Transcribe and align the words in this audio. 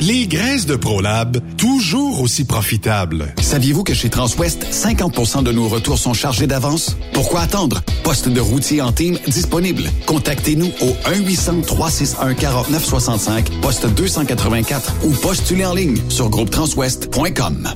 Les 0.00 0.26
graisses 0.26 0.66
de 0.66 0.74
ProLab, 0.76 1.38
toujours 1.56 2.20
aussi 2.20 2.44
profitables. 2.44 3.32
Saviez-vous 3.40 3.82
que 3.82 3.94
chez 3.94 4.10
Transwest, 4.10 4.66
50% 4.70 5.42
de 5.42 5.52
nos 5.52 5.68
retours 5.68 5.96
sont 5.98 6.12
chargés 6.12 6.46
d'avance? 6.46 6.98
Pourquoi 7.14 7.40
attendre? 7.40 7.80
Poste 8.04 8.28
de 8.28 8.40
routier 8.40 8.82
en 8.82 8.92
team 8.92 9.18
disponible. 9.26 9.84
Contactez-nous 10.06 10.70
au 10.82 10.94
1-800-361-4965, 11.10 13.60
poste 13.62 13.86
284 13.86 14.96
ou 15.04 15.12
postulez 15.12 15.64
en 15.64 15.72
ligne 15.74 15.96
sur 16.10 16.28
groupetranswest.com. 16.28 17.72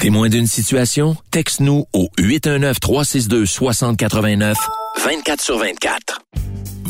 Témoin 0.00 0.28
d'une 0.28 0.48
situation? 0.48 1.16
Texte-nous 1.30 1.84
au 1.92 2.08
819-362-6089, 2.18 4.54
24 5.04 5.40
sur 5.40 5.58
24. 5.58 6.18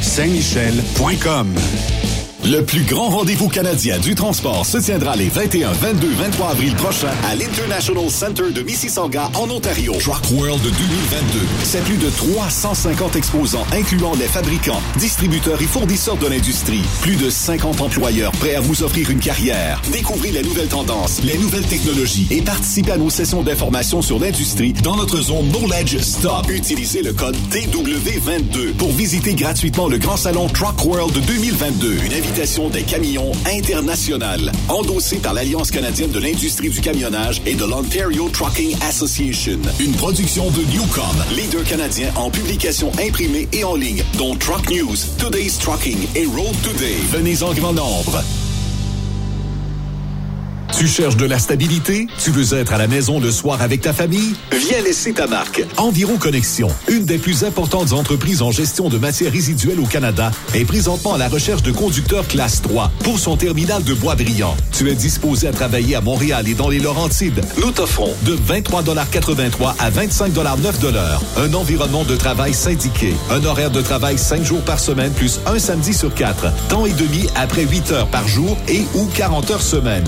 Saint-Michel.com. 0.00 2.17
Le 2.44 2.62
plus 2.62 2.84
grand 2.84 3.08
rendez-vous 3.08 3.48
canadien 3.48 3.98
du 3.98 4.14
transport 4.14 4.64
se 4.64 4.78
tiendra 4.78 5.16
les 5.16 5.28
21, 5.28 5.72
22, 5.72 6.08
23 6.08 6.50
avril 6.50 6.72
prochains 6.76 7.12
à 7.28 7.34
l'International 7.34 8.08
Center 8.08 8.52
de 8.54 8.62
Mississauga 8.62 9.28
en 9.34 9.50
Ontario. 9.50 9.92
Truck 9.98 10.22
World 10.30 10.62
2022. 10.62 11.40
C'est 11.64 11.82
plus 11.82 11.96
de 11.96 12.08
350 12.08 13.16
exposants 13.16 13.66
incluant 13.72 14.14
les 14.14 14.28
fabricants, 14.28 14.80
distributeurs 14.96 15.60
et 15.60 15.66
fournisseurs 15.66 16.16
de 16.16 16.28
l'industrie. 16.28 16.80
Plus 17.02 17.16
de 17.16 17.28
50 17.28 17.80
employeurs 17.80 18.32
prêts 18.32 18.54
à 18.54 18.60
vous 18.60 18.82
offrir 18.84 19.10
une 19.10 19.20
carrière. 19.20 19.82
Découvrez 19.92 20.30
les 20.30 20.42
nouvelles 20.42 20.68
tendances, 20.68 21.20
les 21.24 21.36
nouvelles 21.38 21.66
technologies 21.66 22.28
et 22.30 22.40
participez 22.40 22.92
à 22.92 22.98
nos 22.98 23.10
sessions 23.10 23.42
d'information 23.42 24.00
sur 24.00 24.20
l'industrie 24.20 24.72
dans 24.72 24.96
notre 24.96 25.20
zone 25.20 25.50
Knowledge 25.50 25.98
Stop. 25.98 26.48
Utilisez 26.48 27.02
le 27.02 27.12
code 27.12 27.36
TW22 27.50 28.74
pour 28.74 28.92
visiter 28.92 29.34
gratuitement 29.34 29.88
le 29.88 29.98
grand 29.98 30.16
salon 30.16 30.46
Truck 30.48 30.84
World 30.84 31.18
2022. 31.26 31.96
Une 32.06 32.12
des 32.70 32.82
camions 32.82 33.32
internationales, 33.46 34.52
endossée 34.68 35.18
par 35.18 35.34
l'Alliance 35.34 35.70
canadienne 35.70 36.10
de 36.10 36.20
l'industrie 36.20 36.68
du 36.68 36.80
camionnage 36.80 37.40
et 37.46 37.54
de 37.54 37.64
l'Ontario 37.64 38.28
Trucking 38.28 38.76
Association. 38.82 39.58
Une 39.80 39.92
production 39.92 40.50
de 40.50 40.60
Newcom, 40.72 41.24
leader 41.34 41.64
canadien 41.64 42.10
en 42.16 42.30
publication 42.30 42.92
imprimée 43.00 43.48
et 43.52 43.64
en 43.64 43.74
ligne, 43.74 44.02
dont 44.18 44.36
Truck 44.36 44.70
News, 44.70 44.96
Today's 45.18 45.58
Trucking 45.58 45.98
et 46.14 46.26
Road 46.26 46.54
Today. 46.62 46.96
Venez 47.10 47.42
en 47.42 47.52
grand 47.54 47.72
nombre. 47.72 48.22
Tu 50.76 50.86
cherches 50.86 51.16
de 51.16 51.24
la 51.24 51.38
stabilité? 51.38 52.06
Tu 52.22 52.30
veux 52.30 52.56
être 52.56 52.72
à 52.72 52.78
la 52.78 52.86
maison 52.86 53.18
le 53.18 53.32
soir 53.32 53.62
avec 53.62 53.80
ta 53.80 53.92
famille? 53.92 54.34
Viens 54.52 54.80
laisser 54.82 55.12
ta 55.12 55.26
marque. 55.26 55.64
Environ 55.76 56.18
Connexion, 56.18 56.68
une 56.88 57.04
des 57.04 57.18
plus 57.18 57.42
importantes 57.42 57.92
entreprises 57.92 58.42
en 58.42 58.52
gestion 58.52 58.88
de 58.88 58.96
matières 58.96 59.32
résiduelles 59.32 59.80
au 59.80 59.86
Canada, 59.86 60.30
est 60.54 60.64
présentement 60.64 61.14
à 61.14 61.18
la 61.18 61.28
recherche 61.28 61.62
de 61.62 61.72
conducteurs 61.72 62.28
classe 62.28 62.62
3 62.62 62.92
pour 63.02 63.18
son 63.18 63.36
terminal 63.36 63.82
de 63.82 63.94
Bois-Brillant. 63.94 64.56
Tu 64.72 64.88
es 64.88 64.94
disposé 64.94 65.48
à 65.48 65.52
travailler 65.52 65.96
à 65.96 66.00
Montréal 66.00 66.46
et 66.48 66.54
dans 66.54 66.68
les 66.68 66.78
Laurentides. 66.78 67.40
Nous 67.60 67.72
t'offrons 67.72 68.14
de 68.22 68.36
23,83 68.36 69.74
à 69.78 69.90
25,9 69.90 70.68
un 71.38 71.54
environnement 71.54 72.04
de 72.04 72.14
travail 72.14 72.54
syndiqué, 72.54 73.14
un 73.30 73.44
horaire 73.44 73.70
de 73.70 73.80
travail 73.80 74.16
5 74.16 74.44
jours 74.44 74.62
par 74.62 74.78
semaine 74.78 75.12
plus 75.12 75.40
un 75.46 75.58
samedi 75.58 75.92
sur 75.92 76.14
4, 76.14 76.68
temps 76.68 76.86
et 76.86 76.92
demi 76.92 77.26
après 77.34 77.64
8 77.64 77.90
heures 77.92 78.08
par 78.08 78.28
jour 78.28 78.56
et 78.68 78.82
ou 78.94 79.06
40 79.14 79.50
heures 79.50 79.62
semaine. 79.62 80.04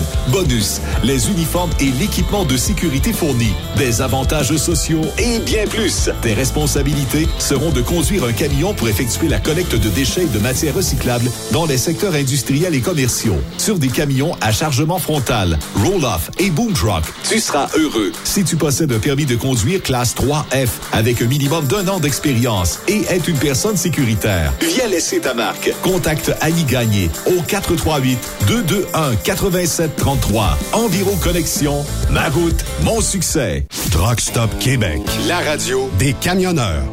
Les 1.04 1.30
uniformes 1.30 1.70
et 1.78 1.92
l'équipement 2.00 2.44
de 2.44 2.56
sécurité 2.56 3.12
fournis, 3.12 3.54
des 3.76 4.02
avantages 4.02 4.56
sociaux 4.56 5.02
et 5.16 5.38
bien 5.38 5.64
plus. 5.68 6.10
Tes 6.22 6.34
responsabilités 6.34 7.28
seront 7.38 7.70
de 7.70 7.80
conduire 7.80 8.24
un 8.24 8.32
camion 8.32 8.74
pour 8.74 8.88
effectuer 8.88 9.28
la 9.28 9.38
collecte 9.38 9.76
de 9.76 9.88
déchets 9.90 10.24
et 10.24 10.26
de 10.26 10.40
matières 10.40 10.74
recyclables 10.74 11.30
dans 11.52 11.66
les 11.66 11.78
secteurs 11.78 12.14
industriels 12.14 12.74
et 12.74 12.80
commerciaux, 12.80 13.38
sur 13.58 13.78
des 13.78 13.90
camions 13.90 14.34
à 14.40 14.50
chargement 14.50 14.98
frontal, 14.98 15.56
roll-off 15.84 16.32
et 16.40 16.50
boom 16.50 16.72
truck. 16.72 17.04
Tu 17.28 17.38
seras 17.38 17.68
heureux 17.76 18.10
si 18.24 18.42
tu 18.42 18.56
possèdes 18.56 18.92
un 18.92 18.98
permis 18.98 19.26
de 19.26 19.36
conduire 19.36 19.80
classe 19.80 20.16
3F 20.16 20.68
avec 20.90 21.22
un 21.22 21.26
minimum 21.26 21.64
d'un 21.66 21.86
an 21.86 22.00
d'expérience 22.00 22.80
et 22.88 23.02
être 23.08 23.28
une 23.28 23.38
personne 23.38 23.76
sécuritaire. 23.76 24.52
Viens 24.60 24.88
laisser 24.88 25.20
ta 25.20 25.32
marque. 25.32 25.72
Contacte 25.82 26.32
Annie 26.40 26.64
Gagné 26.64 27.08
au 27.26 27.40
438 27.40 28.18
221 28.48 30.39
8733 30.40 30.58
Environ 30.72 31.16
Connexion, 31.16 31.84
ma 32.10 32.28
route, 32.28 32.64
mon 32.82 33.00
succès. 33.00 33.66
Truck 33.90 34.20
Stop 34.20 34.50
Québec, 34.58 35.00
la 35.28 35.40
radio 35.40 35.90
des 35.98 36.14
camionneurs. 36.14 36.84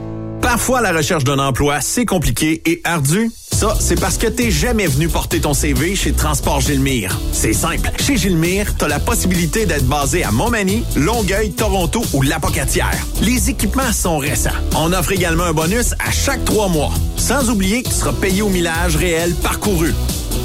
Parfois, 0.41 0.81
la 0.81 0.91
recherche 0.93 1.23
d'un 1.23 1.39
emploi, 1.39 1.81
c'est 1.81 2.05
compliqué 2.05 2.61
et 2.65 2.81
ardu. 2.83 3.31
Ça, 3.51 3.75
c'est 3.79 3.99
parce 3.99 4.17
que 4.17 4.27
t'es 4.27 4.51
jamais 4.51 4.85
venu 4.85 5.09
porter 5.09 5.41
ton 5.41 5.53
CV 5.53 5.95
chez 5.95 6.13
Transport 6.13 6.61
Gilmire. 6.61 7.19
C'est 7.31 7.53
simple. 7.53 7.89
Chez 7.99 8.15
Gilmire, 8.15 8.75
t'as 8.77 8.87
la 8.87 8.99
possibilité 8.99 9.65
d'être 9.65 9.85
basé 9.85 10.23
à 10.23 10.31
Montmagny, 10.31 10.83
Longueuil, 10.95 11.51
Toronto 11.51 12.03
ou 12.13 12.21
Lapocatière. 12.21 12.97
Les 13.21 13.49
équipements 13.49 13.91
sont 13.91 14.19
récents. 14.19 14.51
On 14.75 14.93
offre 14.93 15.11
également 15.11 15.45
un 15.45 15.53
bonus 15.53 15.93
à 16.05 16.11
chaque 16.11 16.45
trois 16.45 16.67
mois. 16.67 16.93
Sans 17.17 17.49
oublier 17.49 17.81
que 17.81 17.89
tu 17.89 17.95
seras 17.95 18.13
payé 18.13 18.41
au 18.41 18.49
millage 18.49 18.95
réel 18.95 19.33
parcouru. 19.41 19.93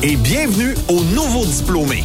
Et 0.03 0.17
bienvenue 0.17 0.75
aux 0.89 1.03
nouveaux 1.15 1.45
diplômés. 1.45 2.05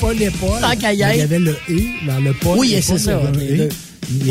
Paul 0.00 0.22
et 0.22 0.30
Paul. 0.30 0.60
Tant 0.62 0.72
Il 0.90 0.98
y 0.98 1.02
avait 1.04 1.38
le 1.38 1.52
E 1.68 2.06
dans 2.06 2.20
le 2.20 2.32
Paul. 2.32 2.58
Oui, 2.58 2.74
c'est 2.80 2.96
ça, 2.98 3.20
il 3.34 3.60
E. 3.60 3.68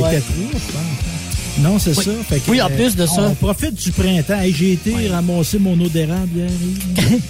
Ouais. 0.01 0.16
était 0.16 0.21
trois, 0.21 0.51
je 0.54 0.71
pense. 0.74 1.60
Non, 1.60 1.77
c'est 1.77 1.95
Oui. 1.95 2.04
ça. 2.06 2.12
Fait 2.27 2.39
que, 2.39 2.50
Oui, 2.50 2.62
en 2.63 2.69
plus 2.69 2.95
de 2.95 3.06
ça. 3.06 3.21
On 3.21 3.36
profite 3.36 3.75
du 3.75 3.92
printemps. 3.92 4.39
Hey, 4.39 4.51
J'ai 4.51 4.74
été 4.74 5.10
ramasser 5.10 5.60
mon 5.60 5.80
eau 5.80 5.89
d'érable 5.89 6.30
hier. 6.36 6.50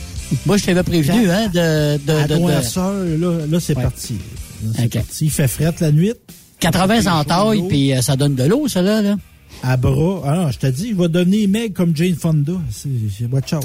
Moi, 0.46 0.56
je 0.58 0.64
t'avais 0.66 0.84
prévenu, 0.84 1.30
hein, 1.30 1.48
de, 1.54 1.98
de, 1.98 2.28
de, 2.28 3.20
là, 3.22 3.46
là 3.52 3.60
c'est 3.60 3.74
parti. 3.74 4.16
Là, 4.64 4.72
c'est 4.76 4.86
Ok. 4.86 4.94
parti. 4.94 5.26
Il 5.26 5.32
fait 5.32 5.48
frette 5.48 5.80
la 5.80 5.92
nuit. 5.92 6.14
80 6.60 7.06
en 7.20 7.24
taille, 7.24 7.64
puis 7.70 7.94
euh, 7.94 8.02
ça 8.02 8.16
donne 8.16 8.36
de 8.36 8.44
l'eau, 8.44 8.68
ça, 8.68 8.82
là. 8.82 9.02
là. 9.02 9.16
À 9.64 9.78
bras. 9.78 10.22
Ah 10.26 10.36
non, 10.36 10.52
je 10.52 10.58
te 10.60 10.68
dis, 10.68 10.88
il 10.90 10.96
va 10.96 11.08
devenir 11.08 11.48
maigre 11.50 11.74
comme 11.74 11.96
Jane 11.96 12.16
Fonda. 12.16 12.54
C'est 12.70 12.90
c'est- 13.18 13.26
watch 13.32 13.54
out. 13.54 13.64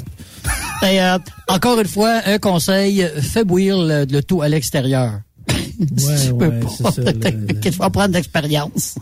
Et, 0.83 1.01
euh, 1.01 1.17
encore 1.47 1.79
une 1.79 1.87
fois, 1.87 2.21
un 2.25 2.37
conseil, 2.37 3.05
fais 3.21 3.43
bouillir 3.45 3.77
le, 3.77 4.05
le 4.05 4.21
tout 4.23 4.41
à 4.41 4.49
l'extérieur. 4.49 5.19
Ouais, 5.79 6.25
Tu 6.25 6.33
peux 6.33 6.47
ouais, 6.47 6.59
pas. 6.59 6.91
Tu 7.61 7.69
vas 7.71 7.89
prendre 7.89 8.09
d'expérience. 8.09 8.95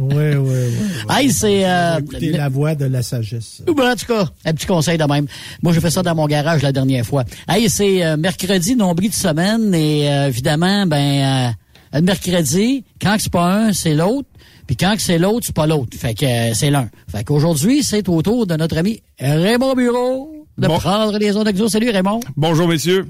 Ouais, 0.00 0.36
ouais, 0.36 0.36
ouais. 0.36 0.70
Hey, 1.10 1.32
c'est... 1.32 1.68
Euh, 1.68 1.98
Écoutez 2.00 2.32
la 2.32 2.48
voix 2.48 2.74
de 2.74 2.84
la 2.86 3.02
sagesse. 3.02 3.62
Ou 3.68 3.74
ben, 3.74 3.92
en 3.92 3.96
tout 3.96 4.06
cas, 4.06 4.28
un 4.44 4.52
petit 4.52 4.66
conseil 4.66 4.98
de 4.98 5.04
même. 5.04 5.26
Moi, 5.62 5.72
j'ai 5.72 5.80
fait 5.80 5.90
ça 5.90 6.02
dans 6.02 6.14
mon 6.14 6.26
garage 6.26 6.62
la 6.62 6.72
dernière 6.72 7.04
fois. 7.04 7.24
Hey, 7.48 7.68
c'est 7.70 8.04
euh, 8.04 8.16
mercredi, 8.16 8.76
nombril 8.76 9.10
de 9.10 9.14
semaine, 9.14 9.74
et 9.74 10.08
euh, 10.10 10.28
évidemment, 10.28 10.86
ben, 10.86 11.50
euh, 11.94 11.98
le 11.98 12.02
mercredi, 12.02 12.84
quand 13.00 13.16
c'est 13.18 13.32
pas 13.32 13.52
un, 13.52 13.72
c'est 13.72 13.94
l'autre. 13.94 14.28
Puis 14.66 14.76
quand 14.76 14.94
que 14.96 15.00
c'est 15.02 15.18
l'autre, 15.18 15.46
c'est 15.46 15.54
pas 15.54 15.66
l'autre. 15.66 15.96
Fait 15.96 16.12
que 16.12 16.26
euh, 16.26 16.52
c'est 16.52 16.70
l'un. 16.70 16.90
Fait 17.10 17.24
qu'aujourd'hui, 17.24 17.82
c'est 17.82 18.06
au 18.08 18.20
tour 18.20 18.46
de 18.46 18.54
notre 18.54 18.76
ami 18.76 19.00
Raymond 19.18 19.74
Bureau 19.74 20.30
de 20.58 20.66
Bon. 20.66 20.76
prendre 20.78 21.16
les 21.18 21.34
ondes 21.36 21.46
d'exo. 21.46 21.68
Salut 21.68 21.88
Raymond. 21.88 22.20
Bonjour, 22.36 22.68
messieurs. 22.68 23.06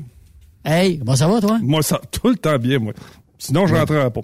Hey, 0.70 0.98
comment 0.98 1.16
ça 1.16 1.26
va, 1.28 1.40
toi? 1.40 1.58
Moi, 1.62 1.82
ça 1.82 2.00
tout 2.10 2.28
le 2.28 2.36
temps 2.36 2.58
bien, 2.58 2.78
moi. 2.78 2.92
Sinon, 3.38 3.66
je 3.66 3.74
rentrerai 3.74 4.10
pas. 4.10 4.20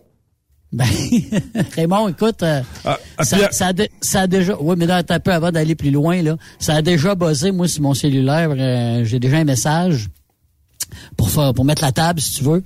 Ben, 0.73 0.85
Raymond, 1.77 2.09
écoute, 2.09 2.43
euh, 2.43 2.61
Ah, 2.85 2.99
ah, 3.17 3.25
ça, 3.25 3.37
puis, 3.37 3.47
ça, 3.53 3.67
a 3.69 3.73
dé- 3.73 3.91
ça 4.01 4.21
a 4.23 4.27
déjà... 4.27 4.57
Oui, 4.61 4.75
mais 4.77 4.87
là, 4.87 4.97
attends 4.97 5.15
un 5.15 5.21
peu 5.21 5.33
avant 5.33 5.53
d'aller 5.53 5.75
plus 5.75 5.91
loin, 5.93 6.21
là. 6.23 6.37
Ça 6.59 6.75
a 6.75 6.83
déjà 6.83 7.15
buzzé, 7.15 7.53
moi, 7.53 7.69
sur 7.69 7.83
mon 7.83 7.95
cellulaire. 7.95 8.51
euh, 8.57 9.05
J'ai 9.05 9.21
déjà 9.21 9.37
un 9.39 9.45
message 9.45 10.09
pour 11.17 11.31
faire, 11.31 11.55
pour 11.55 11.65
mettre 11.65 11.83
la 11.83 11.93
table, 11.93 12.21
si 12.21 12.39
tu 12.39 12.45
veux. 12.45 12.63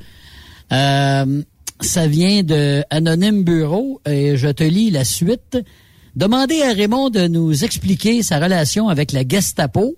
Euh, 0.73 1.42
ça 1.80 2.06
vient 2.06 2.42
de 2.42 2.82
Anonyme 2.90 3.44
Bureau 3.44 4.00
et 4.06 4.37
je 4.37 4.49
te 4.49 4.64
lis 4.64 4.90
la 4.90 5.04
suite. 5.04 5.58
Demandez 6.16 6.62
à 6.62 6.73
Raymond 6.73 7.11
de 7.11 7.26
nous 7.28 7.62
expliquer 7.62 8.23
sa 8.23 8.38
relation 8.40 8.88
avec 8.88 9.12
la 9.12 9.23
Gestapo. 9.26 9.94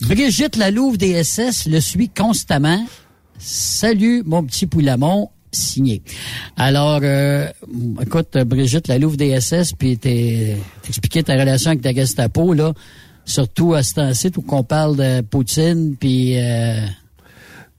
Brigitte 0.00 0.56
Lalouve 0.56 0.98
des 0.98 1.22
SS 1.24 1.66
le 1.66 1.80
suit 1.80 2.08
constamment. 2.10 2.84
Salut, 3.38 4.22
mon 4.24 4.42
petit 4.44 4.66
Poulamon, 4.66 5.30
signé. 5.52 6.02
Alors, 6.56 7.00
euh, 7.02 7.48
écoute, 8.02 8.36
Brigitte 8.46 8.88
Lalouve 8.88 9.16
des 9.16 9.30
SS, 9.40 9.72
puis 9.72 9.98
t'es- 9.98 10.56
t'expliquais 10.82 11.22
ta 11.22 11.34
relation 11.34 11.70
avec 11.70 11.84
la 11.84 11.94
Gestapo, 11.94 12.52
là, 12.52 12.72
surtout 13.24 13.74
à 13.74 13.82
ce 13.82 13.94
temps-ci 13.94 14.30
où 14.36 14.42
qu'on 14.42 14.64
parle 14.64 14.96
de 14.96 15.20
Poutine, 15.22 15.96
puis 15.98 16.38
euh, 16.38 16.80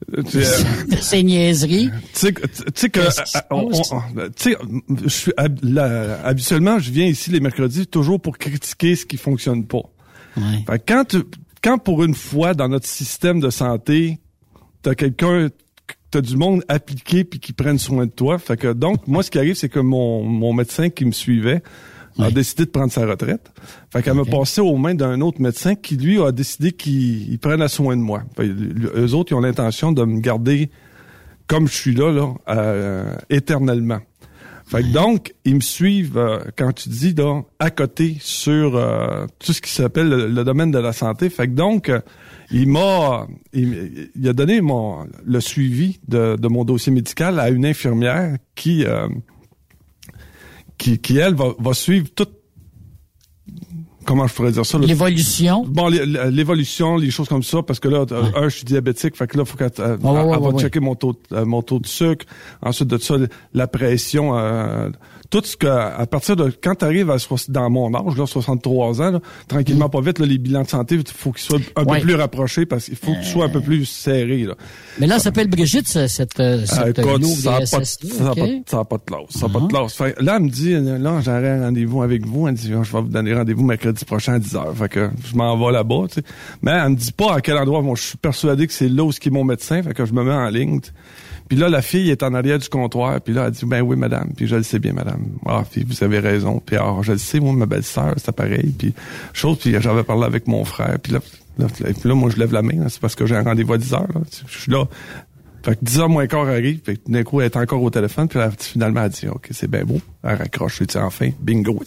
de 0.10 0.98
ses 1.02 1.24
niaiseries. 1.24 1.90
tu 2.14 2.20
sais 2.20 2.34
que- 2.34 2.46
tu 2.48 2.72
sais 2.76 2.92
euh, 2.98 3.10
sais, 4.36 4.56
je 5.04 5.08
suis 5.10 5.32
habituellement, 6.24 6.80
je 6.80 6.92
viens 6.92 7.06
ici 7.06 7.30
les 7.32 7.40
mercredis 7.40 7.86
toujours 7.88 8.20
pour 8.20 8.38
critiquer 8.38 8.96
ce 8.96 9.06
qui 9.06 9.18
fonctionne 9.18 9.66
pas. 9.66 9.84
Ouais. 10.36 10.64
Fait 10.68 10.84
quand 10.88 11.04
tu, 11.06 11.18
quand 11.68 11.78
pour 11.80 12.02
une 12.06 12.14
fois 12.16 12.54
dans 12.54 12.70
notre 12.70 12.88
système 12.88 13.42
de 13.42 13.50
santé, 13.50 14.20
t'as 14.84 14.96
quelqu'un, 14.96 15.50
t'as 16.12 16.22
du 16.22 16.38
monde 16.38 16.64
appliqué 16.70 17.26
puis 17.26 17.42
qui 17.42 17.52
prennent 17.52 17.78
soin 17.78 18.06
de 18.06 18.12
toi. 18.12 18.40
Fait 18.40 18.56
que 18.56 18.72
donc, 18.72 19.06
moi, 19.06 19.22
ce 19.22 19.30
qui 19.30 19.38
arrive, 19.38 19.56
c'est 19.56 19.68
que 19.68 19.82
mon, 19.82 20.24
mon 20.24 20.54
médecin 20.54 20.90
qui 20.90 21.04
me 21.04 21.12
suivait 21.12 21.62
a 22.20 22.32
décidé 22.32 22.64
de 22.64 22.70
prendre 22.70 22.92
sa 22.92 23.06
retraite. 23.06 23.52
Fait 23.92 24.02
qu'elle 24.02 24.18
Ok. 24.18 24.30
m'a 24.30 24.38
passé 24.40 24.62
aux 24.62 24.78
mains 24.78 24.96
d'un 24.96 25.20
autre 25.20 25.42
médecin 25.42 25.76
qui, 25.76 25.98
lui, 25.98 26.22
a 26.22 26.32
décidé 26.32 26.72
qu'il 26.72 27.30
il 27.30 27.38
prenne 27.38 27.68
soin 27.68 27.98
de 27.98 28.02
moi. 28.02 28.24
Fait, 28.38 28.48
eux 28.48 29.14
autres, 29.14 29.34
ils 29.34 29.36
ont 29.36 29.42
l'intention 29.42 29.92
de 29.92 30.06
me 30.06 30.22
garder 30.22 30.72
comme 31.48 31.68
je 31.68 31.74
suis 31.74 31.94
là, 31.94 32.12
là, 32.14 32.34
euh, 32.48 33.14
éternellement. 33.30 34.00
Fait 34.68 34.82
que 34.84 34.92
donc, 34.92 35.34
ils 35.46 35.56
me 35.56 35.62
suivent, 35.62 36.18
euh, 36.18 36.40
quand 36.58 36.74
tu 36.74 36.90
dis, 36.90 37.14
là, 37.14 37.42
à 37.58 37.70
côté 37.70 38.18
sur 38.20 38.76
euh, 38.76 39.26
tout 39.40 39.54
ce 39.54 39.62
qui 39.62 39.72
s'appelle 39.72 40.10
le, 40.10 40.28
le 40.28 40.44
domaine 40.44 40.72
de 40.72 40.78
la 40.80 40.92
santé. 40.92 41.30
Fait 41.30 41.48
que 41.48 41.54
donc, 41.54 41.88
euh, 41.88 42.02
il 42.52 42.68
m'a, 42.68 43.28
il, 43.54 44.10
il 44.14 44.28
a 44.28 44.34
donné 44.34 44.60
mon 44.60 45.08
le 45.26 45.40
suivi 45.40 46.00
de, 46.10 46.36
de 46.36 46.48
mon 46.50 46.66
dossier 46.66 46.92
médical 46.92 47.40
à 47.40 47.50
une 47.50 47.66
infirmière 47.66 48.38
qui, 48.56 48.84
euh, 48.84 49.08
qui, 50.78 51.00
qui 51.00 51.18
elle 51.18 51.36
va, 51.36 51.54
va 51.58 51.74
suivre 51.74 52.10
toute 52.14 52.34
comment 54.08 54.26
je 54.26 54.34
pourrais 54.34 54.52
dire 54.52 54.66
ça? 54.66 54.80
L'évolution. 54.80 55.64
Bon, 55.68 55.88
l'é- 55.90 56.06
l'évolution, 56.32 56.96
les 56.98 57.12
choses 57.12 57.28
comme 57.28 57.44
ça, 57.44 57.62
parce 57.62 57.80
que 57.80 57.88
là, 57.90 58.06
un, 58.36 58.50
je 58.50 58.56
suis 58.56 58.64
diabétique, 58.66 59.16
fait 59.16 59.28
que 59.28 59.38
là, 59.38 59.46
faut 59.46 59.58
qu'elle 59.58 59.70
Ouais, 59.78 60.24
ouais, 60.24 60.40
va 60.40 60.58
checker 60.60 60.80
mon 60.80 60.96
taux, 60.96 61.14
de- 61.14 61.36
euh, 61.36 61.46
mon 61.46 61.62
taux 61.62 61.80
de 61.80 61.86
sucre. 61.88 62.26
Ensuite 62.64 62.88
de 62.88 62.98
ça, 62.98 63.16
la 63.54 63.68
pression, 63.68 64.36
euh, 64.38 64.90
tout 65.30 65.42
ce 65.44 65.58
que, 65.58 65.68
à 65.68 66.06
partir 66.06 66.36
de 66.36 66.52
quand 66.64 66.76
tu 66.76 66.86
arrives 66.86 67.10
à, 67.12 67.18
dans 67.50 67.70
mon 67.70 67.94
âge, 67.94 68.18
là, 68.18 68.26
63 68.26 69.02
ans, 69.02 69.12
là, 69.12 69.20
tranquillement, 69.48 69.90
pas 69.90 70.02
vite, 70.02 70.20
là, 70.20 70.26
les 70.26 70.38
bilans 70.38 70.64
de 70.64 70.68
santé, 70.68 70.96
il 70.96 71.04
faut 71.08 71.32
qu'ils 71.32 71.44
soient 71.44 71.60
un 71.76 71.84
Ouais. 71.84 72.00
peu 72.00 72.06
plus 72.06 72.16
rapprochés 72.16 72.66
parce 72.66 72.86
qu'il 72.86 72.96
faut 72.96 73.14
qu'ils 73.14 73.26
soient 73.26 73.46
un 73.46 73.50
peu 73.50 73.62
plus 73.62 73.86
serrés, 73.86 74.44
là. 74.44 74.56
Mais 75.00 75.08
là, 75.08 75.18
ça 75.18 75.26
s'appelle 75.26 75.48
Brigitte, 75.50 75.88
ce- 75.88 76.08
cette, 76.08 76.40
euh, 76.40 76.62
Ah, 76.70 76.86
cette 76.86 77.00
écoute, 77.00 77.24
ça 77.26 77.52
n'a 77.52 77.58
pas, 77.60 77.66
pas, 78.86 78.98
de 78.98 79.04
classe. 79.04 79.30
Ça 79.30 79.46
a 79.46 79.50
pas 79.50 79.60
de 79.60 79.68
classe. 79.68 79.94
Fait, 79.94 80.16
là, 80.22 80.36
elle 80.38 80.44
me 80.44 80.50
dit, 80.50 80.74
euh, 80.74 80.98
là, 80.98 81.20
j'aurai 81.22 81.50
un 81.50 81.62
rendez-vous 81.66 82.02
avec 82.02 82.26
vous. 82.26 82.48
Elle 82.48 82.54
me 82.54 82.58
dit, 82.58 82.68
je 82.70 82.76
vais 82.76 83.02
vous 83.02 83.08
donner 83.10 83.34
rendez-vous 83.34 83.64
mercredi 83.64 84.06
prochain 84.06 84.34
à 84.34 84.40
10 84.40 84.56
heures. 84.56 84.76
Fait 84.76 84.90
que 84.90 85.10
je 85.26 85.36
m'en 85.36 85.58
vais 85.58 85.72
là-bas, 85.74 86.04
tu 86.10 86.16
sais. 86.16 86.24
Mais 86.62 86.72
elle 86.72 86.90
me 86.92 86.96
dit 86.96 87.12
pas 87.12 87.36
à 87.36 87.42
quel 87.42 87.58
endroit. 87.58 87.82
Moi, 87.82 87.96
je 87.96 88.04
suis 88.04 88.18
persuadé 88.18 88.68
que 88.68 88.74
c'est 88.74 88.90
là 88.90 89.04
où 89.04 89.10
est 89.12 89.30
mon 89.30 89.44
médecin. 89.44 89.82
Fait 89.84 89.94
que 89.94 90.06
je 90.06 90.14
me 90.14 90.24
mets 90.24 90.32
en 90.34 90.50
ligne. 90.50 90.80
Puis 91.48 91.58
là, 91.58 91.70
la 91.70 91.82
fille 91.82 92.10
est 92.10 92.24
en 92.24 92.34
arrière 92.34 92.60
du 92.60 92.68
comptoir. 92.70 93.22
Puis 93.22 93.34
là, 93.34 93.46
elle 93.48 93.52
dit, 93.52 93.66
ben 93.66 93.82
oui, 93.82 93.96
madame. 93.96 94.32
Puis 94.36 94.48
je 94.48 94.56
le 94.56 94.64
sais 94.64 94.80
bien, 94.80 94.94
madame. 94.94 95.26
Ah, 95.46 95.64
puis 95.70 95.86
vous 95.88 96.04
avez 96.04 96.20
raison. 96.20 96.62
Puis 96.66 96.76
alors, 96.76 97.04
je 97.04 97.14
le 97.14 97.18
sais, 97.18 97.40
moi, 97.40 97.54
ma 97.54 97.66
belle-sœur, 97.66 98.14
c'est 98.18 98.32
pareil. 98.36 98.74
Puis 98.78 98.94
chose, 99.34 99.58
puis 99.60 99.76
j'avais 99.80 100.04
parlé 100.04 100.26
avec 100.26 100.48
mon 100.48 100.66
frère. 100.66 100.98
Puis 101.02 101.14
là, 101.14 101.20
là, 101.58 101.68
puis 101.70 101.94
là, 102.04 102.16
moi, 102.16 102.30
je 102.30 102.38
lève 102.38 102.52
la 102.54 102.62
main. 102.62 102.88
C'est 102.90 103.00
parce 103.00 103.16
que 103.16 103.26
j'ai 103.26 103.36
un 103.36 103.44
rendez-vous 103.44 103.74
à 103.74 103.78
10 103.78 103.94
heures. 103.94 104.08
là. 104.14 104.22
Je 104.48 104.58
suis 104.60 104.72
là. 104.72 104.86
Fait 105.64 105.76
que 105.76 105.84
10 105.84 106.00
heures 106.00 106.10
moins 106.10 106.28
quart 106.28 106.48
arrive, 106.48 106.80
puis 106.80 107.00
d'un 107.08 107.24
coup, 107.24 107.42
elle 107.42 107.48
est 107.48 107.58
encore 107.58 107.82
au 107.82 107.90
téléphone, 107.90 108.28
puis 108.30 108.40
là, 108.40 108.50
finalement, 108.58 109.04
elle 109.04 109.10
dit, 109.10 109.28
OK, 109.28 109.50
c'est 109.52 109.70
bien 109.70 109.84
beau. 109.84 110.00
Elle 110.24 110.36
raccroche, 110.38 110.78
sais, 110.78 110.98
enfin, 111.00 111.30
bingo. 111.42 111.82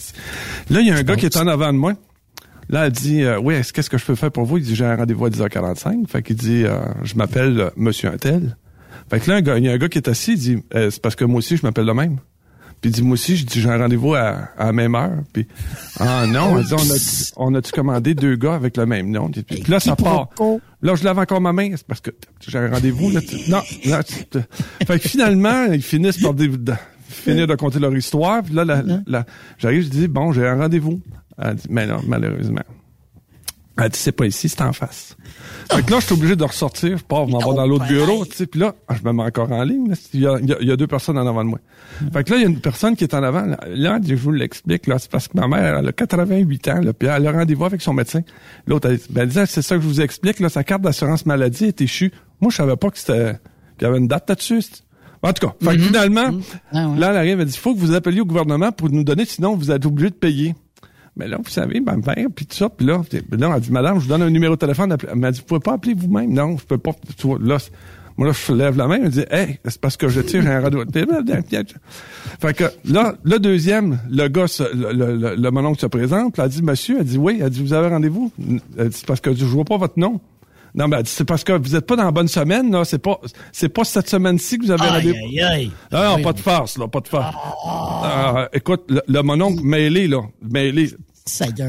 Là, 0.68 0.80
il 0.80 0.88
y 0.88 0.90
a 0.90 0.96
un 0.96 1.02
gars 1.02 1.16
qui 1.16 1.26
est 1.26 1.36
en 1.36 1.46
avant 1.46 1.72
de 1.72 1.78
moi. 1.78 1.94
Là, 2.68 2.86
elle 2.86 2.92
dit, 2.92 3.22
euh, 3.22 3.38
oui, 3.40 3.54
est-ce- 3.54 3.72
qu'est-ce 3.72 3.88
que 3.88 3.96
je 3.96 4.04
peux 4.04 4.14
faire 4.16 4.30
pour 4.30 4.44
vous? 4.44 4.58
Il 4.58 4.64
dit, 4.64 4.74
j'ai 4.74 4.84
un 4.84 4.96
rendez-vous 4.96 5.24
à 5.24 5.30
10h45. 5.30 6.06
Fait 6.08 6.22
qu'il 6.22 6.36
dit, 6.36 6.64
euh, 6.64 6.78
je 7.04 7.14
m'appelle 7.14 7.60
euh, 7.60 7.70
Monsieur 7.76 8.10
Untel. 8.10 8.56
Fait 9.10 9.20
que 9.20 9.28
là, 9.30 9.36
un 9.36 9.40
gars- 9.42 9.58
il 9.58 9.64
y 9.64 9.68
a 9.68 9.72
un 9.72 9.78
gars 9.78 9.88
qui 9.88 9.98
est 9.98 10.08
assis, 10.08 10.32
il 10.32 10.38
dit, 10.38 10.58
Euh, 10.74 10.90
c'est 10.90 11.02
parce 11.02 11.16
que 11.16 11.24
moi 11.24 11.38
aussi, 11.38 11.56
je 11.56 11.62
m'appelle 11.66 11.86
le 11.86 11.94
même. 11.94 12.18
Puis 12.80 12.90
il 12.90 12.94
dit, 12.94 13.02
moi 13.02 13.12
aussi, 13.14 13.36
je 13.36 13.44
dis, 13.44 13.60
j'ai 13.60 13.68
un 13.68 13.76
rendez-vous 13.76 14.14
à, 14.14 14.48
à 14.56 14.66
la 14.66 14.72
même 14.72 14.94
heure. 14.94 15.18
Puis, 15.34 15.46
ah 15.98 16.24
non, 16.26 16.56
elle 16.58 16.64
dit, 16.64 16.72
on 16.72 16.78
a, 16.78 17.50
on 17.50 17.54
a-tu 17.54 17.72
commandé 17.72 18.14
deux 18.14 18.36
gars 18.36 18.54
avec 18.54 18.76
le 18.78 18.86
même 18.86 19.10
nom? 19.10 19.28
Puis, 19.28 19.62
là, 19.68 19.80
ça 19.80 19.96
part. 19.96 20.28
Là, 20.80 20.94
je 20.94 21.04
lave 21.04 21.18
encore 21.18 21.42
ma 21.42 21.52
main, 21.52 21.70
c'est 21.76 21.86
parce 21.86 22.00
que 22.00 22.10
j'ai 22.46 22.56
un 22.56 22.70
rendez-vous. 22.70 23.10
Là, 23.10 23.20
tu- 23.20 23.50
non, 23.50 23.60
là, 23.84 24.02
tu- 24.02 24.24
fait 24.86 24.98
que 24.98 25.08
finalement, 25.08 25.64
ils 25.66 25.82
finissent 25.82 26.22
par 26.22 26.32
finir 27.08 27.46
de 27.46 27.54
compter 27.56 27.80
leur 27.80 27.94
histoire. 27.94 28.42
Puis 28.42 28.54
là, 28.54 28.64
la- 28.64 28.82
la- 29.06 29.26
j'arrive, 29.58 29.82
je 29.82 29.88
dis, 29.88 30.08
bon, 30.08 30.32
j'ai 30.32 30.46
un 30.46 30.56
rendez-vous. 30.56 31.02
Elle 31.36 31.56
dit, 31.56 31.66
mais 31.68 31.86
non, 31.86 31.98
malheureusement. 32.06 32.62
Elle 33.78 33.88
dit, 33.88 33.98
c'est 33.98 34.12
pas 34.12 34.26
ici, 34.26 34.48
c'est 34.48 34.60
en 34.62 34.72
face. 34.74 35.16
Fait 35.72 35.82
que 35.82 35.90
là, 35.90 36.00
je 36.00 36.06
suis 36.06 36.14
obligé 36.14 36.36
de 36.36 36.44
ressortir, 36.44 36.98
je 36.98 37.04
pars, 37.04 37.26
je 37.26 37.32
m'en 37.32 37.38
vais 37.38 37.54
dans 37.56 37.66
l'autre 37.66 37.86
bureau, 37.86 38.26
tu 38.26 38.36
sais, 38.36 38.46
puis 38.46 38.60
là, 38.60 38.74
je 38.90 39.02
me 39.08 39.12
mets 39.12 39.22
encore 39.22 39.50
en 39.52 39.62
ligne, 39.62 39.94
il 40.12 40.20
y, 40.20 40.26
a, 40.26 40.38
il 40.40 40.68
y 40.68 40.72
a- 40.72 40.76
deux 40.76 40.86
personnes 40.86 41.16
en 41.16 41.26
avant 41.26 41.42
de 41.44 41.50
moi. 41.50 41.58
Fait 42.12 42.24
que 42.24 42.30
là, 42.32 42.36
il 42.38 42.42
y 42.42 42.44
a 42.44 42.48
une 42.48 42.60
personne 42.60 42.94
qui 42.96 43.04
est 43.04 43.14
en 43.14 43.22
avant, 43.22 43.46
là, 43.68 43.98
je 44.04 44.14
vous 44.16 44.32
l'explique, 44.32 44.86
là, 44.86 44.98
c'est 44.98 45.10
parce 45.10 45.28
que 45.28 45.38
ma 45.38 45.46
mère, 45.48 45.78
elle 45.78 45.88
a 45.88 45.92
88 45.92 46.68
ans, 46.68 46.80
là, 46.82 46.92
puis 46.92 47.08
elle 47.08 47.26
a 47.26 47.32
rendez-vous 47.32 47.64
avec 47.64 47.80
son 47.80 47.94
médecin. 47.94 48.20
L'autre, 48.66 48.90
elle 48.90 48.98
dit, 48.98 49.04
ben, 49.08 49.22
elle 49.22 49.28
dit, 49.28 49.38
c'est 49.46 49.62
ça 49.62 49.76
que 49.76 49.82
je 49.82 49.86
vous 49.86 50.00
explique, 50.02 50.40
là, 50.40 50.48
sa 50.50 50.62
carte 50.64 50.82
d'assurance 50.82 51.24
maladie 51.24 51.64
est 51.66 51.80
échue. 51.80 52.12
Moi, 52.40 52.50
je 52.50 52.56
savais 52.56 52.76
pas 52.76 52.90
que 52.90 52.98
c'était, 52.98 53.38
qu'il 53.78 53.86
y 53.86 53.90
avait 53.90 53.98
une 53.98 54.08
date 54.08 54.28
là-dessus. 54.28 54.60
En 55.22 55.32
tout 55.32 55.46
cas, 55.46 55.54
fait 55.62 55.76
que 55.76 55.82
finalement, 55.82 56.30
Ah 56.72 56.88
ouais. 56.88 56.98
là, 56.98 57.10
elle 57.10 57.16
arrive, 57.18 57.40
elle 57.40 57.46
dit, 57.46 57.54
il 57.54 57.58
faut 57.60 57.74
que 57.74 57.78
vous 57.80 57.94
appeliez 57.94 58.20
au 58.20 58.26
gouvernement 58.26 58.72
pour 58.72 58.90
nous 58.90 59.04
donner, 59.04 59.24
sinon 59.26 59.54
vous 59.54 59.70
êtes 59.70 59.86
obligé 59.86 60.10
de 60.10 60.14
payer. 60.14 60.54
Mais 61.16 61.28
là, 61.28 61.38
vous 61.42 61.50
savez, 61.50 61.80
ma 61.80 61.96
mère, 61.96 62.28
puis 62.34 62.46
tout 62.46 62.56
ça, 62.56 62.68
puis 62.68 62.86
là, 62.86 63.02
là, 63.32 63.52
elle 63.54 63.60
dit, 63.60 63.72
madame, 63.72 63.98
je 63.98 64.04
vous 64.04 64.08
donne 64.08 64.22
un 64.22 64.30
numéro 64.30 64.54
de 64.54 64.58
téléphone. 64.58 64.96
Elle 65.08 65.16
m'a 65.16 65.30
dit, 65.32 65.40
vous 65.40 65.46
pouvez 65.46 65.60
pas 65.60 65.74
appeler 65.74 65.94
vous-même? 65.94 66.32
Non, 66.32 66.56
je 66.56 66.64
peux 66.64 66.78
pas. 66.78 66.92
Là, 67.40 67.58
moi, 68.16 68.28
là, 68.28 68.34
je 68.34 68.52
lève 68.52 68.76
la 68.76 68.86
main, 68.86 69.00
elle 69.02 69.10
dit, 69.10 69.24
hey, 69.30 69.58
c'est 69.64 69.80
parce 69.80 69.96
que 69.96 70.08
je 70.08 70.20
tire 70.20 70.46
un 70.46 70.60
radio. 70.60 70.84
fait 72.40 72.54
que 72.54 72.64
là, 72.84 73.14
le 73.24 73.38
deuxième, 73.38 73.98
le 74.10 74.28
gars, 74.28 74.44
le, 74.74 74.92
le, 74.92 75.16
le, 75.16 75.36
le 75.36 75.74
se 75.78 75.86
présente, 75.86 76.38
elle 76.38 76.48
dit, 76.48 76.62
monsieur, 76.62 76.98
elle 77.00 77.06
dit, 77.06 77.18
oui, 77.18 77.40
elle 77.42 77.50
dit, 77.50 77.62
vous 77.62 77.72
avez 77.72 77.88
rendez-vous? 77.88 78.30
Elle 78.76 78.90
dit, 78.90 79.02
parce 79.06 79.20
que 79.20 79.34
je 79.34 79.44
vois 79.44 79.64
pas 79.64 79.78
votre 79.78 79.98
nom. 79.98 80.20
Non, 80.74 80.88
mais 80.88 80.98
elle 80.98 81.06
c'est 81.06 81.24
parce 81.24 81.44
que 81.44 81.52
vous 81.52 81.74
êtes 81.74 81.86
pas 81.86 81.96
dans 81.96 82.04
la 82.04 82.10
bonne 82.10 82.28
semaine, 82.28 82.70
là. 82.70 82.84
C'est 82.84 82.98
pas, 82.98 83.20
c'est 83.52 83.68
pas 83.68 83.84
cette 83.84 84.08
semaine-ci 84.08 84.58
que 84.58 84.66
vous 84.66 84.70
avez 84.70 84.82
Aïe, 84.82 85.08
aïe, 85.10 85.40
aïe. 85.40 85.70
Non, 85.92 86.16
non, 86.16 86.22
pas 86.22 86.32
de 86.32 86.38
farce, 86.40 86.78
là, 86.78 86.88
pas 86.88 87.00
de 87.00 87.08
farce. 87.08 87.34
Ah, 87.64 88.48
écoute, 88.52 88.84
le, 88.88 89.02
le 89.06 89.22
mononcle 89.22 89.62
mêlé, 89.64 90.08
là, 90.08 90.20
mêlé. 90.42 90.90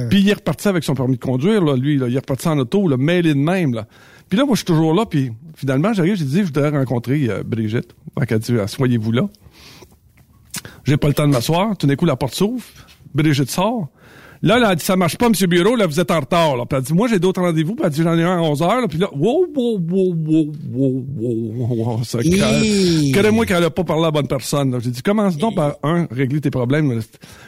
Puis 0.10 0.20
il 0.22 0.30
est 0.30 0.34
reparti 0.34 0.68
avec 0.68 0.84
son 0.84 0.96
permis 0.96 1.18
de 1.18 1.22
conduire, 1.22 1.64
là, 1.64 1.76
lui, 1.76 1.98
là, 1.98 2.08
il 2.08 2.16
est 2.16 2.20
reparti 2.20 2.48
en 2.48 2.58
auto, 2.58 2.88
là, 2.88 2.98
mêlé 2.98 3.34
de 3.34 3.40
même, 3.40 3.74
là. 3.74 3.88
Puis 4.30 4.38
là, 4.38 4.46
moi, 4.46 4.54
je 4.56 4.60
suis 4.60 4.66
toujours 4.66 4.94
là, 4.94 5.06
puis 5.06 5.32
finalement, 5.56 5.94
j'arrive, 5.94 6.16
j'ai 6.16 6.26
dit, 6.26 6.40
je 6.40 6.44
voudrais 6.46 6.70
rencontrer 6.70 7.30
euh, 7.30 7.44
Brigitte. 7.44 7.94
Fait 8.18 8.26
qu'elle 8.26 8.40
dit, 8.40 8.54
soyez-vous 8.66 9.12
là. 9.12 9.24
J'ai 10.86 10.98
pas 10.98 11.08
le 11.08 11.14
temps 11.14 11.28
de 11.28 11.34
m'asseoir. 11.34 11.76
Tout 11.78 11.86
d'un 11.88 11.96
coup, 11.96 12.06
la 12.06 12.16
porte 12.16 12.34
s'ouvre. 12.34 12.64
Brigitte 13.14 13.50
sort. 13.50 13.90
Là, 14.44 14.58
là, 14.58 14.72
elle 14.72 14.78
dit, 14.78 14.84
ça 14.84 14.96
marche 14.96 15.18
pas, 15.18 15.30
monsieur 15.30 15.46
Bureau, 15.46 15.76
là, 15.76 15.86
vous 15.86 16.00
êtes 16.00 16.10
en 16.10 16.20
retard, 16.20 16.58
là. 16.58 16.66
Puis 16.66 16.78
elle 16.78 16.84
dit, 16.84 16.94
moi, 16.94 17.08
j'ai 17.08 17.20
d'autres 17.20 17.42
rendez-vous. 17.42 17.76
Puis 17.76 17.86
elle 17.86 17.92
dit, 17.92 18.02
j'en 18.02 18.18
ai 18.18 18.24
un 18.24 18.38
à 18.38 18.42
11 18.42 18.62
heures, 18.64 18.82
là. 18.82 18.88
Puis 18.88 18.98
là, 18.98 19.08
wow, 19.16 19.46
wow, 19.56 19.80
wow, 19.80 20.16
wow, 20.16 20.54
wow, 20.74 21.06
wow, 21.20 21.86
wow, 21.98 22.04
ça 22.04 22.20
calme. 22.24 23.36
moi 23.36 23.46
qu'elle 23.46 23.64
a 23.64 23.70
pas 23.70 23.84
parlé 23.84 24.04
à 24.04 24.06
la 24.06 24.12
bonne 24.12 24.28
personne, 24.28 24.72
là. 24.72 24.80
J'ai 24.80 24.90
dit, 24.90 25.04
commence 25.04 25.38
donc 25.38 25.56
par, 25.56 25.76
un, 25.84 26.08
régler 26.10 26.42
tes 26.42 26.50
problèmes. 26.50 27.02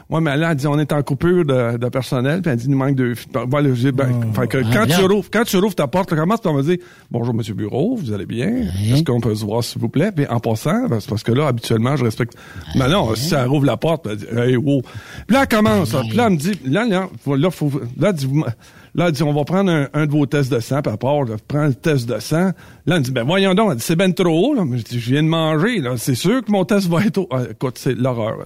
Ouais, 0.10 0.20
mais 0.22 0.36
là, 0.38 0.52
elle 0.52 0.58
dit, 0.58 0.68
on 0.68 0.78
est 0.78 0.92
en 0.92 1.02
coupure 1.02 1.46
de, 1.46 1.78
de 1.78 1.90
personnel, 1.90 2.42
puis 2.42 2.52
elle 2.52 2.58
dit, 2.58 2.66
il 2.66 2.72
nous 2.72 2.78
manque 2.78 2.96
deux 2.96 3.16
filles. 3.16 3.32
Voilà, 3.48 3.70
ben, 3.94 4.10
fait 4.34 4.48
que 4.48 4.58
quand 4.74 4.86
tu 4.86 5.06
rouvres, 5.06 5.30
quand 5.32 5.44
tu 5.44 5.58
rouvres 5.58 5.76
ta 5.76 5.88
porte, 5.88 6.10
commence 6.14 6.42
par 6.42 6.54
me 6.54 6.62
dire, 6.62 6.78
bonjour, 7.10 7.34
monsieur 7.34 7.54
Bureau, 7.54 7.96
vous 7.96 8.12
allez 8.14 8.26
bien? 8.26 8.50
Est-ce 8.94 9.04
qu'on 9.04 9.22
peut 9.22 9.34
se 9.34 9.46
voir, 9.46 9.64
s'il 9.64 9.82
vous 9.82 9.90
plaît? 9.90 10.12
Puis 10.12 10.28
en 10.28 10.40
passant, 10.40 10.88
ben, 10.88 11.00
parce 11.08 11.24
que 11.24 11.32
là, 11.32 11.48
habituellement, 11.48 11.96
je 11.96 12.04
respecte. 12.04 12.34
Mais 12.76 12.88
non, 12.90 13.16
si 13.16 13.34
elle 13.34 13.48
rouvre 13.48 13.66
la 13.66 13.78
porte, 13.78 14.06
elle 14.10 14.18
dit, 14.18 14.26
hey, 14.36 14.56
wow. 14.58 14.82
Puis 15.26 15.36
là, 15.36 15.44
elle 15.44 15.48
commence, 15.58 15.94
là. 15.94 16.02
Puis 16.08 16.18
là, 16.18 16.26
elle 16.28 16.34
me 16.34 16.38
dit, 16.38 16.60
là, 16.66 16.86
là, 16.86 17.10
là, 17.38 17.50
faut, 17.52 17.72
là, 18.00 18.10
m- 18.10 18.44
là, 18.96 19.08
elle 19.08 19.12
dit, 19.12 19.24
on 19.24 19.34
va 19.34 19.44
prendre 19.44 19.90
un, 19.94 20.06
de 20.06 20.12
vos 20.12 20.26
tests 20.26 20.52
de 20.52 20.60
sang, 20.60 20.82
puis 20.82 20.94
à 20.94 20.98
part, 20.98 21.26
prends 21.48 21.66
le 21.66 21.74
test 21.74 22.08
de 22.08 22.20
sang. 22.20 22.52
Là, 22.86 22.98
elle 22.98 23.02
dit, 23.02 23.12
ben, 23.12 23.24
voyons 23.24 23.54
donc, 23.54 23.72
elle 23.72 23.78
dit, 23.78 23.84
c'est 23.84 23.96
ben 23.96 24.14
trop 24.14 24.52
haut, 24.52 24.54
là. 24.54 24.64
Je 24.72 24.84
dis, 24.84 25.00
je 25.00 25.12
viens 25.12 25.24
de 25.24 25.28
manger, 25.28 25.80
là. 25.80 25.96
C'est 25.98 26.16
sûr 26.16 26.44
que 26.44 26.52
mon 26.52 26.66
test 26.66 26.88
va 26.88 27.06
être 27.06 27.18
haut. 27.18 27.28
Ah, 27.32 27.44
écoute, 27.50 27.78
c'est 27.78 27.96
l'horreur. 27.96 28.44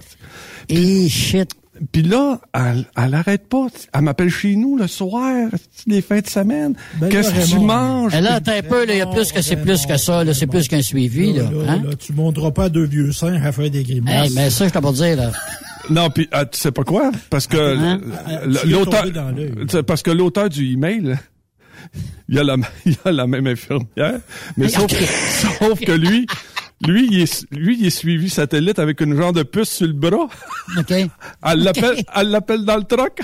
Et 0.68 1.08
shit. 1.08 1.50
Puis 1.92 2.02
là, 2.02 2.40
elle, 2.54 2.86
elle 2.96 3.14
arrête 3.14 3.48
pas. 3.48 3.66
Elle 3.94 4.02
m'appelle 4.02 4.30
chez 4.30 4.56
nous 4.56 4.76
le 4.76 4.86
soir, 4.86 5.48
les 5.86 6.02
fins 6.02 6.20
de 6.20 6.26
semaine. 6.26 6.74
Ben 7.00 7.08
Qu'est-ce 7.08 7.30
que 7.32 7.48
tu 7.48 7.58
manges? 7.60 8.14
Et 8.14 8.20
là, 8.20 8.34
attends 8.34 8.52
un 8.52 8.62
peu, 8.62 8.84
là, 8.84 8.94
il 8.94 8.98
y 8.98 9.00
a 9.00 9.06
plus 9.06 9.30
que 9.32 9.42
c'est 9.42 9.56
plus 9.56 9.86
que 9.86 9.96
ça, 9.96 10.24
là. 10.24 10.34
C'est 10.34 10.46
plus 10.46 10.66
qu'un 10.68 10.82
suivi, 10.82 11.32
là. 11.34 11.44
Là, 11.44 11.50
là, 11.50 11.72
Hein? 11.72 11.82
là, 11.86 11.94
tu 11.94 12.12
monteras 12.12 12.50
pas 12.50 12.68
deux 12.68 12.84
vieux 12.86 13.12
seins 13.12 13.40
à 13.42 13.52
faire 13.52 13.70
des 13.70 13.82
grimaces. 13.84 14.28
Hey, 14.28 14.32
mais 14.34 14.50
ça, 14.50 14.66
je 14.68 14.72
t'ai 14.72 14.80
pas 14.80 14.92
dire, 14.92 15.16
là. 15.16 15.30
Non, 15.90 16.10
puis 16.10 16.28
ah, 16.32 16.44
tu 16.44 16.58
sais 16.58 16.70
pas 16.72 16.82
quoi? 16.84 17.10
Parce 17.30 17.46
que 17.46 17.56
Hein? 17.56 18.00
l'auteur, 18.66 19.04
parce 19.86 20.02
que 20.02 20.10
l'auteur 20.10 20.48
du 20.50 20.72
email, 20.72 21.16
il 22.28 22.34
y 22.34 22.38
a 22.38 22.44
la, 22.44 22.56
il 22.86 22.92
y 22.92 22.96
a 23.04 23.12
la 23.12 23.26
même 23.26 23.46
infirmière, 23.46 24.20
mais 24.56 24.68
sauf 24.68 24.86
que, 24.88 25.04
sauf 25.04 25.80
que 25.80 25.92
lui, 25.92 26.26
lui, 26.86 27.08
il 27.10 27.20
est, 27.22 27.46
lui, 27.50 27.76
il 27.80 27.86
est 27.86 27.90
suivi 27.90 28.30
satellite 28.30 28.78
avec 28.78 29.00
une 29.00 29.16
genre 29.16 29.32
de 29.32 29.42
puce 29.42 29.70
sur 29.70 29.86
le 29.86 29.92
bras. 29.92 30.28
OK? 30.78 30.90
Elle 31.44 31.62
l'appelle, 31.62 31.96
elle 32.14 32.28
l'appelle 32.30 32.64
dans 32.64 32.76
le 32.76 32.84
truck. 32.84 33.20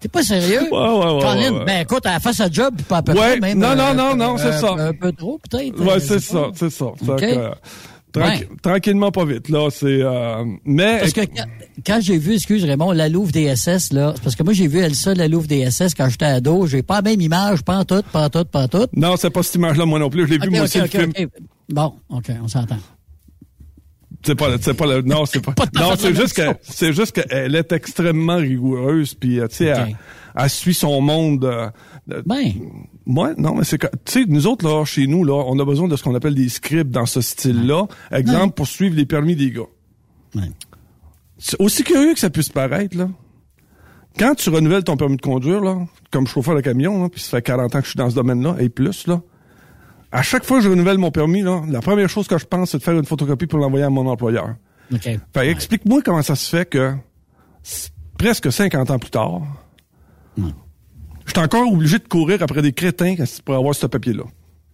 T'es 0.00 0.08
pas 0.08 0.22
sérieux? 0.22 0.62
Ouais, 0.70 0.78
ouais, 0.78 1.14
ouais, 1.14 1.20
Colin, 1.22 1.52
ouais, 1.52 1.58
ouais. 1.60 1.64
ben 1.64 1.80
écoute, 1.82 2.02
elle 2.04 2.20
fait 2.20 2.32
sa 2.34 2.50
job, 2.50 2.74
pas 2.86 2.98
à 2.98 3.02
peu 3.02 3.12
Ouais, 3.12 3.38
près, 3.38 3.40
même. 3.40 3.58
non, 3.58 3.74
non, 3.74 3.84
euh, 3.88 3.94
non, 3.94 4.14
non, 4.16 4.34
euh, 4.34 4.38
c'est 4.38 4.52
ça. 4.60 4.72
Un 4.72 4.92
peu 4.92 5.12
trop, 5.12 5.40
peut-être. 5.48 5.80
Ouais, 5.80 5.92
euh, 5.92 5.98
c'est 5.98 6.20
ça, 6.20 6.48
c'est 6.54 6.68
ça. 6.70 6.86
Fait 7.18 7.38
Ouais. 8.16 8.48
Tranquillement, 8.62 9.10
pas 9.10 9.24
vite, 9.24 9.48
là, 9.48 9.68
c'est, 9.70 9.86
euh, 9.86 10.44
mais, 10.64 10.98
Parce 11.00 11.12
que 11.12 11.22
quand, 11.22 11.44
quand 11.84 11.98
j'ai 12.00 12.18
vu, 12.18 12.34
excuse 12.34 12.64
Raymond, 12.64 12.92
la 12.92 13.08
Louvre 13.08 13.32
DSS, 13.32 13.92
là, 13.92 14.12
c'est 14.14 14.22
parce 14.22 14.36
que 14.36 14.42
moi 14.42 14.52
j'ai 14.52 14.68
vu 14.68 14.78
elle 14.78 14.94
ça, 14.94 15.14
la 15.14 15.28
Louvre 15.28 15.46
DSS, 15.46 15.94
quand 15.96 16.08
j'étais 16.08 16.24
ado, 16.26 16.66
j'ai 16.66 16.82
pas 16.82 16.96
la 16.96 17.02
même 17.02 17.20
image, 17.20 17.62
pas 17.62 17.78
en 17.78 17.84
tout, 17.84 18.02
pas 18.12 18.26
en 18.26 18.30
tout, 18.30 18.44
pas 18.44 18.62
en 18.62 18.68
tout. 18.68 18.86
non, 18.94 19.16
c'est 19.16 19.30
pas 19.30 19.42
cette 19.42 19.56
image-là, 19.56 19.84
moi 19.84 19.98
non 19.98 20.10
plus. 20.10 20.26
Je 20.26 20.32
l'ai 20.32 20.38
vu, 20.38 20.50
moi 20.50 20.62
aussi, 20.62 20.78
le 20.78 20.86
film. 20.86 21.12
Bon, 21.68 21.94
OK, 22.10 22.26
on 22.42 22.48
s'entend. 22.48 22.78
C'est 24.26 24.34
pas, 24.34 24.46
c'est 24.60 24.74
pas 24.74 24.86
le, 24.86 25.02
non, 25.02 25.26
c'est 25.26 25.40
pas, 25.40 25.52
Pas 25.56 25.66
non, 25.74 25.94
c'est 25.98 26.14
juste 26.14 26.34
que, 26.34 26.56
c'est 26.62 26.92
juste 26.92 27.12
qu'elle 27.12 27.54
est 27.54 27.72
extrêmement 27.72 28.36
rigoureuse, 28.36 29.14
puis, 29.14 29.38
euh, 29.38 29.48
tu 29.48 29.56
sais. 29.56 29.72
Elle, 30.36 30.50
suit 30.50 30.74
son 30.74 31.00
monde, 31.00 31.44
euh, 31.44 31.70
Ben, 32.26 32.52
Ouais, 33.06 33.34
non, 33.36 33.54
mais 33.56 33.64
c'est 33.64 33.76
que, 33.76 33.86
tu 34.04 34.12
sais, 34.12 34.24
nous 34.26 34.46
autres, 34.46 34.66
là, 34.66 34.84
chez 34.84 35.06
nous, 35.06 35.24
là, 35.24 35.34
on 35.46 35.58
a 35.58 35.64
besoin 35.64 35.88
de 35.88 35.96
ce 35.96 36.02
qu'on 36.02 36.14
appelle 36.14 36.34
des 36.34 36.48
scripts 36.48 36.90
dans 36.90 37.04
ce 37.04 37.20
style-là. 37.20 37.86
Exemple, 38.10 38.54
pour 38.54 38.66
suivre 38.66 38.96
les 38.96 39.04
permis 39.04 39.36
des 39.36 39.50
gars. 39.50 39.62
Ouais. 40.34 40.50
C'est 41.38 41.60
aussi 41.60 41.84
curieux 41.84 42.14
que 42.14 42.20
ça 42.20 42.30
puisse 42.30 42.48
paraître, 42.48 42.96
là. 42.96 43.08
quand 44.18 44.34
tu 44.34 44.48
renouvelles 44.48 44.84
ton 44.84 44.96
permis 44.96 45.16
de 45.16 45.20
conduire, 45.20 45.60
là, 45.60 45.76
comme 46.10 46.26
chauffeur 46.26 46.54
de 46.54 46.62
camion, 46.62 47.02
là, 47.02 47.08
puis 47.10 47.20
ça 47.20 47.38
fait 47.38 47.42
40 47.42 47.74
ans 47.74 47.78
que 47.80 47.84
je 47.84 47.90
suis 47.90 47.98
dans 47.98 48.08
ce 48.08 48.14
domaine-là, 48.14 48.56
et 48.58 48.70
plus, 48.70 49.06
là, 49.06 49.20
à 50.10 50.22
chaque 50.22 50.44
fois 50.44 50.58
que 50.58 50.64
je 50.64 50.70
renouvelle 50.70 50.98
mon 50.98 51.10
permis, 51.10 51.42
là, 51.42 51.62
la 51.68 51.80
première 51.80 52.08
chose 52.08 52.26
que 52.26 52.38
je 52.38 52.46
pense, 52.46 52.70
c'est 52.70 52.78
de 52.78 52.82
faire 52.82 52.94
une 52.94 53.04
photocopie 53.04 53.46
pour 53.46 53.58
l'envoyer 53.58 53.84
à 53.84 53.90
mon 53.90 54.06
employeur. 54.06 54.54
OK. 54.92 55.08
Fait 55.34 55.50
explique-moi 55.50 56.02
comment 56.02 56.22
ça 56.22 56.36
se 56.36 56.48
fait 56.48 56.68
que 56.68 56.94
presque 58.16 58.50
50 58.52 58.90
ans 58.90 58.98
plus 58.98 59.10
tard, 59.10 59.42
je 60.36 61.30
suis 61.30 61.40
encore 61.40 61.72
obligé 61.72 61.98
de 61.98 62.06
courir 62.06 62.42
après 62.42 62.62
des 62.62 62.72
crétins 62.72 63.14
pour 63.44 63.54
avoir 63.54 63.74
ce 63.74 63.86
papier-là. 63.86 64.24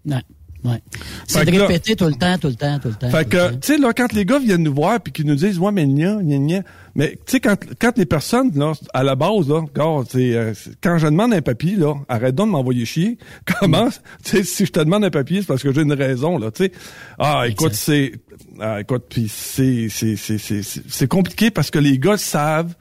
Ouais. 0.06 0.22
Ouais. 0.62 0.82
C'est 1.26 1.44
de 1.46 1.52
là- 1.52 1.66
répéter 1.66 1.96
tout 1.96 2.04
le 2.04 2.14
temps, 2.14 2.36
tout 2.36 2.48
le 2.48 2.54
temps, 2.54 2.78
tout 2.78 2.88
le 2.88 2.94
temps. 2.94 3.08
Fait 3.08 3.26
que, 3.26 3.52
tu 3.52 3.58
sais, 3.62 3.78
là, 3.78 3.92
quand 3.94 4.12
les 4.12 4.26
gars 4.26 4.38
viennent 4.38 4.62
nous 4.62 4.74
voir 4.74 5.00
puis 5.00 5.10
qu'ils 5.10 5.24
nous 5.24 5.34
disent, 5.34 5.58
ouais, 5.58 5.72
mais 5.72 5.86
gna, 5.86 6.16
gna, 6.22 6.36
gna. 6.36 6.62
Mais, 6.94 7.12
tu 7.12 7.32
sais, 7.32 7.40
quand, 7.40 7.56
quand 7.78 7.96
les 7.96 8.04
personnes, 8.04 8.50
là, 8.54 8.72
à 8.92 9.02
la 9.02 9.14
base, 9.14 9.48
là, 9.48 9.62
euh, 9.78 10.54
quand 10.82 10.98
je 10.98 11.06
demande 11.06 11.32
un 11.32 11.40
papier, 11.40 11.76
là, 11.76 11.94
arrête 12.08 12.34
donc 12.34 12.48
de 12.48 12.52
m'envoyer 12.52 12.84
chier. 12.84 13.16
Comment, 13.60 13.88
tu 14.22 14.36
sais, 14.36 14.42
si 14.44 14.66
je 14.66 14.72
te 14.72 14.80
demande 14.80 15.04
un 15.04 15.10
papier, 15.10 15.40
c'est 15.40 15.46
parce 15.46 15.62
que 15.62 15.72
j'ai 15.72 15.80
une 15.82 15.94
raison, 15.94 16.36
là, 16.36 16.50
tu 16.50 16.64
sais. 16.64 16.72
Ah, 17.18 17.44
écoute, 17.48 17.72
c'est, 17.72 18.12
ah, 18.60 18.82
écoute, 18.82 19.04
puis 19.08 19.28
c'est, 19.28 19.88
c'est, 19.88 20.16
c'est, 20.16 20.36
c'est 20.36 20.62
c'est 20.62 21.08
compliqué 21.08 21.50
parce 21.50 21.70
que 21.70 21.78
les 21.78 21.98
gars 21.98 22.18
savent 22.18 22.74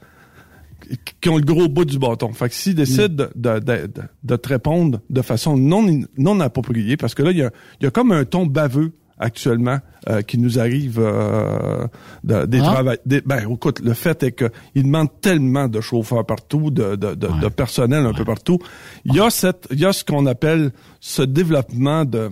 qui 1.20 1.28
ont 1.28 1.36
le 1.36 1.44
gros 1.44 1.68
bout 1.68 1.84
du 1.84 1.98
bâton. 1.98 2.32
Fait 2.32 2.48
que 2.48 2.54
s'ils 2.54 2.74
décident 2.74 3.08
de, 3.08 3.30
de, 3.34 3.58
de, 3.60 3.90
de- 4.24 4.36
te 4.36 4.48
répondre 4.48 5.00
de 5.10 5.22
façon 5.22 5.56
non, 5.56 5.84
non 6.18 6.40
appropriée, 6.40 6.96
parce 6.96 7.14
que 7.14 7.22
là, 7.22 7.30
il 7.30 7.38
y 7.38 7.42
a, 7.42 7.50
il 7.80 7.84
y 7.84 7.86
a 7.86 7.90
comme 7.90 8.12
un 8.12 8.24
ton 8.24 8.46
baveux 8.46 8.92
actuellement 9.22 9.78
euh, 10.08 10.22
qui 10.22 10.38
nous 10.38 10.58
arrive 10.58 10.98
euh, 10.98 11.86
de- 12.24 12.46
des 12.46 12.60
Ah. 12.64 12.82
ben, 13.26 13.50
écoute, 13.50 13.80
le 13.80 13.92
fait 13.92 14.22
est 14.22 14.32
que 14.32 14.46
ils 14.74 14.82
demandent 14.84 15.20
tellement 15.20 15.68
de 15.68 15.80
chauffeurs 15.82 16.24
partout, 16.24 16.70
de, 16.70 16.96
de, 16.96 17.14
de, 17.14 17.28
de 17.40 17.48
personnel 17.48 18.06
un 18.06 18.14
peu 18.14 18.24
partout. 18.24 18.58
Il 19.04 19.14
y 19.14 19.20
a 19.20 19.28
cette, 19.28 19.68
il 19.70 19.78
y 19.78 19.84
a 19.84 19.92
ce 19.92 20.04
qu'on 20.04 20.24
appelle 20.26 20.72
ce 21.00 21.20
développement 21.22 22.04
de 22.06 22.30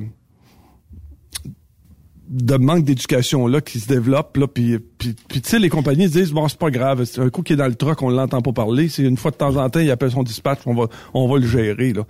de 2.31 2.57
manque 2.57 2.85
d'éducation 2.85 3.47
là 3.47 3.61
qui 3.61 3.81
se 3.81 3.89
développe 3.89 4.37
là 4.37 4.47
puis 4.47 4.79
puis, 4.99 5.15
puis 5.29 5.41
tu 5.41 5.49
sais 5.49 5.59
les 5.59 5.69
compagnies 5.71 6.09
disent 6.09 6.33
bon 6.33 6.47
c'est 6.49 6.59
pas 6.59 6.71
grave 6.71 7.05
c'est 7.05 7.21
un 7.21 7.31
coup 7.31 7.43
qui 7.43 7.55
est 7.55 7.57
dans 7.57 7.67
le 7.67 7.75
truck 7.75 8.03
on 8.03 8.11
l'entend 8.11 8.43
pas 8.43 8.53
parler 8.53 8.89
c'est 8.89 9.03
une 9.03 9.17
fois 9.17 9.31
de 9.31 9.37
temps 9.37 9.57
en 9.57 9.71
temps 9.71 9.81
il 9.81 9.91
appelle 9.91 10.11
son 10.11 10.23
dispatch 10.23 10.59
on 10.67 10.75
va 10.75 10.89
on 11.15 11.27
va 11.27 11.39
le 11.39 11.47
gérer 11.47 11.93
là 11.95 12.03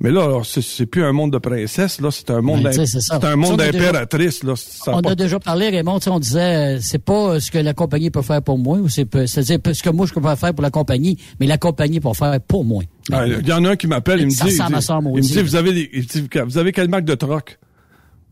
mais 0.00 0.10
là 0.10 0.24
alors, 0.24 0.46
c'est, 0.46 0.62
c'est 0.62 0.86
plus 0.86 1.02
un 1.04 1.12
monde 1.12 1.32
de 1.32 1.38
princesse 1.38 2.00
là 2.00 2.10
c'est 2.10 2.30
un 2.30 2.40
monde 2.40 2.62
Ben, 2.62 2.86
c'est 2.86 3.24
un 3.24 3.36
monde 3.36 3.58
d'impératrice 3.58 4.42
là 4.44 4.54
ça 4.56 4.92
on 4.96 5.02
pas- 5.02 5.10
a 5.10 5.14
déjà 5.14 5.40
parlé, 5.40 5.70
Raymond, 5.70 5.98
on 6.06 6.18
disait, 6.18 6.76
euh, 6.76 6.78
c'est 6.80 6.98
pas 6.98 7.40
ce 7.40 7.50
que 7.50 7.58
la 7.58 7.74
compagnie 7.74 8.10
peut 8.10 8.22
faire 8.22 8.42
pour 8.42 8.58
moi, 8.58 8.78
ou 8.78 8.88
c'est 8.88 9.08
c'est-à-dire 9.26 9.58
ce 9.72 9.82
que 9.82 9.90
moi 9.90 10.06
je 10.06 10.12
peux 10.12 10.20
faire 10.36 10.54
pour 10.54 10.62
la 10.62 10.70
compagnie, 10.70 11.18
mais 11.40 11.46
la 11.46 11.58
compagnie 11.58 12.00
peut 12.00 12.12
faire 12.12 12.40
pour 12.40 12.64
moi. 12.64 12.82
Ah, 13.12 13.26
Il 13.26 13.46
y 13.46 13.52
en 13.52 13.64
a 13.64 13.70
un 13.70 13.76
qui 13.76 13.86
m'appelle, 13.86 14.20
il 14.20 14.26
me 14.26 14.30
dit, 14.30 14.36
il 14.46 14.52
il 14.52 15.14
me 15.16 15.20
dit, 15.20 15.42
vous 15.42 15.56
avez 15.56 15.72
des, 15.72 15.90
vous 16.44 16.58
avez 16.58 16.72
quelle 16.72 16.88
marque 16.88 17.04
de 17.04 17.14
troc? 17.14 17.58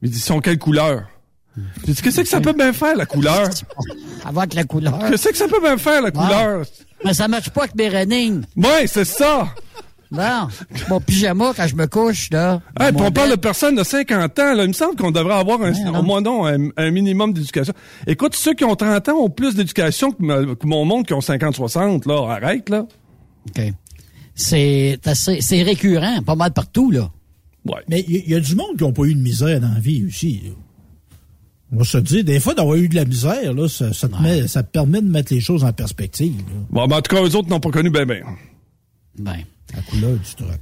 Il 0.03 0.11
dit, 0.11 0.19
ils 0.19 0.21
sont 0.21 0.41
quelle 0.41 0.59
couleur? 0.59 1.05
Qu'est-ce 1.85 2.03
que 2.03 2.25
ça 2.25 2.41
peut 2.41 2.53
bien 2.55 2.73
faire, 2.73 2.97
la 2.97 3.07
couleur? 3.07 3.49
Avec 4.25 4.55
la 4.55 4.65
couleur. 4.65 4.99
Qu'est-ce 5.11 5.29
que 5.29 5.37
ça 5.37 5.49
peut 5.49 5.61
bien 5.61 5.77
faire, 5.77 6.01
la 6.03 6.11
couleur? 6.11 6.65
Mais 7.05 7.15
ça 7.15 7.29
marche 7.29 7.51
pas 7.51 7.63
avec 7.65 7.75
mes 7.75 7.89
running. 7.89 8.43
Ouais, 8.57 8.87
c'est 8.87 9.05
ça! 9.05 9.49
Non. 10.13 10.49
Mon 10.91 11.01
pyjama, 11.01 11.53
quand 11.57 11.67
je 11.67 11.75
me 11.75 11.87
couche, 11.87 12.29
là. 12.31 12.61
Hey, 12.79 12.93
on 12.95 13.11
parle 13.11 13.31
de 13.31 13.37
personnes 13.37 13.75
de 13.75 13.83
50 13.83 14.39
ans. 14.39 14.55
Là. 14.55 14.65
Il 14.65 14.69
me 14.69 14.73
semble 14.75 14.95
qu'on 14.95 15.11
devrait 15.11 15.35
avoir 15.35 15.61
un, 15.63 15.73
au 15.99 16.03
moins 16.03 16.21
non, 16.21 16.47
un, 16.47 16.69
un 16.77 16.91
minimum 16.91 17.33
d'éducation. 17.33 17.73
Écoute, 18.07 18.37
ceux 18.37 18.53
qui 18.53 18.65
ont 18.65 18.77
30 18.77 19.09
ans 19.09 19.17
ont 19.17 19.31
plus 19.31 19.55
d'éducation 19.55 20.13
que, 20.13 20.67
mon 20.67 20.85
monde 20.85 21.07
qui 21.07 21.15
ont 21.15 21.21
50-60. 21.21 22.07
Là, 22.07 22.31
arrête, 22.31 22.69
là. 22.69 22.87
OK. 23.49 23.63
C'est 24.35 25.01
assez, 25.07 25.41
c'est 25.41 25.63
récurrent, 25.63 26.23
pas 26.23 26.35
mal 26.37 26.53
partout, 26.53 26.91
là. 26.91 27.11
Ouais. 27.65 27.81
Mais 27.89 28.05
il 28.07 28.17
y, 28.17 28.19
il 28.19 28.31
y 28.31 28.35
a 28.35 28.41
du 28.41 28.55
monde 28.55 28.77
qui 28.77 28.85
n'a 28.85 28.93
pas 28.93 29.05
eu 29.05 29.15
de 29.15 29.21
misère 29.21 29.61
dans 29.61 29.73
la 29.73 29.81
vie 29.81 30.05
aussi. 30.07 30.43
là. 30.45 30.51
On 31.73 31.79
va 31.79 31.85
se 31.85 31.99
dire, 31.99 32.23
des 32.23 32.39
fois, 32.39 32.55
d'avoir 32.55 32.77
eu 32.77 32.89
de 32.89 32.95
la 32.95 33.05
misère, 33.07 33.55
là, 33.55 33.67
ça, 33.69 33.93
ça 33.95 34.07
te 34.09 34.21
met- 34.23 34.47
ça 34.47 34.63
te 34.63 34.71
permet 34.71 35.01
de 35.01 35.09
mettre 35.09 35.33
les 35.33 35.41
choses 35.41 35.65
en 35.65 35.73
perspective. 35.73 36.37
là. 36.37 36.45
Bon, 36.71 36.87
ben, 36.87 36.97
en 36.99 37.01
tout 37.01 37.15
cas, 37.17 37.23
eux 37.23 37.35
autres 37.35 37.49
n'ont 37.49 37.61
pas 37.61 37.71
connu 37.71 37.89
ben 37.91 38.05
ben. 38.05 38.23
Ben. 39.19 39.39
La 39.75 39.81
couleur 39.83 40.13
du 40.13 40.35
truc. 40.37 40.61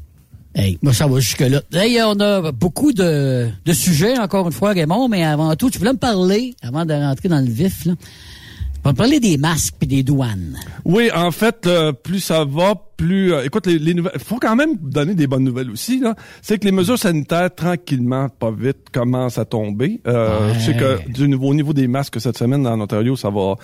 Hey, 0.55 0.79
moi, 0.83 0.93
ça 0.93 1.07
va 1.07 1.19
jusque-là. 1.21 1.63
Hey, 1.73 2.01
on 2.03 2.19
a 2.21 2.53
beaucoup 2.53 2.93
de, 2.93 3.49
de 3.65 3.73
sujets, 3.73 4.19
encore 4.19 4.47
une 4.47 4.53
fois, 4.53 4.71
Raymond, 4.73 5.09
mais 5.09 5.25
avant 5.25 5.55
tout, 5.57 5.71
tu 5.71 5.79
voulais 5.79 5.93
me 5.93 5.99
parler, 5.99 6.55
avant 6.63 6.85
de 6.85 6.93
rentrer 6.93 7.29
dans 7.29 7.41
le 7.41 7.51
vif, 7.51 7.85
là, 7.87 7.95
tu 7.97 8.81
vas 8.85 8.93
me 8.93 8.97
parler 8.97 9.21
des 9.21 9.37
masques 9.37 9.75
et 9.81 9.87
des 9.87 10.03
douanes. 10.03 10.57
Oui, 10.85 11.11
en 11.15 11.31
fait, 11.33 11.67
euh, 11.67 11.93
plus 11.93 12.21
ça 12.21 12.45
va, 12.45 12.75
plus... 13.01 13.33
euh, 13.33 13.45
écoute, 13.45 13.67
les, 13.67 13.79
les 13.79 13.95
nouvelles... 13.95 14.19
faut 14.19 14.39
quand 14.39 14.55
même 14.57 14.77
donner 14.81 15.15
des 15.15 15.27
bonnes 15.27 15.45
nouvelles 15.45 15.71
aussi. 15.71 16.01
là. 16.01 16.15
C'est 16.43 16.59
que 16.59 16.65
les 16.67 16.73
mesures 16.73 16.99
sanitaires, 16.99 17.55
tranquillement, 17.55 18.29
pas 18.29 18.51
vite, 18.51 18.89
commencent 18.93 19.39
à 19.39 19.45
tomber. 19.45 20.01
Euh, 20.07 20.49
Ouais. 20.51 20.55
Je 20.55 20.61
sais 20.67 20.75
que 20.75 21.09
du 21.11 21.29
niveau, 21.29 21.49
au 21.49 21.55
niveau 21.55 21.73
des 21.73 21.89
masques 21.89 22.21
cette 22.21 22.37
semaine, 22.39 22.67
en 22.67 22.81
Ontario, 22.81 23.17
ça 23.17 23.31
va... 23.31 23.55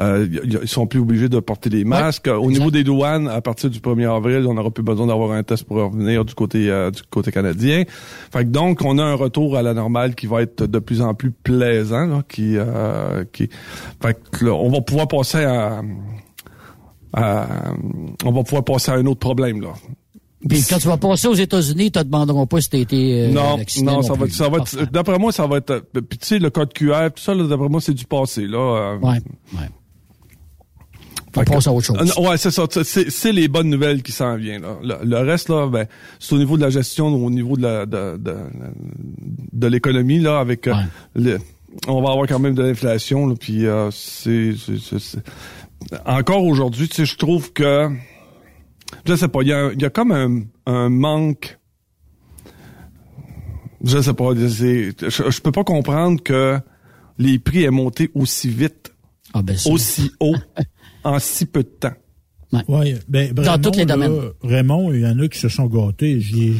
euh, 0.00 0.26
ils 0.62 0.68
sont 0.68 0.86
plus 0.86 1.00
obligés 1.00 1.28
de 1.28 1.38
porter 1.40 1.70
des 1.70 1.84
masques. 1.84 2.28
au 2.28 2.50
niveau 2.50 2.70
des 2.70 2.84
douanes, 2.84 3.28
à 3.28 3.40
partir 3.40 3.70
du 3.70 3.78
1er 3.80 4.14
avril, 4.16 4.46
on 4.46 4.54
n'aura 4.54 4.70
plus 4.70 4.82
besoin 4.82 5.06
d'avoir 5.06 5.32
un 5.32 5.42
test 5.42 5.64
pour 5.64 5.76
revenir 5.76 6.24
du 6.24 6.34
côté 6.34 6.70
euh, 6.70 6.90
du 6.90 7.02
côté 7.10 7.30
canadien. 7.32 7.84
Fait 8.32 8.44
que 8.44 8.48
donc, 8.50 8.80
on 8.84 8.98
a 8.98 9.02
un 9.04 9.14
retour 9.14 9.56
à 9.56 9.62
la 9.62 9.74
normale 9.74 10.14
qui 10.14 10.26
va 10.26 10.42
être 10.42 10.64
de 10.66 10.78
plus 10.78 11.00
en 11.02 11.14
plus 11.14 11.30
plaisant. 11.30 12.06
Là, 12.06 12.22
qui, 12.28 12.56
euh, 12.56 13.24
qui... 13.32 13.48
Fait 14.02 14.16
que 14.32 14.44
là, 14.46 14.52
on 14.52 14.68
va 14.70 14.80
pouvoir 14.80 15.08
passer 15.08 15.44
à... 15.44 15.82
à- 17.16 17.72
on 18.24 18.30
va 18.32 18.42
pouvoir 18.44 18.62
passer 18.64 18.92
à 18.92 18.94
un 18.94 19.06
autre 19.06 19.20
problème 19.20 19.60
là. 19.60 19.72
Puis 20.48 20.62
quand 20.68 20.78
tu 20.78 20.86
vas 20.86 20.96
passer 20.98 21.26
aux 21.26 21.34
États-Unis, 21.34 21.86
ils 21.86 21.90
te 21.90 21.98
demanderont 21.98 22.46
pas 22.46 22.60
si 22.60 22.70
t'as 22.70 22.78
été 22.78 23.22
euh, 23.24 23.28
non, 23.30 23.56
non, 23.82 24.02
ça 24.02 24.12
va, 24.14 24.28
ça 24.28 24.48
va 24.48 24.58
être, 24.58 24.92
d'après 24.92 25.18
moi, 25.18 25.32
ça 25.32 25.46
va 25.46 25.56
être, 25.56 25.70
euh, 25.70 25.80
puis 26.08 26.18
tu 26.18 26.26
sais, 26.26 26.38
le 26.38 26.50
code 26.50 26.72
QR, 26.72 27.08
tout 27.14 27.22
ça, 27.22 27.34
d'après 27.34 27.68
moi, 27.68 27.80
c'est 27.80 27.94
du 27.94 28.04
passé, 28.04 28.46
là. 28.46 28.58
euh. 28.58 28.98
Ouais, 28.98 29.18
ouais. 29.54 29.68
On 31.38 31.40
que- 31.42 31.50
passe 31.50 31.66
à 31.66 31.72
autre 31.72 31.86
chose. 31.86 31.98
Euh, 32.18 32.22
ouais, 32.28 32.36
c'est 32.38 32.50
ça. 32.50 32.62
C'est, 32.84 33.32
les 33.32 33.48
bonnes 33.48 33.68
nouvelles 33.68 34.02
qui 34.02 34.12
s'en 34.12 34.36
viennent. 34.36 34.62
Là. 34.62 34.76
Le, 34.82 35.04
le 35.04 35.16
reste, 35.18 35.48
là, 35.50 35.66
ben, 35.68 35.86
c'est 36.18 36.34
au 36.34 36.38
niveau 36.38 36.56
de 36.56 36.62
la 36.62 36.70
gestion, 36.70 37.08
au 37.08 37.30
niveau 37.30 37.56
de 37.56 37.62
la 37.62 37.84
de, 37.86 38.16
de, 38.16 38.36
de 39.52 39.66
l'économie, 39.66 40.20
là, 40.20 40.38
avec 40.38 40.66
euh, 40.66 40.72
le- 41.14 41.38
on 41.88 42.00
va 42.02 42.12
avoir 42.12 42.26
quand 42.26 42.38
même 42.38 42.54
de 42.54 42.62
l'inflation, 42.62 43.34
puis 43.34 43.66
euh, 43.66 43.90
c'est- 43.90 44.54
encore 46.06 46.44
aujourd'hui, 46.44 46.88
tu 46.88 46.96
sais, 46.96 47.04
je 47.06 47.16
trouve 47.16 47.52
que 47.52 47.90
je 49.04 49.14
sais 49.14 49.28
pas, 49.28 49.40
il 49.42 49.48
y 49.48 49.52
a, 49.52 49.72
il 49.72 49.80
y 49.80 49.84
a 49.84 49.90
comme 49.90 50.12
un, 50.12 50.42
un 50.66 50.88
manque. 50.88 51.58
Je 53.84 54.00
sais 54.00 54.14
pas, 54.14 54.30
je, 54.34 54.90
je 55.08 55.40
peux 55.40 55.52
pas 55.52 55.64
comprendre 55.64 56.22
que 56.22 56.58
les 57.18 57.38
prix 57.38 57.62
aient 57.64 57.70
monté 57.70 58.10
aussi 58.14 58.48
vite, 58.48 58.92
Ah, 59.34 59.42
ben, 59.42 59.56
aussi 59.70 60.10
haut, 60.20 60.34
en 61.04 61.18
si 61.18 61.46
peu 61.46 61.62
de 61.62 61.68
temps. 61.68 61.92
Ouais, 62.68 62.96
ben, 63.08 63.32
Dans 63.32 63.42
Raymond, 63.42 63.58
tous 63.58 63.70
les 63.78 63.84
là, 63.84 63.94
domaines. 63.96 64.20
Raymond, 64.42 64.92
il 64.92 65.00
y 65.00 65.06
en 65.06 65.18
a 65.18 65.28
qui 65.28 65.38
se 65.38 65.48
sont 65.48 65.66
gâtés. 65.66 66.20
J'ai- 66.20 66.54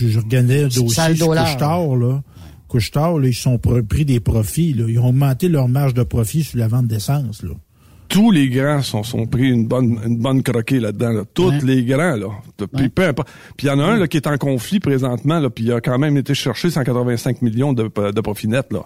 Je 0.00 0.18
regardais 0.18 0.64
un 0.64 0.70
C'est 0.70 0.80
dossier. 0.80 1.02
Couche-Tard, 1.18 1.96
là. 1.96 2.22
Couche-Tard, 2.68 3.18
là, 3.18 3.28
ils 3.28 3.34
sont 3.34 3.56
pr- 3.56 3.82
pris 3.82 4.04
des 4.04 4.20
profits, 4.20 4.72
là. 4.72 4.86
Ils 4.88 4.98
ont 4.98 5.08
augmenté 5.08 5.48
leur 5.48 5.68
marge 5.68 5.94
de 5.94 6.02
profit 6.04 6.42
sur 6.42 6.58
la 6.58 6.68
vente 6.68 6.86
d'essence, 6.86 7.42
là. 7.42 7.50
Tous 8.12 8.30
les 8.30 8.48
grands 8.50 8.82
sont, 8.82 9.02
sont 9.02 9.26
pris 9.26 9.48
une 9.50 9.66
bonne, 9.66 9.98
une 10.06 10.18
bonne 10.18 10.42
croquée 10.42 10.78
là-dedans. 10.80 11.10
Là. 11.12 11.22
Tous 11.34 11.48
Ouais. 11.48 11.58
les 11.64 11.82
grands, 11.84 12.14
là. 12.14 12.28
Puis 12.76 12.88
peu 12.90 13.04
importe. 13.06 13.28
Puis 13.56 13.66
il 13.66 13.70
y 13.70 13.72
en 13.72 13.78
a 13.80 13.84
un 13.84 13.96
là, 13.96 14.06
qui 14.06 14.18
est 14.18 14.26
en 14.26 14.36
conflit 14.36 14.80
présentement, 14.80 15.40
là, 15.40 15.48
puis 15.48 15.64
il 15.64 15.72
a 15.72 15.80
quand 15.80 15.98
même 15.98 16.16
été 16.18 16.34
chercher 16.34 16.70
185 16.70 17.40
millions 17.42 17.72
de, 17.72 17.84
de 17.84 18.20
profit 18.20 18.48
net. 18.48 18.66
Là. 18.70 18.80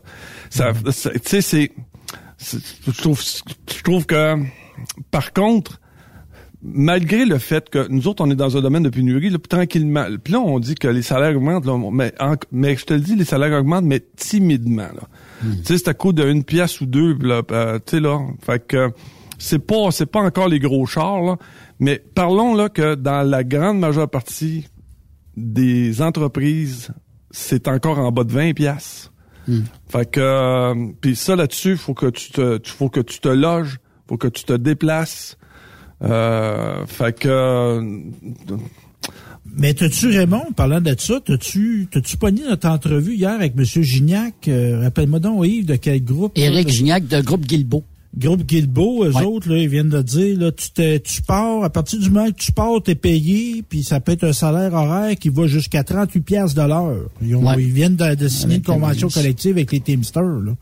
Ça, 0.48 0.72
ça- 0.92 1.10
tu 1.10 1.18
sais, 1.24 1.40
c'est. 1.42 1.72
Je 2.38 3.00
trouve, 3.02 3.20
je 3.20 3.82
trouve 3.82 4.06
que, 4.06 4.36
par 5.10 5.32
contre, 5.32 5.80
malgré 6.62 7.24
le 7.24 7.38
fait 7.38 7.68
que 7.70 7.86
nous 7.88 8.08
autres, 8.08 8.24
on 8.24 8.30
est 8.30 8.34
dans 8.36 8.56
un 8.56 8.60
domaine 8.60 8.82
de 8.82 8.88
pénurie, 8.90 9.30
là, 9.30 9.38
tranquillement. 9.38 10.04
Puis 10.22 10.32
là, 10.34 10.40
on 10.40 10.58
dit 10.58 10.74
que 10.74 10.88
les 10.88 11.02
salaires 11.02 11.36
augmentent, 11.36 11.66
là, 11.66 11.78
mais, 11.92 12.12
en- 12.20 12.34
mais 12.52 12.76
je 12.76 12.84
te 12.84 12.94
le 12.94 13.00
dis, 13.00 13.16
les 13.16 13.24
salaires 13.24 13.58
augmentent, 13.58 13.84
mais 13.84 14.02
timidement. 14.16 14.82
Là. 14.94 15.02
Tu 15.42 15.48
sais, 15.64 15.78
c'est 15.78 15.88
à 15.88 15.94
coup 15.94 16.12
d'une 16.12 16.44
pièce 16.44 16.80
ou 16.80 16.86
deux, 16.86 17.14
là, 17.20 17.42
euh, 17.50 17.78
tu 17.84 17.96
sais, 17.96 18.00
là. 18.00 18.20
Fait 18.44 18.64
que 18.66 18.90
c'est 19.38 19.58
pas 19.58 19.90
c'est 19.90 20.06
pas 20.06 20.20
encore 20.20 20.48
les 20.48 20.58
gros 20.58 20.86
chars, 20.86 21.22
là. 21.22 21.36
Mais 21.78 22.02
parlons 22.14 22.54
là 22.54 22.68
que 22.68 22.94
dans 22.94 23.22
la 23.28 23.44
grande 23.44 23.78
majeure 23.78 24.08
partie 24.08 24.66
des 25.36 26.00
entreprises, 26.02 26.90
c'est 27.30 27.68
encore 27.68 27.98
en 27.98 28.10
bas 28.12 28.24
de 28.24 28.32
20 28.32 28.54
pièces. 28.54 29.10
Fait 29.88 30.10
que 30.10 30.18
euh, 30.20 30.74
puis 31.00 31.14
ça 31.14 31.36
là-dessus, 31.36 31.76
faut 31.76 31.94
que 31.94 32.06
tu 32.10 32.32
te 32.32 32.56
tu- 32.58 32.72
faut 32.72 32.88
que 32.88 33.00
tu 33.00 33.20
te 33.20 33.28
loges, 33.28 33.78
faut 34.08 34.16
que 34.16 34.26
tu 34.28 34.44
te 34.44 34.54
déplaces. 34.54 35.36
Euh, 36.02 36.84
fait 36.86 37.16
que 37.18 37.28
euh, 37.28 37.98
Mais 39.54 39.72
t'as-tu, 39.74 40.08
Raymond, 40.08 40.52
parlant 40.56 40.80
de 40.80 40.94
ça, 40.98 41.20
t'as-tu, 41.24 41.86
t'as-tu 41.90 42.16
pogné 42.16 42.42
notre 42.42 42.68
entrevue 42.68 43.14
hier 43.14 43.30
avec 43.30 43.54
M. 43.56 43.64
Gignac? 43.64 44.48
Euh, 44.48 44.80
rappelle-moi 44.82 45.20
donc, 45.20 45.46
Yves, 45.46 45.66
de 45.66 45.76
quel 45.76 46.04
groupe? 46.04 46.32
Éric 46.36 46.68
Gignac 46.68 47.06
de 47.06 47.20
groupe 47.20 47.46
Guilbeault. 47.46 47.84
Groupe 48.18 48.44
Guilbeault, 48.44 49.04
eux 49.04 49.14
Ouais. 49.14 49.24
autres, 49.24 49.50
là, 49.50 49.58
ils 49.58 49.68
viennent 49.68 49.90
de 49.90 50.00
dire, 50.00 50.38
là, 50.38 50.50
tu, 50.50 50.70
t'es- 50.70 51.00
tu 51.00 51.20
pars, 51.20 51.62
à 51.62 51.68
partir 51.68 51.98
du 52.00 52.08
moment 52.08 52.30
que 52.30 52.36
tu 52.38 52.50
pars, 52.50 52.82
t'es 52.82 52.94
payé, 52.94 53.62
puis 53.68 53.82
ça 53.84 54.00
peut 54.00 54.12
être 54.12 54.24
un 54.24 54.32
salaire 54.32 54.72
horaire 54.72 55.16
qui 55.16 55.28
va 55.28 55.46
jusqu'à 55.46 55.84
38 55.84 56.22
piastres 56.22 56.60
de 56.62 56.66
l'heure. 56.66 57.10
Ils, 57.20 57.36
ont- 57.36 57.46
Ouais. 57.46 57.62
ils 57.62 57.70
viennent 57.72 57.96
de, 57.96 58.14
de 58.14 58.28
signer 58.28 58.54
Avec 58.54 58.68
une 58.68 58.74
convention 58.74 59.08
collective 59.10 59.56
avec 59.56 59.70
les 59.70 59.80
Teamsters, 59.80 60.22
là. 60.22 60.52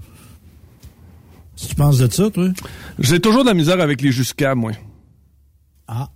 Si 1.54 1.68
tu 1.68 1.74
penses 1.76 1.98
de 1.98 2.10
ça, 2.12 2.28
toi? 2.30 2.48
J'ai 2.98 3.20
toujours 3.20 3.44
de 3.44 3.48
la 3.50 3.54
misère 3.54 3.80
avec 3.80 4.02
les 4.02 4.10
jusqu'à, 4.10 4.56
moi. 4.56 4.72
Ah. 5.86 6.10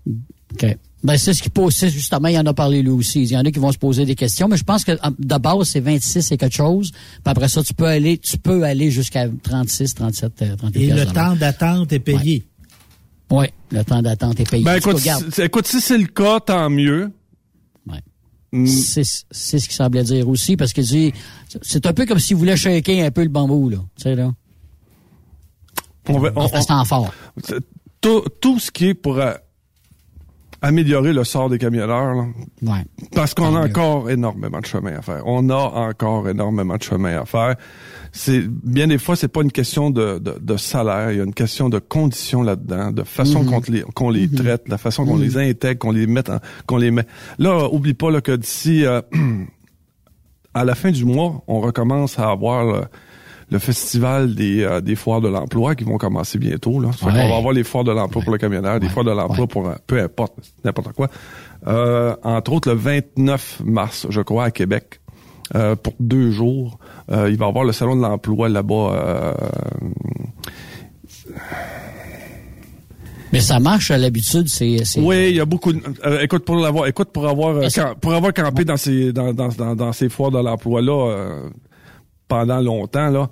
OK. 0.52 0.76
Ben, 1.04 1.16
c'est 1.16 1.32
ce 1.32 1.42
qui 1.42 1.48
pose, 1.48 1.74
c'est 1.76 1.90
justement, 1.90 2.26
il 2.26 2.34
y 2.34 2.38
en 2.38 2.46
a 2.46 2.54
parlé 2.54 2.82
lui 2.82 2.90
aussi. 2.90 3.22
Il 3.22 3.30
y 3.30 3.36
en 3.36 3.44
a 3.44 3.50
qui 3.52 3.60
vont 3.60 3.70
se 3.70 3.78
poser 3.78 4.04
des 4.04 4.16
questions, 4.16 4.48
mais 4.48 4.56
je 4.56 4.64
pense 4.64 4.84
que 4.84 4.92
ah, 5.00 5.10
de 5.16 5.36
base, 5.38 5.68
c'est 5.68 5.78
26 5.80 6.32
et 6.32 6.36
quelque 6.36 6.56
chose. 6.56 6.90
Puis 6.90 7.22
après 7.24 7.48
ça, 7.48 7.62
tu 7.62 7.72
peux 7.72 7.86
aller, 7.86 8.18
tu 8.18 8.36
peux 8.36 8.64
aller 8.64 8.90
jusqu'à 8.90 9.28
36, 9.28 9.94
37, 9.94 10.42
euh, 10.42 10.56
38 10.56 10.82
Et 10.82 10.92
le 10.92 11.06
temps 11.06 11.36
d'attente 11.36 11.92
est 11.92 12.00
payé. 12.00 12.44
Oui, 13.30 13.46
le 13.70 13.84
temps 13.84 14.02
d'attente 14.02 14.40
est 14.40 14.50
payé. 14.50 14.64
Ben, 14.64 14.76
écoute, 14.76 14.98
si, 14.98 15.42
écoute, 15.42 15.66
si 15.68 15.80
c'est 15.80 15.98
le 15.98 16.06
cas, 16.06 16.40
tant 16.40 16.68
mieux. 16.68 17.12
Ouais. 17.86 18.00
Mm. 18.50 18.66
c'est 18.66 19.04
c'est 19.30 19.58
ce 19.60 19.66
qu'il 19.66 19.76
semblait 19.76 20.02
dire 20.02 20.28
aussi, 20.28 20.56
parce 20.56 20.72
qu'il 20.72 20.84
dit, 20.84 21.12
c'est 21.62 21.86
un 21.86 21.92
peu 21.92 22.06
comme 22.06 22.18
s'il 22.18 22.36
voulait 22.36 22.56
shaker 22.56 23.04
un 23.06 23.10
peu 23.12 23.22
le 23.22 23.28
bambou, 23.28 23.68
là. 23.68 23.78
Tu 23.96 24.02
sais, 24.02 24.14
là. 24.16 24.32
On 26.08 26.18
va- 26.18 26.32
on- 26.34 26.40
En 26.42 26.48
faisant 26.48 26.84
fort. 26.84 27.14
Tout, 28.00 28.24
tout 28.40 28.58
ce 28.58 28.70
qui 28.70 28.86
est 28.86 28.94
pour 28.94 29.18
euh, 29.18 29.34
améliorer 30.60 31.12
le 31.12 31.22
sort 31.24 31.48
des 31.48 31.58
camionneurs, 31.58 32.14
là, 32.14 32.24
Ouais. 32.62 32.84
parce 33.14 33.32
qu'on 33.34 33.54
a 33.54 33.66
encore 33.66 34.10
énormément 34.10 34.58
de 34.60 34.66
chemin 34.66 34.96
à 34.98 35.02
faire. 35.02 35.22
On 35.26 35.48
a 35.50 35.54
encore 35.56 36.28
énormément 36.28 36.76
de 36.76 36.82
chemin 36.82 37.20
à 37.20 37.24
faire. 37.24 37.54
C'est 38.12 38.42
bien 38.48 38.88
des 38.88 38.98
fois, 38.98 39.14
c'est 39.16 39.28
pas 39.28 39.42
une 39.42 39.52
question 39.52 39.90
de, 39.90 40.18
de, 40.18 40.36
de 40.40 40.56
salaire, 40.56 41.12
il 41.12 41.18
y 41.18 41.20
a 41.20 41.24
une 41.24 41.34
question 41.34 41.68
de 41.68 41.78
conditions 41.78 42.42
là-dedans, 42.42 42.90
de 42.90 43.04
façon 43.04 43.44
Mhm. 43.44 43.50
qu'on 43.50 43.60
les, 43.70 43.82
qu'on 43.94 44.10
les 44.10 44.28
traite, 44.30 44.68
la 44.68 44.78
façon 44.78 45.04
qu'on 45.06 45.16
les 45.18 45.36
intègre, 45.36 45.78
qu'on 45.78 45.92
les 45.92 46.06
mette, 46.06 46.30
qu'on 46.66 46.76
les 46.78 46.90
met. 46.90 47.06
Là, 47.38 47.68
oublie 47.72 47.94
pas 47.94 48.10
là, 48.10 48.20
que 48.20 48.32
d'ici 48.34 48.84
euh, 48.84 49.00
à 50.54 50.64
la 50.64 50.74
fin 50.74 50.90
du 50.90 51.04
mois, 51.04 51.42
on 51.46 51.60
recommence 51.60 52.18
à 52.18 52.30
avoir 52.30 52.64
le, 52.64 52.80
le 53.50 53.58
festival 53.58 54.34
des, 54.34 54.62
euh, 54.62 54.80
des 54.80 54.94
foires 54.94 55.20
de 55.20 55.28
l'emploi 55.28 55.74
qui 55.74 55.84
vont 55.84 55.96
commencer 55.98 56.38
bientôt. 56.38 56.80
Là. 56.80 56.88
Ouais. 56.88 56.94
qu'on 57.12 57.28
va 57.28 57.36
avoir 57.36 57.52
les 57.52 57.64
foires 57.64 57.84
de 57.84 57.92
l'emploi 57.92 58.22
pour 58.22 58.32
le 58.32 58.38
camionneur, 58.38 58.78
des 58.80 58.86
Ouais. 58.86 58.92
foires 58.92 59.04
de 59.04 59.10
l'emploi 59.10 59.46
pour 59.46 59.68
euh, 59.68 59.74
peu 59.86 60.00
importe, 60.00 60.34
n'importe 60.64 60.92
quoi. 60.92 61.08
Euh, 61.66 62.14
entre 62.22 62.52
autres, 62.52 62.68
le 62.70 62.76
29 62.76 63.62
mars, 63.64 64.06
je 64.10 64.20
crois, 64.20 64.44
à 64.44 64.50
Québec, 64.50 65.00
euh, 65.54 65.74
pour 65.76 65.94
deux 65.98 66.30
jours. 66.30 66.78
Euh, 67.10 67.30
il 67.30 67.38
va 67.38 67.46
y 67.46 67.48
avoir 67.48 67.64
le 67.64 67.72
salon 67.72 67.96
de 67.96 68.02
l'emploi 68.02 68.48
là-bas. 68.50 68.92
euh, 68.92 69.34
Mais 73.32 73.40
ça 73.40 73.60
marche 73.60 73.90
à 73.90 73.98
l'habitude, 73.98 74.48
c'est. 74.48 74.78
oui, 74.98 75.28
il 75.30 75.36
y 75.36 75.40
a 75.40 75.44
beaucoup. 75.44 75.72
De, 75.72 75.80
euh, 76.06 76.20
écoute 76.22 76.44
pour 76.46 76.56
l'avoir, 76.56 76.86
écoute 76.86 77.10
pour 77.12 77.28
avoir 77.28 77.56
euh, 77.56 77.68
pour 78.00 78.14
avoir 78.14 78.32
campé 78.32 78.64
dans 78.64 78.78
ces 78.78 79.12
dans, 79.12 79.34
dans, 79.34 79.48
dans, 79.48 79.74
dans 79.76 79.92
ces 79.92 80.08
foires 80.08 80.30
de 80.30 80.38
l'emploi 80.38 80.80
là 80.80 81.40
pendant 82.28 82.60
longtemps 82.60 83.10
là, 83.10 83.30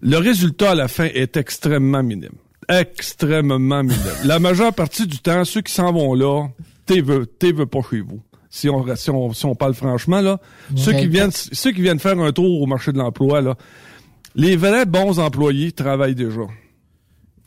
le 0.00 0.16
résultat 0.16 0.70
à 0.70 0.74
la 0.74 0.88
fin 0.88 1.04
est 1.04 1.36
extrêmement 1.36 2.02
minime, 2.02 2.34
extrêmement 2.68 3.82
minime. 3.82 3.98
la 4.24 4.38
majeure 4.38 4.72
partie 4.72 5.06
du 5.06 5.18
temps, 5.18 5.44
ceux 5.44 5.60
qui 5.60 5.72
s'en 5.72 5.92
vont 5.92 6.14
là, 6.14 6.48
t'es 6.86 7.00
veux 7.00 7.26
t'es 7.26 7.52
veux 7.52 7.66
pas 7.66 7.80
chez 7.88 8.00
vous. 8.00 8.22
Si 8.50 8.68
on, 8.68 8.84
si 8.96 9.10
on 9.10 9.32
si 9.32 9.46
on 9.46 9.54
parle 9.54 9.74
franchement 9.74 10.20
là, 10.20 10.38
ceux 10.76 10.92
qui 10.92 11.08
viennent 11.08 11.30
ceux 11.32 11.72
qui 11.72 11.82
viennent 11.82 11.98
faire 11.98 12.18
un 12.18 12.32
tour 12.32 12.60
au 12.60 12.66
marché 12.66 12.92
de 12.92 12.98
l'emploi 12.98 13.40
là, 13.40 13.56
les 14.34 14.56
vrais 14.56 14.86
bons 14.86 15.18
employés 15.18 15.72
travaillent 15.72 16.14
déjà. 16.14 16.42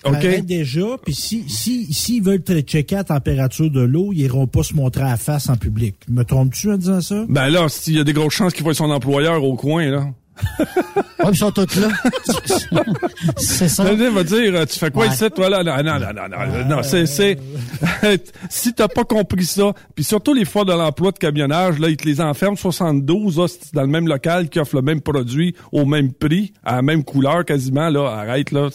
OK? 0.06 0.46
Déjà, 0.46 0.98
puis 1.04 1.16
si, 1.16 1.50
si, 1.50 1.92
s'ils 1.92 2.22
veulent 2.22 2.44
te 2.44 2.60
checker 2.62 2.96
la 2.96 3.04
température 3.04 3.72
de 3.72 3.82
l'eau, 3.82 4.12
ils 4.14 4.22
iront 4.22 4.48
pas 4.48 4.64
se 4.64 4.76
montrer 4.76 5.02
à 5.04 5.12
la 5.12 5.18
face 5.18 5.50
en 5.50 5.56
public. 5.56 5.96
Me 6.10 6.24
trompes-tu 6.24 6.72
en 6.72 6.78
disant 6.78 7.02
ça? 7.02 7.26
Ben 7.28 7.50
là, 7.50 7.68
s'il 7.70 7.96
y 7.96 8.00
a 8.00 8.04
des 8.04 8.14
grosses 8.14 8.34
chances 8.34 8.54
qu'il 8.54 8.64
voit 8.64 8.76
son 8.76 8.92
employeur 8.92 9.44
au 9.44 9.56
coin, 9.56 9.90
là. 9.90 10.08
Ouais, 11.24 11.32
ils 11.32 11.38
sont 11.38 11.52
tous 11.52 11.76
là. 11.80 11.88
c'est 13.38 13.68
ça. 13.70 13.84
Va 13.84 14.24
dire, 14.24 14.54
euh, 14.56 14.66
tu 14.66 14.78
fais 14.78 14.92
quoi 14.92 15.08
Ouais. 15.08 15.14
ici, 15.14 15.26
toi, 15.34 15.50
là? 15.50 15.64
Non, 15.64 15.78
non, 15.78 16.00
non, 16.00 16.14
non, 16.14 16.28
non, 16.30 16.76
non, 16.78 16.84
c'est, 16.84 17.06
c'est, 17.06 17.38
si 18.50 18.74
t'as 18.74 18.88
pas 18.88 19.04
compris 19.06 19.46
ça, 19.46 19.74
puis 19.96 20.04
surtout 20.04 20.34
les 20.34 20.46
foires 20.46 20.66
de 20.66 20.74
l'emploi 20.74 21.12
de 21.12 21.18
camionnage, 21.18 21.80
là, 21.80 21.90
ils 21.90 21.98
te 21.98 22.06
les 22.06 22.22
enferment 22.22 22.56
72, 22.58 23.38
là, 23.40 23.46
dans 23.74 23.82
le 23.82 23.88
même 23.88 24.08
local 24.08 24.50
qui 24.50 24.60
offre 24.60 24.76
le 24.76 24.82
même 24.82 25.02
produit 25.02 25.56
au 25.72 25.86
même 25.86 26.14
prix, 26.14 26.54
à 26.64 26.76
la 26.76 26.82
même 26.82 27.04
couleur 27.04 27.44
quasiment, 27.46 27.90
là, 27.90 28.08
arrête, 28.08 28.52
là. 28.52 28.70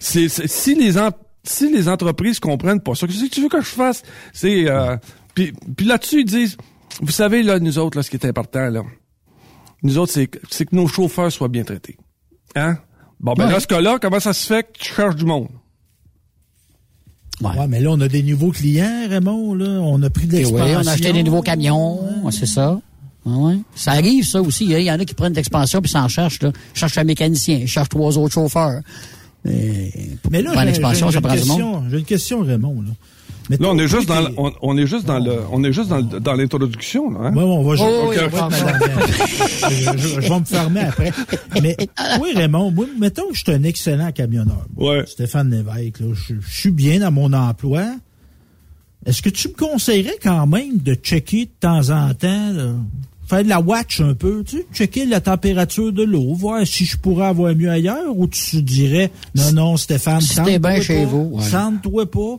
C'est, 0.00 0.28
c'est- 0.28 0.46
si 0.46 0.74
les 0.74 0.98
en- 0.98 1.10
si 1.44 1.70
les 1.72 1.88
entreprises 1.88 2.38
comprennent 2.40 2.80
pas 2.80 2.94
ça, 2.94 3.06
qu'est-ce 3.06 3.24
que 3.24 3.28
tu 3.34 3.42
veux 3.42 3.48
que 3.48 3.60
je 3.60 3.66
fasse? 3.66 4.02
C'est, 4.32 4.70
euh, 4.70 4.96
puis, 5.34 5.52
puis 5.76 5.84
là-dessus, 5.86 6.20
ils 6.20 6.24
disent, 6.24 6.56
vous 7.00 7.10
savez, 7.12 7.42
là, 7.42 7.58
nous 7.58 7.78
autres, 7.78 7.98
là, 7.98 8.02
ce 8.02 8.10
qui 8.10 8.16
est 8.16 8.26
important, 8.26 8.68
là, 8.70 8.82
nous 9.82 9.98
autres, 9.98 10.12
c'est, 10.12 10.26
que- 10.28 10.38
c'est 10.50 10.66
que 10.66 10.74
nos 10.76 10.86
chauffeurs 10.86 11.30
soient 11.32 11.48
bien 11.48 11.64
traités. 11.64 11.96
Hein? 12.54 12.78
Bon, 13.20 13.34
ben, 13.34 13.46
Ouais. 13.46 13.52
dans 13.52 13.60
ce 13.60 13.66
cas-là, 13.66 13.98
comment 14.00 14.20
ça 14.20 14.32
se 14.32 14.46
fait 14.46 14.62
que 14.64 14.78
tu 14.78 14.94
cherches 14.94 15.16
du 15.16 15.24
monde? 15.24 15.48
Ouais. 17.40 17.50
Ouais, 17.58 17.66
mais 17.66 17.80
là, 17.80 17.90
on 17.90 18.00
a 18.00 18.08
des 18.08 18.22
nouveaux 18.22 18.50
clients, 18.52 19.06
Raymond, 19.08 19.54
là. 19.54 19.66
On 19.80 20.00
a 20.02 20.10
pris 20.10 20.26
de 20.26 20.36
l'expansion. 20.36 20.64
oui, 20.64 20.72
on 20.76 20.86
a 20.86 20.92
acheté 20.92 21.12
des 21.12 21.22
nouveaux 21.22 21.42
camions, 21.42 22.00
c'est 22.30 22.46
ça. 22.46 22.80
Ouais. 23.24 23.56
Ça 23.74 23.92
arrive, 23.92 24.24
ça 24.24 24.40
aussi. 24.42 24.72
hein. 24.74 24.78
Il 24.78 24.84
y 24.84 24.90
en 24.90 24.98
a 24.98 25.04
qui 25.04 25.14
prennent 25.14 25.32
de 25.32 25.36
l'expansion 25.36 25.80
puis 25.80 25.90
s'en 25.90 26.08
cherchent. 26.08 26.42
Là. 26.42 26.52
Ils 26.74 26.78
cherchent 26.78 26.98
un 26.98 27.04
mécanicien, 27.04 27.56
ils 27.58 27.68
cherchent 27.68 27.88
trois 27.88 28.16
autres 28.18 28.34
chauffeurs. 28.34 28.80
Mais, 29.44 29.92
Mais 30.30 30.42
là, 30.42 30.52
J'ai 31.90 31.98
une 31.98 32.04
question, 32.04 32.40
Raymond, 32.42 32.82
là. 32.82 32.90
Là, 33.50 33.68
on 33.70 33.78
est 33.78 33.88
juste 33.88 34.08
dans, 34.08 34.24
on, 34.36 34.52
on 34.62 34.76
est 34.78 34.86
juste 34.86 35.04
dans 35.04 35.18
le, 35.18 35.40
on 35.50 35.62
est 35.64 35.72
juste 35.72 35.88
dans, 35.88 36.00
dans 36.00 36.34
l'introduction, 36.34 37.10
là, 37.10 37.28
hein? 37.28 37.32
On 37.36 37.62
va, 37.62 37.74
Oh, 37.80 38.08
oui, 38.10 38.16
on 38.24 38.28
va 38.28 38.50
fermer. 38.50 38.84
je, 39.70 39.98
je- 39.98 40.20
je 40.20 40.28
vais 40.28 40.40
me 40.40 40.44
fermer 40.44 40.80
après. 40.80 41.12
Mais 41.60 41.76
oui, 42.20 42.30
Raymond, 42.34 42.70
moi, 42.70 42.86
mettons 42.98 43.28
que 43.28 43.34
je 43.34 43.40
suis 43.42 43.52
un 43.52 43.62
excellent 43.64 44.12
camionneur. 44.12 44.64
Ouais. 44.76 45.04
Stéphane 45.06 45.50
Lévesque, 45.50 46.00
là, 46.00 46.06
je, 46.14 46.34
je 46.40 46.54
suis 46.60 46.70
bien 46.70 47.00
dans 47.00 47.10
mon 47.12 47.32
emploi. 47.32 47.82
Est-ce 49.04 49.20
que 49.22 49.30
tu 49.30 49.48
me 49.48 49.54
conseillerais 49.54 50.18
quand 50.22 50.46
même 50.46 50.78
de 50.78 50.94
checker 50.94 51.46
de 51.46 51.50
temps 51.60 51.90
en 51.90 52.14
temps, 52.14 52.52
là, 52.52 52.72
faire 53.26 53.42
de 53.42 53.48
la 53.48 53.60
watch 53.60 54.00
un 54.00 54.14
peu, 54.14 54.44
tu 54.44 54.58
sais, 54.58 54.66
checker 54.72 55.06
la 55.06 55.20
température 55.20 55.92
de 55.92 56.04
l'eau, 56.04 56.34
voir 56.34 56.64
si 56.66 56.84
je 56.84 56.96
pourrais 56.96 57.26
avoir 57.26 57.54
mieux 57.56 57.70
ailleurs, 57.70 58.16
ou 58.16 58.28
tu 58.28 58.62
dirais, 58.62 59.10
non, 59.34 59.52
non, 59.52 59.76
Stéphane, 59.76 60.20
Si 60.20 60.36
t'es 60.42 60.58
bien 60.60 60.76
sente-toi 60.76 60.80
chez 60.82 61.02
pas, 61.02 61.08
vous, 61.08 61.30
ouais. 61.32 61.42
sente-toi 61.42 62.10
pas. 62.10 62.38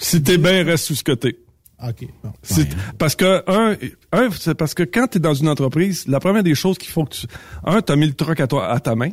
Si 0.00 0.22
t'es 0.22 0.38
bien, 0.38 0.64
reste 0.64 0.86
sous 0.86 0.94
ce 0.94 1.04
côté. 1.04 1.38
OK, 1.82 2.06
bon. 2.22 2.32
Parce 2.98 3.16
que, 3.16 3.42
un, 3.46 3.76
un 4.12 4.30
c'est 4.32 4.54
parce 4.54 4.74
que 4.74 4.82
quand 4.82 5.06
t'es 5.08 5.18
dans 5.18 5.34
une 5.34 5.48
entreprise, 5.48 6.06
la 6.08 6.20
première 6.20 6.42
des 6.42 6.54
choses 6.54 6.76
qu'il 6.76 6.90
faut 6.90 7.04
que 7.04 7.14
tu, 7.14 7.26
un, 7.64 7.80
t'as 7.80 7.96
mis 7.96 8.06
le 8.06 8.12
truc 8.12 8.40
à, 8.40 8.46
toi, 8.46 8.68
à 8.68 8.80
ta 8.80 8.94
main. 8.94 9.10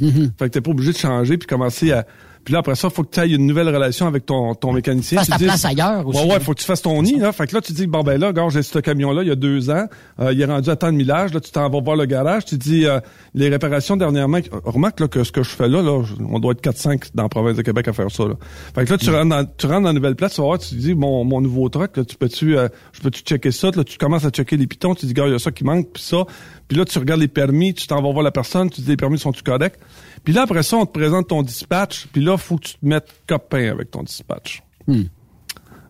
Mm-hmm. 0.00 0.32
Fait 0.38 0.46
que 0.46 0.50
t'es 0.50 0.60
pas 0.60 0.70
obligé 0.70 0.92
de 0.92 0.98
changer 0.98 1.38
puis 1.38 1.46
commencer 1.46 1.92
à, 1.92 2.06
puis 2.44 2.52
là, 2.52 2.60
après 2.60 2.74
ça, 2.74 2.90
faut 2.90 3.02
que 3.02 3.10
tu 3.14 3.20
aies 3.20 3.28
une 3.34 3.46
nouvelle 3.46 3.68
relation 3.68 4.06
avec 4.06 4.26
ton, 4.26 4.54
ton 4.54 4.72
mécanicien. 4.72 5.18
Fasses 5.18 5.26
Tu 5.26 5.32
ta 5.32 5.38
dis- 5.38 5.44
place 5.44 5.64
ailleurs 5.64 6.06
aussi. 6.06 6.18
Ouais, 6.20 6.32
ouais, 6.34 6.40
faut 6.40 6.52
que 6.52 6.60
tu 6.60 6.66
fasses 6.66 6.82
ton 6.82 7.00
nid, 7.02 7.16
là. 7.18 7.32
Fait 7.32 7.46
que 7.46 7.54
là, 7.54 7.60
tu 7.60 7.72
dis, 7.72 7.86
bon, 7.86 8.02
ben 8.02 8.20
là, 8.20 8.32
gars, 8.32 8.46
j'ai 8.50 8.62
ce 8.62 8.78
camion-là, 8.78 9.22
il 9.22 9.28
y 9.28 9.32
a 9.32 9.34
deux 9.36 9.70
ans, 9.70 9.86
euh, 10.20 10.32
il 10.32 10.40
est 10.40 10.44
rendu 10.44 10.68
à 10.70 10.76
tant 10.76 10.92
de 10.92 10.96
millage, 10.96 11.32
là, 11.32 11.40
tu 11.40 11.50
t'en 11.50 11.68
vas 11.70 11.80
voir 11.80 11.96
le 11.96 12.04
garage, 12.06 12.44
tu 12.44 12.56
dis, 12.58 12.86
euh, 12.86 13.00
les 13.34 13.48
réparations 13.48 13.96
dernièrement, 13.96 14.38
euh, 14.38 14.60
remarque, 14.64 15.00
là, 15.00 15.08
que 15.08 15.24
ce 15.24 15.32
que 15.32 15.42
je 15.42 15.48
fais 15.50 15.68
là, 15.68 15.82
là, 15.82 16.02
on 16.30 16.38
doit 16.38 16.52
être 16.52 16.60
4-5 16.62 17.10
dans 17.14 17.22
la 17.24 17.28
province 17.28 17.56
de 17.56 17.62
Québec 17.62 17.88
à 17.88 17.92
faire 17.92 18.10
ça, 18.10 18.24
là. 18.24 18.34
Fait 18.74 18.84
que 18.84 18.90
là, 18.92 18.98
tu 18.98 19.10
rentres 19.10 19.28
dans, 19.28 19.44
tu 19.44 19.66
rentres 19.66 19.80
dans 19.82 19.88
la 19.88 19.92
nouvelle 19.94 20.16
place, 20.16 20.34
tu 20.34 20.40
vas 20.40 20.46
voir, 20.48 20.58
tu 20.58 20.74
dis, 20.74 20.94
mon, 20.94 21.24
mon 21.24 21.40
nouveau 21.40 21.68
truck, 21.68 21.96
là, 21.96 22.04
tu 22.04 22.16
peux-tu, 22.16 22.56
euh, 22.58 22.68
je 22.92 23.00
peux-tu 23.00 23.22
checker 23.22 23.50
ça, 23.52 23.70
là, 23.74 23.84
tu 23.84 23.96
commences 23.98 24.24
à 24.24 24.30
checker 24.30 24.56
les 24.56 24.66
pitons, 24.66 24.94
tu 24.94 25.06
dis, 25.06 25.14
gars, 25.14 25.26
il 25.26 25.32
y 25.32 25.34
a 25.34 25.38
ça 25.38 25.50
qui 25.50 25.64
manque, 25.64 25.88
puis 25.92 26.02
ça. 26.02 26.24
Puis 26.68 26.78
là, 26.78 26.84
tu 26.84 26.98
regardes 26.98 27.20
les 27.20 27.28
permis, 27.28 27.74
tu 27.74 27.86
t'en 27.86 28.02
vas 28.02 28.10
voir 28.10 28.22
la 28.22 28.30
personne, 28.30 28.70
tu 28.70 28.80
dis, 28.80 28.88
les 28.88 28.96
permis 28.96 29.18
sont-tu 29.18 29.42
corrects? 29.42 29.78
Puis 30.24 30.32
là, 30.32 30.42
après 30.42 30.62
ça, 30.62 30.76
on 30.78 30.86
te 30.86 30.92
présente 30.92 31.28
ton 31.28 31.42
dispatch, 31.42 32.06
puis 32.12 32.22
là, 32.22 32.36
faut 32.36 32.56
que 32.56 32.64
tu 32.64 32.74
te 32.74 32.86
mettes 32.86 33.12
copain 33.26 33.70
avec 33.70 33.90
ton 33.90 34.02
dispatch. 34.02 34.62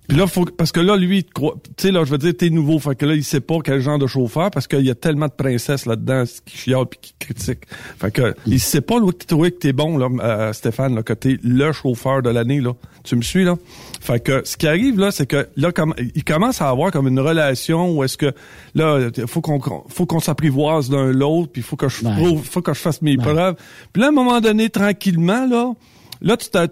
Puis 0.07 0.19
là, 0.19 0.27
faut 0.27 0.45
parce 0.45 0.71
que 0.71 0.81
là, 0.81 0.97
lui, 0.97 1.25
tu 1.25 1.33
sais, 1.79 1.91
là, 1.91 2.05
je 2.05 2.11
veux 2.11 2.19
dire, 2.19 2.35
t'es 2.37 2.51
nouveau, 2.51 2.79
fait 2.79 2.95
que 2.95 3.07
là, 3.07 3.15
il 3.15 3.25
sait 3.25 3.41
pas 3.41 3.57
quel 3.65 3.81
genre 3.81 3.99
de 3.99 4.07
chauffeur, 4.07 4.51
parce 4.51 4.67
qu'il 4.67 4.83
y 4.85 4.91
a 4.91 4.95
tellement 4.95 5.27
de 5.29 5.33
princesses 5.33 5.87
là-dedans 5.87 6.25
qui 6.45 6.59
chialent 6.59 6.87
puis 6.87 6.99
qui 7.01 7.15
critiquent. 7.19 7.65
Fait 7.99 8.11
que, 8.11 8.35
il 8.47 8.61
sait 8.61 8.83
pas, 8.83 9.01
là, 9.01 9.11
que 9.13 9.25
toi, 9.25 9.51
que 9.51 9.57
t'es 9.57 9.73
bon, 9.73 9.97
là, 9.97 10.09
euh, 10.21 10.53
Stéphane, 10.53 10.95
là, 10.95 11.03
que 11.03 11.15
t'es 11.15 11.39
le 11.43 11.73
chauffeur 11.73 12.21
de 12.21 12.29
l'année, 12.29 12.61
là. 12.61 12.73
Tu 13.03 13.17
me 13.17 13.23
suis, 13.23 13.45
là? 13.45 13.57
Fait 14.01 14.21
que, 14.21 14.43
ce 14.45 14.57
qui 14.59 14.67
arrive, 14.67 14.99
là, 14.99 15.11
c'est 15.11 15.27
que, 15.27 15.49
là, 15.57 15.73
comme, 15.73 15.95
il 16.15 16.25
commence 16.25 16.61
à 16.61 16.69
avoir 16.69 16.91
comme 16.91 17.09
une 17.09 17.21
relation 17.21 17.91
où 17.97 18.05
est-ce 18.05 18.19
que, 18.19 18.33
là, 18.75 19.09
faut 19.27 19.41
qu'on, 19.41 19.61
faut 19.89 20.05
qu'on 20.07 20.21
s'apprivoise 20.21 20.91
l'un 20.91 21.13
l'autre, 21.13 21.51
puis 21.53 21.63
faut 21.63 21.77
que 21.77 21.89
je, 21.89 22.03
prouve- 22.03 22.43
faut 22.45 22.61
que 22.63 22.75
je 22.75 22.79
fasse 22.81 23.01
mes 23.01 23.17
preuves. 23.17 23.55
Puis 23.93 24.01
là, 24.03 24.09
à 24.09 24.11
un 24.11 24.13
moment 24.13 24.41
donné, 24.43 24.69
tranquillement, 24.71 25.47
là, 25.47 25.73
Là, 26.25 26.37
tu 26.39 26.49
t'as- 26.49 26.67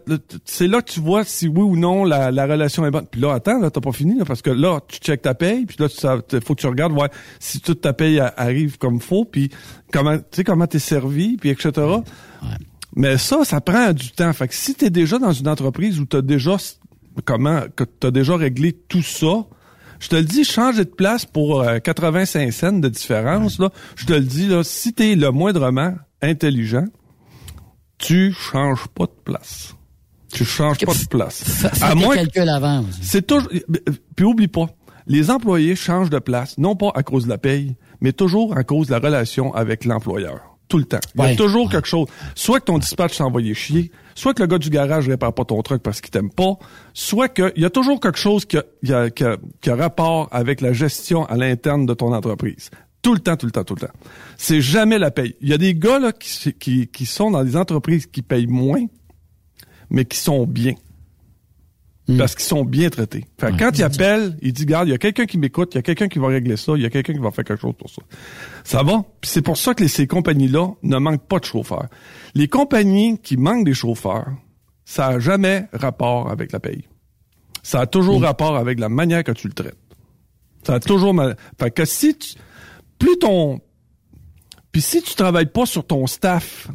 c'est 0.46 0.66
là 0.66 0.80
que 0.82 0.90
tu 0.90 0.98
vois 1.00 1.24
si 1.24 1.46
oui 1.46 1.60
ou 1.60 1.76
non 1.76 2.04
la, 2.04 2.30
la 2.30 2.46
relation 2.46 2.84
est 2.86 2.90
bonne. 2.90 3.06
Puis 3.06 3.20
là, 3.20 3.34
attends, 3.34 3.60
là, 3.60 3.70
t'as 3.70 3.80
pas 3.82 3.92
fini, 3.92 4.18
là, 4.18 4.24
parce 4.24 4.40
que 4.42 4.50
là, 4.50 4.80
tu 4.88 4.98
checkes 4.98 5.22
ta 5.22 5.34
paye, 5.34 5.66
puis 5.66 5.76
là, 5.78 5.88
tu 5.88 6.40
faut 6.40 6.54
que 6.54 6.60
tu 6.60 6.66
regardes 6.66 6.92
ouais, 6.94 7.08
si 7.38 7.60
toute 7.60 7.82
ta 7.82 7.92
paye 7.92 8.18
a- 8.18 8.32
arrive 8.36 8.78
comme 8.78 8.98
faut, 9.00 9.24
puis 9.26 9.50
comment 9.92 10.16
tu 10.16 10.24
sais 10.32 10.44
comment 10.44 10.66
t'es 10.66 10.78
servi, 10.78 11.36
puis 11.36 11.50
etc. 11.50 11.70
Mais 12.96 13.18
ça, 13.18 13.44
ça 13.44 13.60
prend 13.60 13.92
du 13.92 14.10
temps. 14.12 14.32
Fait 14.32 14.48
que 14.48 14.54
si 14.54 14.74
tu 14.74 14.86
es 14.86 14.90
déjà 14.90 15.18
dans 15.18 15.32
une 15.32 15.48
entreprise 15.48 16.00
où 16.00 16.06
tu 16.06 16.16
as 16.16 16.22
déjà 16.22 16.56
comment 17.24 17.60
que 17.76 17.84
tu 17.84 18.06
as 18.06 18.10
déjà 18.10 18.36
réglé 18.36 18.72
tout 18.72 19.02
ça, 19.02 19.44
je 20.00 20.08
te 20.08 20.16
le 20.16 20.22
dis, 20.24 20.44
changer 20.44 20.84
de 20.84 20.90
place 20.90 21.24
pour 21.26 21.60
euh, 21.60 21.78
85 21.78 22.50
cents 22.52 22.72
de 22.72 22.88
différence, 22.88 23.58
là, 23.58 23.70
je 23.96 24.06
te 24.06 24.12
le 24.14 24.20
dis, 24.20 24.48
là, 24.48 24.64
si 24.64 24.92
tu 24.94 25.04
es 25.12 25.14
le 25.14 25.30
moindrement 25.30 25.94
intelligent, 26.22 26.86
tu 28.02 28.32
changes 28.32 28.86
pas 28.88 29.04
de 29.06 29.12
place. 29.24 29.74
Tu 30.32 30.44
changes 30.44 30.78
pas 30.84 30.92
de 30.94 31.06
place. 31.08 31.42
Fais 31.44 31.82
À 31.84 31.94
moins 31.94 32.10
que- 32.16 32.20
calculs 32.20 32.48
avant. 32.48 32.84
c'est 33.00 33.26
toujours. 33.26 33.48
Puis 34.16 34.24
oublie 34.24 34.48
pas, 34.48 34.66
les 35.06 35.30
employés 35.30 35.76
changent 35.76 36.10
de 36.10 36.18
place, 36.18 36.56
non 36.58 36.74
pas 36.76 36.90
à 36.94 37.02
cause 37.02 37.24
de 37.24 37.28
la 37.30 37.38
paye, 37.38 37.76
mais 38.00 38.12
toujours 38.12 38.56
à 38.56 38.64
cause 38.64 38.86
de 38.88 38.92
la 38.92 38.98
relation 38.98 39.54
avec 39.54 39.84
l'employeur. 39.84 40.40
Tout 40.68 40.78
le 40.78 40.84
temps. 40.84 41.00
Il 41.16 41.20
y 41.20 41.24
a 41.24 41.26
Ouais. 41.26 41.36
toujours 41.36 41.68
quelque 41.70 41.86
chose. 41.88 42.08
Soit 42.34 42.60
que 42.60 42.64
ton 42.64 42.78
dispatch 42.78 43.14
s'est 43.18 43.22
envoyé 43.22 43.52
chier, 43.52 43.90
soit 44.14 44.32
que 44.32 44.40
le 44.42 44.46
gars 44.46 44.56
du 44.56 44.70
garage 44.70 45.06
répare 45.06 45.34
pas 45.34 45.44
ton 45.44 45.60
truck 45.60 45.82
parce 45.82 46.00
qu'il 46.00 46.10
t'aime 46.10 46.30
pas, 46.30 46.54
soit 46.94 47.28
que 47.28 47.52
il 47.56 47.62
y 47.62 47.66
a 47.66 47.70
toujours 47.70 48.00
quelque 48.00 48.18
chose 48.18 48.46
qui 48.46 48.56
a, 48.56 48.64
qui 48.82 48.92
a- 48.94 49.10
qui 49.10 49.22
a- 49.24 49.36
qui 49.60 49.68
a 49.68 49.76
rapport 49.76 50.28
avec 50.32 50.62
la 50.62 50.72
gestion 50.72 51.26
à 51.26 51.36
l'interne 51.36 51.84
de 51.84 51.92
ton 51.92 52.14
entreprise. 52.14 52.70
Tout 53.02 53.14
le 53.14 53.20
temps, 53.20 53.36
tout 53.36 53.46
le 53.46 53.52
temps, 53.52 53.64
tout 53.64 53.74
le 53.74 53.80
temps. 53.80 53.92
C'est 54.38 54.60
jamais 54.60 54.98
la 54.98 55.10
paye. 55.10 55.34
Il 55.40 55.48
y 55.48 55.52
a 55.52 55.58
des 55.58 55.74
gars 55.74 55.98
là, 55.98 56.12
qui, 56.12 56.52
qui, 56.54 56.86
qui 56.86 57.04
sont 57.06 57.30
dans 57.32 57.42
des 57.44 57.56
entreprises 57.56 58.06
qui 58.06 58.22
payent 58.22 58.46
moins, 58.46 58.84
mais 59.90 60.04
qui 60.04 60.18
sont 60.18 60.46
bien. 60.46 60.74
Parce 62.18 62.34
qu'ils 62.34 62.44
sont 62.44 62.64
bien 62.64 62.90
traités. 62.90 63.24
Fait 63.38 63.52
que 63.52 63.58
quand 63.58 63.70
il 63.78 63.82
appelle, 63.84 64.36
il 64.42 64.52
dit, 64.52 64.66
garde, 64.66 64.88
il 64.88 64.90
y 64.90 64.94
a 64.94 64.98
quelqu'un 64.98 65.24
qui 65.24 65.38
m'écoute, 65.38 65.72
il 65.74 65.76
y 65.76 65.78
a 65.78 65.82
quelqu'un 65.82 66.08
qui 66.08 66.18
va 66.18 66.26
régler 66.28 66.56
ça, 66.56 66.72
il 66.76 66.82
y 66.82 66.84
a 66.86 66.90
quelqu'un 66.90 67.12
qui 67.12 67.20
va 67.20 67.30
faire 67.30 67.44
quelque 67.44 67.60
chose 67.60 67.74
pour 67.78 67.88
ça. 67.90 68.02
Ça 68.64 68.82
va? 68.82 69.04
Puis 69.20 69.30
c'est 69.30 69.40
pour 69.42 69.56
ça 69.56 69.72
que 69.74 69.82
les- 69.82 69.88
ces 69.88 70.06
compagnies-là 70.08 70.68
ne 70.82 70.96
manquent 70.98 71.26
pas 71.26 71.38
de 71.38 71.44
chauffeurs. 71.44 71.86
Les 72.34 72.48
compagnies 72.48 73.18
qui 73.20 73.36
manquent 73.36 73.64
des 73.64 73.72
chauffeurs, 73.74 74.26
ça 74.84 75.06
a 75.06 75.18
jamais 75.20 75.68
rapport 75.72 76.28
avec 76.30 76.50
la 76.52 76.58
paye. 76.60 76.84
Ça 77.62 77.80
a 77.82 77.86
toujours 77.86 78.20
rapport 78.22 78.56
avec 78.56 78.80
la 78.80 78.88
manière 78.88 79.22
que 79.22 79.32
tu 79.32 79.46
le 79.46 79.54
traites. 79.54 79.78
Ça 80.66 80.74
a 80.74 80.80
toujours 80.80 81.14
mal. 81.14 81.36
Fait 81.58 81.70
que 81.70 81.84
si 81.84 82.18
tu, 82.18 82.34
plus 83.02 83.18
ton, 83.18 83.60
puis 84.70 84.80
si 84.80 85.02
tu 85.02 85.16
travailles 85.16 85.46
pas 85.46 85.66
sur 85.66 85.84
ton 85.84 86.06
staff 86.06 86.68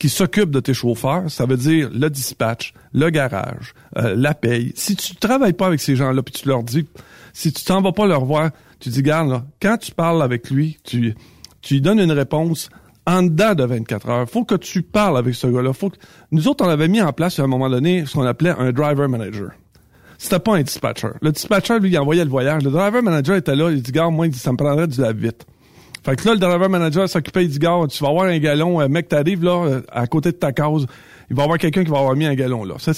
qui 0.00 0.08
s'occupe 0.08 0.50
de 0.50 0.58
tes 0.58 0.74
chauffeurs, 0.74 1.30
ça 1.30 1.46
veut 1.46 1.56
dire 1.56 1.90
le 1.94 2.10
dispatch, 2.10 2.74
le 2.92 3.08
garage, 3.08 3.72
euh, 3.98 4.16
la 4.16 4.34
paye. 4.34 4.72
Si 4.74 4.96
tu 4.96 5.14
travailles 5.14 5.52
pas 5.52 5.68
avec 5.68 5.78
ces 5.78 5.94
gens-là, 5.94 6.24
puis 6.24 6.32
tu 6.32 6.48
leur 6.48 6.64
dis, 6.64 6.88
si 7.32 7.52
tu 7.52 7.64
t'en 7.64 7.80
vas 7.80 7.92
pas 7.92 8.08
leur 8.08 8.24
voir, 8.24 8.50
tu 8.80 8.88
dis, 8.88 9.00
garde, 9.00 9.30
là, 9.30 9.44
quand 9.60 9.76
tu 9.76 9.92
parles 9.92 10.24
avec 10.24 10.50
lui, 10.50 10.78
tu, 10.82 11.14
tu 11.60 11.74
lui 11.74 11.80
donnes 11.80 12.00
une 12.00 12.10
réponse 12.10 12.68
en 13.06 13.22
dedans 13.22 13.54
de 13.54 13.62
24 13.62 14.08
heures. 14.08 14.28
Faut 14.28 14.44
que 14.44 14.56
tu 14.56 14.82
parles 14.82 15.16
avec 15.16 15.36
ce 15.36 15.46
gars-là. 15.46 15.72
Faut 15.72 15.90
que... 15.90 15.98
Nous 16.32 16.48
autres, 16.48 16.66
on 16.66 16.68
avait 16.68 16.88
mis 16.88 17.00
en 17.00 17.12
place 17.12 17.38
à 17.38 17.44
un 17.44 17.46
moment 17.46 17.70
donné 17.70 18.06
ce 18.06 18.14
qu'on 18.14 18.26
appelait 18.26 18.54
un 18.58 18.72
driver 18.72 19.08
manager. 19.08 19.52
C'était 20.22 20.38
pas 20.38 20.54
un 20.56 20.62
dispatcher. 20.62 21.08
Le 21.20 21.32
dispatcher, 21.32 21.80
lui, 21.80 21.90
il 21.90 21.98
envoyait 21.98 22.24
le 22.24 22.30
voyage. 22.30 22.62
Le 22.62 22.70
driver 22.70 23.02
manager 23.02 23.34
était 23.36 23.56
là, 23.56 23.70
il 23.72 23.82
dit, 23.82 23.90
gars, 23.90 24.08
moi, 24.08 24.26
il 24.26 24.30
dit, 24.30 24.38
ça 24.38 24.52
me 24.52 24.56
prendrait 24.56 24.86
du 24.86 25.00
lave-vite. 25.00 25.44
Fait 26.04 26.14
que 26.14 26.26
là, 26.28 26.34
le 26.34 26.38
driver 26.40 26.68
manager 26.68 27.08
s'occupait, 27.08 27.42
il 27.44 27.48
dit, 27.48 27.58
gars, 27.58 27.76
tu 27.90 28.02
vas 28.04 28.10
avoir 28.10 28.26
un 28.26 28.38
galon, 28.38 28.80
euh, 28.80 28.86
mec, 28.88 29.08
t'arrives 29.08 29.42
là, 29.42 29.64
euh, 29.64 29.80
à 29.90 30.06
côté 30.06 30.30
de 30.30 30.36
ta 30.36 30.52
case, 30.52 30.86
il 31.28 31.34
va 31.36 31.42
y 31.42 31.44
avoir 31.44 31.58
quelqu'un 31.58 31.82
qui 31.82 31.90
va 31.90 31.98
avoir 31.98 32.14
mis 32.14 32.26
un 32.26 32.34
galon 32.34 32.64
là. 32.64 32.74
Ça, 32.78 32.92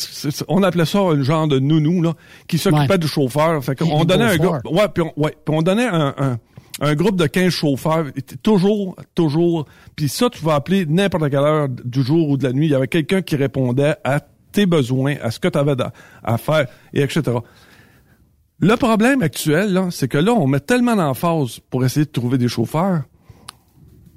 on 0.48 0.62
appelait 0.62 0.84
ça 0.84 0.98
un 1.00 1.22
genre 1.22 1.48
de 1.48 1.58
nounou, 1.58 2.02
là, 2.02 2.12
qui 2.46 2.58
s'occupait 2.58 2.92
Ouais. 2.92 2.98
du 2.98 3.08
chauffeur. 3.08 3.64
Fait 3.64 3.74
qu'on 3.74 4.04
donnait 4.04 4.24
un 4.24 4.36
gars, 4.36 4.60
ouais, 4.70 4.88
puis 4.92 5.02
on, 5.02 5.12
ouais, 5.22 5.34
puis 5.44 5.54
on 5.56 5.62
donnait 5.62 5.86
un, 5.86 6.14
un, 6.18 6.38
un 6.80 6.94
groupe 6.94 7.16
de 7.16 7.26
15 7.26 7.50
chauffeurs, 7.50 8.04
toujours, 8.42 8.96
toujours, 9.14 9.64
puis 9.96 10.08
ça, 10.10 10.28
tu 10.30 10.44
vas 10.44 10.56
appeler 10.56 10.84
n'importe 10.86 11.30
quelle 11.30 11.40
heure 11.40 11.68
du 11.68 12.02
jour 12.02 12.28
ou 12.28 12.36
de 12.36 12.44
la 12.44 12.52
nuit, 12.52 12.66
il 12.66 12.72
y 12.72 12.74
avait 12.74 12.88
quelqu'un 12.88 13.22
qui 13.22 13.36
répondait 13.36 13.94
à 14.04 14.20
tes 14.54 14.66
besoins, 14.66 15.16
à 15.22 15.30
ce 15.30 15.38
que 15.38 15.48
tu 15.48 15.58
avais 15.58 15.74
à, 16.22 16.38
faire, 16.38 16.66
et 16.94 17.02
etc. 17.02 17.22
Le 18.60 18.76
problème 18.76 19.22
actuel, 19.22 19.88
c'est 19.90 20.08
que 20.08 20.18
là, 20.18 20.32
on 20.32 20.46
met 20.46 20.60
tellement 20.60 20.96
d'emphase 20.96 21.60
pour 21.70 21.84
essayer 21.84 22.06
de 22.06 22.10
trouver 22.10 22.38
des 22.38 22.48
chauffeurs 22.48 23.02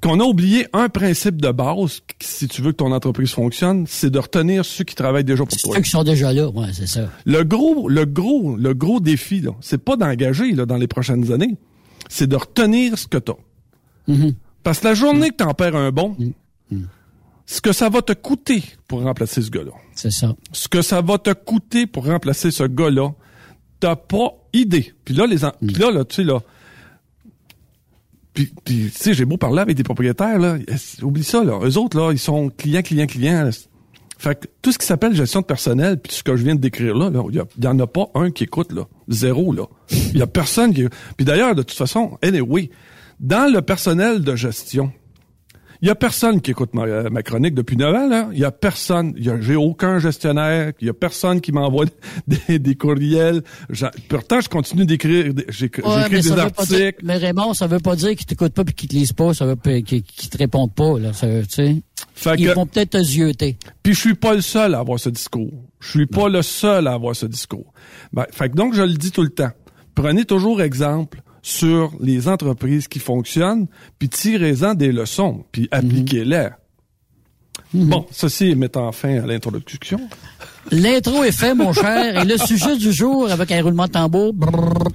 qu'on 0.00 0.20
a 0.20 0.22
oublié 0.22 0.68
un 0.72 0.88
principe 0.88 1.42
de 1.42 1.50
base, 1.50 2.02
si 2.20 2.46
tu 2.46 2.62
veux 2.62 2.70
que 2.70 2.76
ton 2.76 2.92
entreprise 2.92 3.32
fonctionne, 3.32 3.84
c'est 3.88 4.10
de 4.10 4.18
retenir 4.20 4.64
ceux 4.64 4.84
qui 4.84 4.94
travaillent 4.94 5.24
déjà 5.24 5.44
pour 5.44 5.58
toi. 5.58 5.74
Ceux 5.74 5.82
qui 5.82 5.90
sont 5.90 6.04
déjà 6.04 6.32
là, 6.32 6.48
ouais, 6.48 6.68
c'est 6.72 6.86
ça. 6.86 7.10
Le 7.26 7.42
gros, 7.42 7.88
le 7.88 8.04
gros, 8.04 8.56
le 8.56 8.74
gros 8.74 9.00
défi, 9.00 9.40
là, 9.40 9.50
c'est 9.60 9.82
pas 9.82 9.96
d'engager 9.96 10.52
là, 10.52 10.66
dans 10.66 10.76
les 10.76 10.86
prochaines 10.86 11.32
années, 11.32 11.56
c'est 12.08 12.28
de 12.28 12.36
retenir 12.36 12.96
ce 12.96 13.08
que 13.08 13.18
tu 13.18 13.32
as. 13.32 14.14
Parce 14.62 14.78
que 14.78 14.86
la 14.86 14.94
journée 14.94 15.30
que 15.30 15.36
tu 15.36 15.44
en 15.44 15.54
perds 15.54 15.74
un 15.74 15.90
bon, 15.90 16.16
ce 17.50 17.62
que 17.62 17.72
ça 17.72 17.88
va 17.88 18.02
te 18.02 18.12
coûter 18.12 18.62
pour 18.88 19.02
remplacer 19.02 19.40
ce 19.40 19.48
gars-là, 19.50 19.72
C'est 19.94 20.10
ça. 20.10 20.34
ce 20.52 20.68
que 20.68 20.82
ça 20.82 21.00
va 21.00 21.16
te 21.16 21.32
coûter 21.32 21.86
pour 21.86 22.04
remplacer 22.04 22.50
ce 22.50 22.64
gars-là, 22.64 23.12
t'as 23.80 23.96
pas 23.96 24.34
idée. 24.52 24.92
Puis 25.06 25.14
là, 25.14 25.26
les, 25.26 25.46
en- 25.46 25.52
puis 25.66 25.76
là, 25.76 25.90
là, 25.90 26.04
tu 26.04 26.16
sais, 26.16 26.24
là, 26.24 26.40
puis, 28.34 28.52
puis, 28.64 28.90
tu 28.94 29.02
sais, 29.02 29.14
j'ai 29.14 29.24
beau 29.24 29.36
parler 29.38 29.60
avec 29.60 29.76
des 29.76 29.82
propriétaires, 29.82 30.38
là, 30.38 30.58
es- 30.68 31.02
oublie 31.02 31.24
ça, 31.24 31.42
là. 31.42 31.58
Eux 31.62 31.76
autres, 31.78 31.98
là, 31.98 32.12
ils 32.12 32.18
sont 32.18 32.50
clients, 32.50 32.82
clients, 32.82 33.06
clients. 33.06 33.44
là. 33.44 33.50
Fait 34.18 34.38
que 34.38 34.46
tout 34.62 34.70
ce 34.72 34.78
qui 34.78 34.84
s'appelle 34.86 35.14
gestion 35.14 35.40
de 35.40 35.46
personnel, 35.46 35.98
puis 36.00 36.12
ce 36.12 36.22
que 36.22 36.36
je 36.36 36.42
viens 36.44 36.54
de 36.54 36.60
décrire 36.60 36.94
là, 36.96 37.08
là, 37.08 37.22
il 37.30 37.36
y 37.36 37.40
a- 37.40 37.46
il 37.56 37.64
y, 37.64 37.66
en 37.66 37.78
a 37.78 37.86
pas 37.86 38.08
un 38.14 38.30
qui 38.30 38.44
écoute, 38.44 38.72
là. 38.72 38.86
Zéro, 39.08 39.52
là. 39.52 39.64
Il 39.90 40.18
y 40.18 40.22
a 40.22 40.26
personne 40.26 40.74
qui... 40.74 40.84
Puis 41.16 41.24
d'ailleurs, 41.24 41.54
de 41.54 41.62
toute 41.62 41.78
façon, 41.78 42.18
anyway, 42.22 42.70
dans 43.20 43.50
le 43.50 43.62
personnel 43.62 44.22
de 44.22 44.36
gestion, 44.36 44.92
il 45.82 45.88
y 45.88 45.90
a 45.90 45.94
personne 45.94 46.40
qui 46.40 46.50
écoute 46.50 46.74
ma, 46.74 46.82
euh, 46.82 47.10
ma 47.10 47.22
chronique 47.22 47.54
depuis 47.54 47.76
9 47.76 47.94
ans, 47.94 48.08
là. 48.08 48.28
Il 48.32 48.38
y 48.38 48.44
a 48.44 48.50
personne. 48.50 49.14
J'ai 49.40 49.56
aucun 49.56 49.98
gestionnaire. 49.98 50.72
Il 50.80 50.86
y 50.86 50.90
a 50.90 50.94
personne 50.94 51.40
qui 51.40 51.52
m'envoie 51.52 51.84
des, 52.48 52.58
des 52.58 52.74
courriels. 52.74 53.42
Pourtant, 54.08 54.40
je 54.40 54.48
continue 54.48 54.86
d'écrire. 54.86 55.26
Ouais, 55.34 55.44
j'écris 55.48 55.82
des 56.10 56.20
dire- 56.20 56.38
articles. 56.38 57.00
mais 57.04 57.16
Raymond, 57.16 57.54
ça 57.54 57.66
veut 57.66 57.78
pas 57.78 57.96
dire 57.96 58.10
qu'ils 58.16 58.26
t'écoutent 58.26 58.54
pas 58.54 58.64
puis 58.64 58.74
qu'ils 58.74 58.88
te 58.88 58.94
lisent 58.94 59.12
pas, 59.12 59.34
ça 59.34 59.46
veut 59.46 59.56
pas 59.56 59.80
qu'ils 59.82 60.02
qu'ils 60.02 60.30
te 60.30 60.38
répondent 60.38 60.74
pas, 60.74 60.98
là. 60.98 61.12
Ça. 61.12 61.26
Fait 62.14 62.34
Ils 62.38 62.48
que- 62.48 62.54
vont 62.54 62.66
peut-être 62.66 62.90
te 62.90 63.02
zioter. 63.02 63.56
Puis 63.82 63.94
je 63.94 64.00
suis 64.00 64.14
pas 64.14 64.34
le 64.34 64.40
seul 64.40 64.74
à 64.74 64.80
avoir 64.80 64.98
ce 64.98 65.08
discours. 65.08 65.52
Je 65.80 65.90
suis 65.90 66.06
pas 66.06 66.28
le 66.28 66.42
seul 66.42 66.86
à 66.88 66.92
avoir 66.94 67.14
ce 67.14 67.26
discours. 67.26 67.72
Ben, 68.12 68.24
fait 68.32 68.50
que 68.50 68.54
donc, 68.56 68.74
je 68.74 68.82
le 68.82 68.94
dis 68.94 69.10
tout 69.12 69.22
le 69.22 69.28
temps. 69.30 69.50
Prenez 69.94 70.24
toujours 70.24 70.60
exemple 70.62 71.22
sur 71.48 71.92
les 71.98 72.28
entreprises 72.28 72.88
qui 72.88 72.98
fonctionnent, 72.98 73.68
puis 73.98 74.10
tirez-en 74.10 74.74
des 74.74 74.92
leçons, 74.92 75.44
puis 75.50 75.66
appliquez-les. 75.70 76.50
Bon, 77.72 78.06
ceci 78.10 78.54
mettant 78.54 78.92
fin 78.92 79.22
à 79.22 79.26
l'introduction. 79.26 79.98
L'intro 80.70 81.24
est 81.24 81.32
fait, 81.32 81.54
mon 81.54 81.72
cher, 81.72 82.20
et 82.20 82.24
le 82.26 82.36
sujet 82.36 82.76
du 82.76 82.92
jour 82.92 83.30
avec 83.30 83.50
un 83.52 83.62
roulement 83.62 83.86
de 83.86 83.92
tambour. 83.92 84.34
brrr. 84.34 84.88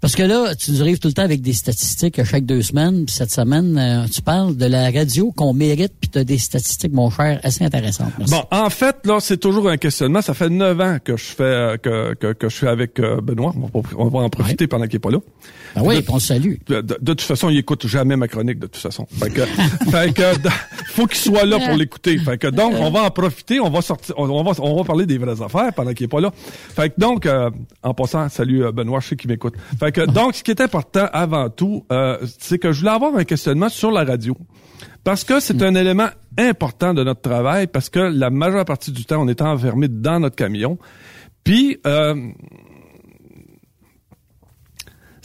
parce 0.00 0.14
que 0.14 0.22
là, 0.22 0.54
tu 0.54 0.70
nous 0.70 0.80
arrives 0.80 0.98
tout 0.98 1.08
le 1.08 1.14
temps 1.14 1.22
avec 1.22 1.42
des 1.42 1.52
statistiques 1.52 2.18
à 2.20 2.24
chaque 2.24 2.44
deux 2.44 2.62
semaines. 2.62 3.04
Puis 3.04 3.14
cette 3.14 3.32
semaine, 3.32 3.76
euh, 3.76 4.06
tu 4.06 4.22
parles 4.22 4.56
de 4.56 4.66
la 4.66 4.90
radio 4.90 5.32
qu'on 5.32 5.52
mérite, 5.52 5.92
puis 6.00 6.08
tu 6.08 6.18
as 6.18 6.24
des 6.24 6.38
statistiques, 6.38 6.92
mon 6.92 7.10
cher, 7.10 7.40
assez 7.42 7.64
intéressantes. 7.64 8.12
Merci. 8.18 8.34
Bon, 8.34 8.44
en 8.50 8.70
fait, 8.70 8.96
là, 9.04 9.18
c'est 9.20 9.38
toujours 9.38 9.68
un 9.68 9.76
questionnement. 9.76 10.22
Ça 10.22 10.34
fait 10.34 10.48
neuf 10.48 10.80
ans 10.80 10.98
que 11.02 11.16
je 11.16 11.24
fais 11.24 11.42
euh, 11.42 11.76
que, 11.76 12.14
que, 12.14 12.32
que 12.32 12.48
je 12.48 12.56
suis 12.56 12.68
avec 12.68 13.00
euh, 13.00 13.20
Benoît. 13.20 13.52
On 13.56 13.80
va, 13.80 13.88
on 13.96 14.08
va 14.08 14.20
en 14.20 14.28
profiter 14.28 14.68
pendant 14.68 14.86
qu'il 14.86 14.96
est 14.96 15.00
pas 15.00 15.10
là. 15.10 15.18
Ah 15.76 15.82
oui, 15.82 16.00
de- 16.02 16.04
on 16.08 16.18
salue. 16.18 16.54
De, 16.66 16.80
de- 16.80 16.98
de 17.00 17.12
toute 17.14 17.20
façon, 17.22 17.48
il 17.48 17.58
écoute 17.58 17.86
jamais 17.86 18.16
ma 18.16 18.28
chronique, 18.28 18.58
de 18.58 18.66
toute 18.66 18.80
façon. 18.82 19.06
Fait 19.10 19.30
que, 19.30 19.40
fait 19.90 20.12
que, 20.14 20.22
faut 20.88 21.06
qu'il 21.06 21.18
soit 21.18 21.44
là 21.44 21.58
pour 21.58 21.76
l'écouter. 21.76 22.18
Fait 22.18 22.38
que, 22.38 22.46
donc, 22.48 22.74
on 22.78 22.90
va 22.90 23.02
en 23.04 23.10
profiter, 23.10 23.60
on 23.60 23.70
va 23.70 23.80
sortir, 23.82 24.14
on, 24.18 24.28
on 24.28 24.42
va, 24.42 24.52
on 24.60 24.76
va 24.76 24.84
parler 24.84 25.06
des 25.06 25.18
vraies 25.18 25.40
affaires 25.42 25.72
pendant 25.74 25.92
qu'il 25.92 26.04
est 26.04 26.08
pas 26.08 26.20
là. 26.20 26.32
Fait 26.34 26.90
que, 26.90 27.00
donc, 27.00 27.26
euh, 27.26 27.50
en 27.82 27.94
passant, 27.94 28.28
salut 28.28 28.64
euh, 28.64 28.72
Benoît, 28.72 29.00
je 29.00 29.08
sais 29.08 29.16
qu'il 29.16 29.30
m'écoute. 29.30 29.54
Fait 29.78 29.92
que, 29.92 30.02
donc, 30.02 30.34
ce 30.34 30.42
qui 30.42 30.50
est 30.50 30.60
important 30.60 31.06
avant 31.12 31.48
tout, 31.50 31.84
euh, 31.92 32.18
c'est 32.38 32.58
que 32.58 32.72
je 32.72 32.80
voulais 32.80 32.92
avoir 32.92 33.14
un 33.16 33.24
questionnement 33.24 33.68
sur 33.68 33.90
la 33.90 34.04
radio. 34.04 34.36
Parce 35.04 35.24
que 35.24 35.40
c'est 35.40 35.62
un 35.62 35.74
élément 35.74 36.08
important 36.36 36.92
de 36.92 37.02
notre 37.02 37.22
travail, 37.22 37.66
parce 37.66 37.88
que 37.88 37.98
la 38.00 38.30
majeure 38.30 38.64
partie 38.64 38.90
du 38.92 39.04
temps, 39.04 39.22
on 39.22 39.28
est 39.28 39.40
enfermé 39.40 39.88
dans 39.88 40.20
notre 40.20 40.36
camion. 40.36 40.76
Puis, 41.44 41.78
euh, 41.86 42.14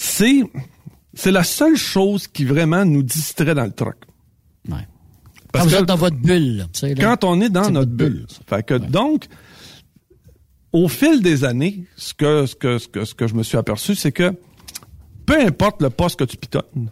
c'est 0.04 0.44
c'est 1.14 1.32
la 1.32 1.44
seule 1.44 1.78
chose 1.78 2.28
qui 2.28 2.44
vraiment 2.44 2.86
nous 2.86 3.04
distrait 3.04 3.56
dans 3.56 3.64
le 3.64 3.72
truck. 3.72 3.96
Ouais. 4.68 4.88
Parce 5.52 5.66
Quand 5.66 5.70
vous 5.70 5.76
que 5.76 5.82
êtes 5.82 5.88
dans 5.88 5.96
votre 5.96 6.18
bulle, 6.18 6.58
là, 6.58 6.64
tu 6.74 6.80
sais, 6.80 6.96
là. 6.96 7.04
quand 7.04 7.24
on 7.24 7.40
est 7.40 7.50
dans 7.50 7.70
notre 7.70 7.92
bulle. 7.92 8.14
bulle, 8.14 8.26
ça. 8.28 8.40
Fait 8.48 8.64
que 8.64 8.74
donc, 8.74 9.28
au 10.72 10.88
fil 10.88 11.22
des 11.22 11.44
années, 11.44 11.86
ce 11.96 12.14
que, 12.14 12.48
ce 12.48 12.56
que, 12.56 12.80
ce 12.80 12.88
que, 12.88 13.06
ce 13.06 13.14
que 13.14 13.28
je 13.28 13.36
me 13.36 13.44
suis 13.44 13.58
aperçu, 13.58 13.96
c'est 13.96 14.12
que 14.12 14.34
peu 15.26 15.40
importe 15.40 15.82
le 15.82 15.90
poste 15.90 16.20
que 16.20 16.24
tu 16.26 16.36
pitonnes, 16.38 16.90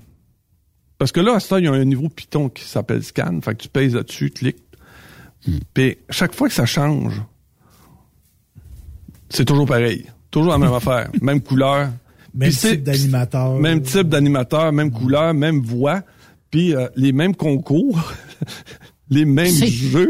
parce 0.97 1.12
que 1.12 1.19
là, 1.19 1.38
à 1.38 1.60
il 1.60 1.65
y 1.65 1.67
a 1.67 1.71
un 1.74 1.84
niveau 1.84 2.08
Python 2.10 2.47
qui 2.50 2.63
s'appelle 2.63 3.04
scan, 3.04 3.41
fait 3.41 3.56
que 3.56 3.63
tu 3.63 3.69
pèses 3.69 3.95
là-dessus, 3.95 4.30
cliques. 4.30 4.63
Hmm. 5.47 5.58
Puis 5.74 5.97
chaque 6.12 6.36
fois 6.36 6.47
que 6.47 6.54
ça 6.54 6.67
change, 6.67 7.19
c'est 9.30 9.45
toujours 9.45 9.65
pareil. 9.65 10.06
Toujours 10.30 10.52
la 10.52 10.60
même 10.60 10.74
affaire. 10.76 11.10
Même 11.19 11.41
couleur. 11.41 11.89
Même 12.34 12.52
type 12.52 12.84
d'animateur. 12.84 13.60
Même 13.60 13.82
type 13.82 14.08
d'animateur, 14.08 14.72
même 14.72 14.91
couleur, 14.91 15.34
même 15.34 15.62
voix, 15.62 16.02
puis 16.50 16.76
euh, 16.76 16.88
les 16.96 17.12
mêmes 17.12 17.36
concours. 17.36 18.13
les 19.10 19.26
mêmes 19.26 19.54
jeux. 19.54 20.10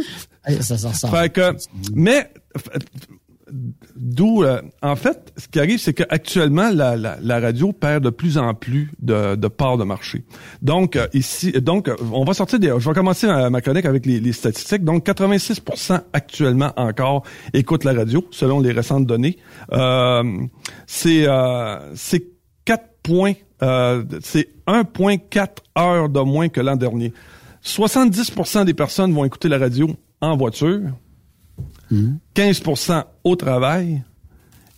Ça 0.61 0.77
s'en 0.77 0.93
sort. 0.93 1.11
Fait 1.11 1.31
que, 1.31 1.55
mais 1.93 2.31
d'où, 3.95 4.43
euh, 4.43 4.61
en 4.81 4.95
fait, 4.95 5.33
ce 5.37 5.47
qui 5.47 5.59
arrive, 5.59 5.79
c'est 5.79 5.93
qu'actuellement 5.93 6.69
la, 6.69 6.95
la, 6.95 7.39
radio 7.39 7.71
perd 7.73 8.03
de 8.03 8.09
plus 8.09 8.37
en 8.37 8.53
plus 8.53 8.91
de, 8.99 9.35
de 9.35 9.47
parts 9.47 9.77
de 9.77 9.83
marché. 9.83 10.23
Donc 10.61 10.95
euh, 10.95 11.07
ici, 11.13 11.51
donc 11.53 11.87
euh, 11.87 11.95
on 12.11 12.23
va 12.23 12.33
sortir 12.33 12.59
des, 12.59 12.67
je 12.67 12.87
vais 12.87 12.93
commencer 12.93 13.27
ma, 13.27 13.49
ma 13.49 13.61
chronique 13.61 13.85
avec 13.85 14.05
les, 14.05 14.31
statistiques. 14.31 14.83
Donc 14.83 15.05
86% 15.05 16.01
actuellement 16.13 16.71
encore 16.77 17.23
écoutent 17.53 17.83
la 17.83 17.93
radio 17.93 18.25
selon 18.31 18.59
les 18.59 18.71
récentes 18.71 19.05
données. 19.05 19.37
C'est 20.87 21.27
c'est 21.95 22.27
4 22.65 22.83
points, 23.03 23.33
c'est 24.21 24.49
1.4 24.67 25.47
heures 25.77 26.09
de 26.09 26.19
moins 26.21 26.49
que 26.49 26.61
l'an 26.61 26.75
dernier. 26.75 27.13
70% 27.63 28.65
des 28.65 28.73
personnes 28.73 29.13
vont 29.13 29.25
écouter 29.25 29.47
la 29.47 29.59
radio 29.59 29.89
en 30.21 30.35
voiture, 30.37 30.81
15% 32.35 33.03
au 33.23 33.35
travail 33.35 34.03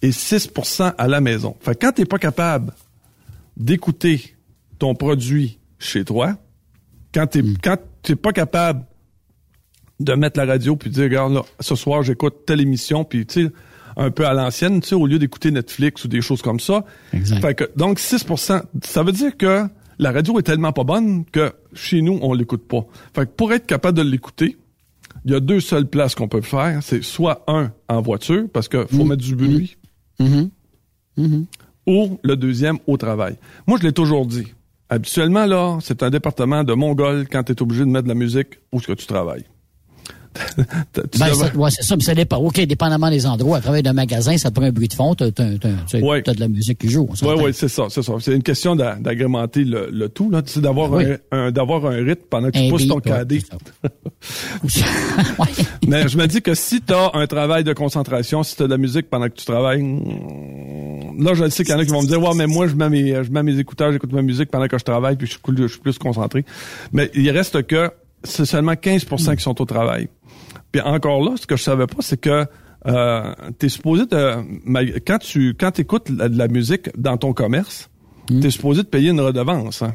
et 0.01 0.09
6% 0.09 0.93
à 0.97 1.07
la 1.07 1.21
maison. 1.21 1.55
Fait 1.61 1.75
que 1.75 1.85
quand 1.85 1.93
t'es 1.93 2.05
pas 2.05 2.19
capable 2.19 2.73
d'écouter 3.57 4.35
ton 4.79 4.95
produit 4.95 5.59
chez 5.79 6.03
toi, 6.03 6.35
quand 7.13 7.27
t'es 7.27 7.43
quand 7.61 7.77
t'es 8.01 8.15
pas 8.15 8.33
capable 8.33 8.85
de 9.99 10.13
mettre 10.13 10.39
la 10.39 10.45
radio 10.45 10.75
puis 10.75 10.89
de 10.89 10.95
dire 10.95 11.03
regarde 11.03 11.33
là, 11.33 11.41
ce 11.59 11.75
soir 11.75 12.03
j'écoute 12.03 12.45
telle 12.45 12.61
émission 12.61 13.05
puis 13.05 13.25
tu 13.25 13.45
sais 13.45 13.51
un 13.95 14.09
peu 14.09 14.25
à 14.25 14.33
l'ancienne, 14.33 14.81
tu 14.81 14.89
sais 14.89 14.95
au 14.95 15.05
lieu 15.05 15.19
d'écouter 15.19 15.51
Netflix 15.51 16.03
ou 16.03 16.07
des 16.07 16.21
choses 16.21 16.41
comme 16.41 16.59
ça. 16.59 16.83
Exact. 17.13 17.41
Fait 17.41 17.53
que 17.53 17.69
donc 17.75 17.99
6%, 17.99 18.63
ça 18.83 19.03
veut 19.03 19.11
dire 19.11 19.37
que 19.37 19.67
la 19.99 20.11
radio 20.11 20.39
est 20.39 20.43
tellement 20.43 20.73
pas 20.73 20.83
bonne 20.83 21.25
que 21.25 21.53
chez 21.73 22.01
nous 22.01 22.17
on 22.21 22.33
l'écoute 22.33 22.67
pas. 22.67 22.85
Fait 23.13 23.27
que 23.27 23.31
pour 23.31 23.53
être 23.53 23.67
capable 23.67 23.97
de 23.97 24.03
l'écouter, 24.03 24.57
il 25.25 25.31
y 25.31 25.35
a 25.35 25.39
deux 25.39 25.59
seules 25.59 25.87
places 25.87 26.15
qu'on 26.15 26.27
peut 26.27 26.41
faire, 26.41 26.81
c'est 26.81 27.03
soit 27.03 27.43
un 27.47 27.71
en 27.87 28.01
voiture 28.01 28.45
parce 28.51 28.67
que 28.67 28.85
faut 28.85 29.05
mettre 29.05 29.23
du 29.23 29.35
bruit 29.35 29.77
ou 31.85 32.19
le 32.23 32.35
deuxième 32.35 32.79
au 32.87 32.97
travail. 32.97 33.37
Moi, 33.67 33.77
je 33.81 33.87
l'ai 33.87 33.93
toujours 33.93 34.25
dit. 34.25 34.53
Habituellement, 34.89 35.45
là, 35.45 35.77
c'est 35.81 36.03
un 36.03 36.09
département 36.09 36.63
de 36.63 36.73
Mongol 36.73 37.27
quand 37.29 37.43
tu 37.43 37.53
es 37.53 37.61
obligé 37.61 37.81
de 37.81 37.89
mettre 37.89 38.03
de 38.03 38.09
la 38.09 38.15
musique 38.15 38.59
où 38.71 38.77
est-ce 38.77 38.87
que 38.87 38.93
tu 38.93 39.05
travailles. 39.07 39.45
Tu 40.33 41.19
Ben, 41.19 41.29
devrais- 41.29 41.47
ça- 41.49 41.55
ouais, 41.55 41.71
c'est 41.71 41.83
ça, 41.83 41.95
mais 41.95 42.03
ça 42.03 42.15
dépend. 42.15 42.37
OK, 42.37 42.59
dépendamment 42.61 43.09
des 43.09 43.25
endroits. 43.25 43.57
À 43.57 43.61
travers 43.61 43.83
d'un 43.83 43.93
magasin, 43.93 44.37
ça 44.37 44.49
te 44.49 44.55
prend 44.55 44.65
un 44.65 44.71
bruit 44.71 44.87
de 44.87 44.93
fond, 44.93 45.13
t'as, 45.15 45.31
t'as, 45.31 45.57
t'as, 45.59 45.69
t'as- 45.89 45.99
Ouais. 45.99 46.21
t'as 46.23 46.33
de 46.33 46.39
la 46.39 46.47
musique 46.47 46.79
qui 46.79 46.89
joue. 46.89 47.07
Oui, 47.21 47.33
oui, 47.43 47.51
c'est 47.53 47.67
ça, 47.67 47.85
c'est 47.89 48.01
ça. 48.01 48.13
C'est 48.19 48.33
une 48.35 48.43
question 48.43 48.75
d'a- 48.75 48.95
d'agrémenter 48.95 49.63
le, 49.63 49.89
le 49.91 50.09
tout, 50.09 50.29
là. 50.29 50.41
C'est 50.45 50.61
d'avoir 50.61 50.93
un, 50.95 51.15
un- 51.31 51.51
d'avoir 51.51 51.85
un 51.85 52.03
rythme 52.03 52.23
pendant 52.29 52.47
que 52.49 52.57
tu 52.57 52.65
Un 52.65 52.69
pousses 52.69 52.83
beat, 52.83 52.91
ton 52.91 52.99
cadet. 52.99 53.39
Mais 55.87 56.07
je 56.07 56.17
me 56.17 56.25
dis 56.27 56.41
que 56.41 56.53
si 56.53 56.81
tu 56.81 56.93
as 56.93 57.11
un 57.13 57.27
travail 57.27 57.63
de 57.63 57.73
concentration, 57.73 58.43
si 58.43 58.55
tu 58.55 58.63
as 58.63 58.65
de 58.65 58.71
la 58.71 58.77
musique 58.77 59.09
pendant 59.09 59.27
que 59.27 59.33
tu 59.35 59.45
travailles, 59.45 59.81
hmm, 59.81 61.23
là, 61.23 61.33
je 61.33 61.49
sais 61.49 61.63
qu'il 61.63 61.73
y 61.73 61.77
en 61.77 61.79
a 61.79 61.85
qui 61.85 61.91
vont 61.91 62.01
me 62.01 62.07
dire, 62.07 62.21
ouais, 62.21 62.35
mais 62.35 62.47
moi, 62.47 62.67
je 62.67 62.75
mets 62.75 62.89
mes, 62.89 63.23
je 63.23 63.31
mets 63.31 63.43
mes 63.43 63.57
écouteurs, 63.59 63.91
j'écoute 63.91 64.11
ma 64.11 64.21
musique 64.21 64.49
pendant 64.49 64.67
que 64.67 64.77
je 64.77 64.83
travaille, 64.83 65.15
puis 65.15 65.27
je 65.27 65.33
suis, 65.33 65.41
je 65.57 65.67
suis 65.67 65.79
plus 65.79 65.97
concentré. 65.97 66.45
Mais 66.91 67.11
il 67.13 67.29
reste 67.31 67.63
que 67.67 67.91
c'est 68.23 68.45
seulement 68.45 68.73
15% 68.73 69.35
qui 69.35 69.43
sont 69.43 69.59
au 69.61 69.65
travail. 69.65 70.07
Puis 70.71 70.81
encore 70.81 71.23
là, 71.23 71.35
ce 71.37 71.45
que 71.45 71.55
je 71.55 71.63
savais 71.63 71.87
pas, 71.87 72.01
c'est 72.01 72.19
que 72.19 72.45
euh, 72.85 73.33
tu 73.59 73.65
es 73.65 73.69
supposé 73.69 74.05
de, 74.05 74.99
quand 75.05 75.19
tu 75.19 75.55
quand 75.57 75.79
écoutes 75.79 76.09
la, 76.09 76.29
de 76.29 76.37
la 76.37 76.47
musique 76.47 76.89
dans 76.97 77.17
ton 77.17 77.33
commerce, 77.33 77.89
tu 78.27 78.45
es 78.45 78.51
supposé 78.51 78.83
de 78.83 78.87
payer 78.87 79.09
une 79.09 79.21
redevance. 79.21 79.81
Hein? 79.81 79.93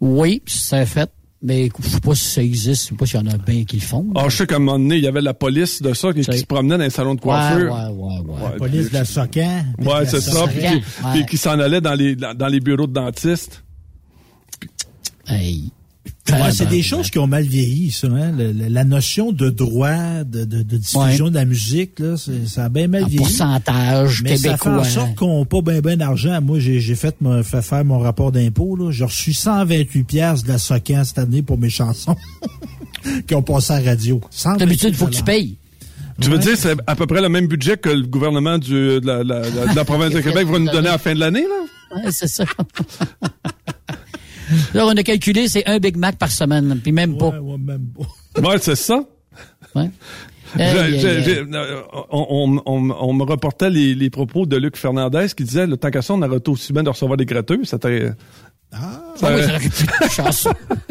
Oui, 0.00 0.42
c'est 0.46 0.86
fait. 0.86 1.10
Mais 1.42 1.68
je 1.80 1.88
sais 1.88 2.00
pas 2.00 2.14
si 2.14 2.24
ça 2.24 2.42
existe, 2.42 2.84
je 2.84 2.88
sais 2.88 2.94
pas 2.94 3.06
s'il 3.06 3.20
y 3.20 3.22
en 3.22 3.26
a 3.30 3.36
bien 3.36 3.64
qui 3.64 3.76
le 3.76 3.82
font. 3.82 4.06
Ah, 4.16 4.24
je 4.28 4.36
sais 4.36 4.46
qu'à 4.46 4.56
un 4.56 4.58
moment 4.58 4.78
donné, 4.78 4.96
il 4.96 5.04
y 5.04 5.06
avait 5.06 5.20
la 5.20 5.34
police 5.34 5.82
de 5.82 5.92
ça 5.92 6.12
qui, 6.12 6.24
se 6.24 6.44
promenait 6.46 6.78
dans 6.78 6.84
les 6.84 6.90
salons 6.90 7.14
de 7.14 7.20
ouais, 7.20 7.24
coiffure. 7.24 7.72
ouais, 7.72 7.86
ouais, 7.88 8.20
ouais. 8.20 8.42
Ouais, 8.42 8.56
Police 8.56 8.88
de 8.88 8.94
la 8.94 9.04
Socan. 9.04 9.64
Ouais, 9.78 10.06
c'est 10.06 10.20
ça. 10.20 10.44
Ouais. 10.44 10.80
puis 11.12 11.26
qui 11.26 11.36
s'en 11.36 11.60
allait 11.60 11.82
dans 11.82 11.94
les 11.94 12.16
dans 12.16 12.48
les 12.48 12.60
bureaux 12.60 12.86
de 12.86 12.94
dentistes. 12.94 13.62
Hey. 15.28 15.70
Ouais, 16.28 16.50
c'est 16.52 16.64
Ben, 16.64 16.70
des 16.70 16.82
choses 16.82 17.10
qui 17.10 17.18
ont 17.18 17.26
mal 17.26 17.44
vieilli, 17.44 17.90
ça. 17.92 18.08
Hein? 18.08 18.32
Le- 18.36 18.52
le- 18.52 18.68
la 18.68 18.84
notion 18.84 19.30
de 19.32 19.48
droit, 19.50 20.24
de, 20.24 20.44
de, 20.44 20.62
de 20.62 20.76
diffusion 20.76 21.24
Ouais. 21.26 21.30
de 21.30 21.34
la 21.36 21.44
musique, 21.44 21.98
là, 22.00 22.16
ça 22.46 22.64
a 22.64 22.68
bien 22.68 22.88
mal 22.88 23.04
En 23.04 23.06
vieilli. 23.06 23.18
pourcentage 23.22 24.22
Mais 24.22 24.36
ça 24.36 24.42
fait 24.42 24.48
québécois. 24.58 24.80
en 24.80 24.84
sorte 24.84 25.14
qu'on 25.14 25.38
n'a 25.40 25.44
pas 25.44 25.60
bien 25.60 25.80
ben 25.80 25.96
d'argent. 25.96 26.40
Moi, 26.40 26.58
j'ai 26.58 26.80
j'ai 26.80 26.94
fait, 26.96 27.20
me- 27.20 27.42
fait 27.42 27.62
faire 27.62 27.84
mon 27.84 27.98
rapport 27.98 28.32
d'impôt. 28.32 28.76
là. 28.76 28.90
J'ai 28.90 29.04
reçu 29.04 29.32
128 29.32 30.04
piastres 30.04 30.46
de 30.46 30.52
la 30.52 30.58
Socan 30.58 31.04
cette 31.04 31.18
année 31.18 31.42
pour 31.42 31.58
mes 31.58 31.70
chansons 31.70 32.16
qui 33.28 33.34
ont 33.34 33.42
passé 33.42 33.72
à 33.74 33.80
la 33.80 33.90
radio. 33.90 34.20
128 34.30 34.58
D'habitude, 34.58 34.88
il 34.90 34.94
faut 34.96 35.06
que 35.06 35.14
tu 35.14 35.22
payes. 35.22 35.56
Tu 36.20 36.28
veux 36.30 36.36
Ouais. 36.36 36.42
dire 36.42 36.56
c'est 36.56 36.74
à 36.86 36.96
peu 36.96 37.06
près 37.06 37.20
le 37.20 37.28
même 37.28 37.46
budget 37.46 37.76
que 37.76 37.90
le 37.90 38.02
gouvernement 38.06 38.56
du, 38.58 38.70
de, 38.72 39.00
la, 39.06 39.22
la- 39.22 39.40
la- 39.48 39.66
de 39.66 39.76
la 39.76 39.84
province 39.86 40.12
de 40.12 40.20
Québec 40.20 40.46
va 40.48 40.58
nous 40.58 40.70
donner 40.70 40.88
à 40.88 40.92
la 40.92 40.98
fin 40.98 41.14
de 41.14 41.20
l'année 41.20 41.42
là? 41.44 41.96
Ouais, 42.04 42.10
c'est 42.10 42.26
ça. 42.26 42.44
Là, 44.74 44.86
on 44.86 44.90
a 44.96 45.02
calculé, 45.02 45.48
c'est 45.48 45.66
un 45.66 45.78
Big 45.78 45.96
Mac 45.96 46.16
par 46.16 46.30
semaine, 46.30 46.78
puis 46.82 46.92
même 46.92 47.16
pas. 47.16 47.28
Ouais, 47.30 47.38
ouais, 47.38 47.58
même 47.58 47.86
pas. 47.96 48.40
Ouais, 48.48 48.56
c'est 48.60 48.76
ça. 48.76 49.04
Ouais. 49.74 49.90
On, 52.10 52.26
on- 52.30 52.62
on- 52.66 52.90
on 53.00 53.12
me 53.12 53.24
reportait 53.24 53.68
les, 53.70 53.94
les 53.94 54.10
propos 54.10 54.46
de 54.46 54.56
Luc 54.56 54.76
Fernandez 54.76 55.26
qui 55.36 55.44
disait 55.44 55.66
le 55.66 55.76
tant 55.76 55.90
qu'à 55.90 56.02
ça, 56.02 56.14
on 56.14 56.22
aurait 56.22 56.40
aussi 56.48 56.72
bien 56.72 56.82
de 56.82 56.88
recevoir 56.88 57.16
des 57.16 57.26
gratteux. 57.26 57.64
Ça 57.64 57.78
Ah, 58.78 59.02
ça 59.16 59.28
Ah 59.30 59.34
oui, 59.36 59.42
aurait- 59.44 59.64
être 59.64 60.12
chanceux. 60.12 60.50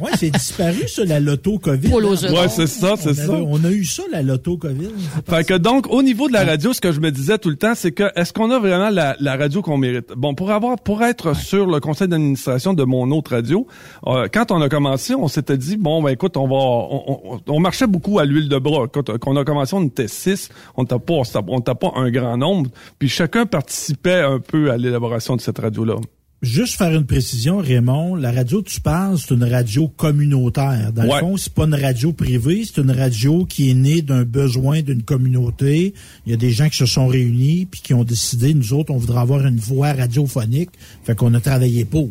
ouais, 0.00 0.10
c'est 0.18 0.30
disparu, 0.30 0.88
ça, 0.88 1.04
la 1.04 1.20
loto 1.20 1.58
COVID. 1.58 1.90
Paul 1.90 2.02
là. 2.04 2.08
Ozero. 2.10 2.34
Ouais, 2.34 2.48
c'est 2.48 2.66
ça, 2.66 2.94
c'est 2.98 3.14
ça. 3.14 3.32
On 3.32 3.62
a 3.64 3.70
eu 3.70 3.84
ça, 3.84 4.02
la 4.10 4.22
loto 4.22 4.56
COVID. 4.56 4.88
c'est 5.14 5.24
pas 5.24 5.38
Fait 5.38 5.44
que 5.44 5.54
donc, 5.58 5.86
au 5.90 6.02
niveau 6.02 6.28
de 6.28 6.32
la 6.32 6.44
radio, 6.44 6.72
ce 6.72 6.80
que 6.80 6.92
je 6.92 7.00
me 7.00 7.10
disais 7.10 7.38
tout 7.38 7.50
le 7.50 7.56
temps, 7.56 7.74
c'est 7.74 7.92
que 7.92 8.04
est-ce 8.16 8.32
qu'on 8.32 8.50
a 8.50 8.58
vraiment 8.58 8.90
la, 8.90 9.16
la 9.20 9.36
radio 9.36 9.60
qu'on 9.62 9.76
mérite? 9.76 10.08
Bon, 10.16 10.34
pour 10.34 10.50
avoir, 10.50 10.76
pour 10.80 11.02
être 11.02 11.36
sur 11.36 11.66
le 11.66 11.80
conseil 11.80 12.08
d'administration 12.08 12.72
de 12.74 12.84
mon 12.84 13.10
autre 13.10 13.32
radio, 13.32 13.66
euh, 14.06 14.28
quand 14.32 14.50
on 14.50 14.60
a 14.62 14.68
commencé, 14.68 15.14
on 15.14 15.28
s'était 15.28 15.58
dit 15.58 15.76
bon, 15.76 16.02
ben 16.02 16.10
écoute, 16.10 16.36
on 16.36 16.46
va, 16.48 16.54
on, 16.56 17.20
on- 17.34 17.40
on 17.46 17.60
marchait 17.60 17.86
beaucoup 17.86 18.18
à 18.18 18.24
l'huile 18.24 18.48
de 18.48 18.58
bras. 18.58 18.86
Quand, 18.92 19.04
quand 19.18 19.30
on 19.32 19.36
a 19.36 19.44
commencé, 19.44 19.74
on 19.74 19.84
était 19.84 20.08
six, 20.08 20.48
on 20.76 20.82
n'était 20.82 20.98
pas, 20.98 21.14
on 21.48 21.56
n'était 21.56 21.74
pas 21.74 21.92
un 21.96 22.10
grand 22.10 22.36
nombre, 22.36 22.70
puis 22.98 23.08
chacun 23.08 23.44
participait 23.46 24.20
un 24.22 24.38
peu 24.38 24.70
à 24.70 24.76
l'élaboration 24.76 25.36
de 25.36 25.40
cette 25.40 25.58
radio-là. 25.58 25.96
Juste 26.42 26.76
faire 26.76 26.92
une 26.92 27.06
précision, 27.06 27.58
Raymond, 27.58 28.16
la 28.16 28.32
radio 28.32 28.62
tu 28.62 28.80
parles, 28.80 29.16
c'est 29.16 29.32
une 29.32 29.44
radio 29.44 29.86
communautaire. 29.86 30.92
Dans 30.92 31.02
Ouais. 31.04 31.14
le 31.14 31.20
fond, 31.20 31.36
c'est 31.36 31.54
pas 31.54 31.64
une 31.66 31.74
radio 31.76 32.12
privée, 32.12 32.64
c'est 32.64 32.80
une 32.82 32.90
radio 32.90 33.44
qui 33.46 33.70
est 33.70 33.74
née 33.74 34.02
d'un 34.02 34.24
besoin 34.24 34.82
d'une 34.82 35.04
communauté. 35.04 35.94
Il 36.26 36.30
y 36.30 36.34
a 36.34 36.36
des 36.36 36.50
gens 36.50 36.68
qui 36.68 36.76
se 36.78 36.86
sont 36.86 37.06
réunis 37.06 37.66
puis 37.70 37.80
qui 37.80 37.94
ont 37.94 38.02
décidé, 38.02 38.54
nous 38.54 38.72
autres, 38.72 38.92
on 38.92 38.96
voudrait 38.96 39.20
avoir 39.20 39.46
une 39.46 39.58
voix 39.58 39.92
radiophonique. 39.92 40.70
Fait 41.04 41.14
qu'on 41.14 41.32
a 41.34 41.40
travaillé 41.40 41.84
pour. 41.84 42.08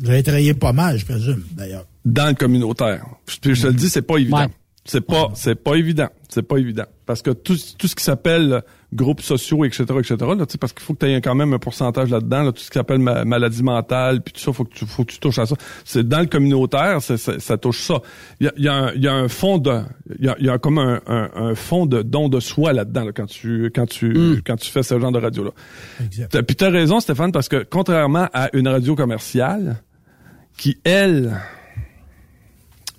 Vous 0.00 0.10
avez 0.10 0.24
travaillé 0.24 0.52
pas 0.54 0.72
mal, 0.72 0.98
je 0.98 1.04
présume, 1.04 1.44
d'ailleurs. 1.52 1.86
dans 2.04 2.26
le 2.26 2.34
communautaire. 2.34 3.06
Puis 3.24 3.38
je 3.54 3.62
te 3.62 3.66
le 3.68 3.72
dis, 3.74 3.88
c'est 3.88 4.02
pas 4.02 4.16
évident. 4.16 4.38
Ouais. 4.38 4.48
C'est 4.84 5.00
pas, 5.00 5.30
c'est 5.34 5.54
pas 5.54 5.76
évident. 5.76 6.08
C'est 6.28 6.42
pas 6.42 6.56
évident. 6.58 6.84
Parce 7.06 7.22
que 7.22 7.30
tout, 7.30 7.56
tout 7.78 7.86
ce 7.86 7.94
qui 7.94 8.02
s'appelle 8.04 8.62
groupes 8.94 9.20
sociaux, 9.22 9.64
etc., 9.64 9.84
etc., 9.98 10.16
là, 10.20 10.46
tu 10.46 10.52
sais, 10.52 10.58
parce 10.58 10.72
qu'il 10.72 10.82
faut 10.82 10.94
que 10.94 11.04
tu 11.04 11.10
aies 11.12 11.20
quand 11.20 11.34
même 11.34 11.52
un 11.52 11.58
pourcentage 11.58 12.10
là-dedans, 12.10 12.44
là, 12.44 12.52
tout 12.52 12.60
ce 12.62 12.70
qui 12.70 12.78
s'appelle 12.78 13.00
ma- 13.00 13.24
maladie 13.24 13.62
mentale, 13.62 14.22
puis 14.22 14.32
tout 14.32 14.40
ça, 14.40 14.52
faut 14.52 14.64
que 14.64 14.72
tu, 14.74 14.86
faut 14.86 15.04
que 15.04 15.12
tu 15.12 15.18
touches 15.18 15.38
à 15.38 15.46
ça. 15.46 15.56
C'est 15.84 16.08
dans 16.08 16.20
le 16.20 16.26
communautaire, 16.26 17.02
c'est- 17.02 17.16
ça 17.40 17.56
touche 17.58 17.80
ça. 17.82 18.00
Il 18.40 18.46
y 18.46 18.48
a, 18.48 18.52
y 18.56 18.68
a 18.68 18.74
un, 18.74 18.92
il 18.94 19.02
y 19.02 19.08
a 19.08 19.14
un 19.14 19.28
fond 19.28 19.58
de, 19.58 19.80
il 20.18 20.24
y 20.26 20.28
a, 20.28 20.36
y 20.38 20.48
a 20.48 20.58
comme 20.58 20.78
un, 20.78 21.00
un, 21.06 21.30
un 21.34 21.54
fond 21.54 21.86
de 21.86 22.02
don 22.02 22.28
de 22.28 22.38
soi 22.40 22.72
là-dedans, 22.72 23.04
là, 23.04 23.12
quand 23.12 23.26
tu, 23.26 23.70
quand 23.74 23.86
tu, 23.86 24.42
quand 24.46 24.56
tu 24.56 24.70
fais 24.70 24.82
ce 24.82 24.98
genre 25.00 25.12
de 25.12 25.18
radio-là. 25.18 25.50
Exact. 26.04 26.30
T'as- 26.30 26.42
Puis 26.42 26.56
t'as 26.56 26.70
raison, 26.70 27.00
Stéphane, 27.00 27.32
parce 27.32 27.48
que 27.48 27.66
contrairement 27.68 28.28
à 28.32 28.48
une 28.56 28.68
radio 28.68 28.94
commerciale, 28.94 29.82
qui, 30.56 30.78
elle, 30.84 31.40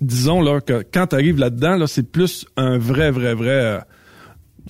disons 0.00 0.42
là 0.42 0.60
que 0.60 0.84
quand 0.92 1.06
tu 1.08 1.14
arrives 1.16 1.38
là-dedans, 1.38 1.76
là, 1.76 1.86
c'est 1.86 2.02
plus 2.10 2.46
un 2.56 2.76
vrai, 2.78 3.10
vrai, 3.10 3.34
vrai. 3.34 3.80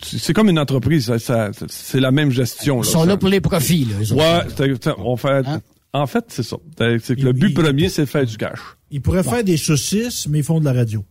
C'est 0.03 0.33
comme 0.33 0.49
une 0.49 0.59
entreprise, 0.59 1.07
ça, 1.07 1.19
ça- 1.19 1.51
c'est 1.69 2.01
la 2.01 2.11
même 2.11 2.31
gestion. 2.31 2.83
Ils 2.83 2.85
sont 2.85 3.01
ça. 3.01 3.07
là 3.07 3.17
pour 3.17 3.29
les 3.29 3.41
profits, 3.41 3.87
là. 3.87 4.15
Ouais, 4.15 4.67
on 4.99 5.17
fait. 5.17 5.47
Hein? 5.47 5.61
En 5.93 6.07
fait, 6.07 6.25
c'est 6.29 6.43
ça. 6.43 6.57
C'est 6.77 6.99
c'est 7.03 7.17
que 7.17 7.23
le 7.23 7.33
but 7.33 7.49
Il- 7.51 7.55
premier, 7.55 7.89
c'est 7.89 8.03
de 8.03 8.07
faire 8.07 8.27
du 8.27 8.37
cash. 8.37 8.59
Ils 8.91 9.01
pourraient 9.01 9.23
faire 9.23 9.43
des 9.43 9.57
saucisses, 9.57 10.29
mais 10.29 10.39
ils 10.41 10.45
font 10.45 10.61
de 10.61 10.65
la 10.67 10.73
radio. 10.75 11.05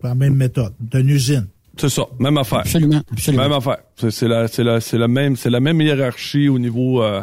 Par 0.00 0.10
la 0.10 0.14
même 0.14 0.34
méthode. 0.34 0.72
C'est 0.92 1.00
une 1.00 1.08
usine. 1.10 1.46
C'est 1.76 1.88
ça, 1.88 2.06
même 2.20 2.38
affaire. 2.38 2.60
Absolument, 2.60 3.02
absolument. 3.10 3.42
Même 3.42 3.52
affaire. 3.52 3.78
C'est 3.96 4.10
c'est 4.12 4.28
la, 4.28 4.46
c'est 4.46 4.62
la, 4.62 4.80
c'est 4.80 4.98
la 4.98 5.08
même, 5.08 5.34
c'est 5.34 5.50
la 5.50 5.58
même 5.58 5.80
hiérarchie 5.80 6.48
au 6.48 6.60
niveau, 6.60 7.02
euh, 7.02 7.22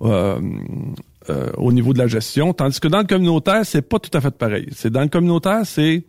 euh, 0.00 0.40
euh, 1.28 1.50
au 1.58 1.72
niveau 1.72 1.92
de 1.92 1.98
la 1.98 2.06
gestion. 2.06 2.54
Tandis 2.54 2.80
que 2.80 2.88
dans 2.88 3.00
le 3.00 3.04
communautaire, 3.06 3.60
c'est 3.64 3.82
pas 3.82 3.98
tout 3.98 4.16
à 4.16 4.20
fait 4.22 4.30
pareil. 4.30 4.68
C'est 4.72 4.90
dans 4.90 5.02
le 5.02 5.08
communautaire, 5.08 5.60
c'est 5.64 6.04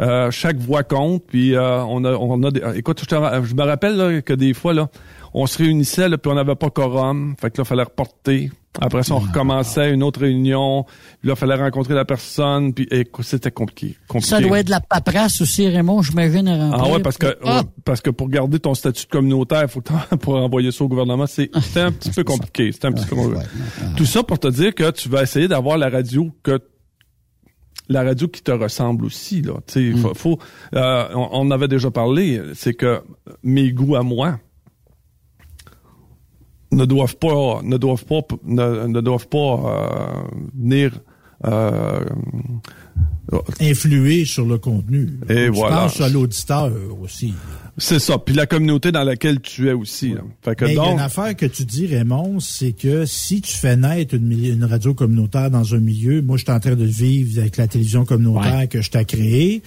euh, 0.00 0.30
chaque 0.30 0.56
voix 0.56 0.82
compte. 0.82 1.24
Puis 1.26 1.54
euh, 1.54 1.82
on 1.84 2.04
a, 2.04 2.12
on 2.12 2.42
a 2.42 2.50
des, 2.50 2.62
écoute, 2.76 3.00
je, 3.00 3.06
te 3.06 3.14
je 3.14 3.54
me 3.54 3.62
rappelle 3.62 3.96
là, 3.96 4.22
que 4.22 4.32
des 4.32 4.54
fois 4.54 4.74
là, 4.74 4.88
on 5.34 5.46
se 5.46 5.58
réunissait, 5.58 6.08
là, 6.08 6.18
puis 6.18 6.30
on 6.30 6.34
n'avait 6.34 6.56
pas 6.56 6.70
quorum. 6.70 7.34
Fait 7.40 7.50
que 7.50 7.58
là, 7.58 7.64
il 7.64 7.68
fallait 7.68 7.82
reporter. 7.84 8.50
Après 8.80 9.02
ça, 9.02 9.14
on 9.14 9.18
recommençait 9.18 9.92
une 9.92 10.02
autre 10.04 10.20
réunion. 10.20 10.84
Puis 10.84 11.28
là, 11.28 11.34
il 11.34 11.36
fallait 11.38 11.56
rencontrer 11.56 11.94
la 11.94 12.04
personne. 12.04 12.72
Puis 12.72 12.86
écoute, 12.90 13.24
c'était 13.24 13.50
compliqué, 13.50 13.96
compliqué. 14.06 14.30
Ça 14.30 14.40
doit 14.40 14.60
être 14.60 14.66
de 14.66 14.70
la 14.70 14.80
paperasse 14.80 15.40
aussi, 15.40 15.68
Raymond, 15.68 16.02
j'imagine. 16.02 16.48
Ah 16.48 16.88
ouais, 16.88 17.00
parce 17.00 17.18
que 17.18 17.36
Ah! 17.44 17.58
ouais, 17.58 17.62
parce 17.84 18.00
que 18.00 18.10
pour 18.10 18.28
garder 18.28 18.60
ton 18.60 18.74
statut 18.74 19.06
de 19.06 19.10
communautaire, 19.10 19.68
faut 19.68 19.82
pour 20.20 20.36
envoyer 20.36 20.70
ça 20.70 20.84
au 20.84 20.88
gouvernement, 20.88 21.26
c'est 21.26 21.50
c'était 21.60 21.80
un 21.80 21.92
petit 21.92 22.10
peu 22.10 22.22
compliqué. 22.22 22.70
C'était 22.70 22.86
un 22.86 22.92
petit 22.92 23.06
peu 23.06 23.16
compliqué. 23.16 23.44
Tout 23.96 24.06
ça 24.06 24.22
pour 24.22 24.38
te 24.38 24.48
dire 24.48 24.72
que 24.74 24.90
tu 24.92 25.08
vas 25.08 25.22
essayer 25.22 25.48
d'avoir 25.48 25.76
la 25.76 25.88
radio 25.90 26.30
que 26.44 26.60
la 27.90 28.02
radio 28.04 28.26
qui 28.28 28.40
te 28.42 28.52
ressemble 28.52 29.04
aussi 29.04 29.42
là. 29.42 29.54
Tu 29.66 29.92
sais, 29.92 29.98
faut, 30.00 30.14
faut- 30.14 30.38
euh, 30.74 31.08
on, 31.14 31.28
on 31.32 31.50
avait 31.50 31.68
déjà 31.68 31.90
parlé, 31.90 32.40
c'est 32.54 32.72
que 32.74 33.02
mes 33.42 33.72
goûts 33.72 33.96
à 33.96 34.02
moi 34.02 34.38
ne 36.72 36.84
doivent 36.84 37.16
pas 37.16 37.60
ne 37.62 37.76
doivent 37.76 38.04
pas 38.06 38.20
ne, 38.44 38.86
ne 38.86 39.00
doivent 39.00 39.28
pas 39.28 39.38
euh, 39.38 40.22
venir 40.54 41.00
euh, 41.46 42.04
Influer 43.60 44.24
sur 44.24 44.44
le 44.44 44.58
contenu. 44.58 45.08
Et 45.28 45.46
Tu 45.46 45.50
voilà. 45.50 45.76
penses 45.76 46.00
à 46.00 46.08
l'auditeur 46.08 46.72
aussi. 47.00 47.32
c'est 47.78 48.00
ça, 48.00 48.18
puis 48.18 48.34
la 48.34 48.46
communauté 48.46 48.90
dans 48.90 49.04
laquelle 49.04 49.40
tu 49.40 49.68
es 49.68 49.72
aussi. 49.72 50.14
Là. 50.14 50.22
Fait 50.42 50.56
que 50.56 50.64
Mais 50.64 50.72
il 50.72 50.76
y 50.76 50.80
a 50.80 50.82
donc, 50.82 50.94
une 50.94 51.00
affaire 51.00 51.36
que 51.36 51.46
tu 51.46 51.64
dis, 51.64 51.86
Raymond, 51.86 52.40
c'est 52.40 52.72
que 52.72 53.06
si 53.06 53.40
tu 53.40 53.52
fais 53.56 53.76
naître 53.76 54.14
une, 54.14 54.64
radio 54.64 54.94
communautaire 54.94 55.50
dans 55.50 55.74
un 55.74 55.78
milieu, 55.78 56.22
moi 56.22 56.38
je 56.38 56.42
suis 56.42 56.52
en 56.52 56.58
train 56.58 56.74
de 56.74 56.84
vivre 56.84 57.40
avec 57.40 57.56
la 57.56 57.68
télévision 57.68 58.04
communautaire 58.04 58.68
que 58.68 58.82
je 58.82 58.90
t'ai 58.90 59.04
créée, 59.04 59.62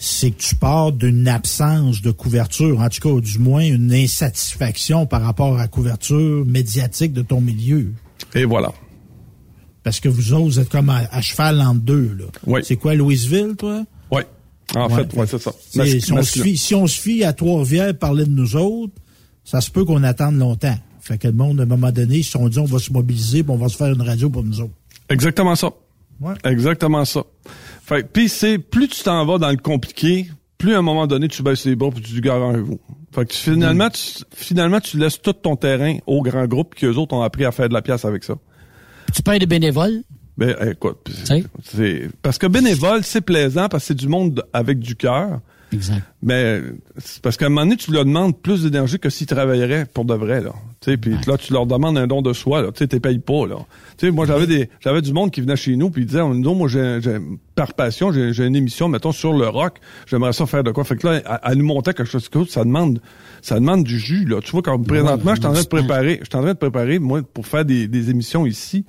c'est 0.00 0.32
que 0.32 0.42
tu 0.42 0.56
pars 0.56 0.90
d'une 0.90 1.28
absence 1.28 2.02
de 2.02 2.10
couverture, 2.10 2.80
en 2.80 2.88
tout 2.88 3.00
cas, 3.00 3.10
ou 3.10 3.20
du 3.20 3.38
moins 3.38 3.62
une 3.62 3.92
insatisfaction 3.92 5.06
par 5.06 5.22
rapport 5.22 5.54
à 5.54 5.58
la 5.58 5.68
couverture 5.68 6.44
médiatique 6.44 7.12
de 7.12 7.22
ton 7.22 7.40
milieu. 7.40 7.92
et 8.34 8.44
voilà. 8.44 8.72
Parce 9.84 10.00
que 10.00 10.08
vous 10.08 10.32
autres, 10.32 10.44
vous 10.46 10.58
êtes 10.60 10.68
comme 10.70 10.88
à, 10.90 11.02
à 11.12 11.20
cheval 11.20 11.60
entre 11.60 11.80
deux. 11.80 12.16
Là. 12.18 12.24
Oui. 12.46 12.62
C'est 12.64 12.76
quoi, 12.76 12.94
Louisville, 12.94 13.54
toi? 13.56 13.84
Oui. 14.10 14.22
En 14.74 14.88
Ouais. 14.88 14.94
fait, 15.04 15.14
ouais, 15.16 15.26
c'est 15.26 15.38
ça. 15.38 15.52
Si, 15.70 16.12
on 16.12 16.22
se 16.22 16.40
fie, 16.42 16.56
si 16.56 16.74
on 16.74 16.86
se 16.88 17.00
fie 17.00 17.22
à 17.22 17.32
Trois-Rivières 17.32 17.94
parler 17.96 18.24
de 18.24 18.30
nous 18.30 18.56
autres, 18.56 18.94
ça 19.44 19.60
se 19.60 19.70
peut 19.70 19.84
qu'on 19.84 20.02
attende 20.02 20.36
longtemps. 20.36 20.74
Fait 21.00 21.18
que 21.18 21.28
le 21.28 21.34
monde, 21.34 21.60
à 21.60 21.64
un 21.64 21.66
moment 21.66 21.92
donné, 21.92 22.16
ils 22.16 22.24
se 22.24 22.32
sont 22.32 22.48
dit, 22.48 22.58
on 22.58 22.64
va 22.64 22.78
se 22.78 22.90
mobiliser, 22.92 23.42
puis 23.42 23.52
on 23.52 23.56
va 23.58 23.68
se 23.68 23.76
faire 23.76 23.92
une 23.92 24.00
radio 24.00 24.30
pour 24.30 24.42
nous 24.42 24.60
autres. 24.62 24.72
Exactement 25.10 25.54
ça. 25.54 25.70
Ouais. 26.20 26.32
Exactement 26.44 27.04
ça. 27.04 27.22
Fait 27.82 28.10
puis 28.10 28.30
c'est 28.30 28.56
plus 28.58 28.88
tu 28.88 29.02
t'en 29.02 29.26
vas 29.26 29.36
dans 29.36 29.50
le 29.50 29.58
compliqué, 29.58 30.30
plus 30.56 30.74
à 30.74 30.78
un 30.78 30.82
moment 30.82 31.06
donné 31.06 31.28
tu 31.28 31.42
baisses 31.42 31.66
les 31.66 31.76
bras 31.76 31.90
puis 31.90 32.02
tu 32.02 32.12
dis 32.14 32.20
gars 32.22 32.38
vous. 32.38 32.80
Fait 33.14 33.26
que 33.26 33.34
finalement 33.34 33.90
tu, 33.90 34.00
finalement 34.34 34.80
tu 34.80 34.96
laisses 34.96 35.20
tout 35.20 35.34
ton 35.34 35.56
terrain 35.56 35.98
aux 36.06 36.22
grands 36.22 36.46
groupes 36.46 36.74
qui 36.74 36.86
eux 36.86 36.96
autres 36.96 37.14
ont 37.14 37.20
appris 37.20 37.44
à 37.44 37.52
faire 37.52 37.68
de 37.68 37.74
la 37.74 37.82
pièce 37.82 38.06
avec 38.06 38.24
ça. 38.24 38.36
Tu 39.14 39.22
payes 39.22 39.38
des 39.38 39.46
bénévoles? 39.46 40.02
Ben 40.36 40.56
écoute, 40.68 41.08
c'est 41.62 42.08
parce 42.22 42.38
que 42.38 42.46
bénévole 42.48 43.04
c'est 43.04 43.20
plaisant 43.20 43.68
parce 43.68 43.84
que 43.84 43.88
c'est 43.88 43.94
du 43.94 44.08
monde 44.08 44.44
avec 44.52 44.80
du 44.80 44.96
cœur. 44.96 45.40
Exact. 45.72 46.02
Mais 46.22 46.60
parce 47.22 47.36
qu'à 47.36 47.46
un 47.46 47.48
moment 47.48 47.62
donné, 47.62 47.76
tu 47.76 47.90
leur 47.92 48.04
demandes 48.04 48.36
plus 48.40 48.62
d'énergie 48.62 48.98
que 48.98 49.10
s'ils 49.10 49.26
travailleraient 49.26 49.86
pour 49.86 50.04
de 50.04 50.14
vrai, 50.14 50.40
là. 50.40 50.52
Tu 50.80 50.90
sais, 50.92 50.96
puis 50.96 51.14
là, 51.26 51.36
tu 51.36 51.52
leur 51.52 51.66
demandes 51.66 51.98
un 51.98 52.06
don 52.06 52.22
de 52.22 52.32
soi, 52.32 52.62
là. 52.62 52.70
Tu 52.70 52.78
sais, 52.78 52.86
t'es 52.86 53.00
payes 53.00 53.18
pas, 53.18 53.46
là. 53.46 53.56
Tu 53.96 54.06
sais, 54.06 54.12
moi, 54.12 54.24
j'avais 54.26 54.46
des, 54.46 54.68
j'avais 54.80 55.02
du 55.02 55.12
monde 55.12 55.32
qui 55.32 55.40
venait 55.40 55.56
chez 55.56 55.74
nous, 55.74 55.90
puis 55.90 56.02
ils 56.02 56.06
disaient, 56.06 56.22
nous, 56.28 56.54
moi, 56.54 56.68
j'ai, 56.68 57.00
j'ai- 57.00 57.18
par 57.56 57.74
passion, 57.74 58.12
j'ai, 58.12 58.32
j'ai 58.32 58.44
une 58.46 58.54
émission, 58.54 58.88
mettons, 58.88 59.10
sur 59.10 59.32
le 59.32 59.48
rock. 59.48 59.78
J'aimerais 60.06 60.32
ça 60.32 60.46
faire 60.46 60.62
de 60.62 60.70
quoi? 60.70 60.84
Fait 60.84 60.96
que 60.96 61.08
là, 61.08 61.22
à, 61.24 61.54
nous 61.56 61.64
monter 61.64 61.92
quelque 61.92 62.10
chose 62.10 62.28
que 62.28 62.44
ça 62.44 62.62
demande, 62.62 63.00
ça 63.42 63.56
demande 63.56 63.82
du 63.82 63.98
jus, 63.98 64.26
là. 64.26 64.40
Tu 64.42 64.52
vois, 64.52 64.62
comme 64.62 64.84
présentement, 64.84 65.34
je 65.34 65.40
suis 65.40 65.46
en 65.48 65.52
train 65.54 65.62
de 65.62 65.66
préparer, 65.68 66.18
je 66.22 66.26
suis 66.28 66.36
en 66.36 66.42
train 66.42 66.52
de 66.52 66.58
préparer, 66.58 66.98
moi, 67.00 67.22
pour 67.22 67.46
faire 67.48 67.64
des, 67.64 67.88
des 67.88 68.10
émissions 68.10 68.46
ici. 68.46 68.84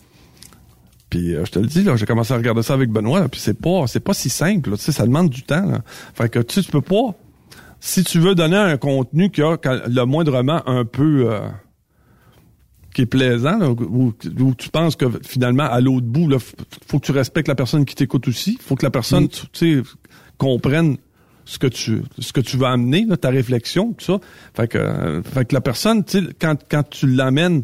Puis 1.15 1.33
euh, 1.33 1.45
je 1.45 1.51
te 1.51 1.59
le 1.59 1.67
dis 1.67 1.83
là, 1.83 1.95
j'ai 1.95 2.05
commencé 2.05 2.33
à 2.33 2.37
regarder 2.37 2.61
ça 2.61 2.73
avec 2.73 2.89
Benoît, 2.89 3.21
là, 3.21 3.29
puis 3.29 3.39
c'est 3.39 3.57
pas 3.57 3.87
c'est 3.87 4.01
pas 4.01 4.13
si 4.13 4.29
simple, 4.29 4.71
là, 4.71 4.75
tu 4.75 4.83
sais, 4.83 4.91
ça 4.91 5.05
demande 5.05 5.29
du 5.29 5.43
temps. 5.43 5.65
Là. 5.65 5.81
Fait 6.13 6.27
que 6.27 6.39
tu 6.39 6.61
tu 6.61 6.69
peux 6.69 6.81
pas 6.81 7.15
si 7.79 8.03
tu 8.03 8.19
veux 8.19 8.35
donner 8.35 8.57
un 8.57 8.75
contenu 8.77 9.29
qui 9.29 9.41
a 9.41 9.57
le 9.87 10.03
moindrement 10.03 10.67
un 10.67 10.83
peu 10.83 11.31
euh, 11.31 11.47
qui 12.93 13.03
est 13.03 13.05
plaisant, 13.05 13.57
là, 13.57 13.69
où, 13.69 14.13
où 14.39 14.55
tu 14.55 14.69
penses 14.69 14.95
que 14.95 15.05
finalement 15.23 15.63
à 15.63 15.79
l'autre 15.81 16.05
bout, 16.05 16.27
là, 16.27 16.37
f- 16.37 16.53
faut 16.87 16.99
que 16.99 17.05
tu 17.05 17.11
respectes 17.11 17.47
la 17.47 17.55
personne 17.55 17.85
qui 17.85 17.95
t'écoute 17.95 18.27
aussi, 18.27 18.57
faut 18.61 18.75
que 18.75 18.85
la 18.85 18.91
personne, 18.91 19.27
sais, 19.53 19.81
comprenne 20.37 20.97
ce 21.45 21.59
que 21.59 21.67
tu 21.67 22.01
ce 22.19 22.33
que 22.33 22.41
tu 22.41 22.57
vas 22.57 22.71
amener, 22.71 23.05
là, 23.05 23.15
ta 23.17 23.29
réflexion, 23.29 23.93
tout 23.93 24.03
ça. 24.03 24.19
Fait 24.53 24.67
que, 24.67 24.77
euh, 24.77 25.23
fait 25.23 25.45
que 25.45 25.53
la 25.53 25.61
personne, 25.61 26.03
tu 26.03 26.27
quand 26.39 26.57
quand 26.69 26.89
tu 26.89 27.07
l'amènes 27.07 27.63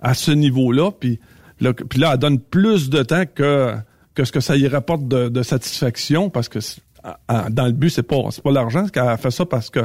à 0.00 0.14
ce 0.14 0.30
niveau-là, 0.32 0.90
puis 0.92 1.20
là, 1.60 1.72
puis 1.72 1.98
là, 1.98 2.10
elle 2.14 2.18
donne 2.18 2.38
plus 2.40 2.90
de 2.90 3.02
temps 3.02 3.24
que 3.32 3.74
que 4.14 4.24
ce 4.24 4.32
que 4.32 4.40
ça 4.40 4.56
y 4.56 4.66
rapporte 4.66 5.06
de, 5.06 5.28
de 5.28 5.42
satisfaction, 5.42 6.28
parce 6.30 6.48
que 6.48 6.58
dans 7.50 7.66
le 7.66 7.72
but, 7.72 7.90
c'est 7.90 8.02
pas 8.02 8.16
pas 8.42 8.50
l'argent, 8.50 8.84
c'est 8.86 8.92
qu'elle 8.92 9.16
fait 9.18 9.30
ça 9.30 9.46
parce 9.46 9.70
que 9.70 9.80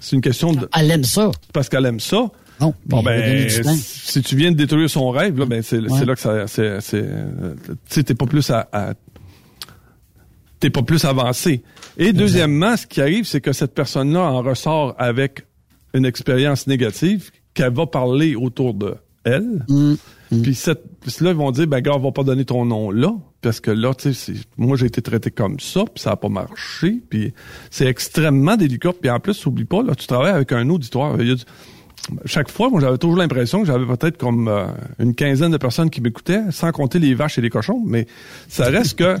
c'est 0.00 0.16
une 0.16 0.22
question 0.22 0.52
de 0.52 0.68
Elle 0.76 0.90
aime 0.90 1.04
ça. 1.04 1.30
parce 1.52 1.68
qu'elle 1.68 1.84
aime 1.86 2.00
ça. 2.00 2.28
Non, 2.58 2.72
Bon 2.86 3.02
ben, 3.02 3.48
si 3.50 4.22
tu 4.22 4.34
viens 4.34 4.50
de 4.50 4.56
détruire 4.56 4.88
son 4.88 5.10
rêve, 5.10 5.38
là, 5.38 5.44
ben 5.44 5.60
c'est 5.62 5.78
Ouais. 5.78 6.04
là 6.06 6.14
que 6.14 6.20
ça, 6.20 6.46
c'est, 6.46 6.80
c'est, 6.80 7.02
tu 7.02 7.72
sais, 7.86 8.02
t'es 8.02 8.14
pas 8.14 8.24
plus 8.24 8.48
à, 8.50 8.66
à- 8.72 8.94
t'es 10.58 10.70
pas 10.70 10.82
plus 10.82 11.04
avancé. 11.04 11.62
Et 11.98 12.14
deuxièmement, 12.14 12.76
ce 12.78 12.86
qui 12.86 13.02
arrive, 13.02 13.24
c'est 13.26 13.42
que 13.42 13.52
cette 13.52 13.74
personne-là 13.74 14.20
en 14.20 14.42
ressort 14.42 14.94
avec 14.98 15.44
une 15.92 16.06
expérience 16.06 16.66
négative 16.66 17.30
qu'elle 17.52 17.74
va 17.74 17.86
parler 17.86 18.34
autour 18.34 18.72
de 18.72 18.94
elle. 19.26 19.64
Mm. 19.68 19.94
Puis 20.42 20.54
cette, 20.54 20.82
puis 21.00 21.12
là, 21.20 21.30
ils 21.30 21.36
vont 21.36 21.50
dire, 21.52 21.66
ben 21.68 21.80
gars, 21.80 21.92
on 21.94 22.00
va 22.00 22.10
pas 22.10 22.24
donner 22.24 22.44
ton 22.44 22.64
nom 22.64 22.90
là, 22.90 23.12
parce 23.42 23.60
que 23.60 23.70
là, 23.70 23.94
tu 23.94 24.12
sais, 24.12 24.32
moi 24.56 24.76
j'ai 24.76 24.86
été 24.86 25.00
traité 25.02 25.30
comme 25.30 25.60
ça, 25.60 25.84
puis 25.84 26.02
ça 26.02 26.12
a 26.12 26.16
pas 26.16 26.28
marché, 26.28 27.00
puis 27.08 27.32
c'est 27.70 27.86
extrêmement 27.86 28.56
délicat. 28.56 28.92
Puis 29.00 29.08
en 29.10 29.20
plus, 29.20 29.46
oublie 29.46 29.64
pas, 29.66 29.82
là, 29.84 29.94
tu 29.94 30.06
travailles 30.06 30.32
avec 30.32 30.50
un 30.52 30.68
auditoire. 30.68 31.14
Il 31.20 31.28
y 31.28 31.32
a 31.32 31.34
du- 31.36 31.44
chaque 32.24 32.50
fois, 32.50 32.70
moi, 32.70 32.80
j'avais 32.80 32.98
toujours 32.98 33.16
l'impression 33.16 33.60
que 33.60 33.66
j'avais 33.66 33.86
peut-être 33.86 34.16
comme 34.18 34.48
euh, 34.48 34.66
une 34.98 35.14
quinzaine 35.14 35.52
de 35.52 35.56
personnes 35.58 35.90
qui 35.90 36.00
m'écoutaient, 36.00 36.50
sans 36.50 36.72
compter 36.72 36.98
les 36.98 37.14
vaches 37.14 37.38
et 37.38 37.40
les 37.40 37.50
cochons, 37.50 37.82
mais 37.84 38.06
ça 38.48 38.64
reste 38.66 38.98
que 38.98 39.16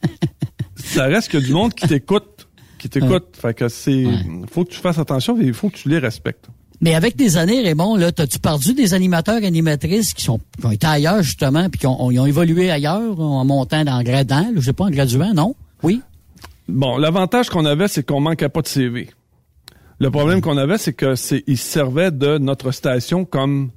ça 0.76 1.04
reste 1.04 1.30
que 1.30 1.38
du 1.38 1.52
monde 1.52 1.74
qui 1.74 1.86
t'écoute, 1.86 2.48
qui 2.78 2.88
t'écoute. 2.88 3.36
Fait 3.40 3.54
que 3.54 3.68
c'est, 3.68 4.04
faut 4.50 4.64
que 4.64 4.70
tu 4.70 4.78
fasses 4.80 4.98
attention 4.98 5.40
et 5.40 5.44
il 5.44 5.54
faut 5.54 5.68
que 5.68 5.76
tu 5.76 5.88
les 5.88 5.98
respectes. 5.98 6.48
Mais 6.82 6.94
avec 6.94 7.14
des 7.16 7.36
années, 7.36 7.62
Raymond, 7.62 7.94
là, 7.96 8.10
t'as-tu 8.12 8.38
perdu 8.40 8.74
des 8.74 8.92
animateurs, 8.92 9.36
animatrices 9.44 10.12
qui 10.14 10.24
sont 10.24 10.40
qui 10.58 10.66
ont 10.66 10.70
été 10.72 10.86
ailleurs, 10.86 11.22
justement, 11.22 11.70
puis 11.70 11.78
qui 11.78 11.86
ont, 11.86 12.10
ils 12.10 12.18
ont 12.18 12.26
évolué 12.26 12.70
ailleurs 12.70 13.18
en 13.20 13.44
montant 13.44 13.84
dans 13.84 14.02
gradant, 14.02 14.40
là, 14.40 14.50
je 14.56 14.60
sais 14.60 14.72
pas, 14.72 14.84
en 14.86 14.90
graduant, 14.90 15.32
non? 15.32 15.54
Oui? 15.84 16.02
Bon, 16.68 16.96
l'avantage 16.98 17.48
qu'on 17.50 17.64
avait, 17.66 17.86
c'est 17.88 18.04
qu'on 18.04 18.20
manquait 18.20 18.48
pas 18.48 18.62
de 18.62 18.66
CV. 18.68 19.10
Le 20.00 20.10
problème 20.10 20.40
qu'on 20.40 20.56
avait, 20.56 20.76
c'est 20.78 20.92
que 20.92 21.14
c'est, 21.14 21.44
ils 21.46 21.56
servaient 21.58 22.10
de 22.10 22.38
notre 22.38 22.72
station 22.72 23.24
comme, 23.24 23.70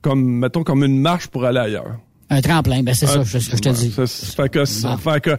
comme, 0.00 0.20
mettons, 0.38 0.64
comme 0.64 0.82
une 0.82 1.00
marche 1.00 1.28
pour 1.28 1.44
aller 1.44 1.60
ailleurs. 1.60 1.96
Un 2.28 2.40
tremplin, 2.40 2.82
ben 2.82 2.94
c'est 2.94 3.06
ça, 3.06 3.20
Ah, 3.20 3.24
je, 3.24 3.38
je 3.38 3.50
te 3.56 3.68
dis. 3.68 3.90
ça, 3.92 4.06
ça 4.06 4.26
fait 4.42 4.48
que, 4.48 4.64
ça 4.64 4.96
Bon. 4.96 4.96
fait 5.12 5.20
que, 5.20 5.36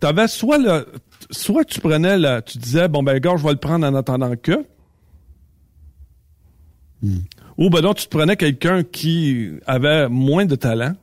t'avais 0.00 0.28
soit 0.28 0.58
le, 0.58 0.86
soit 1.30 1.64
tu 1.64 1.80
prenais 1.80 2.18
la, 2.18 2.42
tu 2.42 2.58
disais, 2.58 2.88
bon, 2.88 3.02
ben, 3.02 3.18
gars, 3.18 3.36
je 3.38 3.44
vais 3.44 3.52
le 3.52 3.56
prendre 3.56 3.86
en 3.86 3.94
attendant 3.94 4.32
que, 4.36 4.66
Hmm. 7.00 7.18
ou 7.56 7.70
ben 7.70 7.80
non, 7.80 7.94
tu 7.94 8.06
te 8.06 8.10
prenais 8.10 8.36
quelqu'un 8.36 8.82
qui 8.82 9.50
avait 9.66 10.08
moins 10.08 10.46
de 10.46 10.56
talent, 10.56 10.94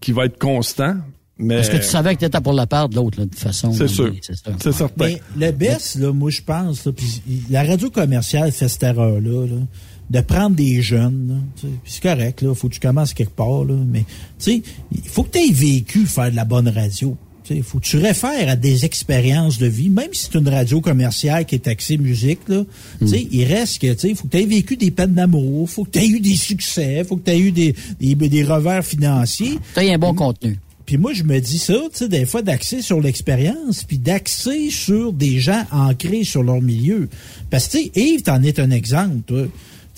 qui 0.00 0.12
va 0.12 0.24
être 0.24 0.38
constant, 0.38 0.96
mais. 1.38 1.56
Parce 1.56 1.68
que 1.68 1.76
tu 1.76 1.82
savais 1.82 2.14
que 2.14 2.20
t'étais 2.20 2.40
pour 2.40 2.54
la 2.54 2.66
part 2.66 2.88
de 2.88 2.96
l'autre, 2.96 3.18
là, 3.18 3.26
de 3.26 3.30
toute 3.30 3.38
façon. 3.38 3.72
C'est 3.72 3.88
sûr. 3.88 4.12
C'est 4.22 4.72
certain. 4.72 5.04
Mais 5.04 5.20
le 5.36 5.52
best, 5.52 5.96
là, 5.96 6.12
moi, 6.12 6.30
je 6.30 6.40
pense, 6.40 6.86
là, 6.86 6.92
puis 6.92 7.22
la 7.50 7.62
radio 7.62 7.90
commerciale 7.90 8.52
fait 8.52 8.68
cette 8.68 8.82
erreur-là, 8.82 9.46
là, 9.46 9.60
de 10.08 10.20
prendre 10.20 10.56
des 10.56 10.80
jeunes. 10.80 11.28
là, 11.28 11.34
tu 11.56 11.62
sais, 11.62 11.72
puis 11.82 11.92
c'est 11.92 12.02
correct, 12.02 12.42
là, 12.42 12.54
faut 12.54 12.68
que 12.68 12.74
tu 12.74 12.80
commences 12.80 13.12
quelque 13.12 13.34
part, 13.34 13.64
là, 13.64 13.74
mais 13.86 14.00
tu 14.00 14.04
sais, 14.38 14.62
il 14.92 15.08
faut 15.08 15.24
que 15.24 15.32
tu 15.32 15.38
aies 15.38 15.52
vécu 15.52 16.06
faire 16.06 16.30
de 16.30 16.36
la 16.36 16.44
bonne 16.44 16.68
radio. 16.68 17.16
Il 17.50 17.62
faut 17.62 17.78
que 17.78 17.84
tu 17.84 17.98
réfères 17.98 18.48
à 18.48 18.56
des 18.56 18.84
expériences 18.84 19.58
de 19.58 19.66
vie, 19.66 19.88
même 19.88 20.12
si 20.12 20.28
c'est 20.30 20.38
une 20.38 20.48
radio 20.48 20.80
commerciale 20.80 21.44
qui 21.44 21.54
est 21.54 21.68
axée 21.68 21.98
musique, 21.98 22.40
là, 22.48 22.64
tu 23.00 23.08
sais, 23.08 23.28
il 23.30 23.44
reste 23.44 23.80
que, 23.80 23.92
tu 23.92 23.98
sais, 23.98 24.08
il 24.10 24.16
faut 24.16 24.26
que 24.26 24.36
tu 24.36 24.42
aies 24.42 24.46
vécu 24.46 24.76
des 24.76 24.90
peines 24.90 25.14
d'amour, 25.14 25.68
faut 25.68 25.84
que 25.84 25.90
tu 25.90 25.98
aies 26.00 26.08
eu 26.08 26.20
des 26.20 26.36
succès, 26.36 27.04
faut 27.04 27.16
que 27.16 27.24
tu 27.24 27.30
aies 27.30 27.38
eu 27.38 27.52
des, 27.52 27.74
des, 28.00 28.14
des 28.14 28.44
revers 28.44 28.84
financiers. 28.84 29.58
T'as 29.74 29.82
un 29.82 29.98
bon 29.98 30.14
contenu. 30.14 30.58
Puis 30.86 30.98
moi, 30.98 31.12
je 31.12 31.24
me 31.24 31.40
dis 31.40 31.58
ça, 31.58 31.74
tu 31.92 31.98
sais, 31.98 32.08
des 32.08 32.26
fois, 32.26 32.42
d'axer 32.42 32.80
sur 32.80 33.00
l'expérience, 33.00 33.82
puis 33.82 33.98
d'axer 33.98 34.70
sur 34.70 35.12
des 35.12 35.40
gens 35.40 35.64
ancrés 35.72 36.22
sur 36.22 36.44
leur 36.44 36.62
milieu. 36.62 37.08
Parce 37.50 37.66
que, 37.66 37.78
tu 37.78 37.84
sais, 37.84 37.90
Yves, 37.96 38.22
t'en 38.22 38.42
es 38.42 38.60
un 38.60 38.70
exemple, 38.70 39.18
toi. 39.26 39.46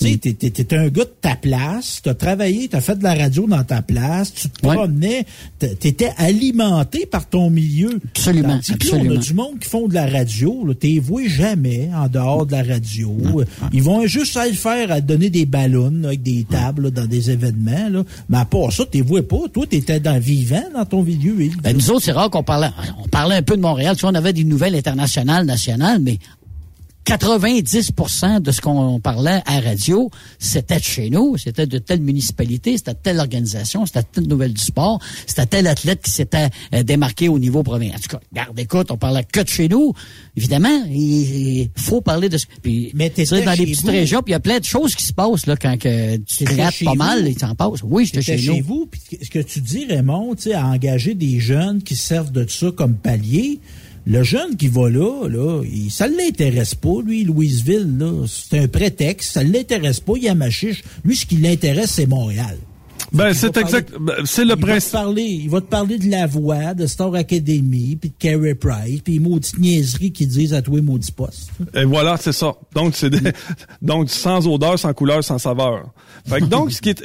Tu 0.00 0.12
sais, 0.12 0.16
t'es- 0.16 0.74
un 0.76 0.88
gars 0.88 1.04
de 1.04 1.14
ta 1.20 1.34
place, 1.34 2.00
t'as 2.02 2.14
travaillé, 2.14 2.68
t'as 2.68 2.80
fait 2.80 2.96
de 2.96 3.02
la 3.02 3.14
radio 3.14 3.46
dans 3.48 3.64
ta 3.64 3.82
place, 3.82 4.32
tu 4.32 4.48
te 4.48 4.66
Ouais. 4.66 4.74
promenais, 4.76 5.26
t'étais 5.58 6.12
alimenté 6.16 7.04
par 7.06 7.28
ton 7.28 7.50
milieu. 7.50 8.00
Absolument, 8.14 8.48
Tandis 8.54 8.70
là, 8.70 8.74
on 8.74 8.74
absolument. 8.74 9.14
a 9.14 9.18
du 9.18 9.34
monde 9.34 9.58
qui 9.60 9.68
font 9.68 9.88
de 9.88 9.94
la 9.94 10.06
radio, 10.06 10.64
là, 10.66 10.74
t'es 10.78 10.98
voué 10.98 11.28
jamais 11.28 11.90
en 11.94 12.06
dehors 12.08 12.46
de 12.46 12.52
la 12.52 12.62
radio. 12.62 13.16
Ils 13.72 13.82
vont 13.82 14.06
juste 14.06 14.36
aller 14.36 14.52
faire 14.52 14.92
à 14.92 15.00
donner 15.00 15.30
des 15.30 15.46
ballons 15.46 15.92
avec 16.04 16.22
des 16.22 16.44
tables 16.48 16.84
là, 16.84 16.90
dans 16.90 17.06
des 17.06 17.30
événements. 17.30 17.88
Là. 17.90 18.04
Mais 18.28 18.38
à 18.38 18.44
part 18.44 18.72
ça, 18.72 18.84
t'es 18.90 19.00
voué 19.00 19.22
pas. 19.22 19.38
Toi, 19.52 19.66
t'étais 19.66 20.00
dans 20.00 20.18
vivant 20.20 20.64
dans 20.74 20.84
ton 20.84 21.02
milieu. 21.02 21.34
Ben, 21.62 21.76
nous 21.76 21.90
autres, 21.90 22.04
c'est 22.04 22.12
rare 22.12 22.30
qu'on 22.30 22.42
parlait, 22.44 22.70
on 23.04 23.08
parlait 23.08 23.36
un 23.36 23.42
peu 23.42 23.56
de 23.56 23.62
Montréal. 23.62 23.96
Tu 23.96 24.02
vois, 24.02 24.10
on 24.10 24.14
avait 24.14 24.32
des 24.32 24.44
nouvelles 24.44 24.74
internationales, 24.76 25.44
nationales, 25.44 26.00
mais 26.00 26.18
90% 27.08 28.40
de 28.42 28.52
ce 28.52 28.60
qu'on 28.60 29.00
parlait 29.00 29.40
à 29.46 29.60
radio, 29.60 30.10
c'était 30.38 30.78
de 30.78 30.84
chez 30.84 31.08
nous, 31.08 31.38
c'était 31.38 31.66
de 31.66 31.78
telle 31.78 32.02
municipalité, 32.02 32.76
c'était 32.76 32.92
de 32.92 32.98
telle 33.02 33.18
organisation, 33.18 33.86
c'était 33.86 34.02
de 34.02 34.06
telle 34.12 34.26
nouvelle 34.26 34.52
du 34.52 34.62
sport, 34.62 35.00
c'était 35.26 35.46
tel 35.46 35.66
athlète 35.68 36.02
qui 36.02 36.10
s'était 36.10 36.50
euh, 36.74 36.82
démarqué 36.82 37.30
au 37.30 37.38
niveau 37.38 37.62
provincial. 37.62 37.98
En 37.98 38.02
tout 38.02 38.16
cas, 38.16 38.20
garde, 38.30 38.58
écoute, 38.60 38.90
on 38.90 38.98
parlait 38.98 39.24
que 39.24 39.40
de 39.40 39.48
chez 39.48 39.68
nous. 39.68 39.94
Évidemment, 40.36 40.84
il, 40.90 41.60
il 41.62 41.70
faut 41.76 42.02
parler 42.02 42.28
de 42.28 42.36
ce... 42.36 42.44
Puis, 42.62 42.90
Mais 42.94 43.08
tu 43.08 43.24
sais, 43.24 43.40
dans 43.40 43.52
les 43.52 43.64
petites 43.64 43.86
vous. 43.86 43.90
régions, 43.90 44.22
puis 44.22 44.32
il 44.32 44.34
y 44.34 44.36
a 44.36 44.40
plein 44.40 44.58
de 44.58 44.64
choses 44.64 44.94
qui 44.94 45.04
se 45.04 45.14
passent 45.14 45.46
là 45.46 45.56
quand 45.56 45.78
que 45.78 46.16
tu 46.18 46.44
chez 46.46 46.84
pas 46.84 46.94
mal, 46.94 47.26
il 47.26 47.38
s'en 47.38 47.54
passe. 47.54 47.80
Oui, 47.84 48.04
j'étais 48.04 48.20
chez, 48.20 48.36
chez 48.36 48.58
nous. 48.58 48.66
vous, 48.66 48.86
puis 48.86 49.00
ce 49.22 49.30
que 49.30 49.38
tu 49.38 49.62
dis, 49.62 49.86
Raymond, 49.86 50.34
tu 50.34 50.42
sais, 50.42 50.52
à 50.52 50.66
engager 50.66 51.14
des 51.14 51.40
jeunes 51.40 51.82
qui 51.82 51.96
servent 51.96 52.32
de 52.32 52.46
ça 52.46 52.70
comme 52.70 52.96
palier, 52.96 53.60
le 54.10 54.22
jeune 54.22 54.56
qui 54.56 54.68
va 54.68 54.88
là, 54.88 55.28
là, 55.28 55.62
il, 55.70 55.90
ça 55.90 56.08
l'intéresse 56.08 56.74
pas, 56.74 57.02
lui, 57.04 57.24
Louisville. 57.24 57.86
C'est 58.26 58.58
un 58.58 58.66
prétexte, 58.66 59.32
ça 59.32 59.42
l'intéresse 59.42 60.00
pas, 60.00 60.14
il 60.16 60.26
a 60.28 60.34
ma 60.34 60.48
chiche. 60.48 60.82
Lui, 61.04 61.14
ce 61.14 61.26
qui 61.26 61.36
l'intéresse, 61.36 61.90
c'est 61.90 62.06
Montréal. 62.06 62.56
Ben, 63.12 63.28
Il 63.30 63.34
c'est 63.34 63.56
exact. 63.56 63.92
ben, 63.98 64.14
C'est 64.24 64.44
le 64.44 64.48
il 64.48 64.50
va 64.50 64.56
te 64.56 64.60
principe. 64.66 64.92
parler, 64.92 65.22
il 65.22 65.48
va 65.50 65.60
te 65.60 65.66
parler 65.66 65.98
de 65.98 66.10
la 66.10 66.26
voix, 66.26 66.74
de 66.74 66.86
Star 66.86 67.14
Academy, 67.14 67.96
puis 67.96 68.10
de 68.10 68.14
Carey 68.18 68.54
Price, 68.54 69.00
puis 69.02 69.14
les 69.14 69.18
maudites 69.18 69.58
niaiseries 69.58 70.12
qu'ils 70.12 70.28
disent 70.28 70.52
à 70.54 70.60
tous 70.62 70.76
les 70.76 70.82
maudits 70.82 71.12
postes. 71.12 71.50
Et 71.74 71.84
voilà, 71.84 72.16
c'est 72.18 72.32
ça. 72.32 72.54
Donc, 72.74 72.94
c'est 72.94 73.10
des- 73.10 73.32
donc 73.82 74.10
sans 74.10 74.46
odeur, 74.46 74.78
sans 74.78 74.92
couleur, 74.92 75.24
sans 75.24 75.38
saveur. 75.38 75.92
Fait 76.26 76.40
que 76.40 76.44
donc, 76.46 76.70
ce 76.72 76.82
qui 76.82 76.90
est, 76.90 77.02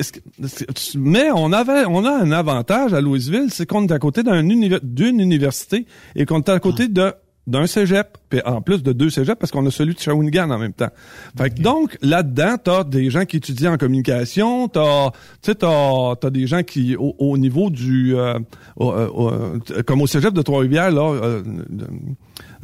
mais 0.96 1.30
on 1.34 1.52
avait, 1.54 1.86
on 1.86 2.04
a 2.06 2.12
un 2.12 2.32
avantage 2.32 2.94
à 2.94 3.00
Louisville, 3.02 3.48
c'est 3.50 3.66
qu'on 3.66 3.86
est 3.88 3.92
à 3.92 4.00
côté 4.00 4.24
d'un 4.24 4.44
univer- 4.44 4.80
d'une 4.84 5.20
université 5.22 5.86
et 6.16 6.26
qu'on 6.26 6.40
est 6.42 6.50
à 6.50 6.60
côté 6.60 6.88
de 6.90 7.14
d'un 7.46 7.68
cégep, 7.68 8.18
puis 8.30 8.40
en 8.46 8.62
plus 8.62 8.84
de 8.84 8.94
deux 8.94 9.10
cégeps, 9.10 9.38
parce 9.38 9.52
qu'on 9.52 9.66
a 9.66 9.72
celui 9.72 9.94
de 9.96 10.00
Shawinigan 10.00 10.50
en 10.50 10.58
même 10.58 10.72
temps. 10.72 10.92
Fait 11.38 11.50
que 11.50 11.62
donc, 11.62 11.98
là-dedans, 12.02 12.56
t'as 12.64 12.84
des 12.86 13.10
gens 13.10 13.26
qui 13.26 13.38
étudient 13.38 13.74
en 13.74 13.78
communication, 13.78 14.70
t'as, 14.70 15.10
tu 15.12 15.18
sais, 15.52 15.56
t'as, 15.56 16.16
t'as 16.16 16.30
des 16.30 16.48
gens 16.48 16.64
qui, 16.64 16.96
au, 16.96 17.14
au 17.20 17.38
niveau 17.38 17.70
du, 17.70 18.16
euh, 18.16 18.40
au- 18.78 18.92
euh, 18.94 19.08
au- 19.08 19.84
comme 19.86 20.02
au 20.02 20.08
cégep 20.08 20.34
de 20.34 20.42
Trois-Rivières, 20.42 20.92
là, 20.92 21.02
euh, 21.12 21.44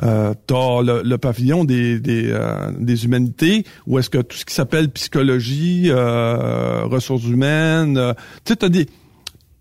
euh, 0.04 0.34
t'as 0.48 0.82
le, 0.82 1.02
le 1.04 1.18
pavillon 1.18 1.66
des, 1.66 2.00
des, 2.00 2.30
euh, 2.32 2.72
des 2.80 3.04
humanités, 3.06 3.66
où 3.86 4.00
est-ce 4.00 4.10
que 4.10 4.20
tout 4.20 4.38
ce 4.38 4.46
qui 4.46 4.54
s'appelle 4.54 4.90
psychologie, 4.92 5.88
euh, 5.90 6.86
ressources 6.86 7.26
humaines, 7.26 7.98
euh, 7.98 8.14
tu 8.46 8.54
sais, 8.54 8.56
t'as 8.56 8.70
des... 8.70 8.88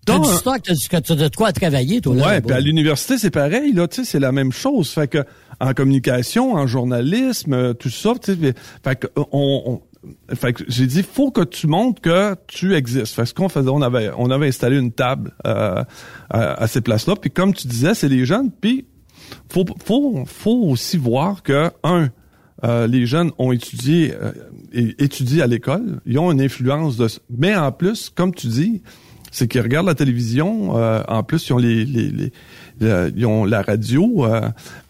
T'as 0.09 0.19
du 0.73 0.81
stock, 0.81 1.19
de 1.19 1.37
quoi 1.37 1.53
travailler, 1.53 2.01
toi, 2.01 2.15
là. 2.15 2.27
Ouais, 2.29 2.41
puis 2.41 2.53
à 2.55 2.61
l'université 2.61 3.19
c'est 3.19 3.31
pareil 3.31 3.73
là, 3.73 3.87
tu 3.89 3.97
sais, 3.97 4.05
c'est 4.11 4.21
la 4.21 4.33
même 4.33 4.53
chose. 4.53 4.91
Fait 4.91 5.09
que 5.09 5.25
en 5.61 5.73
communication, 5.75 6.55
en 6.55 6.67
journalisme, 6.67 7.53
euh, 7.53 7.73
tout 7.75 7.91
ça, 7.91 8.13
tu 8.23 8.35
sais, 8.35 8.55
fait 8.85 8.97
que 8.97 9.07
euh, 9.19 9.25
on, 9.33 9.63
on- 9.67 9.81
fait 10.37 10.53
que 10.53 10.63
j'ai 10.69 10.87
dit 10.87 11.03
faut 11.03 11.33
que 11.33 11.43
tu 11.43 11.67
montres 11.67 12.01
que 12.01 12.37
tu 12.47 12.75
existes. 12.75 13.15
Fait 13.15 13.23
que 13.23 13.29
ce 13.29 13.35
qu'on 13.35 13.49
faisait, 13.49 13.69
on 13.69 13.83
avait 13.83 14.11
on 14.17 14.31
avait 14.31 14.47
installé 14.49 14.79
une 14.79 14.93
table 14.93 15.33
euh, 15.47 15.83
à, 16.31 16.63
à 16.63 16.67
ces 16.69 16.81
places-là, 16.81 17.17
puis 17.17 17.31
comme 17.33 17.53
tu 17.53 17.67
disais, 17.67 17.95
c'est 17.95 18.09
les 18.09 18.25
jeunes, 18.25 18.51
puis 18.61 18.87
faut 19.53 19.65
faut 19.85 20.25
faut 20.27 20.63
aussi 20.71 20.97
voir 20.97 21.43
que 21.43 21.71
un 21.83 22.09
euh, 22.65 22.87
les 22.87 23.07
jeunes 23.07 23.33
ont 23.39 23.51
étudié 23.53 24.15
euh, 24.15 24.33
étudient 24.73 25.43
à 25.45 25.47
l'école, 25.49 26.01
ils 26.07 26.19
ont 26.19 26.31
une 26.31 26.41
influence 26.41 26.97
de 26.97 27.09
mais 27.29 27.55
en 27.57 27.73
plus 27.73 28.09
comme 28.09 28.33
tu 28.35 28.47
dis, 28.47 28.83
c'est 29.39 29.49
qu'ils 29.49 29.61
regardent 29.63 29.87
la 29.87 29.95
télévision, 29.95 30.77
euh, 30.77 31.03
en 31.09 31.23
plus 31.23 31.49
ils 31.49 31.53
ont 31.53 31.59
les, 31.59 31.85
les, 31.85 32.09
les- 32.11 32.33
le- 32.81 33.13
ils 33.17 33.27
ont 33.27 33.45
la 33.45 33.63
radio, 33.63 34.25
euh, 34.27 34.41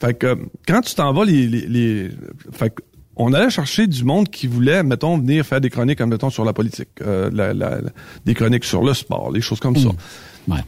fait 0.01 0.15
que 0.15 0.37
quand 0.67 0.81
tu 0.81 0.95
t'en 0.95 1.13
vas 1.13 1.25
les, 1.25 1.47
les, 1.47 1.67
les- 1.67 2.11
fait 2.53 2.71
que 2.71 2.83
on 3.21 3.33
allait 3.33 3.51
chercher 3.51 3.89
du 3.89 4.05
monde 4.05 4.29
qui 4.29 4.47
voulait, 4.47 4.85
mettons, 4.85 5.19
venir 5.19 5.45
faire 5.45 5.61
des 5.61 5.71
chroniques, 5.71 6.01
mettons, 6.01 6.31
sur 6.31 6.45
la 6.45 6.53
politique, 6.53 6.89
euh, 7.03 7.29
la- 7.33 7.53
la- 7.53 7.81
la- 7.81 7.91
des 8.25 8.33
chroniques 8.35 8.65
sur 8.65 8.83
le 8.85 8.95
sport, 8.95 9.33
les 9.33 9.41
choses 9.41 9.59
comme 9.59 9.75
ça. 9.77 9.89
Ouais. 10.47 10.61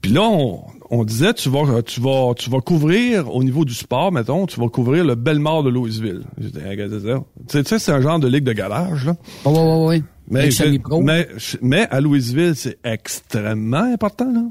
Puis 0.00 0.10
là, 0.10 0.22
on, 0.22 0.60
on 0.90 1.04
disait, 1.04 1.34
tu 1.34 1.50
vas, 1.50 1.82
tu 1.82 2.00
vas, 2.00 2.32
tu 2.34 2.48
vas 2.48 2.60
couvrir 2.60 3.32
au 3.34 3.44
niveau 3.44 3.64
du 3.66 3.74
sport, 3.74 4.10
mettons, 4.10 4.46
tu 4.46 4.58
vas 4.58 4.68
couvrir 4.68 5.04
le 5.04 5.14
Belmort 5.16 5.62
de 5.62 5.68
Louisville. 5.70 6.22
Tu 7.48 7.62
sais, 7.62 7.78
c'est 7.78 7.92
un 7.92 8.00
genre 8.00 8.18
de 8.18 8.26
ligue 8.26 8.44
de 8.44 8.52
garage, 8.54 9.04
là. 9.06 9.14
Ouais, 9.44 9.52
ouais, 9.52 9.86
ouais. 9.86 10.02
Mais, 10.32 10.48
mais, 11.02 11.28
mais 11.60 11.86
à 11.90 12.00
Louisville, 12.00 12.54
c'est 12.56 12.78
extrêmement 12.84 13.92
important, 13.92 14.32
là. 14.32 14.44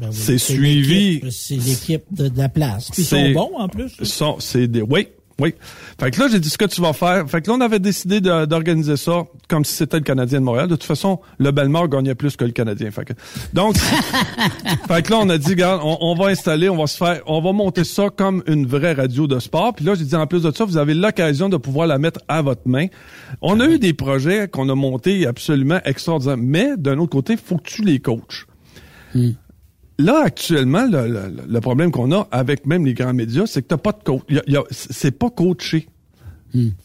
Ben 0.00 0.08
oui, 0.08 0.14
C'est 0.14 0.38
suivi. 0.38 1.22
C'est 1.30 1.56
l'équipe 1.56 2.04
de, 2.10 2.28
de 2.28 2.38
la 2.38 2.48
place. 2.48 2.90
Ils 2.98 3.04
sont 3.04 3.30
bons 3.32 3.56
en 3.56 3.68
plus. 3.68 3.88
Sont- 4.02 4.38
des, 4.54 4.82
oui, 4.82 5.08
oui. 5.38 5.54
Fait 6.00 6.10
que 6.10 6.18
là, 6.18 6.28
j'ai 6.30 6.40
dit 6.40 6.48
ce 6.48 6.56
que 6.56 6.64
tu 6.64 6.80
vas 6.80 6.94
faire. 6.94 7.28
Fait 7.28 7.42
que 7.42 7.50
là, 7.50 7.56
on 7.58 7.60
avait 7.60 7.78
décidé 7.78 8.20
d'organiser 8.22 8.96
ça 8.96 9.24
comme 9.48 9.66
si 9.66 9.74
c'était 9.74 9.98
le 9.98 10.02
Canadien 10.02 10.40
de 10.40 10.44
Montréal. 10.44 10.66
De 10.66 10.76
toute 10.76 10.84
façon, 10.84 11.20
le 11.38 11.50
Belmort 11.50 11.88
gagnait 11.88 12.14
plus 12.14 12.36
que 12.36 12.44
le 12.44 12.52
Canadien. 12.52 12.90
Fait 12.90 13.04
que, 13.04 13.12
donc, 13.52 13.76
fait 14.88 15.02
que 15.02 15.10
là, 15.10 15.18
on 15.20 15.28
a 15.28 15.36
dit, 15.36 15.50
regarde, 15.50 15.82
on, 15.84 15.98
on 16.00 16.14
va 16.14 16.28
installer, 16.28 16.70
on 16.70 16.76
va 16.76 16.86
se 16.86 16.96
faire, 16.96 17.20
on 17.26 17.42
va 17.42 17.52
monter 17.52 17.84
ça 17.84 18.08
comme 18.08 18.42
une 18.46 18.66
vraie 18.66 18.94
radio 18.94 19.26
de 19.26 19.38
sport. 19.38 19.74
Puis 19.74 19.84
là, 19.84 19.94
j'ai 19.94 20.04
dit, 20.04 20.16
en 20.16 20.26
plus 20.26 20.42
de 20.42 20.50
ça, 20.50 20.64
vous 20.64 20.78
avez 20.78 20.94
l'occasion 20.94 21.50
de 21.50 21.58
pouvoir 21.58 21.86
la 21.86 21.98
mettre 21.98 22.20
à 22.28 22.40
votre 22.40 22.66
main. 22.66 22.86
On 23.42 23.60
a 23.60 23.66
eu 23.66 23.78
des 23.78 23.92
projets 23.92 24.48
qu'on 24.48 24.70
a 24.70 24.74
montés 24.74 25.26
absolument 25.26 25.80
extraordinaires. 25.84 26.38
Mais 26.38 26.76
d'un 26.78 26.98
autre 26.98 27.12
côté, 27.12 27.36
faut 27.36 27.58
que 27.58 27.68
tu 27.68 27.82
les 27.82 28.00
coaches. 28.00 28.46
Là, 29.98 30.22
actuellement, 30.24 30.86
le, 30.86 31.08
le- 31.08 31.32
le 31.48 31.60
problème 31.60 31.90
qu'on 31.90 32.12
a 32.12 32.28
avec 32.30 32.66
même 32.66 32.84
les 32.84 32.92
grands 32.94 33.14
médias, 33.14 33.46
c'est 33.46 33.62
que 33.62 33.68
t'as 33.68 33.76
pas 33.78 33.92
de 33.92 34.02
coach. 34.04 34.22
Il 34.28 34.36
y 34.36 34.38
a- 34.38 34.42
il 34.46 34.52
y 34.52 34.56
a- 34.56 34.64
C'est 34.70 35.10
pas 35.18 35.30
coaché. 35.30 35.88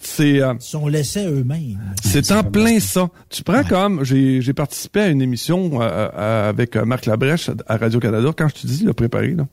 C'est 0.02 0.42
euh, 0.42 0.54
Ils 0.60 0.62
sont 0.62 0.88
laissés 0.88 1.26
eux-mêmes. 1.26 1.80
c'est 2.04 2.30
en 2.34 2.44
plein 2.44 2.80
ça. 2.82 3.10
Tu 3.30 3.42
prends 3.44 3.64
comme 3.64 4.04
j'ai 4.04 4.42
j'ai 4.42 4.52
participé 4.54 5.00
à 5.02 5.08
une 5.08 5.22
émission 5.22 5.82
euh, 5.82 6.10
euh, 6.14 6.50
avec 6.50 6.76
euh, 6.76 6.84
Marc 6.84 7.06
Labrèche 7.06 7.50
à 7.68 7.78
Radio 7.78 8.00
Canada. 8.02 8.32
Quand 8.38 8.50
je 8.50 8.62
te 8.64 8.68
dis 8.68 8.84
le 8.84 8.92
préparé, 8.92 9.30
là, 9.34 9.48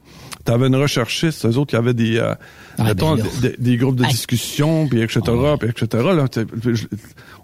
t'avais 0.44 0.66
une 0.66 0.74
recherchiste, 0.74 1.44
eux 1.46 1.56
autres, 1.56 1.70
qui 1.70 1.76
avaient 1.76 1.94
des 1.94 2.16
euh, 2.18 2.34
Ah, 2.78 2.84
mettons, 2.84 3.14
ben 3.14 3.24
des, 3.42 3.54
des 3.58 3.76
groupes 3.76 3.94
de 3.96 4.04
Hey. 4.04 4.10
discussion, 4.10 4.88
puis 4.88 5.02
etc., 5.02 5.20
puis 5.60 5.68
etc. 5.68 5.86
Là, 6.16 6.24
je- 6.64 6.86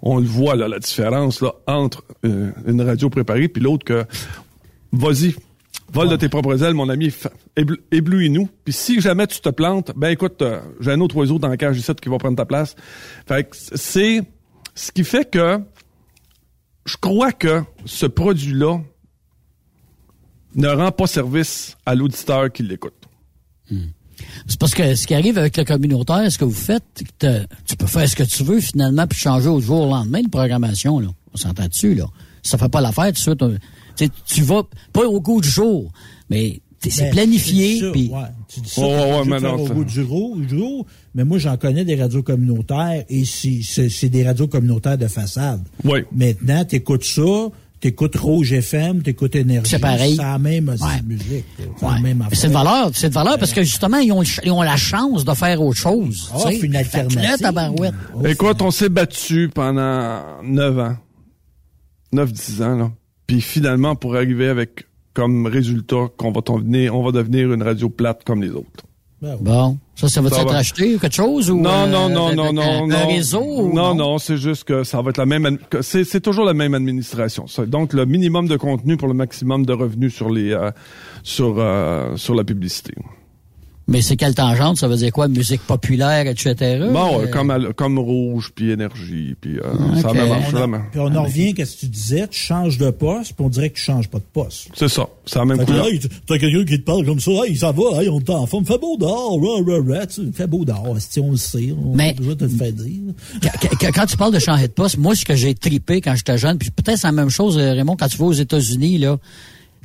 on 0.01 0.17
le 0.19 0.25
voit 0.25 0.55
là 0.57 0.67
la 0.67 0.79
différence 0.79 1.39
là 1.41 1.53
entre 1.67 2.03
euh, 2.25 2.51
une 2.67 2.81
radio 2.81 3.09
préparée 3.09 3.47
puis 3.47 3.63
l'autre 3.63 3.85
que 3.85 4.03
vas-y. 4.91 5.35
Vole 5.95 6.09
de 6.09 6.17
tes 6.17 6.27
propres 6.27 6.61
ailes, 6.61 6.73
mon 6.73 6.89
ami, 6.89 7.13
éblouis-nous. 7.91 8.49
Puis 8.65 8.73
si 8.73 8.99
jamais 8.99 9.27
tu 9.27 9.39
te 9.39 9.47
plantes, 9.47 9.93
ben 9.95 10.09
écoute, 10.09 10.41
euh, 10.41 10.59
j'ai 10.81 10.91
un 10.91 10.99
autre 10.99 11.15
oiseau 11.15 11.39
dans 11.39 11.47
la 11.47 11.55
cage 11.55 11.77
ici 11.77 11.91
qui 11.95 12.09
va 12.09 12.17
prendre 12.17 12.35
ta 12.35 12.45
place. 12.45 12.75
Fait 13.25 13.45
que 13.45 13.55
c'est 13.55 14.21
ce 14.75 14.91
qui 14.91 15.05
fait 15.05 15.29
que 15.31 15.61
je 16.85 16.97
crois 16.97 17.31
que 17.31 17.63
ce 17.85 18.05
produit-là 18.05 18.81
ne 20.55 20.67
rend 20.67 20.91
pas 20.91 21.07
service 21.07 21.77
à 21.85 21.95
l'auditeur 21.95 22.51
qui 22.51 22.63
l'écoute. 22.63 22.93
C'est 24.47 24.59
parce 24.59 24.73
que 24.73 24.95
ce 24.95 25.07
qui 25.07 25.15
arrive 25.15 25.37
avec 25.37 25.55
le 25.55 25.63
communautaire, 25.63 26.29
ce 26.29 26.37
que 26.37 26.45
vous 26.45 26.51
faites, 26.51 26.83
tu 27.19 27.77
peux 27.77 27.87
faire 27.87 28.09
ce 28.09 28.17
que 28.17 28.23
tu 28.23 28.43
veux 28.43 28.59
finalement 28.59 29.07
puis 29.07 29.17
changer 29.17 29.47
au 29.47 29.61
jour 29.61 29.87
au 29.87 29.89
lendemain 29.89 30.21
de 30.21 30.29
programmation. 30.29 30.99
Là. 30.99 31.07
On 31.33 31.37
s'entend 31.37 31.67
dessus. 31.67 31.95
Là? 31.95 32.05
Ça 32.43 32.57
fait 32.57 32.69
pas 32.69 32.81
l'affaire, 32.81 33.13
tout 33.13 33.35
de 33.35 33.57
tu 33.95 34.05
sais, 34.05 34.11
tu 34.25 34.41
vas 34.43 34.63
pas 34.93 35.05
au 35.07 35.19
goût 35.21 35.41
du 35.41 35.49
jour, 35.49 35.91
mais 36.29 36.61
c'est 36.87 37.05
Ben, 37.05 37.11
planifié. 37.11 37.67
tu 37.67 37.73
dis 37.73 37.79
ça, 37.79 37.91
puis 37.91 38.09
ouais, 38.09 38.21
tu 38.47 38.59
dis 38.59 38.69
ça, 38.69 38.81
ouais, 38.81 38.87
ouais, 39.29 39.39
faire 39.39 39.59
au 39.59 39.67
goût 39.67 39.83
du 39.83 39.93
jour, 39.93 40.35
du 40.37 40.49
jour. 40.49 40.85
Mais 41.15 41.23
moi, 41.23 41.37
j'en 41.39 41.57
connais 41.57 41.83
des 41.85 41.95
radios 41.95 42.21
communautaires 42.23 43.03
et 43.09 43.25
c'est- 43.25 43.61
c'est 43.63 43.89
c'est 43.89 44.09
des 44.09 44.23
radios 44.25 44.47
communautaires 44.47 44.97
de 44.97 45.07
façade. 45.07 45.63
Oui. 45.83 46.01
Maintenant, 46.11 46.63
t'écoutes 46.65 47.03
ça, 47.05 47.21
t'écoutes 47.79 48.15
Rouge 48.17 48.53
FM, 48.53 49.01
t'écoutes 49.01 49.35
Énergie. 49.35 49.69
C'est 49.71 49.79
pareil. 49.79 50.15
C'est 50.15 50.21
la 50.21 50.37
même 50.37 50.69
Ouais. 50.69 51.01
musique. 51.05 51.45
C'est 51.57 51.63
Ouais. 51.85 51.93
la 51.95 51.99
même 52.01 52.17
Mais 52.19 52.25
affaire. 52.25 52.37
c'est 52.39 52.47
de 52.49 52.53
valeur, 52.53 52.91
c'est 52.93 53.09
de 53.09 53.13
valeur 53.13 53.39
parce 53.39 53.53
que 53.53 53.63
justement 53.63 53.97
ils 53.97 54.11
ont, 54.11 54.21
ils 54.43 54.51
ont 54.51 54.61
la 54.61 54.77
chance 54.77 55.25
de 55.25 55.33
faire 55.33 55.59
autre 55.61 55.79
chose. 55.79 56.29
Tu 56.35 56.41
sais. 56.41 56.59
une 56.59 56.75
alternative. 56.75 57.93
Oh, 58.15 58.25
Écoute, 58.27 58.61
on 58.61 58.69
s'est 58.71 58.89
battu 58.89 59.49
pendant 59.53 60.19
9 60.43 60.77
ans. 60.79 60.97
9-10 62.13 62.61
ans, 62.61 62.75
là. 62.75 62.91
Puis 63.27 63.41
finalement, 63.41 63.95
pour 63.95 64.15
arriver 64.15 64.47
avec 64.47 64.85
comme 65.13 65.45
résultat 65.47 66.07
qu'on 66.17 66.31
va 66.31 66.41
devenir, 66.41 66.95
on 66.95 67.03
va 67.03 67.11
devenir 67.11 67.51
une 67.53 67.63
radio 67.63 67.89
plate 67.89 68.23
comme 68.25 68.41
les 68.43 68.51
autres. 68.51 68.83
Ben. 69.21 69.37
Bon. 69.39 69.77
Ça, 69.95 70.09
ça 70.09 70.21
va 70.21 70.29
Ça 70.29 70.41
être 70.41 70.51
va. 70.51 70.57
acheté 70.57 70.95
ou 70.95 70.99
quelque 70.99 71.15
chose? 71.15 71.49
Ou, 71.49 71.57
Non, 71.59 71.69
euh, 71.69 71.87
non, 71.87 72.09
non, 72.09 72.25
avec 72.25 72.35
non, 72.37 72.45
un- 72.49 72.51
non, 72.53 72.83
un, 72.83 72.87
non. 72.87 73.07
réseau? 73.07 73.41
ou 73.43 73.73
Non, 73.73 73.95
non, 73.95 74.17
c'est 74.17 74.35
juste 74.37 74.65
que 74.65 74.83
ça 74.83 75.01
va 75.01 75.09
être 75.11 75.17
la 75.17 75.25
même. 75.25 75.57
C'est 75.81 76.03
c'est 76.03 76.19
toujours 76.19 76.43
la 76.43 76.53
même 76.53 76.73
administration. 76.73 77.47
ça. 77.47 77.65
Donc 77.65 77.93
le 77.93 78.05
minimum 78.05 78.47
de 78.49 78.57
contenu 78.57 78.97
pour 78.97 79.07
le 79.07 79.13
maximum 79.13 79.65
de 79.65 79.71
revenus 79.71 80.13
sur 80.13 80.29
les 80.29 80.51
euh, 80.51 80.69
sur 81.23 81.55
euh, 81.57 82.17
sur 82.17 82.35
la 82.35 82.43
publicité. 82.43 82.93
Mais 83.87 84.01
c'est 84.01 84.15
quelle 84.15 84.33
tangente? 84.33 84.77
Ça 84.77 84.87
veut 84.87 84.95
dire 84.95 85.11
quoi? 85.11 85.27
Musique 85.27 85.61
populaire, 85.61 86.25
etc.? 86.25 86.79
Bon, 86.91 87.21
euh, 87.21 87.27
comme 87.27 87.71
comme 87.75 87.99
rouge 87.99 88.51
puis 88.55 88.71
énergie 88.71 89.35
puis 89.39 89.57
euh, 89.59 89.61
Ok. 89.93 90.01
ça 90.01 90.09
en- 90.09 90.13
même. 90.67 90.81
puis 90.91 90.99
on 90.99 91.15
en 91.15 91.23
revient 91.23 91.53
à 91.61 91.65
ce 91.65 91.75
que 91.75 91.79
tu 91.81 91.85
disais, 91.87 92.27
tu 92.27 92.39
changes 92.39 92.79
de 92.79 92.89
poste, 92.89 93.33
puis 93.35 93.45
on 93.45 93.49
dirait 93.49 93.69
que 93.69 93.75
tu 93.77 93.83
changes 93.83 94.07
pas 94.09 94.17
de 94.17 94.23
poste. 94.33 94.69
C'est 94.73 94.87
ça, 94.87 95.07
c'est 95.25 95.37
la 95.37 95.45
même 95.45 95.59
Fait 95.59 95.65
que, 95.65 95.71
couleur. 95.71 95.85
t'as 96.25 96.37
quelqu'un 96.39 96.65
qui 96.65 96.79
te 96.79 96.83
parle 96.83 97.05
comme 97.05 97.19
ça, 97.19 97.31
hey, 97.47 97.55
ça 97.55 97.71
va, 97.71 98.01
hey, 98.01 98.09
on 98.09 98.19
est 98.19 98.29
en 98.31 98.47
forme, 98.47 98.65
fait 98.65 98.79
beau 98.79 98.97
dehors, 98.97 99.39
rah, 99.39 99.61
rah, 99.63 99.99
rah, 99.99 100.07
fait 100.33 100.47
beau 100.47 100.65
dehors, 100.65 100.95
si 100.97 101.19
on 101.19 101.31
le 101.31 101.37
sait, 101.37 101.71
on 101.77 101.95
Mais- 101.95 102.13
de 102.13 102.33
te 102.33 102.43
le 102.45 102.49
faire 102.49 102.71
dire. 102.73 103.13
Quand, 103.43 103.49
quand- 103.79 103.91
quand 103.93 104.05
tu 104.07 104.17
parles 104.17 104.33
de 104.33 104.39
changer 104.39 104.67
de 104.67 104.73
poste, 104.73 104.97
moi, 104.97 105.13
ce 105.15 105.25
que 105.25 105.35
j'ai 105.35 105.53
tripé 105.53 106.01
quand 106.01 106.15
j'étais 106.15 106.37
jeune, 106.39 106.57
puis 106.57 106.71
peut-être 106.71 106.97
c'est 106.97 107.07
la 107.07 107.11
même 107.11 107.29
chose, 107.29 107.57
euh, 107.59 107.73
Raymond, 107.73 107.95
quand 107.97 108.07
tu 108.07 108.17
vas 108.17 108.25
aux 108.25 108.33
États-Unis, 108.33 108.97
là, 108.97 109.17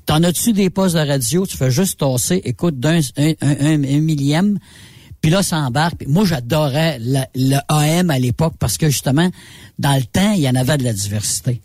t'en 0.07 0.23
as-tu 0.23 0.53
des 0.53 0.71
postes 0.71 0.95
de 0.97 1.01
radio, 1.01 1.47
tu 1.47 1.57
fais 1.57 1.71
juste 1.71 2.01
tasser, 2.01 2.41
écoute, 2.45 2.79
d'un 2.81 3.01
un, 3.17 3.33
un, 3.43 3.85
un- 3.85 4.01
millième, 4.01 4.59
puis 5.21 5.31
là, 5.31 5.43
ça 5.43 5.59
embarque. 5.59 6.05
Moi, 6.07 6.25
j'adorais 6.25 6.99
la- 7.01 7.29
le 7.35 7.59
AM 7.69 8.11
à 8.11 8.19
l'époque 8.19 8.55
parce 8.59 8.79
que, 8.79 8.89
justement, 8.89 9.31
dans 9.79 9.95
le 9.97 10.03
temps, 10.05 10.33
il 10.33 10.41
y 10.41 10.49
en 10.49 10.55
avait 10.55 10.79
de 10.79 10.85
la 10.85 10.93
diversité. 10.93 11.61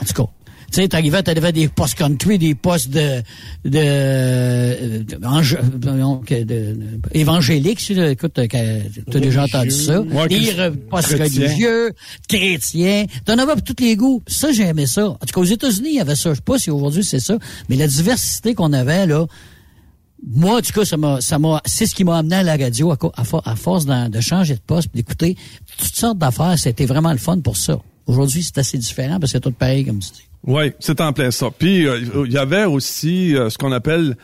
En 0.00 0.04
tout 0.04 0.14
cas. 0.24 0.30
Tu 0.70 0.76
sais, 0.82 0.88
t'arrivais, 0.88 1.22
t'avais 1.22 1.52
des 1.52 1.68
postes 1.68 1.96
country, 1.98 2.38
des 2.38 2.54
postes 2.54 2.90
de, 2.90 3.22
de, 3.64 5.02
donc, 5.18 6.28
de- 6.28 6.42
de- 6.44 7.00
évangéliques, 7.12 7.78
tu 7.78 7.94
sais, 7.94 8.12
écoute, 8.12 8.32
t'as 8.34 9.18
déjà 9.20 9.44
entendu 9.44 9.70
ça. 9.70 10.00
Ouais, 10.00 10.28
des 10.28 10.52
postes 10.88 11.14
Chrétien. 11.16 11.46
religieux, 11.48 11.92
chrétiens. 12.28 13.06
T'en 13.24 13.38
avais 13.38 13.54
pour 13.54 13.64
tous 13.64 13.82
les 13.82 13.96
goûts. 13.96 14.22
Ça, 14.26 14.52
j'ai 14.52 14.64
aimé 14.64 14.86
ça. 14.86 15.08
En 15.08 15.14
tout 15.14 15.32
cas, 15.34 15.40
aux 15.40 15.44
États-Unis, 15.44 15.88
il 15.90 15.96
y 15.96 16.00
avait 16.00 16.16
ça. 16.16 16.30
Je 16.30 16.36
sais 16.36 16.40
pas 16.42 16.58
si 16.58 16.70
aujourd'hui 16.70 17.02
c'est 17.04 17.20
ça. 17.20 17.36
Mais 17.68 17.76
la 17.76 17.88
diversité 17.88 18.54
qu'on 18.54 18.72
avait, 18.72 19.06
là, 19.06 19.26
moi, 20.24 20.58
en 20.58 20.60
tout 20.60 20.72
cas, 20.72 20.84
ça 20.84 20.96
m'a, 20.96 21.20
ça 21.20 21.38
m'a, 21.38 21.60
c'est 21.64 21.86
ce 21.86 21.94
qui 21.94 22.04
m'a 22.04 22.18
amené 22.18 22.36
à 22.36 22.42
la 22.42 22.56
radio 22.56 22.92
à, 22.92 23.54
force 23.56 23.86
de 23.86 24.20
changer 24.20 24.54
de 24.54 24.60
poste, 24.60 24.90
d'écouter 24.94 25.36
toutes 25.78 25.96
sortes 25.96 26.18
d'affaires. 26.18 26.58
C'était 26.58 26.86
vraiment 26.86 27.10
le 27.12 27.18
fun 27.18 27.40
pour 27.40 27.56
ça. 27.56 27.80
Aujourd'hui, 28.06 28.42
c'est 28.42 28.58
assez 28.58 28.78
différent 28.78 29.18
parce 29.18 29.32
que 29.32 29.38
c'est 29.38 29.40
tout 29.40 29.52
pareil, 29.52 29.84
comme 29.84 29.98
tu 29.98 30.10
dis. 30.10 30.29
Oui, 30.46 30.72
c'est 30.80 31.00
en 31.00 31.12
plein 31.12 31.30
ça. 31.30 31.48
Puis 31.56 31.86
euh, 31.86 32.00
il 32.26 32.32
y 32.32 32.38
avait 32.38 32.64
aussi 32.64 33.36
euh, 33.36 33.50
ce 33.50 33.58
qu'on 33.58 33.72
appelle 33.72 34.16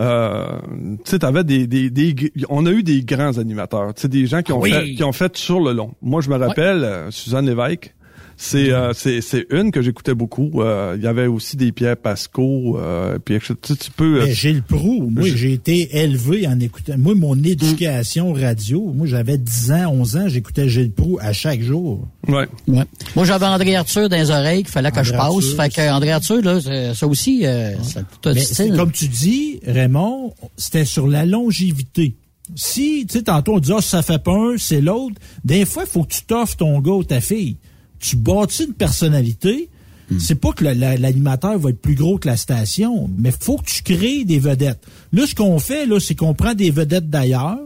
euh, 0.00 0.58
tu 1.04 1.10
sais, 1.10 1.18
t'avais 1.20 1.44
des, 1.44 1.68
des, 1.68 1.88
des, 1.88 2.16
on 2.48 2.66
a 2.66 2.70
eu 2.70 2.82
des 2.82 3.02
grands 3.04 3.38
animateurs, 3.38 3.94
tu 3.94 4.02
sais, 4.02 4.08
des 4.08 4.26
gens 4.26 4.42
qui 4.42 4.50
ont 4.52 4.60
Oui. 4.60 4.72
fait, 4.72 4.90
qui 4.94 5.04
ont 5.04 5.12
fait 5.12 5.36
sur 5.36 5.60
le 5.60 5.72
long. 5.72 5.94
Moi, 6.02 6.20
je 6.20 6.30
me 6.30 6.36
rappelle, 6.36 6.82
euh, 6.82 7.10
Suzanne 7.12 7.46
Lévesque, 7.46 7.93
c'est, 8.36 8.72
euh, 8.72 8.92
c'est, 8.92 9.20
c'est 9.20 9.46
une 9.50 9.70
que 9.70 9.80
j'écoutais 9.82 10.14
beaucoup. 10.14 10.50
Euh, 10.62 10.94
Il 10.98 11.04
y 11.04 11.06
avait 11.06 11.26
aussi 11.26 11.56
des 11.56 11.72
Pierre 11.72 11.96
Pasco, 11.96 12.78
euh, 12.78 13.18
puis 13.24 13.38
tu, 13.38 13.46
sais, 13.62 13.76
tu 13.76 13.90
peux. 13.90 14.20
euh, 14.20 14.24
Mais 14.26 14.32
Gilles 14.34 14.62
Proux, 14.62 15.08
moi, 15.10 15.24
j'ai 15.26 15.52
été 15.52 15.96
élevé 16.02 16.46
en 16.46 16.58
écoutant. 16.60 16.94
Moi, 16.98 17.14
mon 17.14 17.36
éducation 17.42 18.32
radio, 18.32 18.92
moi, 18.94 19.06
j'avais 19.06 19.38
10 19.38 19.72
ans, 19.72 19.92
11 19.92 20.16
ans, 20.16 20.28
j'écoutais 20.28 20.68
Gilles 20.68 20.92
Proux 20.92 21.18
à 21.20 21.32
chaque 21.32 21.62
jour. 21.62 22.06
ouais. 22.28 22.46
Ouais. 22.66 22.84
Moi, 23.16 23.24
j'avais 23.24 23.46
André 23.46 23.76
Arthur 23.76 24.08
dans 24.08 24.16
les 24.16 24.30
oreilles 24.30 24.62
qu'il 24.62 24.72
fallait 24.72 24.90
que 24.90 24.96
André 24.98 25.04
je 25.04 25.12
passe. 25.12 25.34
Arthur, 25.34 25.56
fait 25.56 25.68
que 25.70 25.90
André 25.90 26.12
Arthur, 26.12 26.42
là, 26.42 26.94
ça 26.94 27.06
aussi, 27.06 27.46
euh, 27.46 27.76
ça 27.82 28.00
a 28.00 28.02
tout 28.20 28.38
style. 28.38 28.74
comme 28.76 28.90
tu 28.92 29.08
dis, 29.08 29.60
Raymond, 29.66 30.34
c'était 30.56 30.84
sur 30.84 31.06
la 31.06 31.24
longévité. 31.24 32.14
Si, 32.56 33.06
tu 33.08 33.18
sais, 33.18 33.22
tantôt 33.24 33.54
on 33.54 33.58
dit, 33.58 33.72
ah, 33.74 33.80
ça 33.80 34.02
fait 34.02 34.22
pas 34.22 34.32
un, 34.34 34.56
c'est 34.58 34.80
l'autre. 34.80 35.14
Des 35.44 35.64
fois, 35.64 35.84
il 35.86 35.90
faut 35.90 36.02
que 36.04 36.12
tu 36.12 36.22
t'offres 36.24 36.56
ton 36.56 36.78
gars 36.80 36.92
ou 36.92 37.04
ta 37.04 37.20
fille. 37.20 37.56
Tu 38.04 38.16
bâtis 38.16 38.64
une 38.64 38.74
personnalité. 38.74 39.70
Hmm. 40.10 40.18
C'est 40.18 40.34
pas 40.34 40.52
que 40.52 40.62
la- 40.64 40.74
la- 40.74 40.96
l'animateur 40.98 41.58
va 41.58 41.70
être 41.70 41.80
plus 41.80 41.94
gros 41.94 42.18
que 42.18 42.28
la 42.28 42.36
station, 42.36 43.08
mais 43.16 43.30
faut 43.30 43.56
que 43.56 43.64
tu 43.64 43.82
crées 43.82 44.24
des 44.26 44.38
vedettes. 44.38 44.84
Là, 45.12 45.26
ce 45.26 45.34
qu'on 45.34 45.58
fait, 45.58 45.86
là, 45.86 45.98
c'est 45.98 46.14
qu'on 46.14 46.34
prend 46.34 46.52
des 46.54 46.70
vedettes 46.70 47.08
d'ailleurs, 47.08 47.58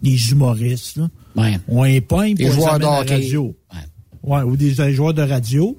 des 0.00 0.30
humoristes, 0.30 0.96
là. 0.98 1.08
Ouais. 1.36 1.58
On 1.68 1.82
les 1.82 2.00
Des 2.00 2.44
pour 2.44 2.52
joueurs 2.54 2.74
amener 2.74 2.86
à 2.86 2.98
la 3.00 3.04
de 3.04 3.10
radio. 3.10 3.56
Ouais. 3.74 3.78
Ouais, 4.22 4.42
ou 4.42 4.56
des, 4.56 4.72
des 4.74 4.92
joueurs 4.92 5.14
de 5.14 5.22
radio. 5.22 5.76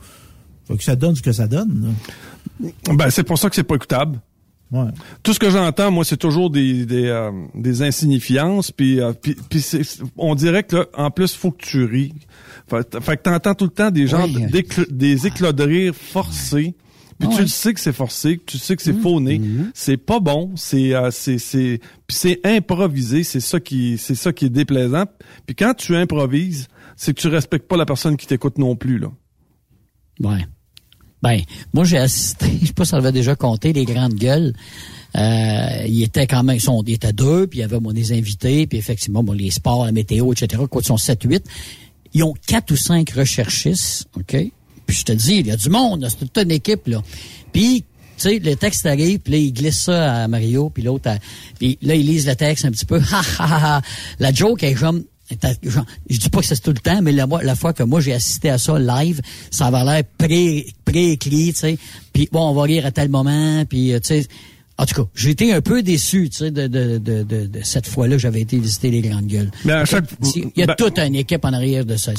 Faut 0.68 0.76
que 0.76 0.84
ça 0.84 0.96
donne 0.98 1.16
ce 1.16 1.22
que 1.22 1.32
ça 1.32 1.48
donne, 1.48 1.94
Ben, 2.94 3.10
c'est 3.10 3.24
pour 3.24 3.38
ça 3.38 3.50
que 3.50 3.56
c'est 3.56 3.64
pas 3.64 3.76
écoutable. 3.76 4.20
Ouais. 4.72 4.86
Tout 5.24 5.34
ce 5.34 5.40
que 5.40 5.50
j'entends, 5.50 5.92
moi, 5.92 6.06
c'est 6.06 6.18
toujours 6.18 6.50
des 6.50 6.86
des, 6.86 7.06
euh, 7.08 7.32
des 7.56 7.82
insignifiances, 7.82 8.72
puis 8.72 9.00
euh, 9.02 9.12
puis, 9.14 9.36
puis 9.50 9.62
c'est- 9.62 10.02
on 10.18 10.34
dirait 10.36 10.64
que 10.64 10.78
là, 10.78 10.86
en 10.98 11.12
plus, 11.12 11.34
faut 11.36 11.52
que 11.52 11.64
tu 11.66 11.84
ris. 11.84 12.14
Fait, 12.72 13.02
fait 13.04 13.18
que 13.18 13.22
t'entends 13.24 13.54
tout 13.54 13.66
le 13.66 13.72
temps 13.72 13.92
des 13.92 14.08
gens 14.08 14.26
Oui. 14.26 14.64
des 14.90 15.28
éclats 15.28 15.52
de 15.52 15.64
rire 15.64 15.94
forcés. 15.94 16.74
Puis 17.20 17.30
tu 17.36 17.42
le 17.42 17.48
sais 17.48 17.72
que 17.74 17.80
c'est 17.80 17.94
forcé, 17.94 18.42
tu 18.48 18.58
sais 18.58 18.76
que 18.76 18.82
c'est 18.82 19.00
fauné, 19.00 19.40
c'est 19.76 19.98
pas 19.98 20.20
bon, 20.20 20.54
c'est 20.56 20.96
euh, 20.96 21.12
c'est 21.12 21.38
c'est 21.38 21.80
puis 22.08 22.18
c'est 22.18 22.40
improvisé, 22.44 23.24
c'est 23.24 23.40
ça 23.40 23.60
qui 23.60 24.00
c'est 24.00 24.16
ça 24.16 24.34
qui 24.34 24.46
est 24.46 24.50
déplaisant. 24.50 25.06
Puis 25.46 25.56
quand 25.56 25.76
tu 25.76 25.96
improvises, 25.96 26.68
c'est 26.96 27.14
que 27.14 27.22
tu 27.22 27.28
respectes 27.28 27.68
pas 27.68 27.78
la 27.78 27.86
personne 27.86 28.18
qui 28.18 28.26
t'écoute 28.26 28.58
non 28.58 28.76
plus 28.76 28.98
là. 28.98 29.10
Ouais. 30.20 30.48
Ben, 31.22 31.40
moi, 31.74 31.84
j'ai 31.84 31.98
assisté, 31.98 32.48
je 32.62 32.68
sais 32.68 32.74
pas 32.74 32.86
si 32.86 32.92
ça 32.92 32.98
avait 32.98 33.12
déjà 33.12 33.36
compté, 33.36 33.74
les 33.74 33.86
grandes 33.86 34.16
gueules. 34.16 34.54
Euh, 35.16 35.84
ils 35.88 36.04
étaient 36.04 36.26
quand 36.26 36.44
même, 36.44 36.58
ils 36.58 36.94
étaient 36.94 37.14
deux, 37.14 37.46
puis 37.46 37.60
il 37.60 37.62
y 37.62 37.66
avait 37.66 37.80
bon, 37.80 37.92
des 37.92 38.14
invités, 38.14 38.66
puis 38.66 38.80
effectivement, 38.80 39.24
bon, 39.24 39.34
les 39.34 39.52
sports, 39.52 39.86
la 39.86 39.92
météo, 39.92 40.32
etc. 40.32 40.64
Quoi, 40.70 40.82
ils 40.82 40.88
sont 40.88 40.96
7-8. 40.96 41.44
Ils 42.14 42.24
ont 42.24 42.34
quatre 42.48 42.72
ou 42.72 42.76
cinq 42.76 43.12
recherchistes, 43.12 44.08
OK? 44.18 44.36
Puis 44.86 44.98
je 44.98 45.04
te 45.06 45.12
dis, 45.14 45.36
il 45.38 45.48
y 45.48 45.52
a 45.52 45.56
du 45.56 45.70
monde, 45.70 46.06
c'est 46.10 46.20
toute 46.20 46.38
une 46.38 46.52
équipe, 46.52 46.88
là. 46.88 47.02
Puis, 47.54 47.84
tu 48.18 48.30
sais, 48.30 48.40
le 48.40 48.56
texte 48.56 48.86
arrive, 48.86 49.20
puis 49.20 49.32
là, 49.34 49.40
ils 49.40 49.54
glissent 49.54 49.84
ça 49.84 50.24
à 50.24 50.28
Mario, 50.28 50.70
puis 50.70 50.84
l'autre, 50.84 51.10
à- 51.10 51.18
puis 51.58 51.78
là, 51.82 51.96
ils 51.96 52.06
lisent 52.06 52.28
le 52.28 52.36
texte 52.36 52.66
un 52.66 52.72
petit 52.72 52.86
peu. 52.86 53.00
Ha, 53.12 53.22
ha, 53.40 53.78
ha. 53.78 53.82
La 54.20 54.34
joke 54.34 54.64
est 54.64 54.74
comme, 54.74 55.04
Je 56.10 56.18
dis 56.18 56.30
pas 56.30 56.42
que 56.42 56.46
c'est 56.46 56.62
tout 56.62 56.72
le 56.72 56.80
temps, 56.80 57.02
mais 57.02 57.14
la, 57.14 57.56
fois 57.56 57.72
que 57.74 57.84
moi 57.84 58.02
j'ai 58.02 58.14
assisté 58.14 58.50
à 58.50 58.58
ça 58.58 58.78
live, 58.78 59.22
ça 59.50 59.68
avait 59.68 59.84
l'air 59.86 60.04
pré, 60.18 60.66
pré-écrit, 60.84 61.54
tu 61.54 61.60
sais. 61.60 61.78
Puis 62.12 62.28
bon, 62.32 62.50
on 62.50 62.54
va 62.54 62.64
rire 62.64 62.86
à 62.86 62.92
tel 62.92 63.08
moment, 63.10 63.64
puis 63.66 63.94
euh, 63.94 64.00
tu 64.00 64.08
sais. 64.08 64.28
En 64.82 64.86
tout 64.86 64.96
cas, 65.04 65.08
j'ai 65.14 65.30
été 65.30 65.54
un 65.54 65.62
peu 65.62 65.84
déçu, 65.84 66.28
tu 66.32 66.38
sais, 66.38 66.50
de, 66.50 66.66
de, 66.66 66.98
de, 66.98 67.22
de, 67.22 67.46
de 67.46 67.60
cette 67.62 67.88
fois-là 67.88 68.16
que 68.16 68.22
j'avais 68.22 68.42
été 68.42 68.58
visiter 68.58 68.90
les 68.90 69.02
grandes 69.02 69.28
gueules. 69.28 69.52
Mais 69.64 69.74
à 69.74 69.86
chaque- 69.86 70.06
Il 70.36 70.50
y 70.56 70.64
a 70.64 70.66
ben- 70.66 70.76
toute 70.76 70.98
une 70.98 71.14
équipe 71.14 71.46
en 71.46 71.54
arrière 71.54 71.86
de 71.86 71.96
ça, 71.98 72.12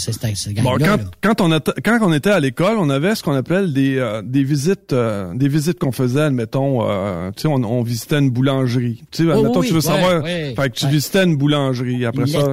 Bon, 0.63 0.77
gang-là. 0.77 0.99
quand, 1.21 1.41
on 1.41 1.53
était, 1.53 1.73
quand 1.85 1.99
on 2.03 2.13
était 2.13 2.31
à 2.31 2.39
l'école, 2.39 2.77
on 2.79 2.89
avait 2.89 3.17
ce 3.17 3.23
qu'on 3.25 3.33
appelle 3.35 3.73
des 3.73 3.97
euh, 3.99 4.23
des 4.25 4.45
visites 4.45 4.93
euh, 4.93 5.35
des 5.35 5.49
visites 5.49 5.81
qu'on 5.81 5.91
faisait, 5.91 6.21
admettons, 6.21 6.89
euh, 6.89 7.31
tu 7.37 7.43
sais, 7.43 7.49
on, 7.49 7.55
on 7.65 7.83
visitait 7.83 8.21
une 8.21 8.31
boulangerie. 8.31 9.03
Tu 9.11 9.25
sais, 9.25 9.29
Oh, 9.29 9.39
admettons, 9.41 9.59
oui, 9.61 9.67
tu 9.67 9.73
veux 9.73 9.81
ouais, 9.81 9.85
savoir, 9.85 10.23
ouais, 10.23 10.55
fait 10.57 10.71
que 10.71 10.77
tu 10.77 10.85
ouais. 10.85 10.91
visitais 10.93 11.25
une 11.25 11.37
boulangerie. 11.37 12.05
Après 12.07 12.23
Une 12.23 12.29
ça, 12.29 12.53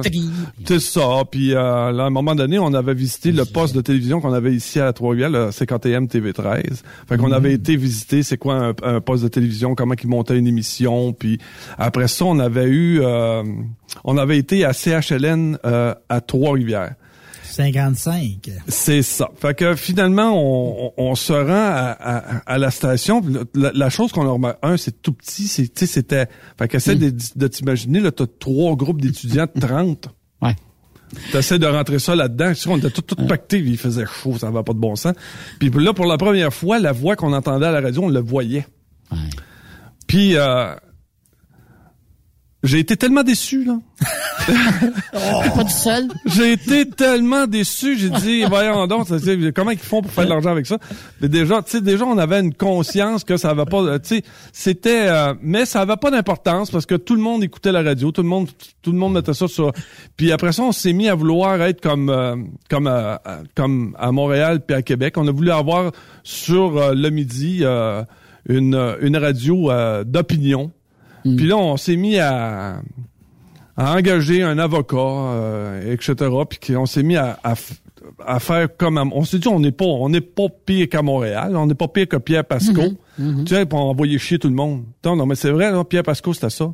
c'est 0.66 0.80
ça. 0.80 1.22
Puis 1.30 1.54
à 1.54 1.86
un 1.86 2.10
moment 2.10 2.34
donné, 2.34 2.58
on 2.58 2.74
avait 2.74 2.94
visité 2.94 3.30
le 3.30 3.44
poste 3.44 3.76
de 3.76 3.80
télévision 3.80 4.20
qu'on 4.20 4.32
avait 4.32 4.52
ici 4.54 4.80
à 4.80 4.92
Trois-Rivières, 4.92 5.30
le 5.30 5.50
50e 5.50 6.08
TV13. 6.08 6.82
Fait 7.08 7.16
qu'on 7.16 7.30
avait 7.30 7.52
été 7.54 7.76
visiter 7.76 8.24
c'est 8.24 8.38
quoi 8.38 8.54
un, 8.56 8.74
un 8.82 9.00
poste 9.00 9.22
de 9.22 9.28
télévision, 9.28 9.76
comment 9.76 9.94
ils 10.04 10.08
montaient 10.08 10.38
une 10.38 10.46
émission. 10.46 11.12
Puis 11.12 11.38
après 11.78 12.08
ça, 12.08 12.24
on 12.24 12.38
avait 12.38 12.66
eu, 12.66 13.00
euh, 13.02 13.42
on 14.04 14.18
avait 14.18 14.38
été 14.38 14.64
à 14.64 14.72
CHLN 14.72 15.58
euh, 15.64 15.94
à 16.08 16.20
Trois-Rivières. 16.20 16.94
55. 17.50 18.50
C'est 18.68 19.02
ça. 19.02 19.28
Fait 19.40 19.54
que 19.56 19.74
finalement, 19.74 20.32
on, 20.34 20.92
on, 20.96 21.10
on 21.10 21.14
se 21.14 21.32
rend 21.32 21.48
à, 21.50 21.96
à, 21.98 22.18
à 22.46 22.58
la 22.58 22.70
station. 22.70 23.22
La, 23.54 23.72
la 23.74 23.90
chose 23.90 24.12
qu'on 24.12 24.26
a 24.26 24.30
remarqué, 24.30 24.58
un, 24.62 24.76
c'est 24.76 25.02
tout 25.02 25.12
petit, 25.12 25.48
c'est, 25.48 25.70
c'était. 25.86 26.26
Fait 26.58 26.68
qu'essaie 26.68 26.94
de, 26.94 27.12
de 27.36 27.46
t'imaginer, 27.48 28.00
là, 28.00 28.12
t'as 28.12 28.26
trois 28.38 28.76
groupes 28.76 29.00
d'étudiants 29.00 29.46
de 29.52 29.60
30. 29.60 30.08
Ouais. 30.42 30.56
T'essaies 31.32 31.58
de 31.58 31.66
rentrer 31.66 31.98
ça 31.98 32.14
là-dedans. 32.16 32.52
On 32.68 32.78
était 32.78 32.88
tout, 32.88 33.02
tout 33.02 33.26
pacté, 33.26 33.58
il 33.58 33.76
faisait 33.76 34.06
chaud, 34.06 34.38
ça 34.38 34.50
va 34.50 34.62
pas 34.62 34.72
de 34.72 34.78
bon 34.78 34.96
sens. 34.96 35.12
Puis 35.58 35.70
là, 35.70 35.92
pour 35.92 36.06
la 36.06 36.16
première 36.16 36.54
fois, 36.54 36.78
la 36.78 36.92
voix 36.92 37.14
qu'on 37.14 37.34
entendait 37.34 37.66
à 37.66 37.72
la 37.72 37.82
radio, 37.82 38.04
on 38.04 38.08
le 38.08 38.20
voyait. 38.20 38.66
Ouais. 39.12 39.18
Puis 40.10 40.36
euh, 40.36 40.74
j'ai 42.62 42.78
été 42.80 42.94
tellement 42.96 43.22
déçu, 43.22 43.64
là. 43.64 43.78
Pas 45.54 45.64
tout 45.64 45.68
seul. 45.70 46.08
J'ai 46.26 46.52
été 46.52 46.88
tellement 46.90 47.46
déçu, 47.46 47.96
j'ai 47.96 48.10
dit 48.10 48.42
voyons 48.44 48.86
donc, 48.86 49.06
comment 49.54 49.70
ils 49.70 49.78
font 49.78 50.02
pour 50.02 50.10
faire 50.10 50.24
de 50.24 50.30
l'argent 50.30 50.50
avec 50.50 50.66
ça? 50.66 50.76
Mais 51.20 51.28
déjà, 51.28 51.62
tu 51.62 51.70
sais 51.70 51.80
déjà 51.80 52.04
on 52.04 52.18
avait 52.18 52.40
une 52.40 52.52
conscience 52.52 53.24
que 53.24 53.36
ça 53.38 53.50
avait 53.50 53.64
pas 53.64 53.80
euh, 53.82 53.98
tu 53.98 54.16
sais, 54.16 54.22
c'était 54.52 55.06
euh, 55.08 55.32
mais 55.40 55.64
ça 55.64 55.80
avait 55.82 55.96
pas 55.96 56.10
d'importance 56.10 56.70
parce 56.70 56.84
que 56.86 56.96
tout 56.96 57.14
le 57.14 57.22
monde 57.22 57.42
écoutait 57.44 57.72
la 57.72 57.82
radio, 57.82 58.12
tout 58.12 58.22
le 58.22 58.28
monde 58.28 58.48
tout 58.82 58.92
le 58.92 58.98
monde 58.98 59.14
mettait 59.14 59.34
ça 59.34 59.46
sur 59.48 59.72
puis 60.16 60.30
après 60.32 60.52
ça 60.52 60.62
on 60.62 60.72
s'est 60.72 60.92
mis 60.92 61.08
à 61.08 61.14
vouloir 61.14 61.62
être 61.62 61.80
comme 61.80 62.10
euh, 62.10 62.36
comme 62.68 62.86
à, 62.88 63.20
à- 63.24 63.38
comme 63.54 63.94
à 63.98 64.10
Montréal 64.12 64.60
puis 64.66 64.76
à 64.76 64.82
Québec, 64.82 65.16
on 65.16 65.26
a 65.28 65.32
voulu 65.32 65.50
avoir 65.50 65.92
sur 66.24 66.76
euh, 66.76 66.94
le 66.94 67.08
midi 67.10 67.60
euh, 67.62 68.02
une 68.48 68.96
une 69.00 69.16
radio 69.16 69.70
euh, 69.70 70.04
d'opinion. 70.04 70.70
Puis 71.22 71.46
là 71.46 71.56
on 71.56 71.76
s'est 71.76 71.96
mis 71.96 72.18
à 72.18 72.80
à 73.76 73.94
engager 73.96 74.42
un 74.42 74.58
avocat, 74.58 74.96
euh, 74.96 75.92
etc. 75.92 76.14
Puis 76.48 76.58
qu'on 76.74 76.86
s'est 76.86 77.02
mis 77.02 77.16
à, 77.16 77.38
à, 77.44 77.54
à 78.26 78.40
faire 78.40 78.68
comme 78.76 78.98
à- 78.98 79.04
on 79.12 79.24
s'est 79.24 79.38
dit 79.38 79.48
on 79.48 79.60
n'est 79.60 79.72
pas 79.72 79.84
on 79.84 80.08
n'est 80.08 80.20
pas 80.20 80.48
pire 80.66 80.88
qu'à 80.88 81.02
Montréal, 81.02 81.56
on 81.56 81.66
n'est 81.66 81.74
pas 81.74 81.88
pire 81.88 82.08
que 82.08 82.16
Pierre 82.16 82.44
Pasco. 82.44 82.82
Mm-hmm. 83.20 83.44
Tu 83.44 83.54
sais, 83.54 83.66
pour 83.66 83.80
envoyer 83.80 84.18
chier 84.18 84.38
tout 84.38 84.48
le 84.48 84.54
monde. 84.54 84.84
Non, 85.04 85.16
non 85.16 85.26
mais 85.26 85.34
c'est 85.34 85.50
vrai, 85.50 85.70
là, 85.70 85.84
Pierre 85.84 86.02
Pasco 86.02 86.32
c'était 86.34 86.50
ça. 86.50 86.72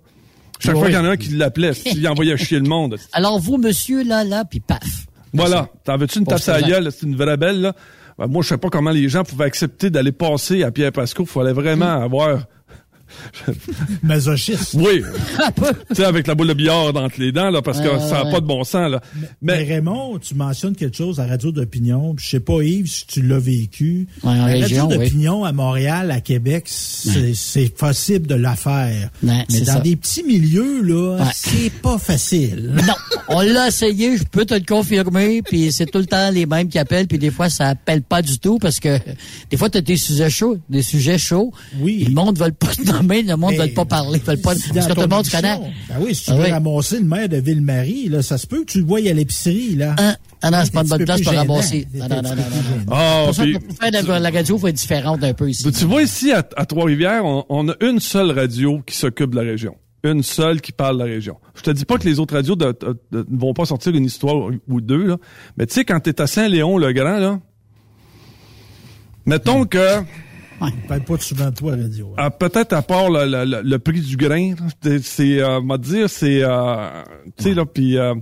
Chaque 0.59 0.75
fois 0.77 0.87
qu'il 0.87 0.95
y 0.95 0.99
en 0.99 1.05
a 1.05 1.11
un 1.11 1.17
qui 1.17 1.31
l'appelait, 1.31 1.73
il 1.85 2.09
envoyait 2.09 2.37
chier 2.37 2.59
le 2.59 2.69
monde. 2.69 2.97
Alors, 3.13 3.39
vous, 3.39 3.59
monsieur, 3.59 4.03
là, 4.03 4.25
là, 4.25 4.45
puis 4.45 4.61
paf. 4.61 5.07
Voilà. 5.35 5.69
T'en 5.85 5.99
veux-tu 5.99 6.19
une 6.21 6.25
tasse 6.25 6.49
à 6.49 6.63
gueule? 6.63 6.91
C'est 6.91 7.05
une 7.05 7.15
vraie 7.17 7.37
belle, 7.37 7.61
là. 7.61 7.75
Ben, 8.19 8.27
moi, 8.29 8.43
je 8.43 8.49
sais 8.49 8.59
pas 8.59 8.71
comment 8.71 8.91
les 8.91 9.09
gens 9.09 9.25
pouvaient 9.25 9.45
accepter 9.45 9.91
d'aller 9.91 10.13
passer 10.13 10.63
à 10.63 10.71
Pierre 10.71 10.93
Pasco. 10.93 11.25
Il 11.25 11.29
fallait 11.29 11.53
vraiment 11.53 12.03
avoir, 12.03 12.47
Masochiste. 14.03 14.75
oui, 14.75 15.03
tu 15.89 15.95
sais, 15.95 16.05
avec 16.05 16.27
la 16.27 16.35
boule 16.35 16.49
de 16.49 16.55
billard 16.55 16.95
entre 16.97 17.21
les 17.21 17.33
dents, 17.33 17.51
là, 17.51 17.63
parce 17.63 17.81
que 17.81 17.87
Ouais, 17.89 18.01
ça 18.01 18.15
n'a 18.15 18.25
ouais. 18.27 18.33
pas 18.33 18.41
de 18.41 18.47
bon 18.47 18.65
sens, 18.65 18.91
là. 18.91 19.01
Mais 19.43 19.57
Mais, 19.59 19.75
Raymond, 19.75 20.19
tu 20.19 20.35
mentionnes 20.35 20.75
quelque 20.75 20.97
chose 20.97 21.21
à 21.21 21.27
Radio 21.27 21.53
d'opinion. 21.53 22.15
puis 22.15 22.25
Je 22.25 22.31
sais 22.31 22.41
pas, 22.41 22.63
Yves, 22.63 22.89
si 22.89 23.07
tu 23.07 23.23
l'as 23.23 23.39
vécu. 23.39 24.07
Ouais, 24.23 24.31
en 24.31 24.35
La 24.35 24.45
région, 24.47 24.89
Radio 24.89 24.99
oui. 24.99 25.05
d'opinion 25.05 25.45
à 25.45 25.53
Montréal, 25.53 26.11
à 26.11 26.21
Québec, 26.21 26.65
c'est 26.67 27.35
c'est 27.35 27.69
possible 27.75 28.27
de 28.27 28.35
la 28.35 28.57
faire. 28.57 29.11
Ouais, 29.23 29.31
Mais 29.31 29.45
c'est 29.49 29.61
dans 29.63 29.73
ça. 29.75 29.81
des 29.81 29.97
petits 29.97 30.23
milieux, 30.23 30.83
là, 30.83 31.17
Ouais. 31.17 31.31
c'est 31.35 31.71
pas 31.81 31.99
facile. 31.99 32.73
Non, 32.87 32.95
on 33.29 33.41
l'a 33.41 33.69
essayé, 33.69 34.17
je 34.17 34.25
peux 34.25 34.45
te 34.45 34.55
le 34.55 34.61
confirmer, 34.67 35.43
puis 35.43 35.73
c'est 35.73 35.87
tout 35.87 35.99
le 35.99 36.07
temps 36.07 36.31
les 36.31 36.47
mêmes 36.47 36.69
qui 36.69 36.79
appellent, 36.79 37.07
puis 37.07 37.19
des 37.19 37.31
fois 37.31 37.49
ça 37.51 37.69
appelle 37.69 38.03
pas 38.03 38.23
du 38.23 38.39
tout 38.39 38.59
parce 38.59 38.81
que 38.81 38.99
des 39.51 39.57
fois 39.57 39.71
tu 39.71 39.79
as 39.79 39.81
des 39.81 39.97
sujets 39.97 40.31
chauds, 40.31 40.59
des 40.69 40.83
sujets 40.83 41.19
chauds. 41.19 41.53
Oui. 41.81 41.99
Et 42.03 42.05
Le 42.07 42.15
monde 42.15 42.39
veut 42.39 42.51
pas 42.53 42.69
te 42.75 42.83
nommer, 42.97 43.23
le 43.23 43.37
monde 43.37 43.55
Mais 43.59 43.67
veut 43.69 43.75
pas 43.75 43.85
parler, 43.85 44.19
veut 44.19 44.37
pas 44.37 44.55
si 44.55 44.69
parce 44.73 44.87
que 44.87 44.93
tout 44.93 45.01
le 45.01 45.07
monde 45.07 45.29
connaît. 45.29 45.59
Ben 45.89 45.97
oui, 46.01 46.15
si 46.15 46.25
tu 46.25 46.31
Ah 46.33 46.37
veux 46.37 46.45
oui. 46.45 46.51
ramasser 46.51 46.99
le 46.99 47.05
maire 47.05 47.29
de 47.29 47.37
Ville-Marie, 47.39 48.09
là, 48.09 48.23
ça 48.23 48.39
se 48.39 48.47
peut 48.47 48.61
que 48.65 48.73
tu 48.73 48.79
le 48.81 48.85
voies 48.87 49.09
à 49.09 49.13
l'épicerie, 49.13 49.75
là. 49.77 49.95
Hein? 49.99 50.17
Ah 50.43 50.51
non, 50.51 50.59
c'est 50.65 50.73
pas 50.73 50.83
une 50.83 50.89
bonne 50.89 51.05
place 51.05 51.21
pour 51.23 51.33
ramasser. 51.33 51.87
Non, 51.95 52.09
non, 52.09 52.23
non, 52.23 52.35
non, 52.37 52.43
ah, 52.93 53.23
Pour 53.27 53.35
ça, 53.35 53.43
puis, 53.43 53.59
pour 53.59 53.77
faire 53.77 53.91
la, 53.91 54.19
la 54.21 54.31
radio, 54.31 54.59
faut 54.59 54.69
être 54.69 54.75
différente 54.77 55.25
un 55.25 55.33
peu 55.35 55.49
ici. 55.51 55.71
tu 55.73 55.85
vois 55.85 56.03
ici, 56.03 56.33
à, 56.33 56.47
à 56.57 56.67
Trois-Rivières, 56.67 57.25
on, 57.25 57.45
on 57.49 57.69
a 57.69 57.75
une 57.81 58.01
seule 58.01 58.31
radio 58.31 58.81
qui 58.87 58.97
s'occupe 58.97 59.31
de 59.31 59.37
la 59.37 59.43
région. 59.43 59.75
Une 60.05 60.23
seule 60.23 60.61
qui 60.61 60.71
parle 60.73 60.99
de 60.99 61.05
la 61.05 61.11
région. 61.11 61.37
Je 61.57 61.63
te 61.63 61.71
dis 61.71 61.85
pas 61.85 61.99
que 61.99 62.05
les 62.07 62.21
autres 62.21 62.35
radios 62.35 62.55
ne 62.55 63.25
vont 63.31 63.55
pas 63.55 63.65
sortir 63.65 63.93
une 63.95 64.05
histoire 64.05 64.51
ou 64.69 64.81
deux, 64.81 65.05
là. 65.07 65.17
Mais 65.57 65.67
tu 65.67 65.75
sais, 65.75 65.85
quand 65.85 65.99
t'es 65.99 66.21
à 66.21 66.27
Saint-Léon-le-Grand, 66.29 67.19
là, 67.19 67.41
mettons 69.25 69.65
que, 69.65 70.03
On 70.61 70.71
parle 70.89 71.01
pas 71.03 71.19
souvent 71.19 71.51
de 71.51 71.55
toi, 71.55 71.77
la 71.77 71.83
radio. 71.85 72.09
hein. 72.13 72.15
Ah, 72.19 72.31
peut-être 72.31 72.73
à 72.73 72.83
part 72.83 73.11
le, 73.11 73.27
le- 73.27 73.45
le- 73.45 73.63
le 73.63 73.79
prix 73.79 74.01
du 74.01 74.17
grain, 74.17 74.55
c'est- 75.03 75.41
euh, 75.41 75.61
m'a 75.61 75.79
dire, 75.79 76.09
c'est, 76.09 76.43
euh, 76.43 77.03
tu 77.37 77.45
sais 77.45 77.55
là, 77.55 77.67
puis, 77.67 77.99
euh, 77.99 78.15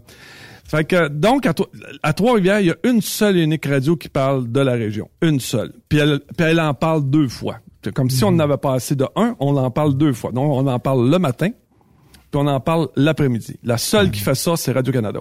fait 0.66 0.84
que 0.84 1.08
donc 1.08 1.46
à, 1.46 1.54
à 2.02 2.12
Trois-Rivières, 2.12 2.60
il 2.60 2.66
y 2.66 2.70
a 2.70 2.76
une 2.84 3.00
seule 3.02 3.36
et 3.36 3.42
unique 3.42 3.66
radio 3.66 3.96
qui 3.96 4.08
parle 4.08 4.50
de 4.50 4.60
la 4.60 4.72
région, 4.72 5.08
une 5.22 5.38
seule. 5.40 5.72
Puis 5.88 5.98
elle, 5.98 6.20
puis 6.36 6.46
elle 6.46 6.60
en 6.60 6.74
parle 6.74 7.08
deux 7.08 7.28
fois. 7.28 7.58
Comme 7.94 8.08
si 8.10 8.24
on 8.24 8.32
n'avait 8.32 8.56
pas 8.56 8.72
assez 8.74 8.96
de 8.96 9.04
un, 9.14 9.36
on 9.40 9.56
en 9.58 9.70
parle 9.70 9.94
deux 9.96 10.14
fois. 10.14 10.32
Donc 10.32 10.50
on 10.50 10.66
en 10.66 10.78
parle 10.78 11.08
le 11.10 11.18
matin, 11.18 11.50
puis 11.50 12.40
on 12.42 12.46
en 12.46 12.58
parle 12.58 12.88
l'après-midi. 12.96 13.58
La 13.62 13.76
seule 13.78 14.10
qui 14.10 14.20
fait 14.20 14.34
ça, 14.34 14.56
c'est 14.56 14.72
Radio 14.72 14.92
Canada. 14.92 15.20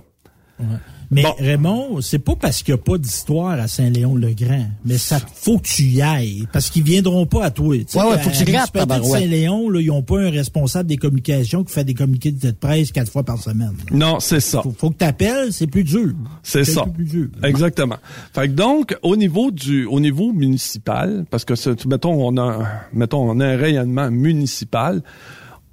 Mais 1.13 1.23
Bon. 1.23 1.33
Raymond, 1.39 2.01
c'est 2.01 2.19
pas 2.19 2.35
parce 2.35 2.63
qu'il 2.63 2.73
n'y 2.73 2.79
a 2.79 2.83
pas 2.83 2.97
d'histoire 2.97 3.51
à 3.51 3.67
Saint-Léon-le-Grand, 3.67 4.67
mais 4.85 4.97
ça 4.97 5.19
faut 5.19 5.57
que 5.59 5.67
tu 5.67 5.83
y 5.83 6.01
ailles, 6.01 6.47
parce 6.51 6.69
qu'ils 6.69 6.83
viendront 6.83 7.25
pas 7.25 7.45
à 7.45 7.51
toi. 7.51 7.67
Ouais, 7.75 7.85
ouais, 7.95 8.13
à 8.13 8.17
faut 8.17 8.29
que 8.29 8.37
tu 8.37 8.43
grattes. 8.45 8.71
Saint-Léon, 9.03 9.69
là, 9.69 9.79
ils 9.79 9.91
ont 9.91 10.01
pas 10.01 10.19
un 10.19 10.29
responsable 10.29 10.89
des 10.89 10.97
communications 10.97 11.63
qui 11.63 11.73
fait 11.73 11.83
des 11.83 11.93
communiqués 11.93 12.31
de 12.31 12.51
presse 12.51 12.91
quatre 12.91 13.11
fois 13.11 13.23
par 13.23 13.37
semaine. 13.37 13.73
Non, 13.91 14.19
c'est 14.19 14.39
ça. 14.39 14.61
Faut, 14.61 14.73
faut 14.77 14.89
que 14.89 14.97
tu 14.97 15.05
appelles, 15.05 15.53
c'est 15.53 15.67
plus 15.67 15.83
dur. 15.83 16.13
C'est 16.41 16.63
ça. 16.65 16.85
plus 16.85 17.05
dur. 17.05 17.27
Exactement. 17.43 17.97
Fait 18.33 18.47
que 18.47 18.53
donc, 18.53 18.97
au 19.01 19.15
niveau 19.15 19.51
du, 19.51 19.85
au 19.85 19.99
niveau 19.99 20.33
municipal, 20.33 21.25
parce 21.29 21.45
que 21.45 21.53
mettons, 21.87 22.13
on 22.27 22.37
a, 22.37 22.59
mettons, 22.93 23.29
on 23.29 23.39
a 23.39 23.45
un 23.47 23.57
rayonnement 23.57 24.09
municipal, 24.11 25.01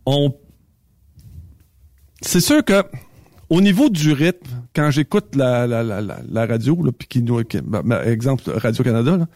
on, 0.07 0.35
c'est 2.23 2.41
sûr 2.41 2.65
que, 2.65 2.83
au 3.49 3.61
niveau 3.61 3.89
du 3.89 4.13
rythme, 4.13 4.60
quand 4.75 4.91
j'écoute 4.91 5.35
la, 5.37 5.67
la, 5.67 5.83
la, 5.83 6.01
la, 6.01 6.19
la 6.31 6.47
radio, 6.47 6.81
là, 6.85 6.91
puis 6.97 7.09
qui 7.09 7.23
nous, 7.23 7.41
ben, 7.65 7.83
ben, 7.85 8.03
exemple, 8.05 8.45
Radio-Canada, 8.51 9.17
là, 9.17 9.27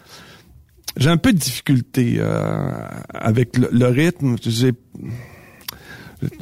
j'ai 0.97 1.11
un 1.11 1.17
peu 1.17 1.33
de 1.33 1.39
difficulté 1.39 2.17
euh, 2.19 2.71
avec 3.13 3.59
le, 3.59 3.69
le 3.73 3.87
rythme. 3.87 4.37
J'ai 4.43 4.73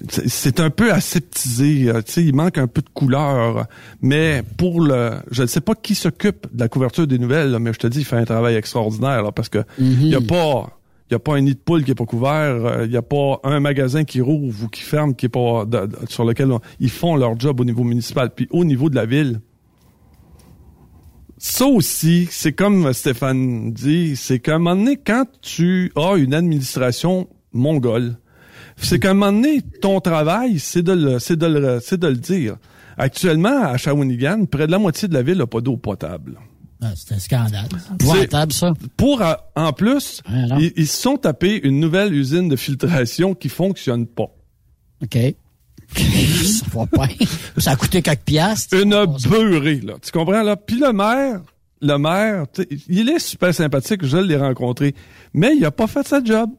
c'est- 0.09 0.61
un 0.61 0.71
peu 0.71 0.93
aseptisé, 0.93 1.89
euh, 1.89 2.03
tu 2.03 2.13
sais, 2.13 2.25
il 2.25 2.35
manque 2.35 2.59
un 2.59 2.67
peu 2.69 2.83
de 2.83 2.89
couleur, 2.93 3.67
mais 4.01 4.43
pour 4.57 4.81
le, 4.81 5.13
je 5.31 5.43
ne 5.43 5.47
sais 5.47 5.61
pas 5.61 5.75
qui 5.75 5.95
s'occupe 5.95 6.47
de 6.53 6.61
la 6.61 6.69
couverture 6.69 7.07
des 7.07 7.19
nouvelles, 7.19 7.51
là, 7.51 7.59
mais 7.59 7.73
je 7.73 7.79
te 7.79 7.87
dis, 7.87 8.01
il 8.01 8.05
fait 8.05 8.17
un 8.17 8.25
travail 8.25 8.55
extraordinaire, 8.55 9.23
là, 9.23 9.33
parce 9.33 9.49
que 9.49 9.59
il 9.79 10.09
y 10.09 10.15
a 10.15 10.21
pas, 10.21 10.79
il 11.13 11.17
y 11.17 11.17
a 11.17 11.19
pas 11.19 11.35
un 11.35 11.43
nid 11.43 11.53
de 11.53 11.59
poule 11.59 11.85
qui 11.85 11.91
est 11.91 11.95
pas 11.95 12.07
couvert, 12.07 12.65
euh, 12.65 12.87
il 12.87 12.91
y 12.91 12.97
a 12.97 13.03
pas 13.03 13.39
un 13.45 13.61
magasin 13.61 14.03
qui 14.03 14.23
rouvre 14.23 14.65
ou 14.65 14.69
qui 14.69 14.81
ferme 14.81 15.15
sur 16.09 16.25
lequel 16.25 16.49
ils 16.81 16.89
font 16.89 17.17
leur 17.17 17.39
job 17.39 17.61
au 17.61 17.67
niveau 17.67 17.85
municipal, 17.85 18.31
puis 18.35 18.49
au 18.51 18.65
niveau 18.65 18.89
de 18.89 18.95
la 18.95 19.05
ville. 19.05 19.43
Ça 21.37 21.67
aussi, 21.67 22.29
c'est 22.31 22.55
comme 22.55 22.95
Stéphane 22.95 23.73
dit, 23.73 24.17
c'est 24.17 24.39
qu'à 24.39 24.55
un 24.55 24.59
moment 24.59 24.75
donné, 24.75 24.97
quand 24.97 25.27
tu 25.43 25.93
as 25.97 26.17
une 26.17 26.33
administration 26.33 27.29
mongole, 27.53 28.17
c'est 28.79 28.99
qu'à 28.99 29.11
un 29.11 29.15
moment 29.15 29.33
donné, 29.33 29.61
ton 29.83 30.01
travail, 30.01 30.59
c'est 30.61 30.83
de 30.83 30.93
le, 30.93 31.19
c'est 31.19 31.37
de 31.37 31.47
le, 31.47 31.79
c'est 31.83 32.01
de 32.01 32.07
le 32.07 32.17
dire. 32.17 32.57
Actuellement, 32.97 33.65
à 33.65 33.77
Shawinigan, 33.77 34.47
près 34.47 34.67
de 34.67 34.73
la 34.73 34.79
moitié 34.79 35.09
de 35.09 35.15
la 35.15 35.23
ville 35.23 35.37
n'a 35.37 35.47
pas 35.47 35.61
d'eau 35.61 35.77
potable. 35.77 36.39
Ah, 36.85 36.93
c'est 36.97 37.15
un 37.15 37.19
scandale. 37.21 37.69
Ça. 38.51 38.73
Pour, 38.97 39.23
euh, 39.23 39.35
en 39.55 39.73
plus, 39.73 40.21
alors? 40.27 40.59
ils, 40.59 40.73
ils 40.75 40.89
se 40.89 41.01
sont 41.01 41.17
tapés 41.17 41.61
une 41.63 41.79
nouvelle 41.79 42.13
usine 42.13 42.49
de 42.49 42.57
filtration 42.57 43.35
qui 43.35 43.49
fonctionne 43.49 44.07
pas. 44.07 44.35
OK. 45.01 45.17
ça 45.97 46.67
va 46.73 46.87
pas. 46.87 47.09
Ça 47.59 47.73
a 47.73 47.77
coûté 47.77 48.03
quelques 48.03 48.23
piastres. 48.23 48.77
Une 48.83 49.07
beurrée, 49.29 49.81
là. 49.81 49.95
Tu 50.03 50.11
comprends, 50.11 50.43
là? 50.43 50.57
Puis 50.57 50.81
le 50.81 50.93
maire, 50.93 51.43
le 51.81 51.97
maire, 51.99 52.47
il 52.89 53.09
est 53.09 53.19
super 53.21 53.55
sympathique, 53.55 54.05
je 54.05 54.17
l'ai 54.17 54.37
rencontré, 54.37 54.95
mais 55.35 55.55
il 55.57 55.65
a 55.65 55.71
pas 55.71 55.87
fait 55.87 56.07
sa 56.07 56.23
job. 56.23 56.51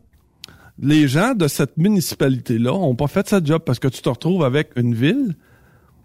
Les 0.80 1.08
gens 1.08 1.34
de 1.34 1.48
cette 1.48 1.78
municipalité-là 1.78 2.74
ont 2.74 2.96
pas 2.96 3.08
fait 3.08 3.28
sa 3.28 3.44
job 3.44 3.62
parce 3.66 3.80
que 3.80 3.88
tu 3.90 4.02
te 4.02 4.10
retrouves 4.10 4.44
avec 4.44 4.72
une 4.76 4.96
ville 4.96 5.36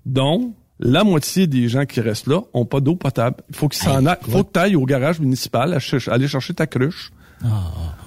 dont 0.06 0.54
la 0.80 1.02
moitié 1.04 1.46
des 1.46 1.68
gens 1.68 1.84
qui 1.86 2.00
restent 2.00 2.26
là 2.28 2.40
ont 2.54 2.64
pas 2.64 2.80
d'eau 2.80 2.94
potable. 2.96 3.36
Il 3.48 3.56
faut 3.56 3.68
qu'ils 3.68 3.82
s'en 3.82 4.06
aillent, 4.06 4.16
faut 4.28 4.44
que 4.44 4.52
tu 4.52 4.58
ailles 4.60 4.76
au 4.76 4.84
garage 4.84 5.18
municipal 5.20 5.72
à 5.74 5.80
ch- 5.80 6.08
aller 6.08 6.28
chercher 6.28 6.54
ta 6.54 6.66
cruche. 6.66 7.10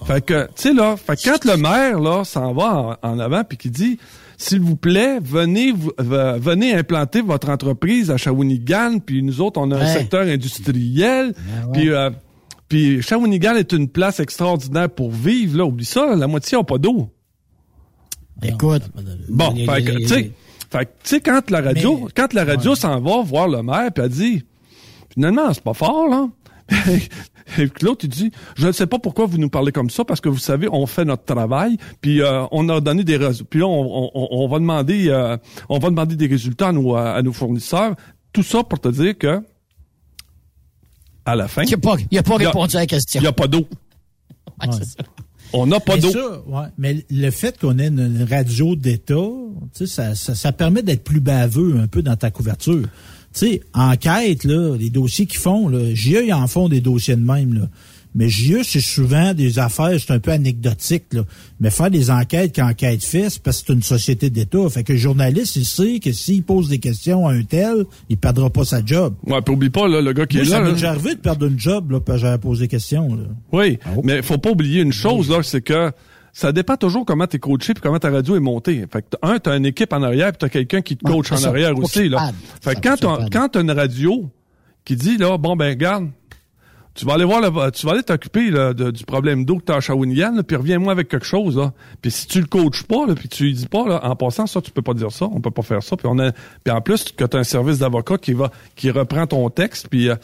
Fait 0.05 0.25
que, 0.25 0.45
tu 0.47 0.51
sais, 0.55 0.73
là, 0.73 0.97
fait 0.97 1.15
que 1.15 1.23
quand 1.29 1.45
le 1.45 1.57
maire, 1.57 1.99
là, 1.99 2.23
s'en 2.25 2.53
va 2.53 2.97
en, 3.03 3.09
en 3.09 3.19
avant 3.19 3.43
puis 3.45 3.57
qui 3.57 3.69
dit, 3.69 3.97
s'il 4.37 4.59
vous 4.61 4.75
plaît, 4.75 5.19
venez, 5.21 5.73
venez 5.99 6.73
implanter 6.73 7.21
votre 7.21 7.49
entreprise 7.49 8.09
à 8.11 8.17
Shawinigan, 8.17 8.99
puis 8.99 9.21
nous 9.23 9.39
autres, 9.41 9.59
on 9.61 9.69
a 9.71 9.77
un 9.77 9.85
secteur 9.87 10.23
industriel, 10.27 11.33
Ben 11.73 11.79
ouais. 11.79 11.89
euh, 11.89 12.09
puis 12.67 13.01
Shawinigan 13.01 13.55
est 13.55 13.71
une 13.73 13.87
place 13.89 14.19
extraordinaire 14.19 14.89
pour 14.89 15.11
vivre, 15.11 15.57
là, 15.59 15.65
oublie 15.65 15.85
ça, 15.85 16.15
la 16.15 16.27
moitié 16.27 16.57
n'a 16.57 16.63
pas 16.63 16.77
d'eau. 16.77 17.09
Écoute. 18.41 18.83
Bon, 19.29 19.53
Il- 19.55 19.65
fait 19.69 19.83
que, 19.83 19.91
tu 19.97 20.07
sais, 20.07 20.31
fait 20.71 20.85
que, 20.85 20.91
tu 21.03 21.09
sais, 21.09 21.19
quand 21.21 21.49
la 21.51 21.61
radio, 21.61 21.99
Mais- 22.05 22.11
quand 22.15 22.33
la 22.33 22.45
radio 22.45 22.75
s'en 22.75 22.99
va 23.01 23.21
voir 23.23 23.47
le 23.47 23.61
maire, 23.61 23.91
puis 23.93 24.03
elle 24.03 24.09
dit, 24.09 24.45
finalement, 25.13 25.53
c'est 25.53 25.63
pas 25.63 25.73
fort, 25.73 26.07
là. 26.07 26.27
Et 27.57 27.67
puis 27.67 27.83
l'autre, 27.83 28.05
il 28.05 28.09
dit, 28.09 28.31
je 28.55 28.67
ne 28.67 28.71
sais 28.71 28.87
pas 28.87 28.97
pourquoi 28.97 29.25
vous 29.25 29.37
nous 29.37 29.49
parlez 29.49 29.73
comme 29.73 29.89
ça, 29.89 30.05
parce 30.05 30.21
que 30.21 30.29
vous 30.29 30.37
savez, 30.37 30.69
on 30.71 30.85
fait 30.85 31.03
notre 31.03 31.25
travail, 31.25 31.75
puis 31.99 32.21
euh, 32.21 32.45
on 32.51 32.69
a 32.69 32.79
donné 32.79 33.03
des 33.03 33.17
résultats. 33.17 33.47
Puis 33.49 33.59
là, 33.59 33.67
on, 33.67 34.09
on- 34.13 34.27
on 34.31 34.47
va 34.47 34.59
demander, 34.59 35.09
euh, 35.09 35.35
on 35.67 35.77
va 35.79 35.89
demander 35.89 36.15
des 36.15 36.27
résultats 36.27 36.69
à 36.69 36.71
nos, 36.71 36.95
à 36.95 37.21
nos 37.21 37.33
fournisseurs. 37.33 37.95
Tout 38.31 38.43
ça 38.43 38.63
pour 38.63 38.79
te 38.79 38.87
dire 38.87 39.17
que, 39.17 39.41
à 41.25 41.35
la 41.35 41.47
fin, 41.49 41.63
Il 41.63 41.71
n'a 41.71 41.77
pas, 41.77 41.95
il 42.09 42.17
a 42.17 42.23
pas 42.23 42.35
Il 42.37 42.43
y 42.43 42.45
a- 42.45 42.49
répondu 42.49 42.77
à 42.77 42.79
la 42.79 42.85
question. 42.85 43.19
il 43.19 43.23
n'y 43.23 43.27
a 43.27 43.33
pas 43.33 43.47
d'eau. 43.47 43.67
Ouais. 44.61 44.69
On 45.53 45.65
n'a 45.67 45.79
pas 45.79 45.97
d'eau. 45.97 46.11
ouais. 46.47 46.67
Mais 46.77 47.05
le 47.09 47.29
fait 47.31 47.57
qu'on 47.59 47.77
ait 47.79 47.87
une, 47.87 48.27
radio 48.29 48.75
d'État, 48.75 49.15
tu 49.15 49.85
sais, 49.85 49.87
ça, 49.87 50.15
ça, 50.15 50.35
ça 50.35 50.51
permet 50.51 50.81
d'être 50.81 51.03
plus 51.03 51.19
baveux 51.19 51.77
un 51.77 51.87
peu 51.87 52.01
dans 52.01 52.15
ta 52.15 52.31
couverture. 52.31 52.87
Tu 53.33 53.39
sais, 53.39 53.61
enquête, 53.73 54.43
là, 54.43 54.75
les 54.77 54.89
dossiers 54.89 55.25
qu'ils 55.25 55.39
font, 55.39 55.69
là, 55.69 55.79
ils 55.81 56.33
en 56.33 56.47
font 56.47 56.69
des 56.69 56.81
dossiers 56.81 57.15
de 57.15 57.23
même, 57.23 57.53
là. 57.53 57.69
Mais 58.13 58.27
JE, 58.27 58.63
c'est 58.63 58.81
souvent 58.81 59.33
des 59.33 59.57
affaires, 59.59 59.97
c'est 59.99 60.11
un 60.11 60.19
peu 60.19 60.31
anecdotique, 60.31 61.05
là. 61.13 61.21
Mais 61.59 61.69
faire 61.69 61.89
des 61.89 62.09
enquêtes 62.09 62.53
qu'enquête 62.55 63.03
fait, 63.03 63.29
c'est 63.29 63.41
parce 63.41 63.61
que 63.61 63.67
c'est 63.67 63.73
une 63.73 63.83
société 63.83 64.29
d'État. 64.29 64.69
Fait 64.69 64.83
que 64.83 64.91
le 64.93 64.99
journaliste, 64.99 65.55
il 65.55 65.65
sait 65.65 65.99
que 65.99 66.11
s'il 66.11 66.43
pose 66.43 66.67
des 66.67 66.79
questions 66.79 67.27
à 67.27 67.33
un 67.33 67.43
tel, 67.43 67.85
il 68.09 68.17
perdra 68.17 68.49
pas 68.49 68.65
sa 68.65 68.83
job. 68.85 69.15
Ouais, 69.25 69.41
puis 69.41 69.53
oublie 69.53 69.69
pas, 69.69 69.87
là, 69.87 70.01
le 70.01 70.11
gars 70.13 70.25
qui 70.25 70.37
Moi, 70.37 70.45
est 70.45 70.49
ça 70.49 70.55
là. 70.57 70.61
m'est 70.63 70.67
là, 70.69 70.73
déjà 70.73 70.89
arrivé 70.91 71.15
de 71.15 71.19
perdre 71.19 71.45
une 71.45 71.57
job, 71.59 71.91
là, 71.91 71.99
parce 72.01 72.17
que 72.19 72.27
j'avais 72.27 72.37
posé 72.37 72.63
des 72.63 72.67
questions, 72.67 73.15
là. 73.15 73.23
Oui, 73.53 73.79
Ah, 73.85 73.89
oh. 73.95 74.01
mais 74.03 74.21
faut 74.21 74.37
pas 74.37 74.51
oublier 74.51 74.81
une 74.81 74.91
chose 74.93 75.29
là, 75.29 75.41
c'est 75.43 75.61
que 75.61 75.91
ça 76.33 76.51
dépend 76.51 76.75
toujours 76.77 77.05
comment 77.05 77.27
tu 77.27 77.37
es 77.37 77.39
coaché 77.39 77.73
puis 77.73 77.81
comment 77.81 77.99
ta 77.99 78.09
radio 78.09 78.35
est 78.35 78.39
montée. 78.41 78.85
Fait 78.91 79.01
que, 79.01 79.17
un, 79.21 79.37
tu 79.39 79.49
as 79.49 79.55
une 79.57 79.65
équipe 79.65 79.91
en 79.93 80.01
arrière 80.03 80.31
puis 80.31 80.39
tu 80.39 80.45
as 80.45 80.49
quelqu'un 80.49 80.81
qui 80.81 80.95
te 80.97 81.03
coach 81.03 81.31
en 81.31 81.37
ça. 81.37 81.49
arrière 81.49 81.77
aussi. 81.77 82.07
Là. 82.09 82.31
Fait 82.61 82.75
que 82.75 82.79
quand 82.81 82.95
t'as- 82.97 83.25
quand 83.31 83.49
tu 83.49 83.57
as 83.57 83.61
une 83.61 83.71
radio 83.71 84.29
qui 84.85 84.95
dit, 84.95 85.17
là, 85.17 85.37
bon, 85.37 85.55
ben, 85.55 85.75
garde, 85.75 86.09
tu 86.93 87.05
vas 87.05 87.13
aller 87.13 87.23
voir 87.25 87.39
le, 87.41 87.71
tu 87.71 87.85
vas 87.85 87.93
aller 87.93 88.03
t'occuper 88.03 88.51
du 88.91 89.05
problème 89.05 89.45
d'eau 89.45 89.57
que 89.57 89.65
tu 89.65 89.71
as 89.71 89.75
à 89.75 89.79
Shawinigan, 89.79 90.41
puis 90.45 90.57
reviens-moi 90.57 90.91
avec 90.91 91.07
quelque 91.07 91.25
chose. 91.25 91.55
Là. 91.57 91.71
Puis 92.01 92.11
si 92.11 92.27
tu 92.27 92.39
le 92.41 92.47
coaches 92.47 92.83
pas, 92.83 93.05
là, 93.07 93.15
puis 93.15 93.29
tu 93.29 93.43
lui 93.45 93.53
dis 93.53 93.67
pas, 93.67 93.87
là, 93.87 94.05
en 94.05 94.15
passant, 94.15 94.45
ça, 94.47 94.61
tu 94.61 94.71
peux 94.71 94.81
pas 94.81 94.93
dire 94.93 95.11
ça, 95.11 95.25
on 95.31 95.39
peut 95.39 95.51
pas 95.51 95.61
faire 95.61 95.81
ça. 95.83 95.95
Puis 95.95 96.07
on 96.09 96.19
a, 96.19 96.31
puis 96.31 96.73
en 96.73 96.81
plus, 96.81 97.03
que 97.05 97.23
tu 97.23 97.37
as 97.37 97.39
un 97.39 97.43
service 97.43 97.79
d'avocat 97.79 98.17
qui 98.17 98.33
va 98.33 98.51
qui 98.75 98.91
reprend 98.91 99.25
ton 99.27 99.49
texte, 99.49 99.87
puis 99.89 100.09
euh, 100.09 100.15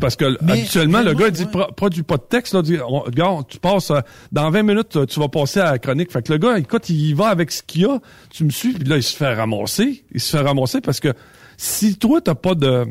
parce 0.00 0.14
que 0.16 0.36
Mais 0.42 0.52
habituellement, 0.52 1.00
le 1.02 1.14
gars 1.14 1.26
il 1.28 1.32
dit 1.32 1.42
ouais. 1.44 1.50
pro- 1.50 1.72
produis 1.72 2.02
pas 2.02 2.16
de 2.16 2.22
texte, 2.22 2.54
là, 2.54 2.62
dit, 2.62 2.76
on- 2.86 3.00
regarde, 3.00 3.46
tu 3.48 3.58
passes 3.58 3.90
euh, 3.90 4.00
dans 4.30 4.50
20 4.50 4.62
minutes, 4.62 5.06
tu 5.06 5.18
vas 5.18 5.28
passer 5.28 5.60
à 5.60 5.72
la 5.72 5.78
chronique. 5.78 6.12
Fait 6.12 6.22
que 6.22 6.30
le 6.32 6.38
gars, 6.38 6.58
écoute, 6.58 6.88
il 6.90 7.06
y 7.08 7.12
va 7.14 7.28
avec 7.28 7.50
ce 7.50 7.62
qu'il 7.62 7.86
a, 7.86 7.98
tu 8.30 8.44
me 8.44 8.50
suis, 8.50 8.74
puis 8.74 8.86
là, 8.88 8.96
il 8.96 9.02
se 9.02 9.16
fait 9.16 9.34
ramasser. 9.34 10.04
Il 10.12 10.20
se 10.20 10.36
fait 10.36 10.42
ramasser 10.44 10.80
parce 10.80 11.00
que 11.00 11.12
si 11.56 11.96
toi, 11.96 12.20
t'as 12.20 12.34
pas 12.34 12.54
de 12.54 12.86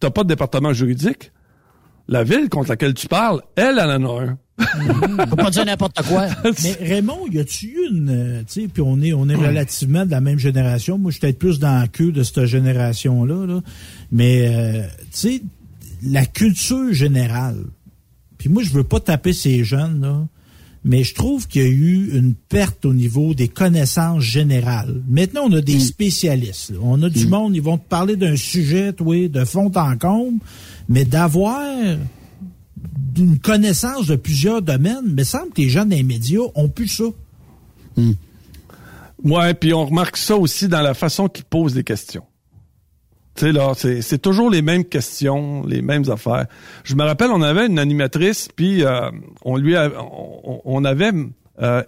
t'as 0.00 0.10
pas 0.10 0.22
de 0.24 0.28
département 0.28 0.72
juridique, 0.72 1.30
la 2.08 2.24
ville 2.24 2.48
contre 2.48 2.70
laquelle 2.70 2.94
tu 2.94 3.08
parles, 3.08 3.42
elle, 3.56 3.78
elle 3.78 4.02
en 4.02 4.18
a 4.18 4.24
un. 4.24 4.38
On 4.58 5.26
peut 5.26 5.36
pas 5.36 5.50
dire 5.50 5.64
n'importe 5.64 6.02
quoi. 6.02 6.28
Mais 6.62 6.72
Raymond, 6.80 7.26
y 7.30 7.38
a-tu 7.38 7.66
eu 7.66 7.88
une, 7.90 8.10
euh, 8.10 8.40
tu 8.40 8.62
sais, 8.62 8.68
puis 8.68 8.82
on 8.84 9.00
est, 9.00 9.12
on 9.12 9.28
est 9.28 9.34
relativement 9.34 10.04
de 10.04 10.10
la 10.10 10.20
même 10.20 10.38
génération. 10.38 10.98
Moi, 10.98 11.10
je 11.10 11.14
suis 11.14 11.20
peut-être 11.20 11.38
plus 11.38 11.58
dans 11.58 11.80
la 11.80 11.88
queue 11.88 12.12
de 12.12 12.22
cette 12.22 12.44
génération-là, 12.44 13.46
là. 13.46 13.60
Mais, 14.10 14.46
euh, 14.46 14.82
tu 14.82 15.08
sais, 15.12 15.42
la 16.04 16.26
culture 16.26 16.92
générale. 16.92 17.64
Puis 18.38 18.48
moi, 18.48 18.62
je 18.62 18.70
veux 18.70 18.84
pas 18.84 19.00
taper 19.00 19.32
ces 19.32 19.64
jeunes, 19.64 20.00
là. 20.02 20.26
Mais 20.84 21.04
je 21.04 21.14
trouve 21.14 21.46
qu'il 21.46 21.62
y 21.62 21.64
a 21.64 21.68
eu 21.68 22.18
une 22.18 22.34
perte 22.34 22.84
au 22.84 22.92
niveau 22.92 23.34
des 23.34 23.46
connaissances 23.46 24.24
générales. 24.24 25.00
Maintenant, 25.08 25.42
on 25.44 25.52
a 25.52 25.60
des 25.60 25.78
spécialistes. 25.78 26.70
là. 26.70 26.78
On 26.82 27.00
a 27.04 27.08
du 27.08 27.28
monde, 27.28 27.54
ils 27.54 27.62
vont 27.62 27.78
te 27.78 27.88
parler 27.88 28.16
d'un 28.16 28.34
sujet, 28.34 28.92
oui, 28.98 29.28
de 29.28 29.44
fond 29.44 29.70
en 29.76 29.96
comble, 29.96 30.40
mais 30.88 31.04
d'avoir 31.04 31.62
d'une 33.14 33.38
connaissance 33.38 34.06
de 34.06 34.16
plusieurs 34.16 34.62
domaines, 34.62 35.12
mais 35.14 35.24
semble 35.24 35.52
que 35.52 35.60
les 35.60 35.68
gens 35.68 35.84
des 35.84 36.02
médias 36.02 36.40
ont 36.54 36.68
plus 36.68 36.88
ça. 36.88 37.04
Ouais, 39.24 39.54
puis 39.54 39.72
on 39.72 39.84
remarque 39.86 40.16
ça 40.16 40.36
aussi 40.36 40.68
dans 40.68 40.80
la 40.80 40.94
façon 40.94 41.28
qu'ils 41.28 41.44
posent 41.44 41.74
des 41.74 41.84
questions. 41.84 42.24
Tu 43.34 43.46
sais, 43.46 43.52
là, 43.52 43.72
c'est 43.74 44.20
toujours 44.20 44.50
les 44.50 44.60
mêmes 44.60 44.84
questions, 44.84 45.64
les 45.64 45.80
mêmes 45.80 46.04
affaires. 46.10 46.46
Je 46.84 46.94
me 46.94 47.04
rappelle, 47.04 47.30
on 47.30 47.40
avait 47.40 47.66
une 47.66 47.78
animatrice, 47.78 48.48
puis 48.54 48.84
euh, 48.84 49.10
on 49.42 49.56
lui 49.56 49.74
on, 50.64 50.84
avait... 50.84 51.12
euh, 51.62 51.82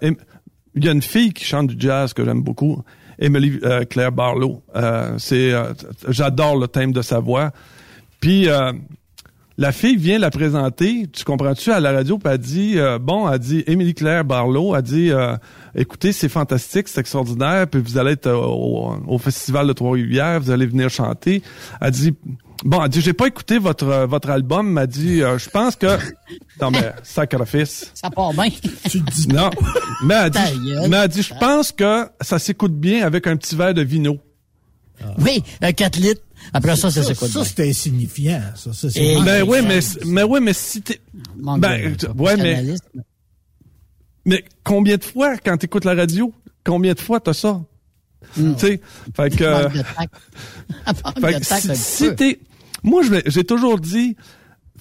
il 0.75 0.85
y 0.85 0.89
a 0.89 0.93
une 0.93 1.03
fille 1.03 1.33
qui 1.33 1.45
chante 1.45 1.67
du 1.69 1.77
jazz 1.79 2.15
que 2.15 2.25
j'aime 2.25 2.43
beaucoup, 2.43 2.83
Emily 3.19 3.61
euh, 3.63 3.85
Claire 3.85 4.13
Barlow. 4.13 4.63
C'est, 5.19 5.53
J'adore 6.09 6.57
le 6.57 6.69
thème 6.69 6.93
de 6.93 7.03
sa 7.03 7.19
voix. 7.19 7.53
Puis... 8.25 8.49
euh, 8.49 8.73
la 9.57 9.71
fille 9.71 9.97
vient 9.97 10.19
la 10.19 10.31
présenter, 10.31 11.07
tu 11.13 11.23
comprends-tu, 11.25 11.71
à 11.71 11.79
la 11.79 11.93
radio, 11.93 12.19
puis 12.19 12.33
elle 12.33 12.39
dit, 12.39 12.73
euh, 12.77 12.99
bon, 12.99 13.31
elle 13.31 13.39
dit, 13.39 13.63
Émilie 13.69 13.95
Claire 13.95 14.25
Barlow, 14.25 14.75
elle 14.75 14.83
dit, 14.83 15.13
euh, 15.13 15.37
écoutez, 15.77 16.13
c'est 16.13 16.29
fantastique, 16.29 16.89
c'est 16.89 16.99
extraordinaire, 16.99 17.69
puis 17.69 17.81
vous 17.81 17.97
allez 17.97 18.13
être 18.13 18.33
au, 18.33 18.97
au 19.07 19.19
Festival 19.19 19.69
de 19.69 19.73
Trois-Rivières, 19.73 20.41
vous 20.41 20.51
allez 20.51 20.67
venir 20.67 20.91
chanter. 20.91 21.41
Elle 21.81 21.93
dit, 21.93 22.15
bon, 22.65 22.83
elle 22.83 22.89
dit, 22.89 23.01
j'ai 23.01 23.13
pas 23.13 23.29
écouté 23.29 23.59
votre 23.59 24.07
votre 24.07 24.29
album, 24.31 24.77
elle 24.77 24.89
dit, 24.89 25.19
je 25.21 25.51
pense 25.51 25.77
que... 25.77 25.87
Non, 26.61 26.71
mais, 26.71 26.93
sacrifice. 27.03 27.91
Ça 27.95 28.11
part 28.11 28.33
bien. 28.33 28.49
Tu 28.89 29.01
dis 29.01 29.27
Non, 29.29 29.51
mais 30.05 30.15
elle 30.15 30.31
dit, 30.31 30.39
gueule. 30.69 30.89
mais 30.89 30.97
elle 30.99 31.09
dit, 31.09 31.23
je 31.23 31.35
pense 31.35 31.71
que 31.73 32.09
ça 32.21 32.39
s'écoute 32.39 32.73
bien 32.73 33.05
avec 33.05 33.27
un 33.27 33.37
petit 33.37 33.55
verre 33.57 33.75
de 33.75 33.83
vino. 33.83 34.19
Oui, 35.19 35.43
un 35.61 35.73
4 35.73 35.97
litres. 35.99 36.23
Après 36.53 36.77
ça, 36.77 36.91
ça, 36.91 37.03
ça, 37.03 37.15
ça, 37.15 37.27
bien. 37.27 37.45
c'est 37.45 37.69
insignifiant. 37.69 38.43
Ça, 38.55 38.73
ça, 38.73 38.91
c'est 38.91 39.03
Et- 39.05 39.23
Ben 39.23 39.43
oui, 39.43 39.59
mais, 39.67 39.81
ça- 39.81 39.99
mais 40.07 40.23
oui, 40.23 40.41
mais 40.41 40.53
si 40.53 40.83
t'es... 40.83 41.01
Manque 41.37 41.61
Ben, 41.61 41.97
ouais, 42.19 42.37
mais-. 42.37 42.75
Mais 44.25 44.45
combien 44.63 44.97
de 44.97 45.05
fois, 45.05 45.37
quand 45.39 45.57
tu 45.57 45.67
écoutes 45.67 45.85
la 45.85 45.95
radio, 45.95 46.33
combien 46.65 46.95
de 46.95 47.01
fois 47.01 47.21
t'as 47.21 47.35
ça? 47.35 47.63
Tu 48.35 48.43
sais, 48.57 48.81
fait 49.15 49.37
que... 49.37 49.45
Manque 49.65 51.21
Fait 51.21 51.41
que 51.41 51.45
si, 51.45 51.77
si 51.77 52.15
t'es- 52.17 52.41
moi, 52.83 53.03
j'ai 53.27 53.45
toujours 53.45 53.79
dit, 53.79 54.17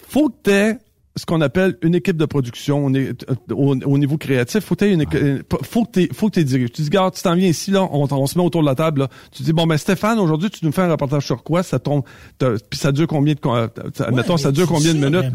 faut 0.10 0.30
que 0.30 0.36
t'aies 0.44 0.78
ce 1.16 1.28
qu'on 1.28 1.42
appelle 1.42 1.78
une 1.84 1.94
équipe 1.94 2.18
de 2.18 2.26
production 2.26 2.84
on 2.86 2.94
est, 2.96 3.24
euh, 3.30 3.36
au, 3.54 3.76
au 3.86 3.98
niveau 4.00 4.18
créatif. 4.18 4.62
Faut 4.64 4.74
que 4.74 4.80
t'aies 4.80 4.94
une, 4.94 5.06
euh, 5.14 5.44
faut 5.62 5.86
que 5.86 5.92
t'aies, 5.92 6.10
faut 6.12 6.30
que. 6.30 6.40
Tu 6.40 6.44
dis, 6.44 6.84
regarde, 6.86 7.14
tu 7.14 7.22
t'en 7.22 7.36
viens 7.36 7.50
ici, 7.50 7.70
là, 7.70 7.84
on, 7.92 8.08
on 8.12 8.26
se 8.26 8.36
met 8.38 8.44
autour 8.44 8.62
de 8.62 8.66
la 8.68 8.74
table, 8.74 9.02
là. 9.02 9.10
Tu 9.32 9.44
dis, 9.44 9.54
bon, 9.54 9.68
ben, 9.68 9.78
Stéphane, 9.78 10.18
aujourd'hui, 10.18 10.50
tu 10.50 10.66
nous 10.66 10.72
fais 10.72 10.82
un 10.82 10.90
reportage 10.90 11.26
sur 11.28 11.44
quoi? 11.44 11.62
Ça 11.62 11.78
tombe, 11.78 12.02
puis 12.40 12.80
ça 12.80 12.92
dure 12.92 13.06
combien 13.06 13.34
de, 13.36 13.40
euh, 13.46 13.68
ça- 13.94 14.10
Ouais, 14.10 14.16
mettons, 14.16 14.38
ça 14.38 14.50
mais 14.50 14.54
dure 14.54 14.68
combien 14.68 14.94
de 14.94 15.00
minutes? 15.06 15.32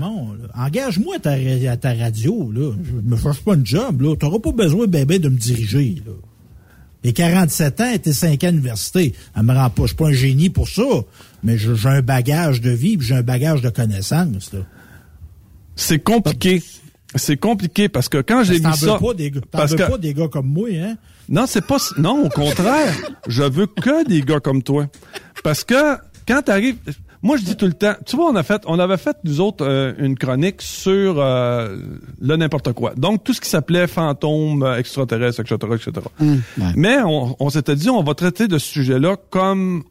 Engage-moi 0.57 1.17
à 1.17 1.77
ta, 1.77 1.95
radio, 1.95 2.51
là. 2.53 2.73
Je 2.83 2.93
me 3.09 3.17
cherche 3.17 3.41
pas 3.43 3.55
une 3.55 3.65
job, 3.67 4.03
là. 4.03 4.17
T'auras 4.17 4.41
pas 4.41 4.53
besoin, 4.53 4.87
bébé, 4.89 5.21
de 5.21 5.29
me 5.29 5.37
diriger, 5.37 6.03
là. 6.05 6.13
J'ai 7.05 7.13
47 7.13 7.81
ans, 7.81 7.91
été 7.93 8.13
5 8.13 8.43
ans 8.43 8.49
à 8.49 8.51
l'université. 8.51 9.15
Elle 9.37 9.45
me 9.45 9.55
rend 9.55 9.71
pas, 9.71 9.83
je 9.83 9.87
suis 9.89 9.97
pas 9.97 10.09
un 10.09 10.13
génie 10.13 10.51
pour 10.51 10.69
ça, 10.69 10.83
mais 11.45 11.57
j'ai 11.57 11.71
un 11.89 12.03
bagage 12.03 12.61
de 12.61 12.71
vie, 12.71 12.97
j'ai 13.01 13.15
un 13.15 13.23
bagage 13.23 13.63
de 13.63 13.69
connaissances, 13.71 14.53
là. 14.53 14.59
C'est 15.79 16.01
compliqué. 16.01 16.63
C'est 17.15 17.37
compliqué 17.39 17.89
parce 17.89 18.09
que 18.09 18.19
quand 18.19 18.43
j'ai 18.45 18.59
mis 18.61 18.77
ça, 18.77 18.99
pas 18.99 19.15
des 19.15 19.31
parce 19.51 19.71
veux 19.73 19.79
que- 19.79 19.91
pas 19.91 19.97
des 19.99 20.13
gars 20.13 20.29
comme 20.29 20.49
moi, 20.49 20.69
hein? 20.73 20.97
Non, 21.29 21.45
c'est 21.47 21.65
pas 21.65 21.79
non, 21.97 22.25
au 22.27 22.29
contraire. 22.29 22.93
je 23.29 23.43
veux 23.45 23.67
que 23.67 24.07
des 24.07 24.21
gars 24.23 24.41
comme 24.41 24.63
toi. 24.63 24.89
Parce 25.43 25.65
que 25.65 25.97
quand 26.27 26.43
t'arrives 26.43 26.77
moi 27.23 27.37
je 27.37 27.45
dis 27.45 27.57
tout 27.57 27.67
le 27.67 27.73
temps, 27.73 27.95
tu 28.07 28.17
vois 28.17 28.27
on 28.31 28.37
a 28.37 28.43
fait 28.43 28.63
on 28.67 28.79
avait 28.79 28.97
fait 28.97 29.17
nous 29.25 29.41
autres 29.41 29.65
euh, 29.67 29.93
une 29.99 30.17
chronique 30.19 30.61
sur 30.63 31.19
euh, 31.19 31.79
le 32.21 32.37
n'importe 32.37 32.73
quoi. 32.75 32.93
Donc 32.97 33.25
tout 33.25 33.33
ce 33.33 33.41
qui 33.41 33.49
s'appelait 33.49 33.87
fantômes, 33.87 34.63
euh, 34.63 34.77
extraterrestres, 34.79 35.41
etc., 35.41 35.57
etc. 35.75 35.93
ouais. 36.21 36.37
Mais 36.77 36.99
on, 37.05 37.35
on 37.41 37.51
s'était 37.51 37.75
dit 37.77 37.89
on 37.89 38.03
va 38.03 38.15
traiter 38.15 38.49
de 38.49 38.59
ce 38.59 38.67
sujet-là 38.67 39.17
comme 39.31 39.85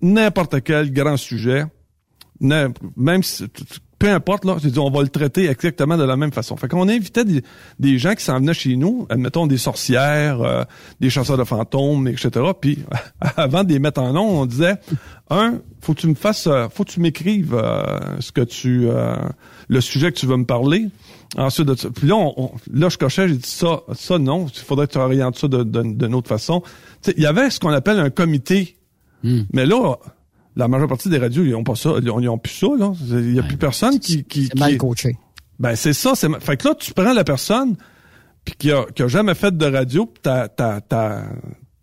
n'importe 0.00 0.62
quel 0.62 0.92
grand 0.92 1.16
sujet. 1.16 1.64
Même 2.40 3.22
si 3.22 3.44
peu 4.02 4.10
importe, 4.10 4.44
là, 4.44 4.56
j'ai 4.60 4.70
dit, 4.72 4.80
on 4.80 4.90
va 4.90 5.02
le 5.02 5.08
traiter 5.08 5.48
exactement 5.48 5.96
de 5.96 6.02
la 6.02 6.16
même 6.16 6.32
façon. 6.32 6.56
Fait 6.56 6.66
qu'on 6.66 6.88
invitait 6.88 7.24
des, 7.24 7.44
des 7.78 7.98
gens 7.98 8.14
qui 8.14 8.24
s'en 8.24 8.38
venaient 8.40 8.52
chez 8.52 8.74
nous, 8.74 9.06
admettons 9.10 9.46
des 9.46 9.58
sorcières, 9.58 10.40
euh, 10.40 10.64
des 11.00 11.08
chasseurs 11.08 11.36
de 11.38 11.44
fantômes, 11.44 12.08
etc. 12.08 12.30
Puis, 12.60 12.80
avant 13.36 13.62
de 13.62 13.72
les 13.72 13.78
mettre 13.78 14.00
en 14.00 14.12
nom, 14.12 14.40
on 14.40 14.46
disait, 14.46 14.74
un, 15.30 15.60
faut 15.80 15.94
que 15.94 16.00
tu 16.00 16.08
me 16.08 16.14
fasses, 16.16 16.48
euh, 16.48 16.66
faut 16.68 16.82
que 16.82 16.90
tu 16.90 16.98
m'écrives 17.00 17.54
euh, 17.54 17.84
ce 18.18 18.32
que 18.32 18.40
tu, 18.40 18.88
euh, 18.88 19.14
le 19.68 19.80
sujet 19.80 20.10
que 20.10 20.18
tu 20.18 20.26
veux 20.26 20.36
me 20.36 20.46
parler. 20.46 20.88
Ensuite 21.38 21.68
de 21.68 21.74
ça, 21.76 21.88
puis 21.90 22.08
là, 22.08 22.16
on, 22.16 22.34
on- 22.36 22.50
là, 22.72 22.88
je 22.88 22.98
cochais, 22.98 23.28
j'ai 23.28 23.36
dit 23.36 23.48
ça, 23.48 23.82
ça 23.94 24.18
non, 24.18 24.46
il 24.52 24.60
faudrait 24.62 24.86
que 24.88 24.92
tu 24.92 24.98
orientes 24.98 25.38
ça 25.38 25.46
de- 25.48 25.62
de- 25.62 25.82
d'une 25.94 26.14
autre 26.14 26.28
façon. 26.28 26.62
Il 27.16 27.22
y 27.22 27.26
avait 27.26 27.50
ce 27.50 27.60
qu'on 27.60 27.70
appelle 27.70 28.00
un 28.00 28.10
comité, 28.10 28.76
mais 29.52 29.64
là, 29.64 29.94
la 30.56 30.68
majeure 30.68 30.88
partie 30.88 31.08
des 31.08 31.18
radios, 31.18 31.44
ils 31.44 31.54
ont 31.54 31.64
pas 31.64 31.74
ça, 31.76 31.94
ils 32.02 32.10
ont, 32.10 32.20
ils 32.20 32.28
ont 32.28 32.38
plus 32.38 32.52
ça, 32.52 32.66
là. 32.78 32.92
Il 33.10 33.34
y 33.34 33.38
a 33.38 33.42
plus 33.42 33.56
personne 33.56 33.98
qui, 33.98 34.24
qui, 34.24 34.46
C'est 34.46 34.58
mal 34.58 34.72
qui- 34.72 34.78
coaché. 34.78 35.16
ben 35.58 35.74
c'est 35.76 35.92
ça, 35.92 36.12
c'est 36.14 36.28
fait 36.40 36.56
que 36.56 36.68
là 36.68 36.74
tu 36.74 36.92
prends 36.92 37.12
la 37.12 37.24
personne 37.24 37.76
puis 38.44 38.54
qui 38.58 38.72
a, 38.72 38.84
qui 38.94 39.02
a 39.02 39.08
jamais 39.08 39.34
fait 39.34 39.56
de 39.56 39.66
radio, 39.66 40.06
puis 40.06 40.20
t'as 40.22 40.48
t'as 40.48 40.80
t'as 40.80 41.22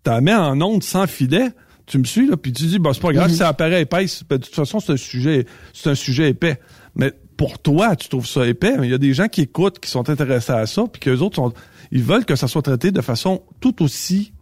t'as 0.03 0.21
mets 0.21 0.33
en 0.35 0.59
onde 0.61 0.83
sans 0.83 1.07
filet. 1.07 1.49
Tu 1.85 1.97
me 1.97 2.03
suis 2.03 2.27
là, 2.27 2.37
puis 2.37 2.53
tu 2.53 2.65
dis 2.65 2.77
bah 2.79 2.91
c'est 2.93 3.01
pas 3.01 3.11
grave, 3.13 3.31
ça 3.31 3.47
apparaît 3.47 3.81
épaisse. 3.81 4.23
Ben, 4.29 4.37
de 4.37 4.43
toute 4.43 4.53
façon 4.53 4.79
c'est 4.79 4.91
un 4.93 4.97
sujet 4.97 5.45
c'est 5.73 5.89
un 5.89 5.95
sujet 5.95 6.29
épais. 6.29 6.59
Mais 6.95 7.11
pour 7.37 7.57
toi, 7.59 7.95
tu 7.95 8.09
trouves 8.09 8.27
ça 8.27 8.45
épais. 8.45 8.75
mais 8.77 8.87
Il 8.87 8.91
y 8.91 8.93
a 8.93 8.97
des 8.97 9.13
gens 9.13 9.27
qui 9.29 9.41
écoutent, 9.41 9.79
qui 9.79 9.89
sont 9.89 10.09
intéressés 10.09 10.51
à 10.51 10.65
ça, 10.67 10.83
puis 10.91 10.99
qu'eux 10.99 11.19
autres 11.19 11.37
sont, 11.37 11.53
ils 11.91 12.03
veulent 12.03 12.25
que 12.25 12.35
ça 12.35 12.47
soit 12.49 12.61
traité 12.61 12.91
de 12.91 12.99
façon 13.01 13.41
tout 13.61 13.81
aussi 13.81 14.33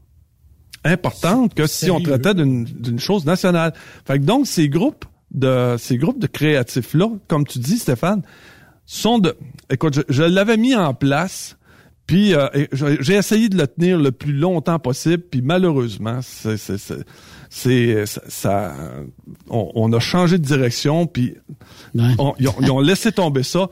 importante 0.88 1.54
que 1.54 1.68
si 1.68 1.92
on 1.92 2.00
traitait 2.02 2.34
d'une 2.34 2.64
d'une 2.64 3.00
chose 3.00 3.26
nationale. 3.26 3.74
Fait 4.06 4.20
que 4.20 4.24
donc 4.24 4.48
ces 4.48 4.70
groupes 4.70 5.06
de 5.32 5.76
ces 5.78 5.98
groupes 5.98 6.20
de 6.20 6.28
créatifs 6.28 6.94
là, 6.94 7.08
comme 7.28 7.46
tu 7.46 7.60
dis 7.60 7.78
Stéphane, 7.78 8.22
sont 8.86 9.20
de 9.20 9.36
écoute, 9.70 9.96
je, 9.96 10.02
je 10.10 10.24
l'avais 10.24 10.58
mis 10.58 10.74
en 10.76 10.94
place 10.94 11.58
puis 12.08 12.34
euh, 12.34 12.48
j'ai 13.02 13.16
essayé 13.16 13.50
de 13.50 13.58
le 13.58 13.68
tenir 13.68 13.98
le 14.00 14.14
plus 14.14 14.32
longtemps 14.32 14.80
possible 14.80 15.24
puis 15.30 15.42
malheureusement 15.42 16.20
c'est 16.22 16.56
c'est 17.50 18.06
ça, 18.06 18.22
ça- 18.28 18.76
on, 19.50 19.72
on 19.76 19.92
a 19.94 20.00
changé 20.00 20.38
de 20.38 20.44
direction 20.44 21.06
puis 21.08 21.36
Ouais. 21.96 22.04
on- 22.20 22.34
ils, 22.40 22.48
ont, 22.48 22.56
ils 22.62 22.72
ont 22.72 22.80
laissé 22.80 23.12
tomber 23.12 23.44
ça. 23.44 23.68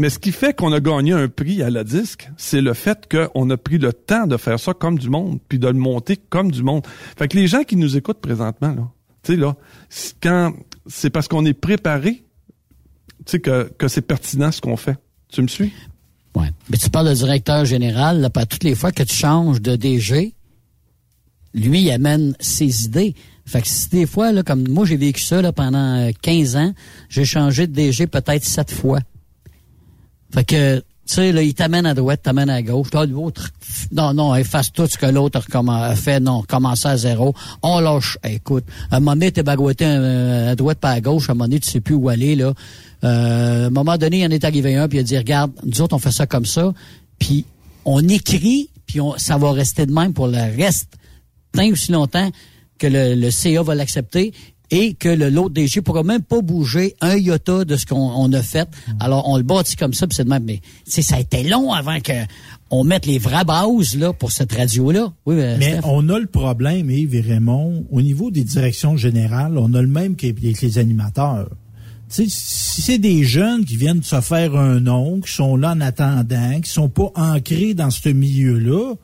Mais 0.00 0.08
ce 0.08 0.18
qui 0.18 0.32
fait 0.32 0.56
qu'on 0.56 0.72
a 0.72 0.80
gagné 0.80 1.12
un 1.12 1.28
prix 1.28 1.62
à 1.62 1.68
la 1.68 1.84
disque, 1.84 2.30
c'est 2.38 2.62
le 2.62 2.72
fait 2.72 3.06
qu'on 3.06 3.50
a 3.50 3.56
pris 3.58 3.76
le 3.76 3.92
temps 3.92 4.26
de 4.26 4.38
faire 4.38 4.58
ça 4.58 4.72
comme 4.72 4.98
du 4.98 5.10
monde, 5.10 5.40
puis 5.46 5.58
de 5.58 5.66
le 5.66 5.74
monter 5.74 6.16
comme 6.16 6.50
du 6.50 6.62
monde. 6.62 6.86
Fait 7.18 7.28
que 7.28 7.36
les 7.36 7.46
gens 7.46 7.64
qui 7.64 7.76
nous 7.76 7.98
écoutent 7.98 8.22
présentement, 8.22 8.74
tu 9.22 9.34
sais, 9.34 9.38
là, 9.38 9.56
quand 10.22 10.54
c'est 10.86 11.10
parce 11.10 11.28
qu'on 11.28 11.44
est 11.44 11.52
préparé, 11.52 12.24
tu 13.26 13.32
sais, 13.32 13.40
que, 13.40 13.70
que 13.76 13.88
c'est 13.88 14.00
pertinent 14.00 14.50
ce 14.50 14.62
qu'on 14.62 14.78
fait. 14.78 14.96
Tu 15.28 15.42
me 15.42 15.48
suis? 15.48 15.70
Ouais. 16.34 16.48
Mais 16.70 16.78
tu 16.78 16.88
parles 16.88 17.10
de 17.10 17.14
directeur 17.14 17.66
général, 17.66 18.22
là, 18.22 18.30
pas 18.30 18.46
toutes 18.46 18.64
les 18.64 18.74
fois 18.74 18.92
que 18.92 19.02
tu 19.02 19.14
changes 19.14 19.60
de 19.60 19.76
DG, 19.76 20.32
lui, 21.52 21.82
il 21.82 21.90
amène 21.90 22.34
ses 22.40 22.86
idées. 22.86 23.14
Fait 23.44 23.60
que 23.60 23.68
si 23.68 23.90
des 23.90 24.06
fois, 24.06 24.32
là, 24.32 24.42
comme 24.44 24.66
moi, 24.66 24.86
j'ai 24.86 24.96
vécu 24.96 25.20
ça 25.20 25.42
là, 25.42 25.52
pendant 25.52 26.10
15 26.22 26.56
ans, 26.56 26.72
j'ai 27.10 27.26
changé 27.26 27.66
de 27.66 27.74
DG 27.74 28.06
peut-être 28.06 28.46
sept 28.46 28.70
fois. 28.70 29.00
Fait 30.32 30.44
que, 30.44 30.78
tu 30.78 30.84
sais, 31.14 31.32
là, 31.32 31.42
il 31.42 31.54
t'amène 31.54 31.86
à 31.86 31.94
droite, 31.94 32.20
t'amène 32.22 32.50
à 32.50 32.62
gauche. 32.62 32.92
Là, 32.92 33.04
l'autre, 33.06 33.50
non, 33.92 34.14
non, 34.14 34.34
efface 34.34 34.72
tout 34.72 34.86
ce 34.86 34.96
que 34.96 35.06
l'autre 35.06 35.40
a 35.40 35.96
fait. 35.96 36.20
Non, 36.20 36.42
commence 36.42 36.86
à 36.86 36.96
zéro. 36.96 37.34
On 37.62 37.80
lâche. 37.80 38.16
écoute, 38.24 38.64
à 38.90 38.96
un 38.96 39.00
moment 39.00 39.12
donné, 39.12 39.32
t'es 39.32 39.42
bagoté 39.42 39.84
à 39.84 40.54
droite 40.54 40.78
pas 40.78 40.90
à 40.90 41.00
gauche. 41.00 41.28
À 41.28 41.32
un 41.32 41.34
moment 41.34 41.46
donné, 41.46 41.60
tu 41.60 41.70
sais 41.70 41.80
plus 41.80 41.94
où 41.94 42.08
aller, 42.08 42.36
là. 42.36 42.52
Euh, 43.02 43.64
à 43.64 43.66
un 43.66 43.70
moment 43.70 43.96
donné, 43.96 44.20
il 44.20 44.26
en 44.26 44.30
est 44.30 44.44
arrivé 44.44 44.76
un, 44.76 44.88
puis 44.88 44.98
il 44.98 45.00
a 45.00 45.04
dit, 45.04 45.18
regarde, 45.18 45.52
nous 45.64 45.80
autres, 45.80 45.96
on 45.96 45.98
fait 45.98 46.12
ça 46.12 46.26
comme 46.26 46.46
ça. 46.46 46.72
Puis 47.18 47.44
on 47.84 48.06
écrit, 48.08 48.68
puis 48.86 49.00
on, 49.00 49.16
ça 49.16 49.36
va 49.36 49.52
rester 49.52 49.86
de 49.86 49.92
même 49.92 50.12
pour 50.12 50.28
le 50.28 50.56
reste 50.56 50.96
tant 51.52 51.68
aussi 51.68 51.92
longtemps 51.92 52.30
que 52.78 52.86
le, 52.86 53.14
le 53.14 53.30
CA 53.30 53.62
va 53.62 53.74
l'accepter 53.74 54.32
et 54.70 54.94
que 54.94 55.08
le 55.08 55.30
l'autre 55.30 55.54
DG 55.54 55.80
pourra 55.82 56.02
même 56.02 56.22
pas 56.22 56.40
bouger 56.40 56.94
un 57.00 57.16
iota 57.16 57.64
de 57.64 57.76
ce 57.76 57.86
qu'on 57.86 58.32
a 58.32 58.42
fait. 58.42 58.68
Alors 59.00 59.28
on 59.28 59.36
le 59.36 59.42
bâtit 59.42 59.76
comme 59.76 59.94
ça, 59.94 60.06
puis 60.06 60.16
c'est 60.16 60.24
de 60.24 60.28
même. 60.28 60.44
Mais 60.44 60.60
ça 60.86 61.16
a 61.16 61.20
été 61.20 61.42
long 61.44 61.72
avant 61.72 62.00
que 62.00 62.12
on 62.70 62.84
mette 62.84 63.06
les 63.06 63.18
vraies 63.18 63.44
bases 63.44 63.96
là 63.96 64.12
pour 64.12 64.30
cette 64.30 64.52
radio 64.52 64.92
là. 64.92 65.12
Oui, 65.26 65.36
euh, 65.38 65.56
mais 65.58 65.80
on 65.84 66.08
a 66.08 66.18
le 66.18 66.26
problème, 66.26 66.90
Yves 66.90 67.14
et 67.14 67.20
Raymond, 67.20 67.86
au 67.90 68.00
niveau 68.00 68.30
des 68.30 68.44
directions 68.44 68.96
générales, 68.96 69.58
on 69.58 69.74
a 69.74 69.82
le 69.82 69.88
même 69.88 70.14
qu'avec 70.14 70.60
les 70.60 70.78
animateurs. 70.78 71.48
si 72.08 72.30
c'est 72.30 72.98
des 72.98 73.24
jeunes 73.24 73.64
qui 73.64 73.76
viennent 73.76 74.00
de 74.00 74.04
se 74.04 74.20
faire 74.20 74.54
un 74.54 74.80
nom, 74.80 75.20
qui 75.20 75.32
sont 75.32 75.56
là 75.56 75.72
en 75.72 75.80
attendant, 75.80 76.60
qui 76.60 76.70
sont 76.70 76.88
pas 76.88 77.10
ancrés 77.16 77.74
dans 77.74 77.90
ce 77.90 78.08
milieu-là, 78.08 78.94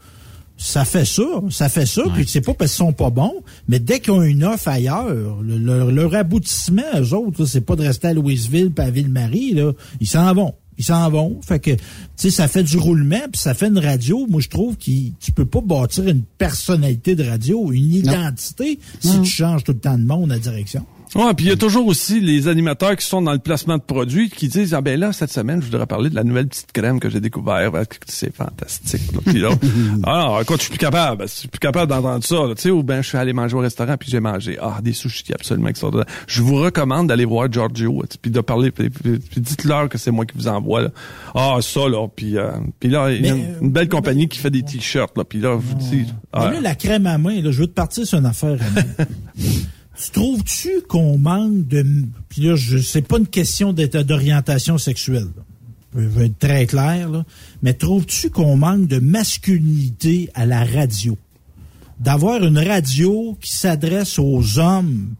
ça 0.56 0.84
fait 0.84 1.04
ça, 1.04 1.22
ça 1.50 1.68
fait 1.68 1.86
ça, 1.86 2.02
puis 2.14 2.24
c'est 2.26 2.40
pas 2.40 2.54
parce 2.54 2.72
qu'ils 2.72 2.86
sont 2.86 2.92
pas 2.92 3.10
bons, 3.10 3.34
mais 3.68 3.78
dès 3.78 4.00
qu'ils 4.00 4.12
ont 4.12 4.22
une 4.22 4.44
offre 4.44 4.68
ailleurs, 4.68 5.38
leur 5.42 6.14
aboutissement, 6.14 6.82
eux 6.96 7.14
autres, 7.14 7.44
c'est 7.44 7.60
pas 7.60 7.76
de 7.76 7.82
rester 7.82 8.08
à 8.08 8.14
Louisville 8.14 8.70
pas 8.70 8.84
à 8.84 8.90
Ville-Marie, 8.90 9.52
là, 9.52 9.72
ils 10.00 10.06
s'en 10.06 10.32
vont. 10.34 10.54
Ils 10.78 10.84
s'en 10.84 11.08
vont. 11.08 11.40
Fait 11.42 11.58
que, 11.58 11.70
tu 11.70 11.80
sais, 12.16 12.30
ça 12.30 12.48
fait 12.48 12.62
du 12.62 12.76
roulement, 12.76 13.22
puis 13.32 13.40
ça 13.40 13.54
fait 13.54 13.68
une 13.68 13.78
radio. 13.78 14.26
Moi, 14.28 14.42
je 14.42 14.48
trouve 14.48 14.76
que 14.76 14.84
tu 14.84 15.32
peux 15.34 15.46
pas 15.46 15.62
bâtir 15.62 16.06
une 16.06 16.22
personnalité 16.22 17.14
de 17.14 17.24
radio, 17.24 17.72
une 17.72 17.94
identité, 17.94 18.78
si 19.00 19.20
tu 19.22 19.30
changes 19.30 19.64
tout 19.64 19.72
le 19.72 19.78
temps 19.78 19.96
de 19.96 20.04
monde 20.04 20.32
à 20.32 20.38
direction. 20.38 20.84
Ouais, 21.14 21.32
puis 21.34 21.46
il 21.46 21.48
y 21.48 21.52
a 21.52 21.56
toujours 21.56 21.86
aussi 21.86 22.20
les 22.20 22.48
animateurs 22.48 22.96
qui 22.96 23.06
sont 23.06 23.22
dans 23.22 23.32
le 23.32 23.38
placement 23.38 23.76
de 23.76 23.82
produits 23.82 24.28
qui 24.28 24.48
disent 24.48 24.74
ah 24.74 24.80
ben 24.80 24.98
là 24.98 25.12
cette 25.12 25.30
semaine 25.30 25.60
je 25.60 25.66
voudrais 25.66 25.86
parler 25.86 26.10
de 26.10 26.14
la 26.14 26.24
nouvelle 26.24 26.48
petite 26.48 26.72
crème 26.72 27.00
que 27.00 27.08
j'ai 27.08 27.20
découvert, 27.20 27.70
c'est 28.06 28.34
fantastique. 28.34 29.02
Puis 29.24 29.38
là, 29.38 29.50
alors 30.04 30.44
quand 30.44 30.56
je 30.56 30.62
suis 30.62 30.70
plus 30.70 30.78
capable, 30.78 31.22
je 31.22 31.32
suis 31.32 31.48
plus 31.48 31.60
capable 31.60 31.90
d'entendre 31.90 32.24
ça, 32.24 32.36
tu 32.56 32.62
sais 32.62 32.70
ou 32.70 32.82
ben 32.82 33.02
je 33.02 33.08
suis 33.08 33.18
allé 33.18 33.32
manger 33.32 33.56
au 33.56 33.60
restaurant 33.60 33.96
puis 33.96 34.10
j'ai 34.10 34.20
mangé 34.20 34.58
ah 34.60 34.80
des 34.82 34.92
sushis 34.92 35.32
absolument 35.32 35.68
extraordinaires. 35.68 36.06
Je 36.26 36.42
vous 36.42 36.56
recommande 36.56 37.06
d'aller 37.06 37.24
voir 37.24 37.50
Giorgio 37.52 38.02
puis 38.20 38.30
de 38.30 38.40
parler 38.40 38.70
puis, 38.72 38.90
dites-leur 39.36 39.88
que 39.88 39.98
c'est 39.98 40.10
moi 40.10 40.26
qui 40.26 40.36
vous 40.36 40.48
envoie 40.48 40.82
là. 40.82 40.88
Ah 41.34 41.58
ça 41.60 41.88
là 41.88 42.08
puis 42.08 42.36
euh, 42.36 42.50
puis 42.80 42.90
là 42.90 43.10
il 43.12 43.24
y 43.24 43.30
a 43.30 43.34
une, 43.34 43.70
belle 43.70 43.88
compagnie 43.88 44.28
qui 44.28 44.38
fait 44.38 44.50
des 44.50 44.62
t-shirts 44.62 45.16
là 45.16 45.24
puis 45.24 45.38
là 45.38 45.58
je 45.60 45.66
vous 45.66 45.74
dis 45.74 46.06
ah. 46.32 46.50
là, 46.50 46.60
la 46.60 46.74
crème 46.74 47.06
à 47.06 47.16
main 47.16 47.40
là, 47.40 47.50
je 47.50 47.60
veux 47.60 47.66
te 47.66 47.74
partir 47.74 48.06
sur 48.06 48.18
une 48.18 48.26
affaire. 48.26 48.58
Tu 49.98 50.10
trouves-tu 50.10 50.82
qu'on 50.88 51.18
manque 51.18 51.66
de... 51.68 51.84
Puis 52.28 52.42
là, 52.42 52.56
je 52.56 52.78
c'est 52.78 53.02
pas 53.02 53.18
une 53.18 53.26
question 53.26 53.72
d'orientation 53.72 54.78
sexuelle. 54.78 55.28
Je 55.94 56.02
veux 56.02 56.24
être 56.26 56.38
très 56.38 56.66
clair, 56.66 57.08
là. 57.08 57.24
Mais 57.62 57.72
trouves-tu 57.72 58.28
qu'on 58.30 58.56
manque 58.56 58.86
de 58.86 58.98
masculinité 58.98 60.28
à 60.34 60.44
la 60.44 60.64
radio? 60.64 61.16
D'avoir 61.98 62.44
une 62.44 62.58
radio 62.58 63.38
qui 63.40 63.52
s'adresse 63.52 64.18
aux 64.18 64.58
hommes 64.58 65.14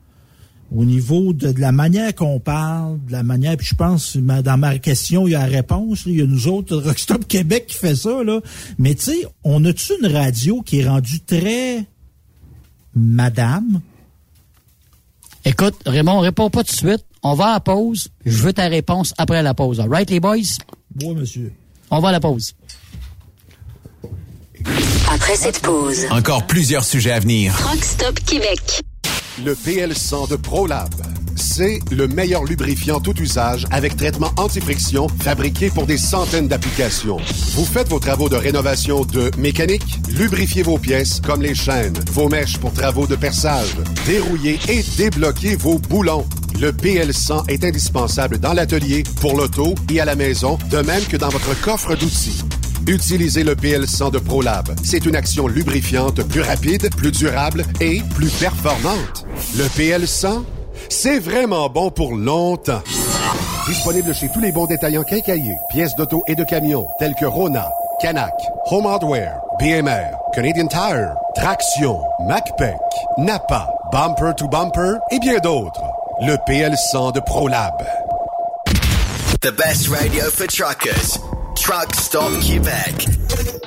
au 0.74 0.85
niveau 0.85 1.33
de, 1.33 1.55
la 1.59 1.72
manière 1.72 2.14
qu'on 2.14 2.41
parle, 2.41 2.99
de 3.07 3.12
la 3.12 3.22
manière, 3.22 3.57
puis 3.57 3.66
je 3.66 3.74
pense, 3.74 4.16
dans 4.16 4.59
ma 4.59 4.79
question, 4.79 5.27
il 5.27 5.31
y 5.31 5.35
a 5.35 5.41
la 5.41 5.47
réponse, 5.47 6.03
il 6.07 6.16
y 6.16 6.22
a 6.22 6.27
nous 6.27 6.49
autres, 6.49 6.77
Rockstop 6.77 7.27
Québec 7.27 7.66
qui 7.68 7.77
fait 7.77 7.95
ça, 7.95 8.22
là. 8.24 8.41
Mais 8.79 8.95
tu 8.95 9.05
sais, 9.05 9.27
on 9.45 9.64
a-tu 9.64 9.93
une 10.03 10.09
radio 10.09 10.62
qui 10.62 10.81
est 10.81 10.89
rendue 10.89 11.20
très 11.20 11.87
madame? 12.95 13.81
Écoute, 15.47 15.77
Raymond, 15.87 16.19
réponds 16.19 16.51
pas 16.51 16.65
tout 16.65 16.73
de 16.73 16.77
suite. 16.77 17.05
On 17.23 17.35
va 17.35 17.47
à 17.47 17.53
la 17.55 17.61
pause. 17.61 18.09
Je 18.25 18.43
veux 18.43 18.53
ta 18.53 18.67
réponse 18.67 19.15
après 19.17 19.45
la 19.45 19.55
pause. 19.55 19.79
All 19.79 19.89
right, 19.89 20.11
les 20.11 20.19
boys? 20.19 20.39
Oui, 21.01 21.15
monsieur. 21.15 21.53
On 21.89 22.01
va 22.01 22.09
à 22.09 22.13
la 22.13 22.19
pause. 22.19 22.55
Après 25.09 25.37
cette 25.37 25.61
pause, 25.61 26.07
encore 26.11 26.49
plusieurs 26.49 26.85
sujets 26.85 27.13
à 27.13 27.21
venir. 27.21 27.55
Rockstop 27.65 28.19
Québec. 28.25 28.83
Le 29.45 29.55
PL100 29.55 30.31
de 30.31 30.35
ProLab 30.35 30.93
c'est 31.37 31.80
le 31.91 32.09
meilleur 32.09 32.45
lubrifiant 32.45 33.01
tout 33.01 33.16
usage 33.20 33.66
avec 33.70 33.97
traitement 33.97 34.32
anti-friction 34.37 35.09
fabriqué 35.20 35.70
pour 35.70 35.87
des 35.87 35.99
centaines 35.99 36.49
d'applications. 36.49 37.18
Vous 37.55 37.64
faites 37.64 37.89
vos 37.89 37.99
travaux 37.99 38.28
de 38.28 38.37
rénovation 38.37 39.05
de 39.05 39.30
mécanique, 39.39 40.01
lubrifiez 40.09 40.62
vos 40.62 40.78
pièces 40.78 41.20
comme 41.20 41.43
les 41.43 41.55
chaînes, 41.55 41.95
vos 42.12 42.28
mèches 42.28 42.59
pour 42.59 42.72
travaux 42.72 43.07
de 43.07 43.16
perçage, 43.16 43.76
dérouillez 44.07 44.59
et 44.68 44.82
débloquez 44.97 45.57
vos 45.57 45.78
boulons. 45.78 46.26
Le 46.61 46.72
PL100 46.72 47.51
est 47.51 47.64
indispensable 47.64 48.39
dans 48.39 48.55
l'atelier, 48.55 49.03
pour 49.20 49.37
l'auto 49.37 49.74
et 49.91 50.01
à 50.01 50.07
la 50.07 50.16
maison, 50.16 50.59
de 50.70 50.78
même 50.78 51.05
que 51.05 51.18
dans 51.18 51.28
votre 51.28 51.61
coffre 51.61 51.95
d'outils. 51.95 52.43
Utilisez 52.87 53.43
le 53.43 53.55
PL100 53.55 54.12
de 54.12 54.18
ProLab. 54.18 54.74
C'est 54.84 55.07
une 55.07 55.16
action 55.16 55.49
lubrifiante 55.49 56.22
plus 56.22 56.41
rapide, 56.41 56.89
plus 56.95 57.11
durable 57.11 57.64
et 57.80 58.01
plus 58.14 58.30
performante. 58.30 59.26
Le 59.59 59.64
PL100 59.64 60.45
c'est 60.89 61.18
vraiment 61.18 61.68
bon 61.68 61.91
pour 61.91 62.14
longtemps. 62.14 62.82
Disponible 63.66 64.14
chez 64.14 64.28
tous 64.28 64.41
les 64.41 64.53
bons 64.53 64.66
détaillants 64.66 65.03
quincaillés, 65.03 65.57
pièces 65.70 65.95
d'auto 65.97 66.22
et 66.26 66.34
de 66.34 66.45
camions, 66.45 66.87
tels 66.99 67.14
que 67.14 67.26
Rona, 67.26 67.68
Canac, 68.01 68.32
Home 68.70 68.87
Hardware, 68.87 69.41
BMR, 69.59 70.16
Canadian 70.34 70.68
Tire, 70.68 71.14
Traction, 71.34 71.99
MacPac, 72.28 72.78
Napa, 73.18 73.68
Bumper 73.93 74.32
to 74.37 74.49
Bumper 74.49 74.99
et 75.11 75.18
bien 75.18 75.39
d'autres. 75.39 75.82
Le 76.20 76.37
PL100 76.47 77.14
de 77.14 77.20
ProLab. 77.20 77.74
The 79.43 79.53
best 79.53 79.89
radio 79.89 80.24
for 80.30 80.47
truckers. 80.47 81.18
Truck 81.57 81.95
Stop 81.95 82.32
Québec. 82.41 83.16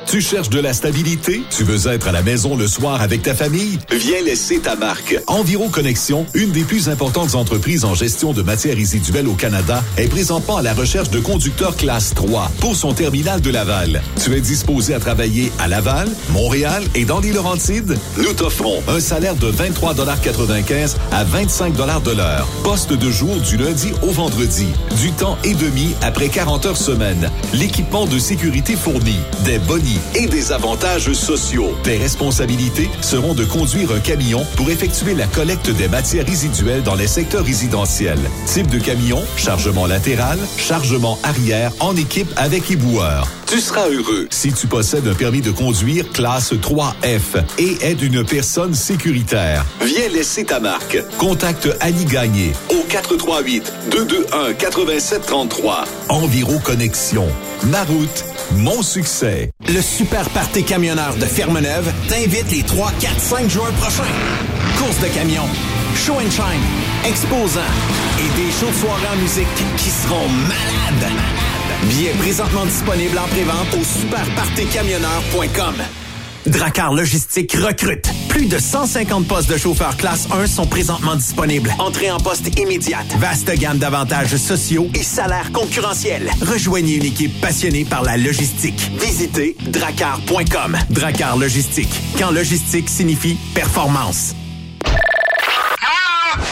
Tu 0.09 0.21
cherches 0.21 0.49
de 0.49 0.59
la 0.59 0.73
stabilité? 0.73 1.43
Tu 1.55 1.63
veux 1.63 1.87
être 1.87 2.07
à 2.07 2.11
la 2.11 2.23
maison 2.23 2.57
le 2.57 2.67
soir 2.67 2.99
avec 3.03 3.21
ta 3.21 3.35
famille? 3.35 3.77
Viens 3.91 4.23
laisser 4.25 4.57
ta 4.57 4.75
marque. 4.75 5.15
Environ 5.27 5.69
Connexion, 5.69 6.25
une 6.33 6.49
des 6.49 6.63
plus 6.63 6.89
importantes 6.89 7.35
entreprises 7.35 7.85
en 7.85 7.93
gestion 7.93 8.33
de 8.33 8.41
matières 8.41 8.75
résiduelles 8.75 9.27
au 9.27 9.35
Canada, 9.35 9.83
est 9.97 10.07
présentement 10.07 10.57
à 10.57 10.63
la 10.63 10.73
recherche 10.73 11.11
de 11.11 11.19
conducteurs 11.19 11.77
classe 11.77 12.15
3 12.15 12.51
pour 12.59 12.75
son 12.75 12.93
terminal 12.93 13.39
de 13.39 13.51
Laval. 13.51 14.01
Tu 14.19 14.33
es 14.33 14.41
disposé 14.41 14.95
à 14.95 14.99
travailler 14.99 15.51
à 15.59 15.67
Laval, 15.67 16.09
Montréal 16.31 16.83
et 16.95 17.05
dans 17.05 17.19
les 17.19 17.31
Laurentides? 17.31 17.95
Nous 18.17 18.33
t'offrons 18.33 18.81
un 18.87 18.99
salaire 18.99 19.35
de 19.35 19.51
23,95 19.51 20.95
à 21.11 21.23
25 21.23 21.75
de 21.75 22.11
l'heure. 22.17 22.47
Poste 22.63 22.93
de 22.93 23.11
jour 23.11 23.35
du 23.41 23.57
lundi 23.57 23.91
au 24.01 24.09
vendredi. 24.09 24.65
Du 24.99 25.11
temps 25.11 25.37
et 25.43 25.53
demi 25.53 25.93
après 26.01 26.29
40 26.29 26.65
heures 26.65 26.77
semaine. 26.77 27.29
L'équipement 27.53 28.07
de 28.07 28.17
sécurité 28.17 28.75
fourni. 28.75 29.15
Des 29.45 29.59
bonnies 29.59 29.98
et 30.15 30.27
des 30.27 30.51
avantages 30.51 31.11
sociaux. 31.13 31.75
Tes 31.83 31.97
responsabilités 31.97 32.89
seront 33.01 33.33
de 33.33 33.45
conduire 33.45 33.91
un 33.91 33.99
camion 33.99 34.45
pour 34.55 34.69
effectuer 34.69 35.13
la 35.13 35.27
collecte 35.27 35.69
des 35.69 35.87
matières 35.87 36.25
résiduelles 36.25 36.83
dans 36.83 36.95
les 36.95 37.07
secteurs 37.07 37.45
résidentiels. 37.45 38.19
Type 38.45 38.67
de 38.67 38.79
camion, 38.79 39.21
chargement 39.37 39.85
latéral, 39.85 40.39
chargement 40.57 41.19
arrière 41.23 41.71
en 41.79 41.95
équipe 41.95 42.31
avec 42.35 42.71
éboueur. 42.71 43.27
Tu 43.47 43.59
seras 43.61 43.89
heureux 43.89 44.27
si 44.29 44.53
tu 44.53 44.67
possèdes 44.67 45.07
un 45.07 45.15
permis 45.15 45.41
de 45.41 45.49
conduire 45.49 46.07
classe 46.11 46.53
3F 46.53 47.43
et 47.57 47.77
es 47.81 47.93
une 47.93 48.23
personne 48.23 48.75
sécuritaire. 48.75 49.65
Viens 49.81 50.07
laisser 50.09 50.45
ta 50.45 50.59
marque. 50.59 50.99
Contacte 51.17 51.67
Annie 51.79 52.05
Gagné 52.05 52.53
au 52.69 52.83
438 52.87 53.73
221 53.91 54.53
8733. 54.53 55.85
Enviro 56.09 56.59
Connexion. 56.59 57.27
Ma 57.63 57.83
route, 57.83 58.23
mon 58.55 58.81
succès. 58.81 59.51
Le 59.67 59.81
Super 59.81 60.29
Party 60.29 60.63
Camionneur 60.63 61.15
de 61.15 61.25
Fermeneuve 61.25 61.91
t'invite 62.07 62.51
les 62.51 62.63
3, 62.63 62.91
4, 62.99 63.19
5 63.19 63.49
juin 63.49 63.71
prochains. 63.79 64.03
Course 64.77 64.99
de 64.99 65.07
camions, 65.07 65.49
show 65.95 66.15
and 66.15 66.31
shine, 66.31 66.61
exposants 67.07 67.61
et 68.19 68.29
des 68.41 68.51
shows 68.51 68.67
en 68.87 69.15
musique 69.17 69.47
qui 69.77 69.89
seront 69.89 70.27
malades. 70.47 71.11
Billets 71.83 72.13
présentement 72.19 72.65
disponibles 72.65 73.17
en 73.17 73.27
prévente 73.27 73.73
au 73.73 73.83
superpartycamionneur.com. 73.83 75.75
Dracar 76.45 76.93
Logistique 76.93 77.53
recrute. 77.53 78.09
Plus 78.29 78.47
de 78.47 78.57
150 78.57 79.27
postes 79.27 79.51
de 79.51 79.57
chauffeurs 79.57 79.97
classe 79.97 80.27
1 80.31 80.47
sont 80.47 80.65
présentement 80.65 81.15
disponibles. 81.15 81.73
Entrée 81.79 82.11
en 82.11 82.19
poste 82.19 82.57
immédiate. 82.57 83.07
Vaste 83.17 83.51
gamme 83.57 83.77
d'avantages 83.77 84.35
sociaux 84.37 84.87
et 84.93 85.03
salaires 85.03 85.51
concurrentiels. 85.51 86.29
Rejoignez 86.41 86.95
une 86.95 87.05
équipe 87.05 87.39
passionnée 87.41 87.85
par 87.85 88.03
la 88.03 88.17
logistique. 88.17 88.91
Visitez 88.99 89.55
dracar.com. 89.67 90.77
Dracar 90.89 91.37
Logistique. 91.37 91.89
Quand 92.17 92.31
logistique 92.31 92.89
signifie 92.89 93.37
performance. 93.53 94.33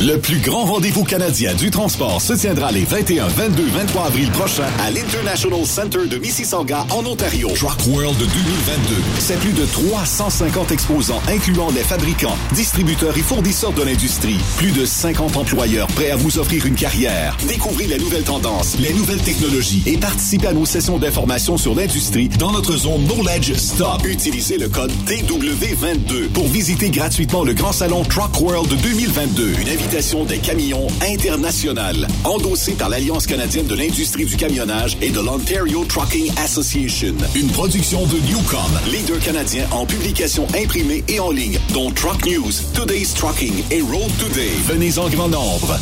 Le 0.00 0.16
plus 0.16 0.38
grand 0.38 0.64
rendez-vous 0.64 1.02
canadien 1.02 1.52
du 1.54 1.72
transport 1.72 2.22
se 2.22 2.32
tiendra 2.32 2.70
les 2.70 2.84
21, 2.84 3.26
22, 3.26 3.64
23 3.64 4.06
avril 4.06 4.30
prochains 4.30 4.68
à 4.78 4.92
l'International 4.92 5.66
Center 5.66 6.06
de 6.06 6.18
Mississauga 6.18 6.86
en 6.90 7.04
Ontario. 7.04 7.48
Truck 7.56 7.84
World 7.88 8.16
2022. 8.16 8.94
C'est 9.18 9.40
plus 9.40 9.52
de 9.52 9.64
350 9.64 10.70
exposants 10.70 11.20
incluant 11.28 11.70
les 11.72 11.82
fabricants, 11.82 12.36
distributeurs 12.52 13.18
et 13.18 13.22
fournisseurs 13.22 13.72
de 13.72 13.82
l'industrie. 13.82 14.38
Plus 14.58 14.70
de 14.70 14.84
50 14.84 15.36
employeurs 15.36 15.88
prêts 15.88 16.12
à 16.12 16.16
vous 16.16 16.38
offrir 16.38 16.64
une 16.64 16.76
carrière. 16.76 17.36
Découvrez 17.48 17.88
les 17.88 17.98
nouvelles 17.98 18.22
tendances, 18.22 18.78
les 18.78 18.92
nouvelles 18.92 19.22
technologies 19.22 19.82
et 19.84 19.96
participez 19.96 20.46
à 20.46 20.52
nos 20.52 20.64
sessions 20.64 20.98
d'information 20.98 21.56
sur 21.56 21.74
l'industrie 21.74 22.28
dans 22.28 22.52
notre 22.52 22.76
zone 22.76 23.04
Knowledge 23.08 23.54
Stop. 23.54 24.06
Utilisez 24.06 24.58
le 24.58 24.68
code 24.68 24.92
TW22 25.06 26.28
pour 26.28 26.46
visiter 26.46 26.88
gratuitement 26.90 27.42
le 27.42 27.52
grand 27.52 27.72
salon 27.72 28.04
Truck 28.04 28.40
World 28.40 28.72
2022. 28.80 29.54
Une 29.60 29.68
des 29.88 30.38
camions 30.38 30.86
internationales, 31.00 32.06
endossée 32.24 32.74
par 32.74 32.90
l'Alliance 32.90 33.26
canadienne 33.26 33.66
de 33.66 33.74
l'industrie 33.74 34.26
du 34.26 34.36
camionnage 34.36 34.98
et 35.00 35.10
de 35.10 35.18
l'Ontario 35.18 35.84
Trucking 35.86 36.30
Association. 36.36 37.14
Une 37.34 37.48
production 37.48 38.04
de 38.06 38.18
Newcom, 38.28 38.70
leader 38.92 39.18
canadien 39.18 39.66
en 39.70 39.86
publication 39.86 40.46
imprimée 40.54 41.04
et 41.08 41.20
en 41.20 41.30
ligne, 41.30 41.58
dont 41.72 41.90
Truck 41.90 42.26
News, 42.26 42.52
Today's 42.74 43.14
Trucking 43.14 43.64
et 43.70 43.80
Road 43.80 44.10
Today. 44.18 44.50
Venez 44.66 44.98
en 44.98 45.08
grand 45.08 45.28
nombre. 45.28 45.78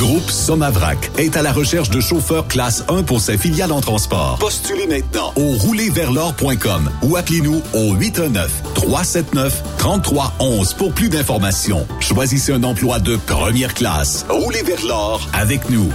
Groupe 0.00 0.28
Somavrac 0.30 1.10
est 1.18 1.36
à 1.36 1.42
la 1.42 1.52
recherche 1.52 1.90
de 1.90 2.00
chauffeurs 2.00 2.48
classe 2.48 2.82
1 2.88 3.02
pour 3.02 3.20
ses 3.20 3.36
filiales 3.36 3.70
en 3.70 3.82
transport. 3.82 4.38
Postulez 4.40 4.86
maintenant 4.86 5.34
au 5.36 5.52
roulerversl'or.com 5.58 6.90
ou 7.02 7.16
appelez-nous 7.16 7.60
au 7.74 7.94
819-379-3311 7.96 10.74
pour 10.76 10.94
plus 10.94 11.10
d'informations. 11.10 11.86
Choisissez 12.00 12.54
un 12.54 12.64
emploi 12.64 12.98
de 12.98 13.16
première 13.16 13.74
classe. 13.74 14.24
Roulez 14.30 14.62
vers 14.62 14.82
l'or 14.86 15.28
avec 15.34 15.68
nous. 15.68 15.92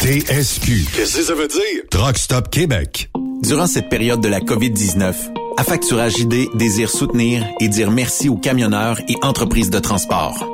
TSQ. 0.00 0.86
Qu'est-ce 0.96 1.18
que 1.18 1.22
ça 1.22 1.34
veut 1.34 1.46
dire? 1.46 1.84
Truck 1.92 2.18
Stop 2.18 2.50
Québec. 2.50 3.08
Durant 3.44 3.68
cette 3.68 3.88
période 3.88 4.20
de 4.20 4.28
la 4.28 4.40
COVID-19, 4.40 5.14
Affacturage 5.56 6.18
ID 6.18 6.48
désire 6.56 6.90
soutenir 6.90 7.46
et 7.60 7.68
dire 7.68 7.92
merci 7.92 8.28
aux 8.28 8.36
camionneurs 8.36 8.98
et 9.08 9.14
entreprises 9.22 9.70
de 9.70 9.78
transport. 9.78 10.53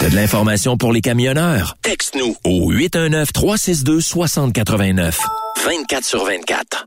T'as 0.00 0.10
de 0.10 0.16
l'information 0.16 0.76
pour 0.76 0.92
les 0.92 1.00
camionneurs? 1.00 1.76
Texte-nous 1.82 2.34
au 2.44 2.72
819-362-6089. 2.72 5.18
24 5.64 6.04
sur 6.04 6.24
24. 6.24 6.86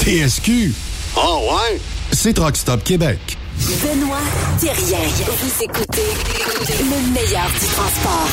TSQ. 0.00 0.72
Oh 1.14 1.40
ouais? 1.52 1.78
C'est 2.10 2.32
Truck 2.32 2.56
Stop 2.56 2.82
Québec. 2.82 3.18
Benoît 3.58 4.16
Thérien. 4.58 4.98
Vous 5.26 5.62
écoutez 5.62 6.08
le 6.80 7.12
meilleur 7.12 7.46
du 7.50 7.66
transport. 7.66 8.28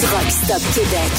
Truck 0.00 0.30
Stop 0.30 0.62
Québec. 0.72 1.10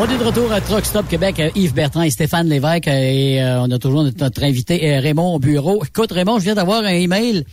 On 0.00 0.10
est 0.10 0.18
de 0.18 0.24
retour 0.24 0.50
à 0.50 0.60
Truck 0.60 0.84
Stop 0.84 1.08
Québec, 1.08 1.38
euh, 1.38 1.50
Yves 1.54 1.72
Bertrand 1.72 2.02
et 2.02 2.10
Stéphane 2.10 2.48
Lévesque, 2.48 2.88
euh, 2.88 2.90
et 2.90 3.40
euh, 3.40 3.60
on 3.60 3.70
a 3.70 3.78
toujours 3.78 4.02
notre, 4.02 4.42
invité 4.42 4.98
Raymond 4.98 5.36
au 5.36 5.38
bureau. 5.38 5.84
Écoute, 5.84 6.10
Raymond, 6.10 6.40
je 6.40 6.44
viens 6.46 6.56
d'avoir 6.56 6.82
un 6.82 6.88
email. 6.88 7.44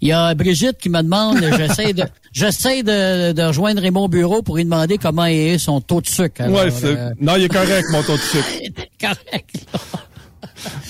Il 0.00 0.08
y 0.08 0.12
a 0.12 0.34
Brigitte 0.34 0.78
qui 0.78 0.88
me 0.88 1.02
demande, 1.02 1.38
j'essaie 1.56 1.92
de, 1.92 2.04
j'essaie 2.32 2.82
de, 2.82 3.32
de 3.32 3.42
rejoindre 3.42 3.82
Raymond 3.82 4.04
au 4.04 4.08
bureau 4.08 4.42
pour 4.42 4.56
lui 4.56 4.64
demander 4.64 4.98
comment 4.98 5.26
est 5.26 5.58
son 5.58 5.80
taux 5.80 6.00
de 6.00 6.06
sucre. 6.06 6.40
Alors, 6.42 6.64
ouais, 6.64 6.70
euh, 6.84 7.10
non, 7.20 7.36
il 7.36 7.44
est 7.44 7.48
correct, 7.48 7.86
mon 7.92 8.02
taux 8.02 8.16
de 8.16 8.22
sucre. 8.22 8.46
correct. 9.00 9.66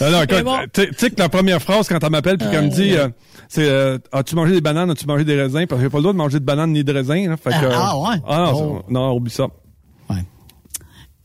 Non, 0.00 0.10
non, 0.10 0.22
écoute, 0.22 0.36
Mais 0.36 0.42
bon. 0.42 0.58
tu 0.72 0.88
sais 0.96 1.10
que 1.10 1.20
la 1.20 1.28
première 1.28 1.60
phrase 1.62 1.88
quand 1.88 2.02
elle 2.02 2.10
m'appelle 2.10 2.38
puis 2.38 2.48
qu'elle 2.50 2.64
me 2.64 2.70
dit, 2.70 2.94
euh, 2.96 3.08
c'est 3.48 3.68
euh, 3.68 3.98
as-tu 4.12 4.34
mangé 4.34 4.52
des 4.52 4.60
bananes, 4.60 4.90
as-tu 4.90 5.06
mangé 5.06 5.24
des 5.24 5.40
raisins? 5.40 5.66
Parce 5.68 5.80
que 5.80 5.86
j'ai 5.86 5.90
pas 5.90 5.98
le 5.98 6.02
droit 6.02 6.12
de 6.12 6.18
manger 6.18 6.40
de 6.40 6.44
bananes 6.44 6.72
ni 6.72 6.82
de 6.84 6.92
raisins. 6.92 7.28
Là, 7.30 7.36
fait 7.36 7.50
que, 7.50 7.66
Ah, 7.72 7.90
ah, 7.92 7.98
ouais? 7.98 8.16
Ah 8.26 8.36
non, 8.52 8.76
Oh. 8.78 8.82
non, 8.88 9.12
oublie 9.12 9.30
ça. 9.32 9.46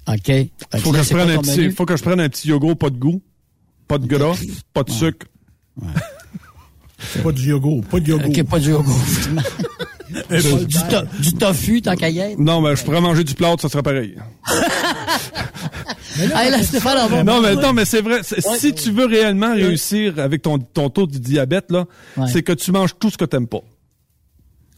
OK. 0.08 0.26
Fait 0.28 0.52
Faut 0.78 0.92
là, 0.92 1.00
que, 1.00 1.06
je 1.06 1.14
prenne 1.16 1.30
un 1.32 1.38
petit, 1.40 1.72
faut 1.72 1.86
que 1.86 1.98
je 1.98 2.04
prenne 2.04 2.20
un 2.20 2.30
petit 2.30 2.50
yogourt, 2.50 2.78
pas 2.78 2.92
de 2.92 2.98
goût, 2.98 3.24
pas 3.88 3.98
de 3.98 4.06
gras, 4.06 4.36
pas 4.72 4.84
de 4.84 4.92
sucre. 4.92 5.26
Pas 7.24 7.32
du 7.32 7.50
yogourt, 7.50 7.84
pas 7.86 8.00
de 8.00 8.10
yogourt. 8.10 8.30
OK, 8.30 8.44
pas 8.44 8.60
du 8.60 8.70
yogourt. 8.70 9.00
du, 10.30 10.78
to- 10.90 11.22
du 11.22 11.34
tofu, 11.34 11.82
tant 11.82 11.96
qu'à 11.96 12.10
y 12.10 12.20
être. 12.20 12.40
Non, 12.40 12.62
mais 12.62 12.76
je 12.76 12.84
pourrais 12.84 13.02
manger 13.02 13.24
du 13.24 13.34
plâtre, 13.34 13.62
ça 13.62 13.70
serait 13.70 13.84
pareil. 13.84 14.16
Hey, 16.18 16.50
là, 16.52 16.64
Stéphane, 16.64 16.98
on 17.04 17.08
va- 17.08 17.24
Non, 17.24 17.42
mais 17.42 17.56
non, 17.56 17.74
mais 17.74 17.86
c'est 17.86 18.02
vrai. 18.02 18.22
Si 18.24 18.74
tu 18.74 18.92
veux 18.92 19.06
réellement 19.06 19.54
réussir 19.54 20.20
avec 20.20 20.42
ton, 20.42 20.58
ton 20.60 20.90
taux 20.90 21.08
de 21.08 21.18
diabète, 21.18 21.72
là, 21.72 21.86
c'est 22.32 22.44
que 22.44 22.54
tu 22.54 22.72
manges 22.72 22.96
tout 23.00 23.10
ce 23.10 23.18
que 23.18 23.26
t'aimes 23.26 23.48
pas. 23.48 23.62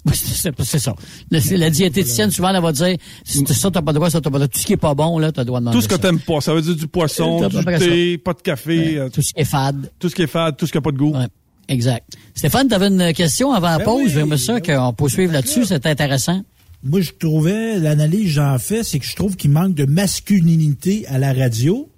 Oui, 0.05 0.13
c'est 0.15 0.79
ça. 0.79 0.95
La, 1.29 1.69
diététicienne, 1.69 2.31
souvent, 2.31 2.53
elle 2.55 2.61
va 2.61 2.71
dire, 2.71 2.95
ça, 3.25 3.69
t'as 3.69 3.81
pas 3.81 3.91
le 3.91 3.95
droit, 3.95 4.09
ça, 4.09 4.21
t'as 4.21 4.29
pas 4.29 4.37
le 4.37 4.45
droit. 4.45 4.47
Tout 4.47 4.59
ce 4.59 4.65
qui 4.65 4.73
est 4.73 4.77
pas 4.77 4.93
bon, 4.95 5.19
là, 5.19 5.33
t'as 5.33 5.41
le 5.41 5.45
droit 5.47 5.59
de 5.59 5.65
manger 5.65 5.77
Tout 5.77 5.81
ce 5.81 5.89
que 5.89 5.95
t'aimes 5.95 6.19
pas. 6.19 6.39
Ça 6.39 6.53
veut 6.53 6.61
dire 6.61 6.75
du 6.75 6.87
poisson, 6.87 7.45
du 7.49 7.61
pas 7.63 7.77
thé, 7.77 8.17
pas 8.17 8.33
de 8.33 8.41
café, 8.41 8.97
euh, 8.97 9.09
Tout 9.09 9.21
ce 9.21 9.33
qui 9.33 9.41
est 9.41 9.45
fade. 9.45 9.91
tout 9.99 10.07
ce 10.07 10.15
qui 10.15 10.21
est 10.21 10.27
fade, 10.27 10.55
tout 10.55 10.65
ce 10.65 10.71
qui 10.71 10.77
a 10.77 10.81
pas 10.81 10.91
de 10.91 10.97
goût. 10.97 11.13
Exact. 11.67 12.13
Stéphane, 12.33 12.67
t'avais 12.67 12.87
une 12.87 13.13
question 13.13 13.51
avant 13.51 13.69
la 13.69 13.77
Ben 13.79 13.85
pause. 13.85 14.03
oui, 14.05 14.11
J'aimerais 14.13 14.37
ça 14.37 14.59
ben 14.59 14.77
qu'on 14.77 14.93
peut 14.93 15.09
suivre 15.09 15.33
là-dessus. 15.33 15.65
C'est 15.65 15.85
intéressant. 15.85 16.41
Moi, 16.83 17.01
je 17.01 17.11
trouvais, 17.11 17.79
l'analyse 17.79 18.23
que 18.25 18.29
j'en 18.29 18.57
fais, 18.59 18.83
c'est 18.83 18.99
que 18.99 19.05
je 19.05 19.15
trouve 19.15 19.35
qu'il 19.35 19.51
manque 19.51 19.73
de 19.73 19.85
masculinité 19.85 21.05
à 21.07 21.17
la 21.17 21.33
radio. 21.33 21.89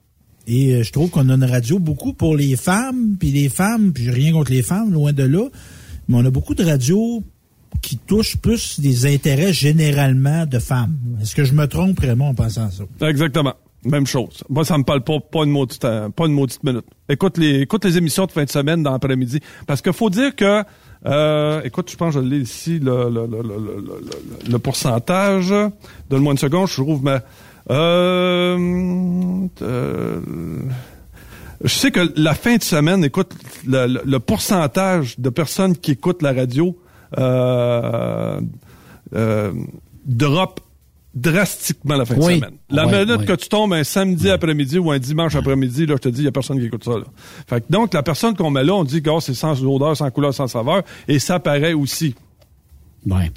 Et 0.47 0.73
euh, 0.73 0.83
je 0.83 0.91
trouve 0.91 1.09
qu'on 1.09 1.29
a 1.29 1.33
une 1.33 1.43
radio 1.43 1.77
beaucoup 1.79 2.13
pour 2.13 2.35
les 2.35 2.55
femmes, 2.55 3.15
puis 3.19 3.31
les 3.31 3.49
femmes, 3.49 3.91
puis 3.93 4.05
j'ai 4.05 4.11
rien 4.11 4.31
contre 4.31 4.51
les 4.51 4.63
femmes, 4.63 4.91
loin 4.91 5.13
de 5.13 5.23
là. 5.23 5.47
Mais 6.07 6.15
on 6.17 6.25
a 6.25 6.31
beaucoup 6.31 6.55
de 6.55 6.63
radios 6.63 7.23
qui 7.81 7.97
touchent 7.97 8.37
plus 8.37 8.79
des 8.79 9.05
intérêts 9.05 9.53
généralement 9.53 10.45
de 10.47 10.57
femmes. 10.57 10.97
Est-ce 11.21 11.35
que 11.35 11.43
je 11.43 11.53
me 11.53 11.67
trompe, 11.67 11.99
Raymond, 11.99 12.29
en 12.29 12.33
pensant 12.33 12.65
à 12.65 12.71
ça? 12.71 13.07
Exactement. 13.07 13.53
Même 13.85 14.05
chose. 14.05 14.43
Moi, 14.49 14.65
ça 14.65 14.77
me 14.77 14.83
parle 14.83 15.01
pas, 15.01 15.19
pas 15.19 15.43
une 15.45 15.51
maudite, 15.51 15.85
euh, 15.85 16.09
pas 16.09 16.25
une 16.25 16.33
maudite 16.33 16.63
minute. 16.63 16.85
Écoute 17.07 17.37
les, 17.37 17.61
écoute 17.61 17.85
les 17.85 17.97
émissions 17.97 18.25
de 18.25 18.31
fin 18.31 18.43
de 18.43 18.49
semaine 18.49 18.83
dans 18.83 18.91
l'après-midi. 18.91 19.39
Parce 19.67 19.81
qu'il 19.81 19.93
faut 19.93 20.09
dire 20.09 20.35
que, 20.35 20.63
euh, 21.05 21.61
écoute, 21.63 21.89
je 21.89 21.95
pense 21.95 22.15
que 22.15 22.21
je 22.21 22.25
l'ai 22.25 22.39
ici, 22.39 22.79
le, 22.79 23.09
le, 23.09 23.25
le, 23.25 23.41
le, 24.49 24.59
pourcentage. 24.59 25.53
Donne-moi 26.09 26.33
une 26.33 26.37
seconde, 26.37 26.67
je 26.67 26.81
trouve 26.81 27.03
ma, 27.03 27.21
euh, 27.71 29.47
euh, 29.61 30.19
je 31.63 31.73
sais 31.73 31.91
que 31.91 32.11
la 32.15 32.33
fin 32.33 32.55
de 32.55 32.63
semaine, 32.63 33.03
écoute, 33.03 33.33
le 33.65 34.17
pourcentage 34.17 35.19
de 35.19 35.29
personnes 35.29 35.75
qui 35.77 35.91
écoutent 35.91 36.21
la 36.21 36.33
radio, 36.33 36.77
euh, 37.17 38.39
euh, 39.15 39.53
drop 40.05 40.61
drastiquement 41.15 41.95
la 41.95 42.05
fin 42.05 42.15
Oui. 42.17 42.35
de 42.35 42.45
semaine. 42.45 42.57
La 42.69 42.85
Oui, 42.85 42.91
minute 42.93 43.17
oui. 43.21 43.25
que 43.25 43.33
tu 43.33 43.49
tombes 43.49 43.73
un 43.73 43.83
samedi 43.83 44.29
après-midi 44.29 44.77
ou 44.77 44.91
un 44.91 44.99
dimanche 44.99 45.35
après-midi, 45.35 45.85
là, 45.85 45.95
je 45.95 46.01
te 46.01 46.09
dis, 46.09 46.21
il 46.21 46.25
y 46.25 46.27
a 46.27 46.31
personne 46.31 46.59
qui 46.59 46.65
écoute 46.65 46.83
ça. 46.83 46.91
Là. 46.91 47.03
Fait 47.47 47.61
que 47.61 47.65
donc, 47.71 47.93
la 47.93 48.03
personne 48.03 48.35
qu'on 48.35 48.51
met 48.51 48.63
là, 48.63 48.75
on 48.75 48.83
dit 48.83 49.01
que 49.01 49.09
oh, 49.09 49.19
c'est 49.19 49.33
sans 49.33 49.61
odeur, 49.65 49.97
sans 49.97 50.09
couleur, 50.11 50.33
sans 50.33 50.47
saveur, 50.47 50.83
et 51.07 51.17
ça 51.19 51.39
paraît 51.39 51.73
aussi. 51.73 52.15
Ouais. 53.07 53.31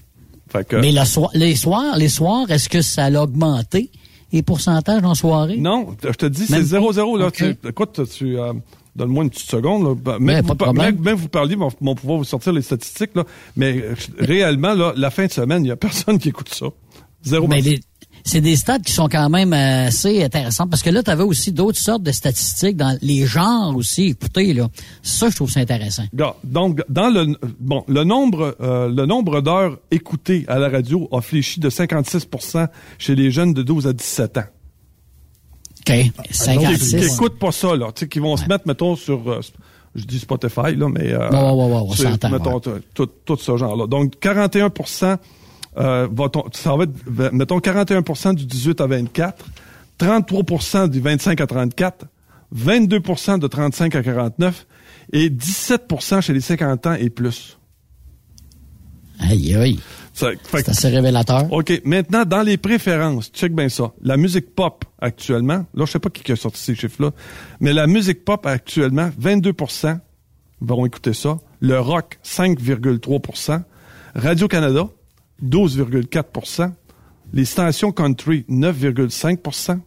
Fait 0.50 0.66
que, 0.68 0.76
Mais 0.76 0.92
la 0.92 1.02
les 1.34 1.54
soirs, 1.56 1.96
les 1.96 2.08
soirs, 2.08 2.50
est-ce 2.50 2.68
que 2.68 2.82
ça 2.82 3.06
a 3.06 3.22
augmenté 3.22 3.90
les 4.32 4.42
pourcentages 4.42 5.02
en 5.04 5.14
soirée? 5.14 5.56
non, 5.56 5.96
je 6.02 6.10
te 6.12 6.26
dis, 6.26 6.46
c'est 6.46 6.60
0-0. 6.62 7.18
Là. 7.18 7.26
Ok. 7.28 7.34
Tu- 7.36 7.56
écoute, 7.68 8.00
tu... 8.14 8.38
euh, 8.38 8.52
Donne-moi 8.94 9.24
une 9.24 9.30
petite 9.30 9.50
seconde. 9.50 9.84
Là. 9.84 9.94
Ben, 9.94 10.18
Même, 10.18 10.44
pas 10.44 10.66
vous, 10.66 10.72
de 10.74 10.78
même, 10.78 11.00
même 11.00 11.14
vous 11.16 11.28
parliez, 11.30 11.56
vont 11.56 11.70
pouvoir 11.70 12.18
vous 12.18 12.24
sortir 12.24 12.52
les 12.52 12.60
statistiques. 12.60 13.12
Là. 13.14 13.24
Mais 13.56 13.78
euh, 13.78 13.94
réellement, 14.18 14.74
là, 14.74 14.92
la 14.96 15.10
fin 15.10 15.24
de 15.24 15.32
semaine, 15.32 15.62
il 15.62 15.68
n'y 15.68 15.70
a 15.70 15.76
personne 15.76 16.18
qui 16.18 16.28
écoute 16.28 16.52
ça. 16.52 16.66
Zéro 17.24 17.46
Mais 17.48 17.56
personne. 17.56 17.72
les- 17.72 17.80
c'est 18.24 18.40
des 18.40 18.54
stats 18.54 18.78
qui 18.78 18.92
sont 18.92 19.08
quand 19.08 19.28
même 19.30 19.52
assez 19.52 20.22
intéressants 20.22 20.68
parce 20.68 20.82
que 20.82 20.90
là, 20.90 21.02
tu 21.02 21.10
avais 21.10 21.24
aussi 21.24 21.50
d'autres 21.50 21.78
sortes 21.80 22.04
de 22.04 22.12
statistiques 22.12 22.76
dans 22.76 22.96
les 23.02 23.26
genres 23.26 23.74
aussi. 23.76 24.08
Écoutez, 24.10 24.52
là, 24.54 24.68
ça, 25.02 25.28
je 25.28 25.34
trouve 25.34 25.50
ça 25.50 25.58
intéressant. 25.60 26.04
Donc, 26.44 26.82
dans 26.88 27.10
le 27.10 27.36
bon, 27.58 27.84
le 27.88 28.04
nombre, 28.04 28.56
euh, 28.60 28.88
le 28.88 29.06
nombre 29.06 29.40
d'heures 29.40 29.76
écoutées 29.90 30.44
à 30.46 30.58
la 30.60 30.68
radio 30.68 31.08
a 31.10 31.20
fléchi 31.20 31.58
de 31.58 31.68
56% 31.68 32.68
chez 32.98 33.16
les 33.16 33.32
jeunes 33.32 33.54
de 33.54 33.62
12 33.64 33.88
à 33.88 33.92
17 33.92 34.38
ans. 34.38 34.44
OK. 35.80 35.92
Qui, 35.94 36.12
56. 36.30 36.96
qui 36.96 37.14
écoutent 37.14 37.38
pas 37.40 37.50
ça, 37.50 37.74
là. 37.74 37.86
Tu 37.92 38.00
sais, 38.00 38.08
qui 38.08 38.20
vont 38.20 38.36
se 38.36 38.46
mettre, 38.46 38.68
mettons, 38.68 38.94
sur, 38.94 39.28
euh, 39.28 39.40
je 39.96 40.04
dis 40.04 40.20
Spotify, 40.20 40.76
là, 40.76 40.88
mais, 40.88 41.12
euh, 41.12 41.28
Ouais, 41.28 41.36
ouais, 41.36 41.50
ouais, 41.50 41.72
ouais, 41.72 42.16
on 42.24 42.28
mettons, 42.30 42.60
ouais. 42.70 42.80
tout, 42.94 43.06
tout 43.24 43.36
ce 43.36 43.56
genre-là. 43.56 43.88
Donc, 43.88 44.18
41 44.20 44.70
euh, 45.78 46.08
va 46.10 46.28
ton- 46.28 46.44
ça 46.52 46.76
va 46.76 46.84
être, 46.84 47.32
mettons, 47.32 47.58
41% 47.58 48.34
du 48.34 48.46
18 48.46 48.80
à 48.80 48.86
24, 48.86 49.44
33% 49.98 50.88
du 50.88 51.00
25 51.00 51.40
à 51.40 51.46
34, 51.46 52.06
22% 52.54 53.38
de 53.38 53.46
35 53.46 53.94
à 53.96 54.02
49 54.02 54.66
et 55.12 55.30
17% 55.30 56.20
chez 56.20 56.32
les 56.32 56.40
50 56.40 56.86
ans 56.86 56.94
et 56.94 57.10
plus. 57.10 57.58
Aïe, 59.20 59.54
aïe. 59.54 59.78
Ça, 60.14 60.30
fait 60.30 60.36
que- 60.58 60.64
C'est 60.64 60.68
assez 60.70 60.88
révélateur. 60.88 61.50
OK. 61.52 61.80
Maintenant, 61.84 62.24
dans 62.24 62.42
les 62.42 62.56
préférences, 62.56 63.30
check 63.32 63.54
bien 63.54 63.68
ça. 63.68 63.92
La 64.02 64.16
musique 64.16 64.54
pop 64.54 64.84
actuellement, 65.00 65.64
là, 65.74 65.84
je 65.86 65.92
sais 65.92 65.98
pas 65.98 66.10
qui 66.10 66.22
qui 66.22 66.32
a 66.32 66.36
sorti 66.36 66.60
ces 66.60 66.74
chiffres-là, 66.74 67.12
mais 67.60 67.72
la 67.72 67.86
musique 67.86 68.24
pop 68.24 68.44
actuellement, 68.46 69.10
22% 69.18 69.98
vont 70.60 70.84
écouter 70.86 71.12
ça. 71.14 71.38
Le 71.60 71.78
rock, 71.80 72.18
5,3% 72.24 73.62
Radio-Canada, 74.14 74.88
12,4 75.44 76.73
Les 77.32 77.44
stations 77.44 77.93
country, 77.93 78.44
9,5 78.48 79.78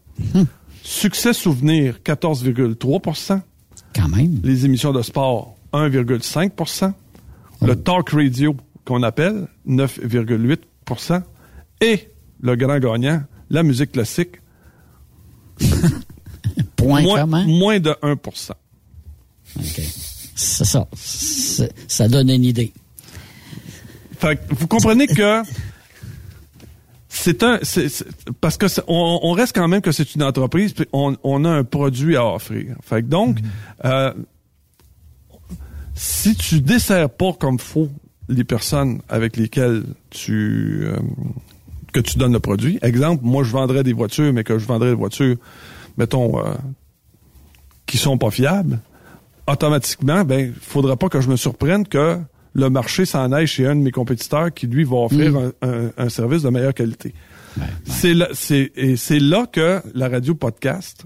Succès 0.84 1.34
souvenir, 1.34 2.00
14,3 2.04 3.42
Quand 3.96 4.08
même. 4.08 4.40
les 4.44 4.66
émissions 4.66 4.94
de 4.94 5.02
sport, 5.02 5.56
1,5 5.74 6.94
Le 7.62 7.76
talk 7.76 8.10
radio, 8.10 8.56
qu'on 8.86 9.04
appelle, 9.04 9.48
9,8 9.68 11.22
Et 11.82 12.10
le 12.42 12.56
grand 12.56 12.80
gagnant, 12.80 13.24
la 13.50 13.64
musique 13.64 13.94
classique, 13.94 14.42
Point 16.76 17.26
moins, 17.46 17.80
de 17.80 17.96
1 18.02 18.12
OK. 18.12 18.52
C'est 20.36 20.66
ça. 20.66 20.88
Ça 21.88 22.08
donne 22.08 22.30
une 22.30 22.44
idée. 22.44 22.74
Fait 24.18 24.36
que 24.38 24.54
vous 24.56 24.68
comprenez 24.68 25.08
que 25.08 25.42
c'est 27.10 27.44
un 27.44 27.60
c'est- 27.64 27.90
c'est- 27.90 28.06
parce 28.42 28.58
que 28.58 28.68
c'est- 28.68 28.84
on, 28.88 29.20
on 29.24 29.32
reste 29.32 29.56
quand 29.56 29.68
même 29.68 29.82
que 29.82 29.92
c'est 29.92 30.16
une 30.16 30.24
entreprise 30.24 30.74
puis 30.74 30.86
on, 30.94 31.16
on 31.24 31.46
a 31.46 31.50
un 31.50 31.64
produit 31.64 32.16
à 32.18 32.26
offrir. 32.26 32.76
Fait 32.84 33.02
que 33.02 33.08
donc 33.08 33.38
euh, 33.86 34.14
si 35.94 36.36
tu 36.36 36.62
desserres 36.62 37.10
pas 37.10 37.34
comme 37.34 37.60
faut 37.60 37.90
les 38.28 38.44
personnes 38.44 39.02
avec 39.08 39.38
lesquelles 39.38 39.84
tu 40.10 40.82
euh, 40.84 40.98
que 41.94 42.00
tu 42.02 42.18
donnes 42.18 42.34
le 42.34 42.40
produit. 42.40 42.80
Exemple, 42.82 43.24
moi 43.24 43.44
je 43.44 43.52
vendrais 43.52 43.84
des 43.84 43.94
voitures 43.94 44.34
mais 44.34 44.44
que 44.44 44.58
je 44.60 44.66
vendrais 44.66 44.90
des 44.90 44.96
voitures 44.96 45.38
mettons 45.98 46.40
euh, 46.46 46.54
qui 47.86 47.98
sont 47.98 48.18
pas 48.18 48.32
fiables. 48.32 48.80
Automatiquement, 49.48 50.24
ben 50.26 50.54
faudra 50.60 50.98
pas 50.98 51.08
que 51.08 51.22
je 51.22 51.30
me 51.30 51.36
surprenne 51.38 51.88
que 51.88 52.18
le 52.56 52.70
marché 52.70 53.06
s'en 53.06 53.32
aille 53.34 53.48
chez 53.48 53.68
un 53.68 53.76
de 53.76 53.82
mes 53.82 53.92
compétiteurs 53.92 54.52
qui, 54.54 54.66
lui, 54.66 54.86
va 54.86 54.96
offrir 54.96 55.36
un, 55.36 55.52
un- 55.62 55.92
un 55.98 56.10
service 56.10 56.42
de 56.42 56.50
meilleure 56.50 56.74
qualité. 56.74 57.14
C'est 57.86 58.14
là, 58.14 58.30
c'est, 58.34 58.72
et 58.76 58.96
c'est 58.96 59.20
là 59.20 59.46
que 59.46 59.82
la 59.94 60.10
radio 60.10 60.36
podcast 60.36 61.06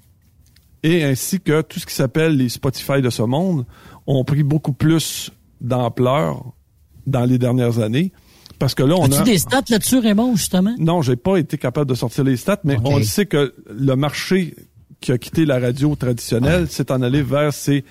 et 0.84 1.04
ainsi 1.04 1.40
que 1.40 1.62
tout 1.62 1.80
ce 1.80 1.86
qui 1.86 1.94
s'appelle 1.94 2.38
les 2.38 2.50
Spotify 2.50 3.02
de 3.02 3.10
ce 3.10 3.24
monde 3.24 3.66
ont 4.08 4.24
pris 4.24 4.44
beaucoup 4.44 4.74
plus 4.74 5.32
d'ampleur 5.60 6.44
dans 7.06 7.26
les 7.26 7.38
dernières 7.38 7.80
années. 7.80 8.12
Parce 8.60 8.76
que 8.76 8.84
là, 8.84 8.96
on 8.98 9.06
As-tu 9.06 9.22
a... 9.22 9.24
des 9.24 9.38
stats 9.38 9.62
là-dessus, 9.70 10.00
Raymond, 10.00 10.36
justement? 10.36 10.76
Non, 10.80 11.02
j'ai 11.02 11.16
pas 11.16 11.38
été 11.38 11.58
capable 11.58 11.90
de 11.90 11.96
sortir 11.96 12.24
les 12.24 12.38
stats, 12.38 12.62
mais 12.64 12.78
on 12.84 13.02
sait 13.04 13.26
que 13.26 13.54
le 13.70 13.96
marché 13.96 14.56
qui 15.02 15.12
a 15.12 15.18
quitté 15.18 15.46
la 15.46 15.60
radio 15.60 15.96
traditionnelle 15.96 16.70
s'est 16.70 16.92
en 16.92 17.02
allé 17.02 17.22
vers 17.24 17.54
ces, 17.54 17.84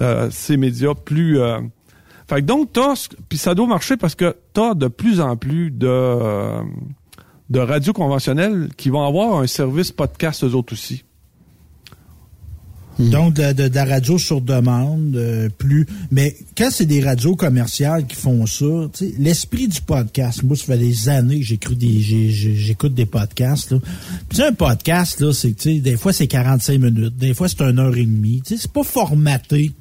euh, 0.00 0.28
ces 0.30 0.56
médias 0.56 0.94
plus... 0.94 1.40
euh, 1.40 1.60
Fait 2.28 2.36
que 2.36 2.46
donc, 2.46 2.72
t'as... 2.72 3.08
Puis 3.28 3.38
ça 3.38 3.54
doit 3.54 3.66
marcher 3.66 3.96
parce 3.96 4.14
que 4.14 4.36
t'as 4.52 4.74
de 4.74 4.88
plus 4.88 5.20
en 5.20 5.36
plus 5.36 5.70
de... 5.70 5.96
radios 7.54 7.92
conventionnelles 7.92 8.68
qui 8.76 8.90
vont 8.90 9.06
avoir 9.06 9.38
un 9.38 9.46
service 9.46 9.92
podcast 9.92 10.44
eux 10.44 10.54
autres 10.54 10.72
aussi. 10.72 11.04
Donc, 12.98 13.34
de, 13.34 13.74
la 13.74 13.84
radio 13.84 14.18
sur 14.18 14.40
demande, 14.40 15.16
euh, 15.16 15.48
plus. 15.56 15.86
Mais 16.10 16.36
quand 16.56 16.68
c'est 16.70 16.86
des 16.86 17.02
radios 17.02 17.36
commerciales 17.36 18.06
qui 18.06 18.16
font 18.16 18.46
ça, 18.46 18.88
l'esprit 19.18 19.68
du 19.68 19.80
podcast, 19.80 20.42
moi, 20.42 20.56
ça 20.56 20.64
fait 20.64 20.78
des 20.78 21.08
années 21.08 21.40
que 21.40 21.46
j'écoute 21.46 21.78
des, 21.78 22.00
j'écoute 22.00 22.94
des 22.94 23.06
podcasts. 23.06 23.74
Puis, 24.28 24.42
un 24.42 24.52
podcast, 24.52 25.20
là, 25.20 25.32
c'est, 25.32 25.66
des 25.66 25.96
fois, 25.96 26.12
c'est 26.12 26.26
45 26.26 26.78
minutes, 26.78 27.16
des 27.16 27.34
fois, 27.34 27.48
c'est 27.48 27.62
une 27.62 27.78
heure 27.78 27.96
et 27.96 28.04
demie. 28.04 28.42
C'est 28.44 28.70
pas 28.70 28.84
formaté 28.84 29.72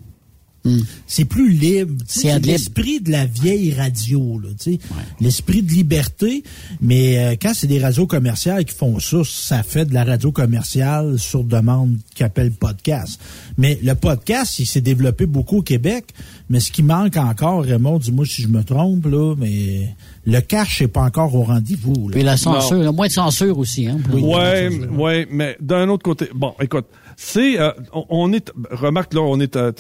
C'est 1.07 1.25
plus 1.25 1.49
libre. 1.51 2.03
tu 2.07 2.19
sais, 2.19 2.29
C'est 2.33 2.45
l'esprit 2.45 2.99
de 3.01 3.11
la 3.11 3.25
vieille 3.25 3.73
radio, 3.73 4.39
là, 4.39 4.49
tu 4.59 4.73
sais. 4.73 4.79
l'esprit 5.19 5.61
de 5.63 5.71
liberté. 5.71 6.43
Mais 6.81 7.17
euh, 7.17 7.35
quand 7.41 7.53
c'est 7.55 7.67
des 7.67 7.79
radios 7.79 8.05
commerciales 8.07 8.63
qui 8.65 8.75
font 8.75 8.99
ça, 8.99 9.17
ça 9.25 9.63
fait 9.63 9.85
de 9.85 9.93
la 9.93 10.03
radio 10.03 10.31
commerciale 10.31 11.17
sur 11.17 11.43
demande 11.43 11.97
qui 12.13 12.23
appelle 12.23 12.51
podcast. 12.51 13.19
Mais 13.57 13.79
le 13.83 13.95
podcast, 13.95 14.59
il 14.59 14.65
s'est 14.67 14.81
développé 14.81 15.25
beaucoup 15.25 15.57
au 15.57 15.61
Québec. 15.63 16.05
Mais 16.49 16.59
ce 16.59 16.71
qui 16.71 16.83
manque 16.83 17.17
encore, 17.17 17.63
Raymond, 17.63 17.97
dis-moi 17.99 18.25
si 18.25 18.41
je 18.43 18.47
me 18.47 18.63
trompe, 18.63 19.05
là, 19.05 19.35
mais 19.37 19.95
le 20.25 20.41
cash 20.41 20.81
n'est 20.81 20.87
pas 20.87 21.01
encore 21.01 21.33
au 21.33 21.43
rendez-vous. 21.43 22.09
Puis 22.11 22.23
la 22.23 22.37
censure, 22.37 22.77
il 22.77 22.83
y 22.83 22.87
a 22.87 22.91
moins 22.91 23.07
de 23.07 23.11
censure 23.13 23.57
aussi. 23.57 23.87
Hein, 23.87 23.97
pour- 24.03 24.21
Ouais, 24.29 24.69
ouais, 24.95 25.27
mais 25.31 25.57
d'un 25.61 25.89
autre 25.89 26.03
côté, 26.03 26.27
bon, 26.35 26.53
écoute, 26.61 26.85
c'est, 27.23 27.59
euh, 27.59 27.69
on, 27.93 28.33
est, 28.33 28.51
remarque 28.71 29.13
là, 29.13 29.21
on 29.21 29.39
est, 29.39 29.55
euh, 29.55 29.71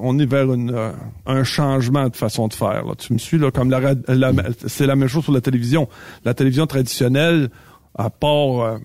on 0.00 0.18
est 0.18 0.24
vers 0.24 0.48
euh, 0.48 0.92
un 1.26 1.44
changement 1.44 2.08
de 2.08 2.16
façon 2.16 2.48
de 2.48 2.54
faire. 2.54 2.86
Là. 2.86 2.94
Tu 2.96 3.12
me 3.12 3.18
suis 3.18 3.36
là, 3.36 3.50
comme 3.50 3.68
la, 3.70 3.94
la- 4.08 4.32
c'est 4.66 4.86
la 4.86 4.96
même 4.96 5.06
chose 5.08 5.24
sur 5.24 5.34
la 5.34 5.42
télévision. 5.42 5.86
La 6.24 6.32
télévision 6.32 6.66
traditionnelle, 6.66 7.50
à 7.94 8.08
part 8.08 8.60
euh, 8.60 8.78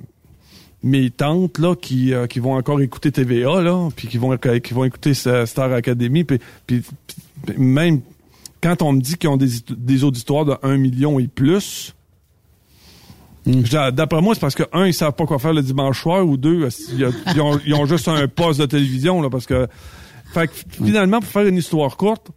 mes 0.84 1.12
tantes 1.12 1.60
là, 1.60 1.76
qui, 1.78 2.12
qui 2.30 2.40
vont 2.40 2.56
encore 2.56 2.82
écouter 2.82 3.10
TVA 3.14 3.62
là, 3.62 3.88
puis 3.96 4.10
qui 4.10 4.18
vont, 4.18 4.36
qui 4.38 4.74
vont 4.74 4.84
écouter 4.84 5.14
Star 5.14 5.72
Academy, 5.72 6.26
puis 6.26 6.40
même 7.58 8.02
quand 8.62 8.82
on 8.82 8.92
me 8.92 9.00
dit 9.00 9.16
qu'ils 9.16 9.30
ont 9.30 9.38
des, 9.38 9.48
des 9.70 10.04
auditoires 10.04 10.44
de 10.44 10.56
1 10.62 10.76
million 10.76 11.20
et 11.20 11.28
plus. 11.30 11.96
Je- 13.46 13.92
D'après 13.92 14.22
moi, 14.22 14.34
c'est 14.36 14.40
parce 14.42 14.56
que, 14.56 14.64
un, 14.74 14.86
ils 14.86 14.94
savent 14.94 15.14
pas 15.14 15.26
quoi 15.26 15.38
faire 15.40 15.54
le 15.54 15.62
dimanche 15.62 16.02
soir, 16.02 16.26
ou 16.26 16.38
deux, 16.38 16.68
ils 16.96 17.42
ont, 17.42 17.60
ils 17.66 17.74
ont 17.74 17.86
juste 17.86 18.08
un 18.08 18.28
poste 18.28 18.60
de 18.62 18.66
télévision, 18.66 19.22
là, 19.22 19.30
parce 19.30 19.46
que, 19.46 19.68
fait 20.34 20.48
que, 20.48 20.54
finalement, 20.86 21.20
pour 21.20 21.30
faire 21.30 21.46
une 21.46 21.58
histoire 21.58 21.96
courte, 21.98 22.28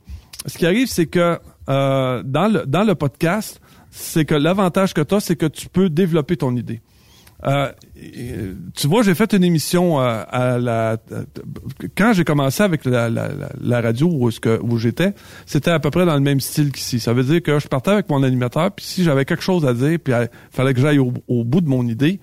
ce 0.46 0.58
qui 0.58 0.66
arrive, 0.66 0.88
c'est 0.88 1.06
que, 1.06 1.38
euh, 1.68 2.22
dans 2.24 2.48
le, 2.52 2.66
dans 2.66 2.84
le 2.84 2.94
podcast, 2.94 3.60
c'est 3.90 4.24
que 4.24 4.34
l'avantage 4.34 4.94
que 4.94 5.00
tu 5.00 5.14
as, 5.14 5.20
c'est 5.20 5.36
que 5.36 5.46
tu 5.46 5.68
peux 5.68 5.88
développer 5.88 6.36
ton 6.36 6.54
idée. 6.56 6.80
Euh, 7.46 7.70
euh, 7.96 8.54
tu 8.74 8.88
vois, 8.88 9.02
j'ai 9.02 9.14
fait 9.14 9.32
une 9.32 9.44
émission 9.44 10.00
euh, 10.00 10.22
à 10.28 10.58
la 10.58 10.96
quand 11.96 12.12
j'ai 12.12 12.24
commencé 12.24 12.62
avec 12.62 12.84
la, 12.84 13.08
la, 13.08 13.80
radio 13.80 14.08
où, 14.10 14.78
j'étais, 14.78 15.14
c'était 15.46 15.70
à 15.70 15.78
peu 15.78 15.90
près 15.90 16.04
dans 16.04 16.14
le 16.14 16.20
même 16.20 16.40
style 16.40 16.72
qu'ici. 16.72 16.98
Ça 16.98 17.12
veut 17.12 17.22
dire 17.22 17.42
que 17.42 17.58
je 17.58 17.68
partais 17.68 17.92
avec 17.92 18.08
mon 18.08 18.22
animateur, 18.22 18.72
puis 18.72 18.84
si 18.84 19.04
j'avais 19.04 19.24
quelque 19.24 19.42
chose 19.42 19.64
à 19.64 19.74
dire, 19.74 19.98
puis 20.02 20.12
il 20.12 20.28
fallait 20.50 20.74
que 20.74 20.80
j'aille 20.80 20.98
au, 20.98 21.12
au 21.28 21.44
bout 21.44 21.60
de 21.60 21.68
mon 21.68 21.86
idée, 21.86 22.18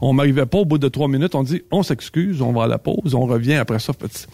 on 0.00 0.12
m'arrivait 0.12 0.46
pas 0.46 0.58
au 0.58 0.64
bout 0.64 0.78
de 0.78 0.88
trois 0.88 1.08
minutes, 1.08 1.34
on 1.34 1.42
dit 1.42 1.62
on 1.70 1.82
s'excuse, 1.82 2.40
on 2.40 2.52
va 2.52 2.64
à 2.64 2.68
la 2.68 2.78
pause, 2.78 3.14
on 3.14 3.26
revient 3.26 3.54
après 3.54 3.80
ça. 3.80 3.92
Petit- 3.92 4.26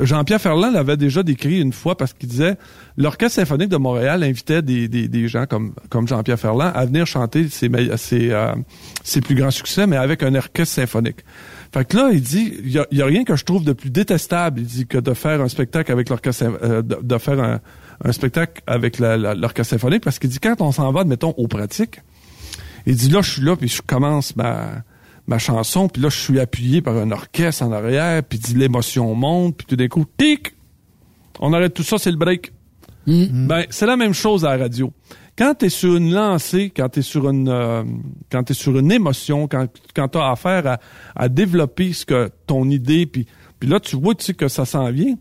Jean-Pierre 0.00 0.40
Ferland 0.40 0.72
l'avait 0.72 0.96
déjà 0.96 1.22
décrit 1.22 1.60
une 1.60 1.72
fois 1.72 1.96
parce 1.96 2.12
qu'il 2.12 2.28
disait 2.28 2.56
l'Orchestre 2.96 3.36
symphonique 3.36 3.68
de 3.68 3.76
Montréal 3.76 4.22
invitait 4.22 4.62
des, 4.62 5.28
gens 5.28 5.46
comme, 5.46 5.74
Jean-Pierre 6.06 6.38
Ferland 6.38 6.72
à 6.74 6.86
venir 6.86 7.06
chanter 7.06 7.46
euh, 7.62 8.54
ses 9.04 9.20
plus 9.20 9.34
grands 9.34 9.50
succès, 9.50 9.86
mais 9.86 9.96
avec 9.96 10.22
un 10.22 10.34
orchestre 10.34 10.74
symphonique. 10.74 11.24
Fait 11.72 11.84
que 11.84 11.96
là, 11.96 12.10
il 12.12 12.20
dit, 12.20 12.54
il 12.64 12.70
y 12.70 13.02
a, 13.02 13.06
rien 13.06 13.24
que 13.24 13.36
je 13.36 13.44
trouve 13.44 13.64
de 13.64 13.72
plus 13.72 13.90
détestable, 13.90 14.60
il 14.60 14.66
dit, 14.66 14.86
que 14.86 14.98
de 14.98 15.14
faire 15.14 15.40
un 15.40 15.48
spectacle 15.48 15.92
avec 15.92 16.08
l'orchestre, 16.08 16.44
euh, 16.62 16.82
de, 16.82 17.18
faire 17.18 17.40
un, 17.40 18.12
spectacle 18.12 18.62
avec 18.66 18.98
l'orchestre 18.98 19.70
symphonique, 19.70 20.02
parce 20.02 20.18
qu'il 20.18 20.30
dit, 20.30 20.40
quand 20.40 20.60
on 20.60 20.72
s'en 20.72 20.90
va, 20.90 21.02
admettons, 21.02 21.34
aux 21.36 21.46
pratiques, 21.46 22.00
il 22.86 22.96
dit, 22.96 23.10
là, 23.10 23.20
je 23.22 23.30
suis 23.30 23.42
là, 23.42 23.56
puis 23.56 23.68
je 23.68 23.82
commence 23.82 24.34
ma, 24.36 24.82
ma 25.26 25.38
chanson, 25.38 25.88
puis 25.88 26.02
là, 26.02 26.08
je 26.08 26.18
suis 26.18 26.40
appuyé 26.40 26.82
par 26.82 26.96
un 26.96 27.10
orchestre 27.10 27.62
en 27.62 27.72
arrière, 27.72 28.22
puis 28.22 28.38
l'émotion 28.54 29.14
monte, 29.14 29.56
puis 29.58 29.66
tout 29.66 29.76
d'un 29.76 29.88
coup, 29.88 30.04
tic! 30.16 30.54
On 31.38 31.52
arrête 31.52 31.72
tout 31.74 31.82
ça, 31.82 31.98
c'est 31.98 32.10
le 32.10 32.16
break. 32.16 32.52
Ben, 33.06 33.64
c'est 33.70 33.86
la 33.86 33.96
même 33.96 34.12
chose 34.12 34.44
à 34.44 34.56
la 34.56 34.64
radio. 34.64 34.92
Quand 35.36 35.54
tu 35.54 35.66
es 35.66 35.68
sur 35.68 35.96
une 35.96 36.12
lancée, 36.12 36.70
quand 36.74 36.90
tu 36.90 36.98
es 37.00 37.02
sur 37.02 37.28
une 37.28 37.48
euh, 37.48 37.82
quand 38.30 38.52
sur 38.52 38.78
une 38.78 38.92
émotion, 38.92 39.48
quand 39.48 39.68
quand 39.94 40.08
tu 40.08 40.18
as 40.18 40.30
affaire 40.30 40.66
à, 40.66 40.80
à 41.16 41.28
développer 41.28 41.92
ce 41.92 42.04
que 42.04 42.30
ton 42.46 42.68
idée 42.68 43.06
puis 43.06 43.26
puis 43.58 43.68
là 43.68 43.80
tu 43.80 43.96
vois 43.96 44.14
tu 44.14 44.24
sais 44.24 44.34
que 44.34 44.48
ça 44.48 44.66
s'en 44.66 44.90
vient, 44.90 45.14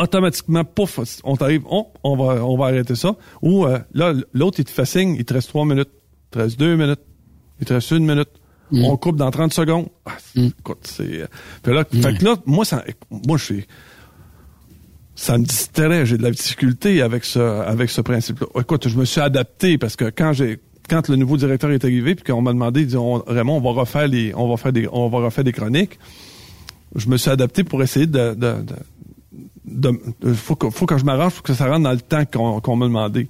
automatiquement 0.00 0.64
pouf, 0.64 0.98
on 1.22 1.36
t'arrive 1.36 1.62
on, 1.70 1.86
on 2.02 2.16
va 2.16 2.44
on 2.44 2.56
va 2.56 2.66
arrêter 2.66 2.96
ça 2.96 3.14
ou 3.40 3.66
euh, 3.66 3.78
là 3.92 4.14
l'autre 4.32 4.58
il 4.58 4.64
te 4.64 4.70
fait 4.70 4.84
signe, 4.84 5.14
il 5.16 5.24
te 5.24 5.32
reste 5.32 5.50
trois 5.50 5.64
minutes, 5.64 5.90
il 5.92 6.30
te 6.30 6.38
reste 6.40 6.58
deux 6.58 6.74
minutes, 6.74 7.02
il 7.60 7.66
te 7.66 7.72
reste 7.72 7.92
une 7.92 8.06
minute. 8.06 8.30
On 8.72 8.96
coupe 8.96 9.16
dans 9.16 9.30
30 9.30 9.52
secondes. 9.52 9.88
Ah, 10.06 10.12
écoute, 10.36 10.78
c'est 10.82 11.22
euh, 11.22 11.26
puis 11.62 11.72
là, 11.74 11.84
fait 11.84 12.18
que 12.18 12.24
là 12.24 12.36
moi 12.46 12.64
ça 12.64 12.82
moi 13.10 13.36
je 13.36 13.44
suis 13.44 13.66
ça 15.14 15.38
me 15.38 15.44
distrait. 15.44 16.06
J'ai 16.06 16.18
de 16.18 16.22
la 16.22 16.30
difficulté 16.32 17.00
avec 17.02 17.24
ce, 17.24 17.38
avec 17.38 17.90
ce 17.90 18.00
principe-là. 18.00 18.46
Écoute, 18.60 18.88
je 18.88 18.96
me 18.98 19.04
suis 19.04 19.20
adapté 19.20 19.78
parce 19.78 19.94
que 19.96 20.06
quand 20.06 20.32
j'ai, 20.32 20.58
quand 20.88 21.08
le 21.08 21.16
nouveau 21.16 21.36
directeur 21.36 21.70
est 21.70 21.84
arrivé 21.84 22.14
puis 22.16 22.24
qu'on 22.24 22.42
m'a 22.42 22.52
demandé, 22.52 22.80
il 22.80 22.86
dit, 22.88 22.96
on- 22.96 23.22
Raymond, 23.26 23.58
on 23.58 23.60
va 23.72 23.80
refaire 23.80 24.08
les, 24.08 24.34
on 24.34 24.48
va 24.48 24.56
faire 24.56 24.72
des, 24.72 24.88
on 24.90 25.08
va 25.08 25.18
refaire 25.18 25.44
des 25.44 25.52
chroniques. 25.52 25.98
Je 26.96 27.08
me 27.08 27.16
suis 27.16 27.30
adapté 27.30 27.62
pour 27.64 27.80
essayer 27.82 28.06
de, 28.06 28.34
de, 28.34 28.56
de, 29.66 30.00
de- 30.20 30.32
faut 30.34 30.56
que, 30.56 30.68
faut 30.70 30.86
que 30.86 30.98
je 30.98 31.04
m'arrange 31.04 31.34
pour 31.34 31.42
que 31.44 31.54
ça 31.54 31.66
rentre 31.68 31.84
dans 31.84 31.92
le 31.92 32.00
temps 32.00 32.24
qu'on, 32.24 32.60
qu'on 32.60 32.76
m'a 32.76 32.86
demandé. 32.86 33.28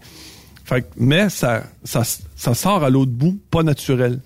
Fait 0.64 0.80
que- 0.82 0.86
mais 0.96 1.28
ça, 1.28 1.64
ça, 1.84 2.02
ça 2.34 2.54
sort 2.54 2.82
à 2.82 2.88
l'autre 2.88 3.12
bout, 3.12 3.38
pas 3.50 3.62
naturel. 3.62 4.20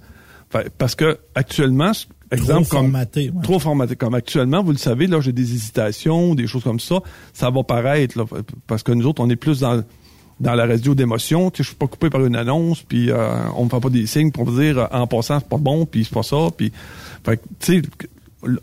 Parce 0.79 0.95
que 0.95 1.19
actuellement, 1.35 1.93
exemple 2.31 2.69
comme 2.69 2.85
formaté, 2.85 3.31
ouais. 3.31 3.43
trop 3.43 3.59
formaté 3.59 3.97
comme 3.97 4.15
actuellement, 4.15 4.63
vous 4.63 4.73
le 4.73 4.79
savez, 4.79 5.07
là 5.07 5.21
j'ai 5.21 5.33
des 5.33 5.53
hésitations, 5.55 6.35
des 6.35 6.47
choses 6.47 6.65
comme 6.65 6.81
ça, 6.81 7.01
ça 7.33 7.51
va 7.51 7.63
paraître 7.63 8.17
là, 8.19 8.25
parce 8.67 8.83
que 8.83 8.93
nous 8.93 9.07
autres 9.07 9.23
on 9.23 9.29
est 9.31 9.37
plus 9.37 9.61
dans 9.61 9.83
dans 10.41 10.55
la 10.55 10.67
radio 10.67 10.95
d'émotion, 10.95 11.51
tu 11.51 11.59
sais, 11.59 11.63
je 11.65 11.69
suis 11.71 11.77
pas 11.77 11.89
coupé 11.89 12.11
par 12.11 12.25
une 12.25 12.37
annonce, 12.37 12.83
puis 12.83 13.11
euh, 13.11 13.29
on 13.57 13.65
me 13.65 13.69
fait 13.71 13.81
pas 13.81 13.91
des 13.91 14.07
signes 14.07 14.31
pour 14.31 14.47
me 14.47 14.63
dire 14.63 14.79
euh, 14.79 14.87
en 14.93 15.07
passant 15.09 15.41
c'est 15.41 15.49
pas 15.49 15.57
bon, 15.59 15.85
puis 15.85 16.05
c'est 16.05 16.15
pas 16.15 16.23
ça, 16.23 16.49
puis 16.57 16.73
fait 17.25 17.37
que, 17.39 17.43
tu 17.59 17.83
sais 17.83 17.89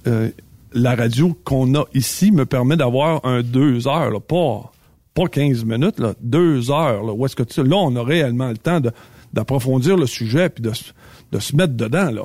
euh, 0.07 0.29
la 0.73 0.95
radio 0.95 1.37
qu'on 1.43 1.75
a 1.75 1.83
ici 1.93 2.31
me 2.31 2.45
permet 2.45 2.77
d'avoir 2.77 3.25
un 3.25 3.41
deux 3.43 3.87
heures, 3.87 4.09
là, 4.09 4.19
pas 4.19 4.71
pas 5.13 5.27
15 5.27 5.63
minutes, 5.65 5.99
là, 5.99 6.13
deux 6.21 6.71
heures, 6.71 7.03
là, 7.03 7.13
où 7.13 7.25
est-ce 7.25 7.35
que 7.35 7.43
tu 7.43 7.61
là 7.63 7.75
on 7.77 7.95
a 7.95 8.03
réellement 8.03 8.47
le 8.49 8.57
temps 8.57 8.79
de 8.79 8.91
d'approfondir 9.33 9.97
le 9.97 10.05
sujet 10.05 10.47
puis 10.49 10.61
de, 10.63 10.71
se- 10.71 10.93
de 11.35 11.41
se 11.41 11.55
mettre 11.55 11.73
dedans 11.73 12.11
là. 12.11 12.23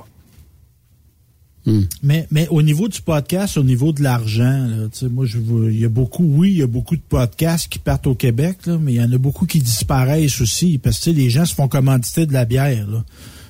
Mais, 2.03 2.27
mais 2.31 2.49
au 2.49 2.63
niveau 2.63 2.89
du 2.89 3.01
podcast, 3.03 3.57
au 3.59 3.63
niveau 3.63 3.93
de 3.93 4.03
l'argent, 4.03 4.67
là, 4.67 4.89
tu 4.91 5.01
sais, 5.01 5.09
moi, 5.09 5.27
il 5.27 5.79
y 5.79 5.85
a 5.85 5.89
beaucoup, 5.89 6.25
oui, 6.25 6.53
il 6.53 6.59
y 6.59 6.63
a 6.63 6.67
beaucoup 6.67 6.97
de 6.97 7.03
podcasts 7.07 7.69
qui 7.69 7.79
partent 7.79 8.07
au 8.07 8.15
Québec, 8.15 8.67
là, 8.67 8.79
mais 8.81 8.95
il 8.95 8.97
y 8.97 9.03
en 9.03 9.13
a 9.13 9.19
beaucoup 9.19 9.47
qui 9.47 9.61
disparaissent 9.61 10.41
aussi, 10.41 10.79
parce 10.79 10.99
que 10.99 11.05
tu 11.05 11.11
sais, 11.11 11.17
les 11.17 11.31
gens 11.31 11.45
se 11.45 11.55
font 11.55 11.69
commanditer 11.69 12.27
de 12.27 12.33
la 12.33 12.45
bière. 12.45 12.87
Là. 12.89 13.05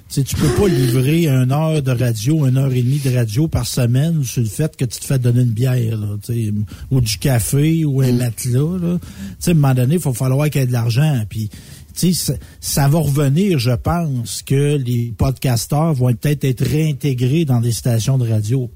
Tu 0.08 0.16
sais, 0.16 0.22
tu 0.24 0.34
peux 0.34 0.48
pas 0.48 0.66
livrer 0.66 1.28
une 1.28 1.52
heure 1.52 1.82
de 1.82 1.92
radio, 1.92 2.46
une 2.46 2.56
heure 2.58 2.72
et 2.72 2.82
demie 2.82 2.98
de 2.98 3.14
radio 3.14 3.46
par 3.46 3.66
semaine 3.66 4.24
sur 4.24 4.42
le 4.42 4.48
fait 4.48 4.76
que 4.76 4.84
tu 4.84 4.98
te 4.98 5.04
fais 5.04 5.20
donner 5.20 5.42
une 5.42 5.52
bière, 5.52 5.96
là, 5.96 6.16
tu 6.20 6.34
sais, 6.34 6.52
ou 6.90 7.00
du 7.00 7.16
café, 7.16 7.84
ou 7.84 8.00
un 8.00 8.12
matelas. 8.12 8.78
Là. 8.82 8.98
Tu 8.98 9.06
sais, 9.38 9.50
à 9.50 9.52
un 9.52 9.54
moment 9.54 9.74
donné, 9.74 9.94
il 9.94 10.00
faut 10.00 10.12
falloir 10.12 10.50
qu'il 10.50 10.60
y 10.60 10.64
ait 10.64 10.66
de 10.66 10.72
l'argent. 10.72 11.22
Puis, 11.28 11.48
ça, 12.14 12.34
ça 12.60 12.88
va 12.88 12.98
revenir, 12.98 13.58
je 13.58 13.70
pense, 13.72 14.42
que 14.42 14.76
les 14.76 15.12
podcasteurs 15.16 15.92
vont 15.94 16.12
peut-être 16.14 16.44
être 16.44 16.64
réintégrés 16.64 17.44
dans 17.44 17.60
des 17.60 17.72
stations 17.72 18.18
de 18.18 18.28
radio. 18.28 18.70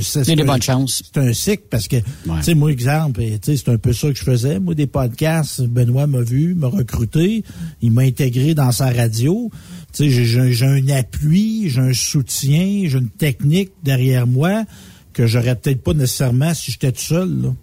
C'est 0.00 0.24
des 0.36 0.42
un- 0.42 0.46
bonnes 0.46 0.62
chances. 0.62 1.02
C'est 1.12 1.20
un 1.20 1.32
cycle 1.32 1.64
parce 1.68 1.88
que, 1.88 1.96
tu 1.96 2.30
sais, 2.42 2.54
moi, 2.54 2.70
exemple, 2.70 3.20
sais, 3.42 3.56
c'est 3.56 3.68
un 3.68 3.78
peu 3.78 3.92
ça 3.92 4.08
que 4.10 4.14
je 4.16 4.22
faisais. 4.22 4.60
Moi, 4.60 4.74
des 4.76 4.86
podcasts, 4.86 5.62
Benoît 5.62 6.06
m'a 6.06 6.20
vu, 6.20 6.54
m'a 6.54 6.68
recruté, 6.68 7.42
il 7.80 7.90
m'a 7.90 8.02
intégré 8.02 8.54
dans 8.54 8.70
sa 8.70 8.92
radio. 8.92 9.50
Tu 9.92 10.10
sais, 10.10 10.24
j'ai 10.52 10.66
un 10.66 10.88
appui, 10.88 11.68
j'ai 11.68 11.80
un 11.80 11.92
soutien, 11.92 12.84
j'ai 12.86 12.98
une 12.98 13.10
technique 13.10 13.72
derrière 13.82 14.26
moi 14.28 14.64
que 15.12 15.26
j'aurais 15.26 15.56
peut-être 15.56 15.82
pas 15.82 15.94
nécessairement 15.94 16.54
si 16.54 16.70
j'étais 16.70 16.92
tout 16.92 17.00
seul. 17.02 17.42
Là. 17.42 17.54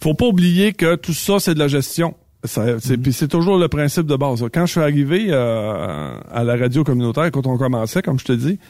faut 0.00 0.14
pas 0.14 0.26
oublier 0.26 0.72
que 0.72 0.94
tout 0.94 1.12
ça, 1.12 1.40
c'est 1.40 1.54
de 1.54 1.58
la 1.58 1.68
gestion. 1.68 2.14
Ça, 2.44 2.64
c'est, 2.78 3.26
toujours 3.28 3.58
le 3.58 3.66
principe 3.66 4.06
de 4.06 4.14
base. 4.14 4.44
Quand 4.54 4.64
je 4.64 4.70
suis 4.72 4.80
arrivé 4.80 5.26
euh, 5.30 6.16
à 6.32 6.44
la 6.44 6.56
radio 6.56 6.84
communautaire, 6.84 7.30
quand 7.32 7.46
on 7.48 7.58
commençait, 7.58 8.00
comme 8.00 8.18
je 8.20 8.24
te 8.26 8.32
dis, 8.32 8.60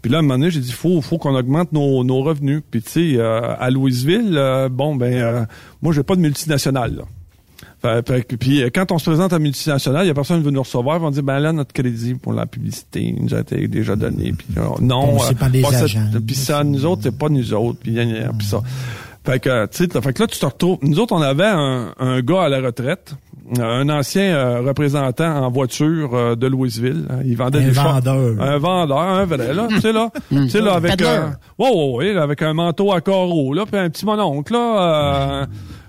puis 0.00 0.12
là, 0.12 0.18
à 0.18 0.20
un 0.20 0.22
moment 0.22 0.34
donné, 0.38 0.50
j'ai 0.50 0.60
dit, 0.60 0.70
faut, 0.70 1.00
faut 1.00 1.18
qu'on 1.18 1.34
augmente 1.34 1.72
nos, 1.72 2.04
nos 2.04 2.22
revenus. 2.22 2.62
Puis 2.70 2.82
tu 2.82 2.90
sais, 2.90 3.12
euh, 3.16 3.40
à 3.58 3.68
Louisville, 3.70 4.34
euh, 4.36 4.68
bon, 4.68 4.94
ben, 4.94 5.12
euh, 5.12 5.44
moi, 5.82 5.92
j'ai 5.92 6.04
pas 6.04 6.14
de 6.14 6.20
multinationale. 6.20 6.94
Là. 6.98 7.02
Fait- 7.82 8.06
fait 8.06 8.22
que- 8.22 8.36
puis 8.36 8.62
euh, 8.62 8.70
quand 8.72 8.92
on 8.92 8.98
se 8.98 9.08
présente 9.10 9.32
à 9.32 9.38
multinationale, 9.40 10.04
il 10.04 10.08
y 10.08 10.10
a 10.10 10.14
personne 10.14 10.38
qui 10.38 10.44
veut 10.44 10.50
nous 10.52 10.62
recevoir, 10.62 10.96
ils 10.98 11.00
vont 11.02 11.10
dire 11.10 11.22
ben 11.22 11.38
là 11.40 11.52
notre 11.52 11.72
crédit 11.72 12.14
pour 12.14 12.32
la 12.32 12.46
publicité 12.46 13.14
nous 13.18 13.34
a 13.34 13.40
été 13.40 13.66
déjà 13.68 13.96
donné 13.96 14.32
puis 14.32 14.46
euh, 14.56 14.62
non, 14.80 15.14
Bon, 15.14 15.18
c'est 15.20 15.36
pas 15.38 15.48
des 15.50 15.62
cette- 15.62 15.74
agents. 15.82 16.00
puis 16.26 16.34
ça 16.34 16.64
nous 16.64 16.84
autres 16.86 17.02
c'est 17.04 17.16
pas 17.18 17.28
nous 17.28 17.52
autres 17.54 17.78
puis 17.80 17.92
gna, 17.92 18.32
puis 18.36 18.46
ça. 18.46 18.62
Fait 19.26 19.40
que 19.40 19.66
tu 19.66 19.84
sais, 19.84 19.94
là, 19.94 20.00
fait 20.00 20.12
que 20.12 20.22
là 20.22 20.28
tu 20.28 20.38
te 20.38 20.46
retrouves. 20.46 20.78
Nous 20.82 20.98
autres 21.00 21.12
on 21.14 21.20
avait 21.22 21.44
un, 21.46 21.92
un 21.98 22.20
gars 22.20 22.42
à 22.44 22.48
la 22.48 22.60
retraite, 22.60 23.14
un 23.58 23.88
ancien 23.88 24.22
euh, 24.34 24.60
représentant 24.60 25.44
en 25.44 25.50
voiture 25.50 26.14
euh, 26.14 26.36
de 26.36 26.46
Louisville. 26.46 27.06
Il 27.24 27.36
vendait 27.36 27.58
Un 27.58 27.68
des 27.68 27.74
chars- 27.74 27.94
vendeur. 28.00 28.40
Un 28.40 28.58
vendeur, 28.58 28.98
un 28.98 29.24
vrai 29.24 29.52
là, 29.52 29.66
tu 29.68 29.80
sais 29.80 29.92
là, 29.92 30.10
tu 30.30 30.48
sais 30.48 30.60
là 30.60 30.74
avec 30.74 31.02
euh, 31.02 31.26
Ouais, 31.58 31.68
ouais, 31.70 32.14
ouais, 32.14 32.16
avec 32.16 32.40
un 32.42 32.54
manteau 32.54 32.92
à 32.92 33.00
carreaux, 33.00 33.52
là, 33.52 33.64
puis 33.70 33.80
un 33.80 33.90
petit 33.90 34.06
mononcle, 34.06 34.52
là. 34.52 35.46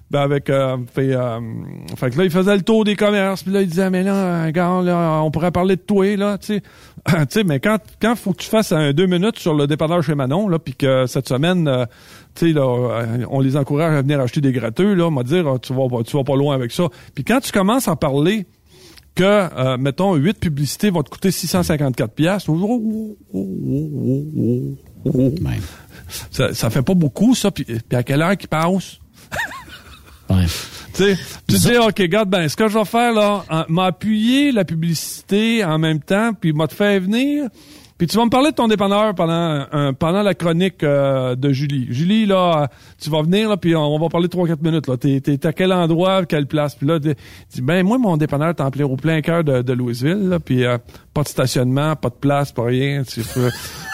Euh, 0.07 0.11
Ben 0.11 0.21
avec 0.21 0.49
euh, 0.49 0.77
fait, 0.93 1.13
euh, 1.13 1.39
fait 1.97 2.11
que 2.11 2.17
là 2.17 2.23
il 2.23 2.31
faisait 2.31 2.55
le 2.55 2.61
tour 2.61 2.83
des 2.85 2.95
commerces 2.95 3.43
puis 3.43 3.51
là 3.51 3.61
il 3.61 3.67
disait 3.67 3.89
mais 3.89 4.03
là 4.03 4.45
regarde 4.45 4.85
là 4.85 5.21
on 5.23 5.31
pourrait 5.31 5.51
parler 5.51 5.75
de 5.75 5.81
toi 5.81 6.15
là 6.15 6.37
tu 6.37 6.55
sais. 6.55 6.61
Tu 7.07 7.13
sais 7.29 7.43
mais 7.43 7.59
quand 7.59 7.77
quand 8.01 8.15
faut 8.15 8.31
que 8.33 8.37
tu 8.43 8.49
fasses 8.49 8.71
un 8.71 8.91
deux 8.93 9.05
minutes 9.05 9.39
sur 9.39 9.53
le 9.53 9.67
dépanneur 9.67 10.01
chez 10.03 10.15
Manon 10.15 10.47
là 10.49 10.59
puis 10.59 10.75
que 10.75 11.05
cette 11.07 11.27
semaine 11.27 11.67
euh, 11.67 11.85
tu 12.35 12.47
sais 12.47 12.53
là 12.53 12.61
euh, 13.01 13.25
on 13.29 13.39
les 13.41 13.55
encourage 13.57 13.93
à 13.97 14.01
venir 14.01 14.19
acheter 14.21 14.41
des 14.41 14.51
gratteux 14.51 14.93
là 14.93 15.07
on 15.07 15.11
va 15.15 15.23
dire 15.23 15.47
ah, 15.47 15.59
tu 15.59 15.73
vas 15.73 15.87
pas- 15.89 16.03
tu 16.03 16.15
vas 16.17 16.23
pas 16.23 16.35
loin 16.35 16.55
avec 16.55 16.71
ça. 16.71 16.87
Puis 17.13 17.23
quand 17.23 17.39
tu 17.41 17.51
commences 17.51 17.87
à 17.87 17.95
parler 17.95 18.45
que 19.15 19.23
euh, 19.23 19.77
mettons 19.77 20.13
huit 20.15 20.39
publicités 20.39 20.89
vont 20.89 21.01
te 21.03 21.09
coûter 21.09 21.31
654 21.31 22.13
pièces 22.13 22.47
ça, 26.31 26.53
ça 26.53 26.69
fait 26.69 26.81
pas 26.83 26.93
beaucoup 26.93 27.33
ça 27.35 27.51
puis, 27.51 27.63
puis 27.65 27.97
à 27.97 28.03
quelle 28.03 28.21
heure 28.21 28.37
qu'ils 28.37 28.49
passent? 28.49 28.99
Ouais. 30.29 30.45
tu 30.93 31.03
sais, 31.03 31.17
tu 31.47 31.55
dis, 31.55 31.77
OK, 31.77 31.97
regarde, 31.99 32.29
ben, 32.29 32.47
ce 32.49 32.55
que 32.55 32.67
je 32.67 32.77
vais 32.77 32.85
faire, 32.85 33.13
là, 33.13 33.45
m'appuyer 33.69 34.51
la 34.51 34.65
publicité 34.65 35.63
en 35.63 35.77
même 35.77 35.99
temps, 35.99 36.33
puis 36.33 36.53
m'a 36.53 36.67
te 36.67 36.75
fait 36.75 36.99
venir. 36.99 37.49
Puis 37.97 38.05
tu 38.07 38.15
vas 38.17 38.25
me 38.25 38.29
parler 38.29 38.51
de 38.51 38.55
ton 38.55 38.67
dépanneur 38.67 39.15
pendant 39.15 39.65
un- 39.71 39.93
pendant 39.93 40.21
la 40.21 40.33
chronique 40.35 40.83
euh, 40.83 41.35
de 41.35 41.51
Julie. 41.51 41.87
Julie, 41.89 42.25
là, 42.27 42.61
euh, 42.63 42.67
tu 43.01 43.09
vas 43.09 43.23
venir, 43.23 43.49
là, 43.49 43.57
puis 43.57 43.75
on, 43.75 43.81
on 43.81 43.99
va 43.99 44.07
parler 44.09 44.27
3-4 44.27 44.61
minutes. 44.63 44.87
là. 44.87 44.97
T'es, 44.97 45.19
t'es 45.19 45.45
à 45.47 45.51
quel 45.53 45.73
endroit, 45.73 46.25
quelle 46.25 46.45
place? 46.45 46.75
Puis 46.75 46.85
là, 46.87 46.99
tu 46.99 47.15
dis, 47.53 47.61
ben, 47.61 47.83
moi, 47.85 47.97
mon 47.97 48.15
dépanneur 48.17 48.49
est 48.49 48.61
en 48.61 48.69
plein, 48.69 48.85
au 48.85 48.97
plein 48.97 49.21
cœur 49.21 49.43
de, 49.43 49.61
de 49.63 49.73
Louisville, 49.73 50.29
là, 50.29 50.39
puis 50.39 50.63
euh, 50.63 50.77
pas 51.13 51.23
de 51.23 51.27
stationnement, 51.27 51.95
pas 51.95 52.09
de 52.09 52.15
place, 52.15 52.51
pas 52.51 52.65
rien. 52.65 53.01
Tu 53.03 53.21
faut, 53.21 53.39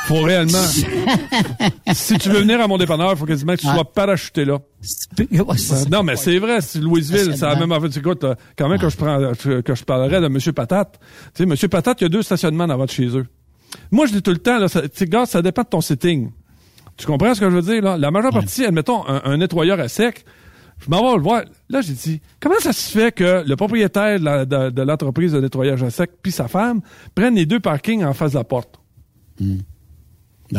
faut 0.07 0.21
réellement... 0.21 0.57
si 1.93 2.17
tu 2.17 2.30
veux 2.30 2.39
venir 2.41 2.59
à 2.61 2.67
mon 2.67 2.77
dépanneur, 2.77 3.17
faut 3.17 3.25
quasiment 3.25 3.53
que 3.55 3.61
tu 3.61 3.67
sois 3.67 3.85
parachuté 3.85 4.45
là. 4.45 4.59
Ouais, 5.30 5.57
ça. 5.57 5.85
Non, 5.89 6.03
mais 6.03 6.15
c'est 6.17 6.39
vrai, 6.39 6.59
c'est 6.61 6.80
Louisville, 6.80 7.35
c'est 7.38 7.45
la 7.45 7.55
même 7.55 7.71
affaire. 7.71 7.89
Écoute, 7.95 8.23
euh, 8.25 8.35
quand 8.57 8.67
même 8.67 8.80
que 8.80 8.89
je 8.89 8.97
prends 8.97 9.31
que 9.61 9.75
je 9.75 9.84
parlerais 9.85 10.19
de 10.19 10.27
Monsieur 10.27 10.51
Patate. 10.51 10.99
Tu 11.34 11.43
sais, 11.43 11.45
Monsieur 11.45 11.69
Patate, 11.69 12.01
il 12.01 12.03
y 12.03 12.07
a 12.07 12.09
deux 12.09 12.21
stationnements 12.23 12.67
devant 12.67 12.84
de 12.85 12.89
chez 12.89 13.05
eux. 13.17 13.25
Moi, 13.91 14.05
je 14.07 14.13
dis 14.13 14.21
tout 14.21 14.31
le 14.31 14.37
temps, 14.37 14.57
là, 14.59 14.67
ça, 14.67 14.81
gars, 15.01 15.25
ça 15.25 15.41
dépend 15.41 15.63
de 15.63 15.67
ton 15.67 15.81
sitting. 15.81 16.31
Tu 16.97 17.05
comprends 17.05 17.33
ce 17.33 17.39
que 17.39 17.49
je 17.49 17.55
veux 17.55 17.61
dire, 17.61 17.81
là? 17.81 17.97
La 17.97 18.11
majeure 18.11 18.31
partie, 18.31 18.65
admettons, 18.65 19.07
un, 19.07 19.21
un 19.25 19.37
nettoyeur 19.37 19.79
à 19.79 19.87
sec, 19.87 20.25
je 20.79 20.89
m'en 20.89 21.01
vais 21.11 21.17
le 21.17 21.23
voir. 21.23 21.43
Là, 21.69 21.81
j'ai 21.81 21.93
dit, 21.93 22.21
comment 22.39 22.59
ça 22.59 22.71
se 22.73 22.91
fait 22.91 23.11
que 23.13 23.43
le 23.47 23.55
propriétaire 23.55 24.19
de 24.19 24.25
la- 24.25 24.45
de, 24.45 24.69
de 24.69 24.81
l'entreprise 24.83 25.31
de 25.31 25.39
nettoyage 25.39 25.81
à 25.81 25.89
sec 25.89 26.11
puis 26.21 26.31
sa 26.31 26.47
femme 26.47 26.81
prennent 27.15 27.35
les 27.35 27.45
deux 27.45 27.59
parkings 27.59 28.03
en 28.03 28.13
face 28.13 28.33
de 28.33 28.37
la 28.37 28.43
porte? 28.43 28.79
Ben, 29.39 29.63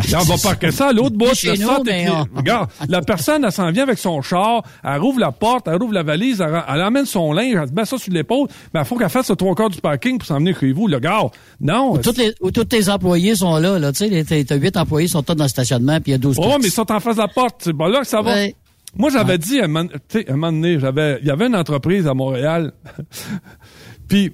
Là, 0.10 0.18
on 0.20 0.24
va 0.24 0.34
parquer 0.42 0.70
ça 0.70 0.88
à 0.88 0.92
l'autre 0.92 1.16
bout. 1.16 1.34
Chez 1.34 1.52
le 1.56 1.62
nous, 1.62 1.84
mais 1.84 2.08
on- 2.10 2.36
Regarde, 2.36 2.68
la 2.88 3.00
personne, 3.02 3.44
elle 3.44 3.52
s'en 3.52 3.70
vient 3.70 3.84
avec 3.84 3.98
son 3.98 4.20
char, 4.22 4.62
elle 4.82 5.00
rouvre 5.00 5.20
la 5.20 5.32
porte, 5.32 5.68
elle 5.68 5.76
rouvre 5.80 5.92
la 5.94 6.02
valise, 6.02 6.40
elle, 6.40 6.62
elle 6.68 6.82
emmène 6.82 7.06
son 7.06 7.32
linge, 7.32 7.56
elle 7.60 7.68
se 7.68 7.72
met 7.72 7.84
ça 7.84 7.98
sur 7.98 8.12
l'épaule, 8.12 8.48
mais 8.72 8.80
il 8.80 8.86
faut 8.86 8.96
qu'elle 8.96 9.08
fasse 9.08 9.30
le 9.30 9.36
trois 9.36 9.54
quarts 9.54 9.70
du 9.70 9.80
parking 9.80 10.18
pour 10.18 10.26
s'en 10.26 10.38
venir 10.38 10.58
chez 10.58 10.72
vous. 10.72 10.86
Le 10.88 10.98
gars, 10.98 11.20
non. 11.60 11.96
Tous 11.98 12.16
les, 12.16 12.34
où 12.40 12.50
tous 12.50 12.64
tes 12.64 12.88
employés 12.88 13.34
sont 13.34 13.56
là, 13.56 13.78
là. 13.78 13.92
Tu 13.92 13.98
sais, 13.98 14.08
les- 14.08 14.24
t'as 14.24 14.42
t'as 14.44 14.56
huit 14.56 14.76
employés 14.76 15.08
sont 15.08 15.22
tous 15.22 15.34
dans 15.34 15.44
le 15.44 15.48
stationnement, 15.48 16.00
puis 16.00 16.10
il 16.10 16.12
y 16.12 16.14
a 16.14 16.18
12 16.18 16.36
Oh, 16.40 16.56
mais 16.60 16.66
ils 16.66 16.70
sont 16.70 16.90
en 16.90 17.00
face 17.00 17.16
de 17.16 17.20
la 17.22 17.28
porte. 17.28 17.56
C'est 17.60 17.72
pas 17.76 17.88
là 17.88 18.00
que 18.00 18.06
ça 18.06 18.20
va. 18.22 18.32
Ouais. 18.34 18.54
Moi, 18.96 19.10
j'avais 19.10 19.38
dit, 19.38 19.58
à 19.60 19.64
un 19.64 19.68
moment- 19.68 19.88
tu 20.08 20.20
sais, 20.20 20.30
un 20.30 20.34
moment 20.36 20.52
donné, 20.52 20.78
j'avais, 20.78 21.18
il 21.20 21.26
y 21.26 21.30
avait 21.30 21.46
une 21.48 21.56
entreprise 21.56 22.06
à 22.06 22.14
Montréal. 22.14 22.72
Puis, 24.08 24.32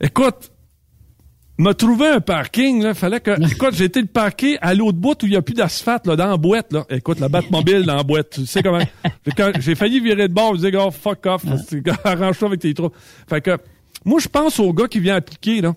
écoute, 0.00 0.51
m'a 1.62 1.74
trouvé 1.74 2.08
un 2.08 2.20
parking, 2.20 2.82
là. 2.82 2.94
Fallait 2.94 3.20
que, 3.20 3.30
écoute, 3.52 3.74
j'ai 3.74 3.84
été 3.84 4.00
le 4.00 4.06
parquer 4.06 4.58
à 4.60 4.74
l'autre 4.74 4.98
bout 4.98 5.22
où 5.22 5.26
il 5.26 5.32
y 5.32 5.36
a 5.36 5.42
plus 5.42 5.54
d'asphalte, 5.54 6.06
là, 6.06 6.16
dans 6.16 6.28
la 6.28 6.36
boîte, 6.36 6.72
là. 6.72 6.84
Écoute, 6.90 7.20
la 7.20 7.28
Batmobile 7.28 7.84
dans 7.84 7.96
la 7.96 8.02
boîte. 8.02 8.30
Tu 8.30 8.46
sais 8.46 8.62
comment, 8.62 8.78
J'ai- 9.26 9.32
quand- 9.36 9.52
j'ai 9.60 9.74
failli 9.74 10.00
virer 10.00 10.28
de 10.28 10.34
bord, 10.34 10.52
je 10.56 10.60
disais, 10.66 10.76
oh, 10.76 10.90
fuck 10.90 11.24
off, 11.26 11.42
arrange-toi 12.04 12.48
avec 12.48 12.60
tes 12.60 12.74
trous. 12.74 12.90
Fait 13.28 13.40
que, 13.40 13.56
moi, 14.04 14.18
je 14.20 14.28
pense 14.28 14.58
au 14.60 14.72
gars 14.72 14.88
qui 14.88 15.00
vient 15.00 15.16
appliquer, 15.16 15.60
là 15.60 15.74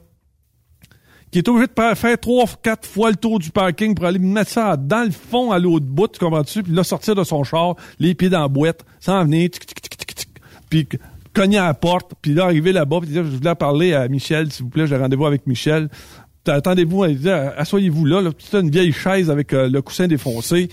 qui 1.32 1.40
est 1.40 1.50
obligé 1.50 1.68
de 1.68 1.96
faire 1.96 2.18
trois, 2.18 2.46
quatre 2.64 2.88
fois 2.88 3.10
le 3.10 3.18
tour 3.18 3.40
du 3.40 3.50
parking 3.52 3.94
pour 3.94 4.06
aller 4.06 4.20
mettre 4.20 4.52
ça 4.52 4.78
dans 4.78 5.04
le 5.04 5.12
fond 5.12 5.52
à 5.52 5.60
l'autre 5.60 5.86
bout, 5.86 6.08
tu 6.08 6.18
comprends-tu? 6.18 6.64
Puis 6.64 6.72
là, 6.72 6.82
sortir 6.86 7.14
de 7.14 7.26
son 7.26 7.44
char, 7.44 7.76
les 8.00 8.16
pieds 8.16 8.30
dans 8.30 8.40
la 8.40 8.48
boîte, 8.48 8.86
s'en 9.02 9.22
venir, 9.26 9.50
tic, 9.50 9.66
tic, 9.66 9.82
tic, 9.82 9.98
tic, 9.98 10.16
tic, 10.16 10.30
puis 10.70 10.88
cogner 11.36 11.58
à 11.58 11.68
la 11.68 11.74
porte, 11.74 12.14
puis 12.22 12.34
là, 12.34 12.46
arriver 12.46 12.72
là-bas, 12.72 13.00
puis 13.02 13.10
dire, 13.10 13.24
je 13.24 13.38
voulais 13.38 13.56
parler 13.56 13.94
à 13.94 14.08
Michel, 14.08 14.52
s'il 14.52 14.64
vous 14.64 14.70
plaît, 14.70 14.88
j'ai 14.88 14.98
rendez-vous 14.98 15.26
avec 15.26 15.46
Michel. 15.46 15.90
Attendez-vous, 16.48 17.04
asseyez-vous 17.04 18.06
là, 18.06 18.22
là, 18.22 18.30
c'est 18.40 18.60
une 18.60 18.70
vieille 18.70 18.94
chaise 18.94 19.30
avec 19.30 19.54
euh, 19.54 19.68
le 19.68 19.82
coussin 19.82 20.08
défoncé, 20.08 20.70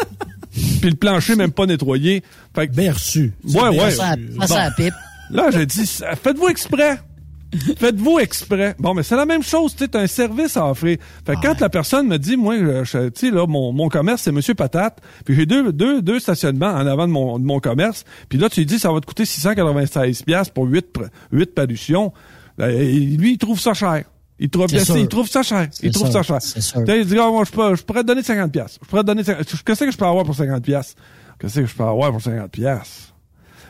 puis 0.80 0.90
le 0.90 0.96
plancher 0.96 1.36
même 1.36 1.52
pas 1.52 1.66
nettoyé. 1.66 2.22
Fait 2.54 2.68
que, 2.68 2.74
Berçu. 2.74 3.32
ouais, 3.44 3.68
ouais. 3.68 3.90
Ça, 3.90 4.16
ça, 4.40 4.46
ça, 4.46 4.58
la 4.64 4.70
pipe. 4.70 4.94
Là, 5.30 5.50
j'ai 5.50 5.66
dit, 5.66 5.86
faites-vous 6.22 6.48
exprès. 6.48 6.98
Faites-vous 7.76 8.18
exprès. 8.18 8.74
Bon, 8.78 8.94
mais 8.94 9.02
c'est 9.02 9.16
la 9.16 9.26
même 9.26 9.42
chose, 9.42 9.74
tu 9.76 9.86
un 9.94 10.06
service 10.06 10.56
à 10.56 10.70
offrir. 10.70 10.98
Fait 11.26 11.34
que 11.34 11.40
quand 11.42 11.60
la 11.60 11.68
personne 11.68 12.08
me 12.08 12.16
dit, 12.18 12.36
moi, 12.36 12.56
tu 12.56 12.86
sais, 13.14 13.30
là, 13.30 13.46
mon, 13.46 13.72
mon 13.72 13.88
commerce, 13.88 14.22
c'est 14.22 14.32
Monsieur 14.32 14.54
Patate, 14.54 14.98
puis 15.24 15.34
j'ai 15.34 15.44
deux, 15.44 15.72
deux, 15.72 16.00
deux 16.00 16.18
stationnements 16.18 16.70
en 16.70 16.86
avant 16.86 17.06
de 17.06 17.12
mon, 17.12 17.38
de 17.38 17.44
mon 17.44 17.60
commerce, 17.60 18.04
puis 18.28 18.38
là, 18.38 18.48
tu 18.48 18.60
lui 18.60 18.66
dis, 18.66 18.78
ça 18.78 18.90
va 18.90 19.00
te 19.00 19.06
coûter 19.06 19.24
696 19.26 20.22
pièces 20.22 20.48
pour 20.48 20.64
huit, 20.64 20.86
pr- 20.94 21.08
huit 21.30 21.54
parutions. 21.54 22.12
Ben, 22.56 22.70
lui, 22.70 23.32
il 23.32 23.38
trouve 23.38 23.60
ça 23.60 23.74
cher. 23.74 24.04
Il 24.38 24.48
trouve, 24.50 24.66
sûr. 24.84 24.96
il 24.96 25.08
trouve 25.08 25.28
ça 25.28 25.42
cher. 25.42 25.68
Il 25.82 25.92
trouve 25.92 26.10
sûr. 26.10 26.24
ça 26.24 26.40
cher. 26.40 26.40
Il 26.96 27.06
dit, 27.06 27.16
Ah, 27.18 27.28
moi, 27.30 27.44
je, 27.46 27.52
peux- 27.52 27.74
je 27.76 27.82
pourrais 27.82 28.02
te 28.02 28.06
donner 28.08 28.22
50 28.22 28.50
pièces. 28.50 28.78
Je 28.82 28.88
pourrais 28.88 29.02
te 29.02 29.06
donner 29.06 29.22
50 29.24 29.46
Qu'est-ce 29.64 29.84
que 29.84 29.90
je 29.90 29.96
peux 29.96 30.04
avoir 30.06 30.24
pour 30.24 30.34
50 30.34 30.62
pièces? 30.64 30.96
Qu'est-ce 31.38 31.60
que 31.60 31.66
je 31.66 31.74
peux 31.74 31.84
avoir 31.84 32.10
pour 32.10 32.20
50 32.20 32.50
pièces? 32.50 33.11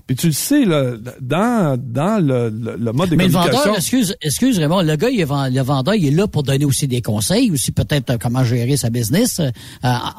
Puis 0.07 0.17
tu 0.17 0.27
le 0.27 0.33
sais, 0.33 0.65
là, 0.65 0.93
dans, 1.21 1.79
dans 1.81 2.25
le, 2.25 2.51
le, 2.51 2.77
le 2.77 2.93
mode 2.93 3.11
de 3.11 3.17
Mais 3.17 3.27
le 3.27 3.33
communication... 3.33 3.59
vendeur, 3.61 3.77
excuse, 3.77 4.17
excuse 4.21 4.59
Raymond, 4.59 4.83
le 4.83 4.97
gars, 4.97 5.09
il 5.11 5.21
est 5.21 5.51
le 5.51 5.63
vendeur, 5.63 5.95
il 5.95 6.07
est 6.07 6.11
là 6.11 6.27
pour 6.27 6.43
donner 6.43 6.65
aussi 6.65 6.89
des 6.89 7.03
conseils, 7.03 7.51
aussi 7.51 7.73
peut-être 7.73 8.11
euh, 8.11 8.17
comment 8.21 8.43
gérer 8.45 8.77
sa 8.77 8.91
business 8.91 9.41
euh, 9.41 9.51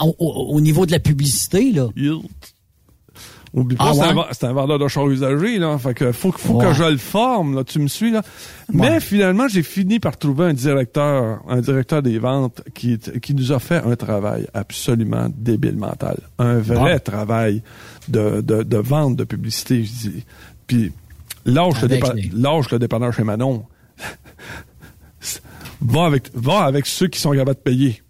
au, 0.01 0.15
au- 0.19 0.55
au 0.55 0.61
niveau 0.61 0.85
de 0.85 0.91
la 0.91 0.99
publicité, 0.99 1.72
là. 1.72 1.88
Yield. 1.95 2.22
Oublie 3.55 3.76
pas, 3.76 3.85
Ah, 3.89 3.93
c'est 3.93 4.01
un 4.01 4.07
ouais? 4.07 4.14
ven- 4.15 4.23
c'est 4.31 4.45
un, 4.47 4.53
vendeur 4.53 4.80
de 4.80 4.88
chars 4.88 5.07
usagés, 5.07 5.60
là. 5.60 5.77
Fait 5.77 5.93
que 5.93 6.11
faut, 6.11 6.31
faut 6.31 6.55
Ouais. 6.55 6.65
que 6.65 6.73
je 6.73 6.84
le 6.85 6.97
forme, 6.97 7.55
là. 7.55 7.64
Tu 7.64 7.77
me 7.77 7.88
suis, 7.88 8.10
là. 8.10 8.23
Mais 8.73 8.99
finalement, 8.99 9.47
j'ai 9.47 9.61
fini 9.61 9.99
par 9.99 10.18
trouver 10.18 10.45
un 10.45 10.53
directeur, 10.53 11.39
un 11.47 11.61
directeur 11.61 12.01
des 12.01 12.18
ventes 12.18 12.64
qui, 12.73 12.97
qui 12.97 13.35
nous 13.35 13.51
a 13.51 13.60
fait 13.60 13.84
un 13.85 13.95
travail 13.95 14.47
absolument 14.55 15.27
débile 15.38 15.76
mental. 15.77 16.18
Un 16.39 16.57
vrai 16.57 16.99
travail 16.99 17.61
de, 18.09 18.41
de, 18.41 18.63
de 18.63 18.77
vente 18.77 19.15
de 19.15 19.23
publicité, 19.23 19.84
je 19.85 19.91
dis. 20.09 20.23
Puis, 20.67 20.91
lâche 21.45 21.81
le, 21.81 21.88
dépa- 21.88 22.15
lâche 22.34 22.69
le 22.71 22.80
dépanneur 22.80 23.13
chez 23.13 23.23
Manon. 23.23 23.65
va 25.81 26.05
avec, 26.05 26.30
va 26.34 26.63
avec 26.63 26.85
ceux 26.85 27.07
qui 27.07 27.19
sont 27.19 27.31
capables 27.31 27.55
de 27.57 27.63
payer. 27.71 28.01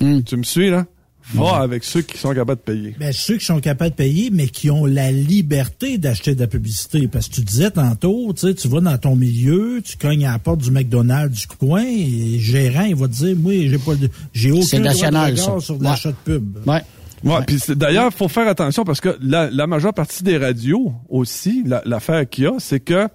Hmm. 0.00 0.20
Tu 0.22 0.36
me 0.36 0.42
suis, 0.42 0.70
là? 0.70 0.86
Va 1.32 1.58
avec 1.58 1.84
ceux 1.84 2.02
qui 2.02 2.18
sont 2.18 2.30
capables 2.34 2.60
de 2.60 2.72
payer. 2.72 2.96
Ben, 2.98 3.12
ceux 3.12 3.36
qui 3.36 3.44
sont 3.44 3.60
capables 3.60 3.90
de 3.90 3.94
payer, 3.96 4.30
mais 4.32 4.48
qui 4.48 4.68
ont 4.68 4.84
la 4.84 5.12
liberté 5.12 5.96
d'acheter 5.96 6.34
de 6.34 6.40
la 6.40 6.48
publicité. 6.48 7.06
Parce 7.06 7.28
que 7.28 7.34
tu 7.34 7.42
disais 7.42 7.70
tantôt, 7.70 8.32
tu 8.32 8.48
sais, 8.48 8.54
tu 8.54 8.66
vas 8.66 8.80
dans 8.80 8.98
ton 8.98 9.14
milieu, 9.14 9.80
tu 9.84 9.96
cognes 9.96 10.26
à 10.26 10.32
la 10.32 10.38
porte 10.40 10.60
du 10.60 10.72
McDonald's 10.72 11.46
du 11.46 11.56
coin, 11.56 11.84
et 11.84 12.32
le 12.32 12.38
gérant, 12.40 12.82
il 12.82 12.96
va 12.96 13.06
te 13.06 13.12
dire, 13.12 13.36
moi, 13.36 13.52
j'ai 13.52 13.78
pas 13.78 13.94
de, 13.94 14.08
j'ai 14.32 14.50
aucun 14.50 14.62
C'est 14.62 14.78
droit 14.78 14.90
de 14.90 14.96
national, 14.96 15.30
regard 15.30 15.44
ça. 15.60 15.60
sur 15.60 15.78
de 15.78 15.84
Ouais. 15.84 15.90
l'achat 15.90 16.10
de 16.10 16.16
pub. 16.24 16.58
Ouais. 16.66 16.82
Ouais, 17.24 17.38
puis 17.46 17.58
c'est- 17.58 17.74
d'ailleurs, 17.74 18.06
il 18.10 18.16
faut 18.16 18.28
faire 18.28 18.48
attention 18.48 18.84
parce 18.84 19.00
que 19.00 19.16
la, 19.20 19.50
la 19.50 19.66
majeure 19.66 19.92
partie 19.92 20.22
des 20.24 20.38
radios 20.38 20.92
aussi, 21.08 21.62
la- 21.66 21.82
l'affaire 21.84 22.28
qu'il 22.28 22.44
y 22.44 22.46
a, 22.46 22.52
c'est 22.58 22.80
que 22.80 23.08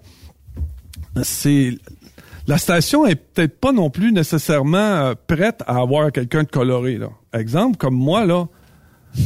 c'est 1.24 1.78
la 2.48 2.58
station 2.58 3.06
est 3.08 3.16
peut-être 3.16 3.60
pas 3.60 3.72
non 3.72 3.90
plus 3.90 4.12
nécessairement 4.12 4.78
euh, 4.78 5.14
prête 5.28 5.64
à 5.66 5.78
avoir 5.80 6.12
quelqu'un 6.12 6.44
de 6.44 6.50
coloré. 6.50 6.98
Là. 6.98 7.10
Exemple, 7.34 7.78
comme 7.78 7.96
moi, 7.96 8.26
là, 8.26 8.46
tu 9.16 9.24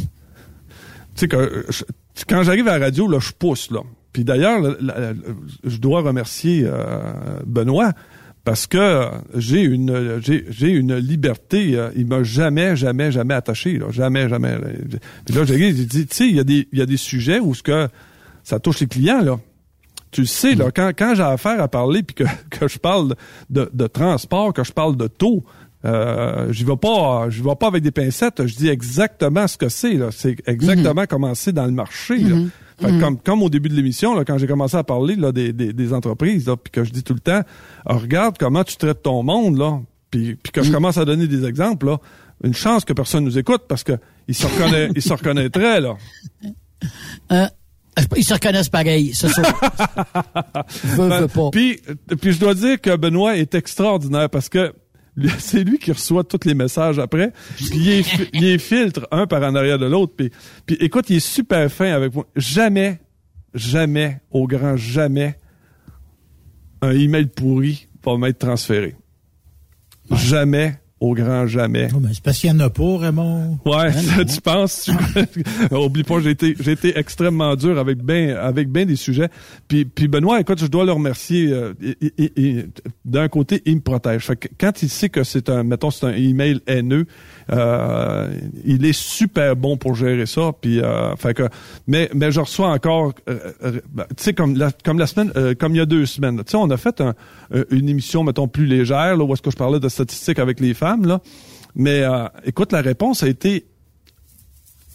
sais 1.16 1.28
que 1.28 1.36
euh, 1.36 1.66
je- 1.70 1.84
quand 2.28 2.44
j'arrive 2.44 2.68
à 2.68 2.78
la 2.78 2.86
radio, 2.86 3.08
là, 3.08 3.20
je 3.20 3.32
pousse. 3.34 3.72
là. 3.72 3.82
Puis 4.14 4.24
d'ailleurs, 4.24 4.62
je 5.64 5.78
dois 5.78 6.02
remercier 6.02 6.64
euh, 6.66 7.00
Benoît 7.46 7.92
parce 8.44 8.68
que 8.68 9.08
j'ai 9.36 9.62
une 9.62 10.22
j'ai 10.22 10.70
une 10.70 10.96
liberté. 10.96 11.76
euh, 11.76 11.90
il 11.96 12.08
m'a 12.08 12.24
jamais 12.24 12.76
jamais 12.76 13.12
jamais 13.12 13.34
attaché. 13.34 13.78
Là, 13.78 13.88
jamais 13.92 14.30
jamais. 14.30 14.54
là. 14.54 14.68
Puis 15.26 15.36
là, 15.36 15.44
j'ai 15.44 15.74
dit, 15.74 16.08
tu 16.08 16.16
sais, 16.16 16.28
il 16.28 16.36
y 16.36 16.40
a 16.40 16.44
des 16.44 16.68
il 16.72 16.80
y 16.80 16.82
a 16.82 16.86
des 16.86 16.98
sujets 16.98 17.40
où 17.40 17.54
ce 17.54 17.64
que 17.64 17.88
ça 18.44 18.60
touche 18.60 18.80
les 18.80 18.88
clients 18.88 19.22
là. 19.22 19.40
Tu 20.12 20.22
le 20.22 20.28
sais, 20.28 20.56
là, 20.56 20.72
quand, 20.72 20.92
quand 20.98 21.14
j'ai 21.14 21.22
affaire 21.22 21.62
à 21.62 21.68
parler 21.68 22.02
puis 22.02 22.16
que, 22.16 22.24
que 22.50 22.68
je 22.68 22.80
parle 22.80 23.16
de, 23.52 23.70
de 23.72 23.86
transport, 23.86 24.54
que 24.54 24.64
je 24.64 24.72
parle 24.72 24.98
de 24.98 25.06
taux, 25.06 25.44
euh, 25.86 26.48
je 26.52 26.66
vais 26.66 26.76
pas, 26.78 27.28
vais 27.28 27.56
pas 27.56 27.68
avec 27.68 27.84
des 27.84 27.92
pincettes. 27.92 28.46
Je 28.46 28.56
dis 28.56 28.70
exactement 28.70 29.48
ce 29.48 29.58
que 29.58 29.70
c'est. 29.70 29.94
là. 29.94 30.10
C'est 30.12 30.38
exactement 30.48 31.06
comment 31.08 31.36
c'est 31.36 31.54
dans 31.54 31.66
le 31.66 31.72
marché. 31.72 32.18
là. 32.18 32.38
Fait 32.82 32.88
que 32.92 33.00
comme, 33.00 33.18
comme 33.20 33.44
au 33.44 33.50
début 33.50 33.70
de 33.70 33.76
l'émission, 33.76 34.16
là, 34.16 34.24
quand 34.26 34.38
j'ai 34.38 34.48
commencé 34.48 34.78
à 34.78 34.84
parler 34.84 35.16
là, 35.16 35.32
des, 35.32 35.52
des, 35.54 35.74
des 35.74 35.94
entreprises, 35.94 36.48
là, 36.48 36.56
puis 36.58 36.72
que 36.72 36.84
je 36.84 36.92
dis 36.92 37.04
tout 37.04 37.14
le 37.14 37.20
temps, 37.20 37.42
Ah, 37.86 37.96
regarde 37.96 38.38
comment 38.40 38.64
tu 38.64 38.78
traites 38.78 39.04
ton 39.04 39.22
monde, 39.24 39.58
là, 39.58 39.80
puis, 40.12 40.36
puis 40.36 40.52
que 40.52 40.64
je 40.64 40.72
commence 40.72 40.98
à 40.98 41.06
donner 41.06 41.28
des 41.28 41.46
exemples, 41.46 41.88
là, 41.88 41.98
une 42.44 42.54
chance 42.54 42.86
que 42.86 42.94
personne 42.94 43.26
nous 43.26 43.38
écoute 43.38 43.64
parce 43.68 43.84
que 43.84 43.94
ils 44.28 44.36
se, 44.36 44.48
reconnaît, 44.48 44.90
ils 44.96 45.02
se 45.02 45.14
reconnaîtraient, 45.14 45.82
là. 45.82 45.96
Euh, 47.34 47.46
Ils 48.16 48.24
se 48.24 48.34
reconnaissent 48.34 48.70
pareil, 48.70 49.12
c'est 49.14 49.28
ça. 49.28 49.42
veux, 50.84 51.10
Ben, 51.10 51.20
veux 51.22 51.28
pas. 51.28 51.50
Puis, 51.52 51.82
puis 52.22 52.32
je 52.32 52.40
dois 52.40 52.54
dire 52.54 52.80
que 52.80 52.96
Benoît 52.96 53.36
est 53.38 53.54
extraordinaire 53.54 54.30
parce 54.30 54.48
que 54.48 54.74
c'est 55.40 55.64
lui 55.64 55.78
qui 55.78 55.92
reçoit 55.92 56.24
tous 56.24 56.46
les 56.48 56.54
messages 56.54 57.00
après. 57.00 57.34
Puis 57.56 57.70
il 57.74 57.90
est, 57.90 58.04
fi- 58.04 58.30
il 58.34 58.46
est 58.46 58.58
filtre 58.58 59.08
un 59.12 59.28
par 59.28 59.44
en 59.44 59.54
arrière 59.56 59.78
de 59.80 59.86
l'autre. 59.86 60.14
Puis, 60.16 60.32
puis 60.66 60.78
écoute, 60.80 61.10
il 61.10 61.18
est 61.18 61.20
super 61.20 61.70
fin 61.72 61.92
avec 61.92 62.14
moi. 62.14 62.26
Jamais, 62.36 63.00
jamais, 63.54 64.22
au 64.32 64.48
grand 64.48 64.78
jamais, 64.78 65.38
un 66.82 66.92
email 66.92 67.26
pourri 67.28 67.88
va 68.06 68.18
m'être 68.18 68.40
transféré. 68.40 68.96
Jamais, 70.12 70.80
au 71.00 71.14
grand 71.14 71.48
jamais. 71.48 71.88
Mais 72.02 72.10
c'est 72.14 72.22
parce 72.24 72.38
qu'il 72.40 72.52
n'y 72.52 72.62
en 72.62 72.66
a 72.66 72.70
pas, 72.70 72.98
Raymond. 72.98 73.58
Ouais, 73.66 73.92
non. 73.92 74.26
tu 74.26 74.42
penses. 74.42 74.90
Oublie 75.72 76.04
pas, 76.04 76.20
j'ai 76.20 76.32
été, 76.32 76.56
j'ai 76.60 76.72
été 76.74 76.98
extrêmement 76.98 77.56
dur 77.56 77.78
avec 77.80 78.00
ben, 78.04 78.36
avec 78.36 78.70
ben 78.70 78.86
des 78.86 78.96
sujets. 78.96 79.30
Puis, 79.68 79.86
puis 79.86 80.08
Benoît, 80.08 80.40
écoute, 80.42 80.60
je 80.60 80.68
dois 80.68 80.86
le 80.86 80.92
remercier. 80.92 81.52
euh, 81.52 81.74
et- 81.82 82.14
et- 82.18 82.32
et- 82.50 82.66
D'un 83.06 83.28
côté, 83.28 83.62
il 83.66 83.76
me 83.78 83.82
protège. 83.82 84.26
Fait 84.26 84.36
que 84.36 84.48
quand 84.60 84.82
il 84.84 84.90
sait 84.90 85.10
que 85.10 85.24
c'est 85.24 85.50
un, 85.50 85.64
mettons, 85.64 85.90
c'est 85.92 86.06
un 86.06 86.14
email 86.14 86.60
haineux, 86.68 87.06
euh, 87.52 88.30
il 88.66 88.86
est 88.86 88.94
super 88.98 89.56
bon 89.56 89.78
pour 89.78 89.96
gérer 89.96 90.26
ça. 90.26 90.52
Puis, 90.60 90.80
euh, 90.82 91.16
fait 91.16 91.34
que, 91.34 91.50
mais, 91.88 92.10
mais 92.14 92.32
je 92.32 92.40
reçois 92.40 92.70
encore, 92.70 93.14
euh, 93.30 93.40
ben, 93.92 94.06
tu 94.16 94.24
sais, 94.24 94.34
comme 94.34 94.56
la, 94.56 94.72
comme 94.84 95.00
la 95.00 95.08
semaine, 95.08 95.32
comme 95.56 95.74
il 95.74 95.78
y 95.78 95.82
a 95.82 95.86
deux 95.86 96.06
semaines. 96.06 96.38
Tu 96.44 96.52
sais, 96.52 96.58
on 96.58 96.70
a 96.70 96.78
fait 96.78 97.02
un- 97.02 97.16
une 97.72 97.90
émission, 97.90 98.24
mettons, 98.24 98.48
plus 98.48 98.66
légère, 98.66 99.18
là, 99.18 99.24
où 99.24 99.34
est-ce 99.34 99.42
que 99.42 99.52
je 99.52 99.58
parlais 99.58 99.80
de 99.80 99.90
statistiques 99.90 100.40
avec 100.40 100.60
les 100.60 100.74
femmes, 100.74 101.06
là. 101.06 101.22
Mais 101.76 102.02
euh, 102.04 102.28
écoute, 102.46 102.72
la 102.72 102.82
réponse 102.82 103.24
a 103.24 103.28
été 103.28 103.66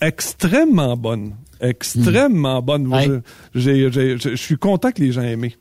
extrêmement 0.01 0.97
bonne. 0.97 1.35
Extrêmement 1.61 2.61
bonne. 2.63 2.85
Moi, 2.85 2.99
Ouais. 3.07 3.21
je- 3.55 4.33
suis 4.37 4.59
content 4.59 4.91
que 4.93 5.01
les 5.01 5.13
gens 5.13 5.23
aient 5.23 5.33
aimé. 5.33 5.57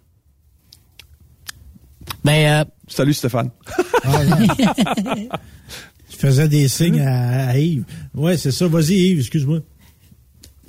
Ben, 2.25 2.65
Salut 2.87 3.13
Stéphane. 3.13 3.49
Tu 6.23 6.27
faisais 6.29 6.47
des 6.47 6.69
signes 6.69 7.01
à, 7.01 7.49
à 7.49 7.57
Yves. 7.57 7.83
Ouais, 8.15 8.37
c'est 8.37 8.51
ça. 8.51 8.65
Vas-y, 8.65 8.93
Yves, 8.93 9.19
excuse-moi. 9.19 9.59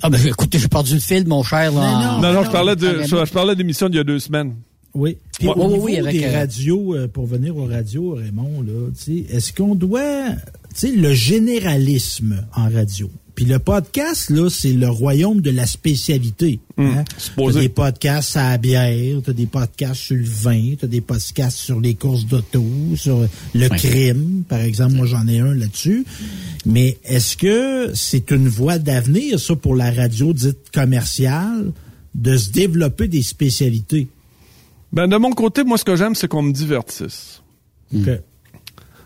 ah 0.01 0.09
ben, 0.09 0.19
écoute, 0.27 0.53
j'ai 0.57 0.67
perdu 0.67 0.95
le 0.95 0.99
fil, 0.99 1.25
mon 1.25 1.43
cher. 1.43 1.71
Là, 1.71 2.17
en- 2.17 2.21
non, 2.21 2.33
non, 2.33 2.43
je 2.43 2.51
parlais 2.51 2.75
de, 2.75 3.03
je, 3.03 3.25
je 3.25 3.31
parlais 3.31 3.55
d'émission 3.55 3.87
d'il 3.87 3.95
y 3.95 3.99
a 4.01 4.03
deux 4.03 4.19
semaines. 4.19 4.55
Oui. 4.93 5.15
Puis 5.39 5.47
Ouais. 5.47 5.53
au 5.55 5.59
Oui, 5.59 5.65
oui, 5.67 5.73
niveau 5.73 5.85
oui, 5.85 5.97
avec, 5.97 6.11
des 6.17 6.25
euh, 6.25 6.33
radios, 6.39 6.95
euh, 6.95 7.07
pour 7.07 7.25
venir 7.25 7.55
aux 7.55 7.67
radios, 7.67 8.15
Raymond, 8.15 8.63
là, 8.63 8.89
tu 8.97 9.25
sais, 9.25 9.33
est-ce 9.33 9.53
qu'on 9.53 9.75
doit, 9.75 10.27
tu 10.31 10.35
sais, 10.75 10.91
le 10.91 11.13
généralisme 11.13 12.45
en 12.53 12.67
radio? 12.69 13.09
Puis 13.35 13.43
le 13.43 13.59
podcast, 13.59 14.29
là, 14.29 14.49
c'est 14.49 14.71
le 14.71 14.89
royaume 14.89 15.41
de 15.41 15.51
la 15.51 15.65
spécialité. 15.65 16.59
Hein? 16.77 17.03
supposé. 17.17 17.55
T'as 17.55 17.61
des 17.61 17.69
podcasts 17.69 18.37
à 18.37 18.51
la 18.51 18.57
bière, 18.57 19.17
t'as 19.25 19.33
des 19.33 19.45
podcasts 19.45 20.01
sur 20.01 20.15
le 20.15 20.23
vin, 20.23 20.75
t'as 20.79 20.87
des 20.87 21.01
podcasts 21.01 21.57
sur 21.57 21.81
les 21.81 21.95
courses 21.95 22.25
d'auto, 22.25 22.63
sur 22.95 23.27
le 23.53 23.69
crime, 23.69 24.43
par 24.47 24.59
exemple. 24.59 24.95
Moi, 24.95 25.05
j'en 25.05 25.27
ai 25.27 25.39
un 25.39 25.53
là-dessus. 25.53 26.05
Mais 26.65 26.97
est-ce 27.03 27.35
que 27.35 27.91
c'est 27.93 28.31
une 28.31 28.47
voie 28.47 28.79
d'avenir, 28.79 29.37
ça, 29.39 29.55
pour 29.55 29.75
la 29.75 29.91
radio 29.91 30.31
dite 30.31 30.71
commerciale, 30.73 31.73
de 32.15 32.37
se 32.37 32.51
développer 32.51 33.09
des 33.09 33.23
spécialités? 33.23 34.07
Ben, 34.93 35.09
de 35.09 35.17
mon 35.17 35.31
côté, 35.31 35.65
moi, 35.65 35.77
ce 35.77 35.83
que 35.83 35.97
j'aime, 35.97 36.15
c'est 36.15 36.29
qu'on 36.29 36.41
me 36.41 36.53
divertisse. 36.53 37.41
OK. 37.93 38.09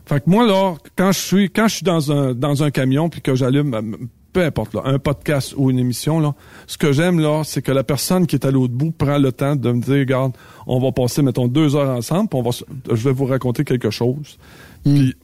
Fait 0.05 0.21
que 0.21 0.29
moi, 0.29 0.45
là, 0.47 0.75
quand 0.95 1.11
je 1.11 1.19
suis, 1.19 1.49
quand 1.51 1.67
je 1.67 1.75
suis 1.75 1.83
dans 1.83 2.11
un, 2.11 2.33
dans 2.33 2.63
un 2.63 2.71
camion 2.71 3.09
puis 3.09 3.21
que 3.21 3.35
j'allume, 3.35 3.73
euh, 3.75 4.07
peu 4.31 4.43
importe, 4.43 4.73
là, 4.73 4.81
un 4.85 4.99
podcast 4.99 5.53
ou 5.57 5.71
une 5.71 5.79
émission, 5.79 6.19
là, 6.19 6.35
ce 6.67 6.77
que 6.77 6.91
j'aime, 6.91 7.19
là, 7.19 7.43
c'est 7.43 7.61
que 7.61 7.71
la 7.71 7.83
personne 7.83 8.27
qui 8.27 8.35
est 8.35 8.45
à 8.45 8.51
l'autre 8.51 8.73
bout 8.73 8.91
prend 8.91 9.17
le 9.17 9.31
temps 9.31 9.55
de 9.55 9.71
me 9.71 9.81
dire, 9.81 9.95
regarde, 9.99 10.33
on 10.67 10.79
va 10.79 10.91
passer, 10.91 11.21
mettons, 11.21 11.47
deux 11.47 11.75
heures 11.75 11.89
ensemble, 11.95 12.29
puis 12.29 12.39
on 12.39 12.43
va, 12.43 12.51
je 12.51 13.03
vais 13.03 13.11
vous 13.13 13.25
raconter 13.25 13.63
quelque 13.63 13.89
chose. 13.89 14.37
Puis, 14.83 15.15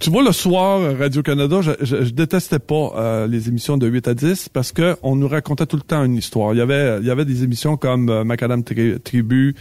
tu 0.00 0.10
vois, 0.10 0.22
le 0.22 0.30
soir, 0.30 0.78
euh, 0.80 0.94
Radio-Canada, 0.96 1.60
je, 1.60 1.72
je, 1.80 2.04
je 2.04 2.10
détestais 2.10 2.60
pas 2.60 2.92
euh, 2.96 3.26
les 3.26 3.48
émissions 3.48 3.76
de 3.76 3.88
8 3.88 4.06
à 4.06 4.14
10 4.14 4.48
parce 4.50 4.70
que 4.70 4.96
on 5.02 5.16
nous 5.16 5.26
racontait 5.26 5.66
tout 5.66 5.74
le 5.74 5.82
temps 5.82 6.04
une 6.04 6.14
histoire. 6.14 6.54
Il 6.54 6.58
y 6.58 6.60
avait, 6.60 6.98
il 7.00 7.06
y 7.06 7.10
avait 7.10 7.24
des 7.24 7.42
émissions 7.42 7.76
comme 7.76 8.08
euh, 8.08 8.22
Macadam 8.22 8.62
Tri- 8.62 9.00
Tribu, 9.00 9.56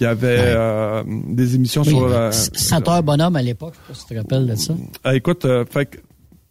il 0.00 0.04
y 0.04 0.06
avait 0.06 0.36
euh, 0.38 1.02
des 1.28 1.56
émissions 1.56 1.82
Oui, 1.82 1.90
sur... 1.90 2.04
euh, 2.04 2.30
Senteur 2.32 3.02
bonhomme 3.02 3.36
à 3.36 3.42
l'époque, 3.42 3.74
je 3.74 3.92
sais 3.92 3.92
pas 3.92 3.94
si 4.00 4.06
tu 4.06 4.14
te 4.14 4.18
rappelles 4.18 4.46
de 4.46 4.54
ça. 4.54 4.74
ah, 5.04 5.14
écoute, 5.14 5.44
euh, 5.44 5.66
fait 5.70 5.84
que 5.84 5.98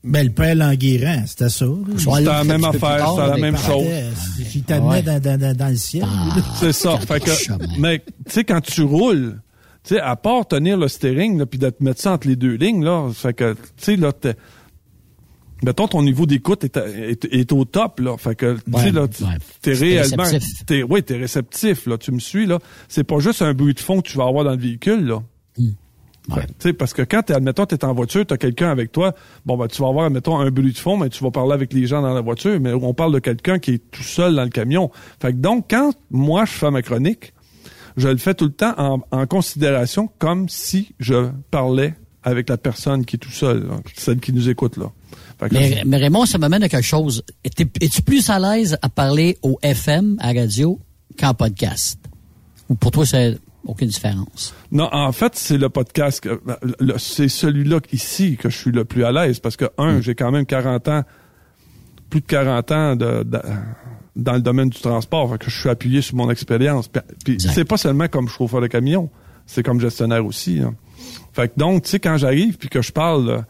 Ben, 0.04 0.26
le 0.26 0.32
père 0.34 0.56
Languérand, 0.56 1.24
c'était 1.28 1.50
ça. 1.50 1.66
C'était 1.98 2.22
la 2.24 2.44
même 2.44 2.64
affaire, 2.64 3.08
c'était 3.12 3.28
la 3.28 3.38
même 3.38 3.58
chose. 3.58 3.86
Il 4.56 4.64
t'amenait 4.64 4.90
Ouais. 4.90 5.02
dans, 5.04 5.20
dans, 5.20 5.40
dans, 5.40 5.56
dans 5.56 5.68
le 5.70 5.76
ciel. 5.76 6.06
C'est 6.56 6.74
ça. 6.74 6.98
Fait 6.98 7.20
que, 7.20 7.30
mais 7.80 8.00
tu 8.00 8.32
sais, 8.32 8.44
quand 8.44 8.62
tu 8.62 8.82
roules, 8.82 9.40
tu 9.84 9.94
sais, 9.96 10.00
à 10.02 10.16
part 10.16 10.48
tenir 10.48 10.78
le 10.78 10.88
steering, 10.88 11.46
puis 11.46 11.60
de 11.60 11.70
te 11.70 11.84
mettre 11.84 12.02
ça 12.02 12.14
entre 12.14 12.28
les 12.28 12.36
deux 12.36 12.56
lignes, 12.56 12.84
là, 12.84 13.10
fait 13.14 13.34
que, 13.34 13.54
tu 13.54 13.60
sais, 13.78 13.96
là, 13.96 14.12
t'es- 14.12 14.34
mettons, 15.64 15.88
ton 15.88 16.02
niveau 16.02 16.26
d'écoute 16.26 16.64
est, 16.64 16.78
à- 16.78 16.88
est, 16.88 17.26
est 17.26 17.52
au 17.52 17.64
top, 17.66 18.00
là. 18.00 18.18
Fait 18.18 18.34
que, 18.36 18.56
tu 18.56 18.80
sais, 18.80 18.92
là, 18.92 19.08
t'es 19.08 19.24
T'es 19.62 19.74
réellement, 19.74 20.24
réceptif. 20.24 20.66
t'es, 20.66 20.82
oui, 20.82 21.04
t'es 21.04 21.18
réceptif, 21.18 21.86
là. 21.86 22.00
Tu 22.00 22.12
me 22.12 22.20
suis, 22.20 22.48
là. 22.48 22.58
C'est 22.88 23.04
pas 23.04 23.20
juste 23.20 23.44
un 23.44 23.54
bruit 23.54 23.76
de 23.76 23.80
fond 23.80 24.02
que 24.02 24.10
tu 24.10 24.18
vas 24.18 24.26
avoir 24.26 24.46
dans 24.46 24.52
le 24.52 24.58
véhicule, 24.58 25.06
là. 25.06 25.20
Tu 26.60 26.74
parce 26.74 26.94
que 26.94 27.02
quand 27.02 27.30
admettons, 27.32 27.66
t'es 27.66 27.84
en 27.84 27.94
voiture, 27.94 28.26
t'as 28.26 28.38
quelqu'un 28.38 28.70
avec 28.70 28.92
toi, 28.92 29.14
bon, 29.46 29.58
ben, 29.58 29.68
tu 29.68 29.82
vas 29.82 29.88
avoir, 29.90 30.06
admettons, 30.06 30.38
un 30.40 30.52
bruit 30.52 30.72
de 30.72 30.78
fond, 30.78 30.96
mais 30.98 31.10
tu 31.10 31.24
vas 31.24 31.32
parler 31.32 31.54
avec 31.54 31.74
les 31.74 31.88
gens 31.88 32.02
dans 32.02 32.14
la 32.14 32.22
voiture, 32.22 32.60
mais 32.60 32.74
on 32.74 32.94
parle 32.94 33.14
de 33.14 33.20
quelqu'un 33.20 33.58
qui 33.60 33.72
est 33.76 33.92
tout 33.92 34.04
seul 34.04 34.36
dans 34.36 34.44
le 34.44 34.50
camion. 34.50 34.92
Fait 35.20 35.32
que 35.34 35.38
donc, 35.38 35.66
quand 35.70 35.94
moi, 36.12 36.46
je 36.46 36.52
fais 36.52 36.70
ma 36.70 36.82
chronique, 36.84 37.34
je 37.98 38.08
le 38.08 38.18
fais 38.18 38.34
tout 38.36 38.46
le 38.46 38.52
temps 38.52 38.74
en, 38.78 39.02
en 39.12 39.26
considération 39.26 40.10
comme 40.20 40.48
si 40.48 40.94
je 41.00 41.30
parlais 41.50 41.96
avec 42.24 42.50
la 42.50 42.58
personne 42.58 43.04
qui 43.04 43.16
est 43.16 43.20
tout 43.20 43.32
seul, 43.32 43.68
là, 43.68 43.80
celle 43.96 44.20
qui 44.20 44.32
nous 44.32 44.48
écoute, 44.48 44.78
là. 44.78 44.92
Mais, 45.60 45.82
mais 45.88 45.98
Raymond, 45.98 46.28
ça 46.28 46.38
m'amène 46.38 46.62
à 46.62 46.70
quelque 46.70 46.86
chose. 46.86 47.24
Es- 47.44 47.50
Es-tu 47.82 48.04
plus 48.04 48.30
à 48.30 48.38
l'aise 48.38 48.78
à 48.84 48.90
parler 48.90 49.40
au 49.42 49.58
FM, 49.64 50.18
à 50.20 50.32
radio, 50.32 50.80
qu'en 51.20 51.34
podcast? 51.34 52.00
Ou 52.70 52.76
pour 52.76 52.92
toi, 52.92 53.08
c'est 53.08 53.40
aucune 53.66 53.88
différence? 53.88 54.54
Non, 54.72 54.90
en 54.92 55.12
fait, 55.12 55.36
c'est 55.36 55.58
le 55.58 55.70
podcast, 55.70 56.28
le- 56.80 56.98
c'est 56.98 57.28
celui-là 57.30 57.80
ici 57.92 58.38
que 58.38 58.50
je 58.50 58.58
suis 58.58 58.72
le 58.72 58.86
plus 58.86 59.04
à 59.04 59.12
l'aise 59.12 59.40
parce 59.40 59.56
que, 59.58 59.66
un, 59.78 59.98
Mm. 59.98 60.02
j'ai 60.02 60.16
quand 60.16 60.32
même 60.32 60.46
40 60.46 60.88
ans, 60.88 61.04
plus 62.10 62.22
de 62.22 62.26
40 62.26 62.72
ans 62.72 62.96
de, 62.96 63.24
de- 63.24 63.42
dans 64.16 64.34
le 64.34 64.42
domaine 64.42 64.70
du 64.70 64.80
transport, 64.80 65.32
fait 65.32 65.38
que 65.38 65.50
je 65.50 65.60
suis 65.60 65.70
appuyé 65.70 66.02
sur 66.02 66.16
mon 66.16 66.30
expérience. 66.30 66.90
Puis, 67.24 67.38
c'est 67.40 67.64
pas 67.66 67.78
seulement 67.78 68.08
comme 68.08 68.28
chauffeur 68.28 68.60
de 68.62 68.68
camion, 68.68 69.10
c'est 69.46 69.64
comme 69.64 69.80
gestionnaire 69.80 70.26
aussi. 70.26 70.60
hein. 70.60 70.76
Fait 71.34 71.48
que 71.48 71.54
donc, 71.58 71.84
tu 71.84 71.90
sais, 71.92 72.00
quand 72.00 72.18
j'arrive 72.18 72.58
puis 72.58 72.68
que 72.70 72.82
je 72.82 72.92
parle, 72.92 73.26
là, 73.28 73.46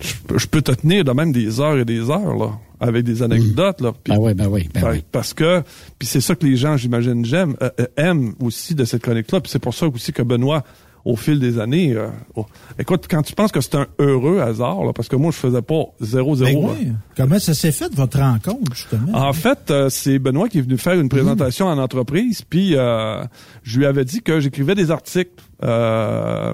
je, 0.00 0.14
peux- 0.26 0.38
je 0.38 0.46
peux 0.48 0.62
te 0.62 0.72
tenir 0.72 1.04
de 1.04 1.12
même 1.12 1.32
des 1.32 1.60
heures 1.60 1.78
et 1.78 1.84
des 1.84 2.10
heures, 2.10 2.34
là, 2.36 2.58
avec 2.82 3.04
des 3.04 3.22
anecdotes, 3.22 3.80
là. 3.80 3.92
Puis- 3.92 4.12
Ben 4.12 4.18
oui, 4.20 4.34
ben 4.34 4.48
oui, 4.48 4.68
ben 4.74 4.82
oui. 4.90 5.04
Parce 5.12 5.32
que, 5.32 5.62
puis 5.98 6.06
c'est 6.08 6.20
ça 6.20 6.34
que 6.34 6.44
les 6.44 6.56
gens, 6.56 6.76
j'imagine, 6.76 7.24
j'aime, 7.24 7.54
euh, 7.62 7.70
euh, 7.80 7.86
aiment 7.96 8.34
aussi 8.40 8.74
de 8.74 8.84
cette 8.84 9.02
chronique-là. 9.02 9.40
Puis 9.40 9.50
c'est 9.50 9.58
pour 9.60 9.72
ça 9.74 9.86
aussi 9.86 10.12
que 10.12 10.22
Benoît, 10.22 10.64
au 11.04 11.16
fil 11.16 11.40
des 11.40 11.58
années, 11.58 11.94
euh, 11.96 12.06
oh, 12.36 12.46
écoute, 12.78 13.06
quand 13.10 13.22
tu 13.22 13.34
penses 13.34 13.50
que 13.50 13.60
c'est 13.60 13.74
un 13.74 13.86
heureux 13.98 14.38
hasard, 14.40 14.84
là, 14.84 14.92
parce 14.92 15.08
que 15.08 15.16
moi, 15.16 15.32
je 15.32 15.36
faisais 15.36 15.60
pas 15.62 15.82
0-0. 16.00 16.44
Ben 16.44 16.56
oui. 16.56 16.92
Comment 17.16 17.40
ça 17.40 17.54
s'est 17.54 17.72
fait, 17.72 17.92
votre 17.94 18.20
rencontre, 18.20 18.72
justement? 18.74 19.12
En 19.12 19.32
fait, 19.32 19.70
euh, 19.70 19.88
c'est 19.88 20.20
Benoît 20.20 20.48
qui 20.48 20.58
est 20.58 20.62
venu 20.62 20.78
faire 20.78 21.00
une 21.00 21.08
présentation 21.08 21.66
en 21.66 21.78
entreprise, 21.78 22.42
puis 22.42 22.76
euh, 22.76 23.24
je 23.64 23.78
lui 23.78 23.86
avais 23.86 24.04
dit 24.04 24.22
que 24.22 24.38
j'écrivais 24.38 24.76
des 24.76 24.92
articles 24.92 25.30
euh, 25.64 26.52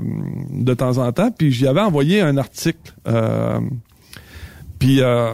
de 0.51 0.73
temps 0.75 0.97
en 0.97 1.13
temps, 1.13 1.31
puis 1.31 1.53
j'y 1.53 1.67
avais 1.67 1.81
envoyé 1.83 2.23
un 2.23 2.37
article. 2.39 2.95
Puis 4.79 4.99
euh, 5.01 5.33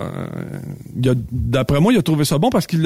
d'après 1.32 1.80
moi, 1.80 1.92
il 1.92 1.98
a 1.98 2.02
trouvé 2.02 2.24
ça 2.24 2.38
bon 2.38 2.50
parce 2.50 2.66
qu'il 2.66 2.80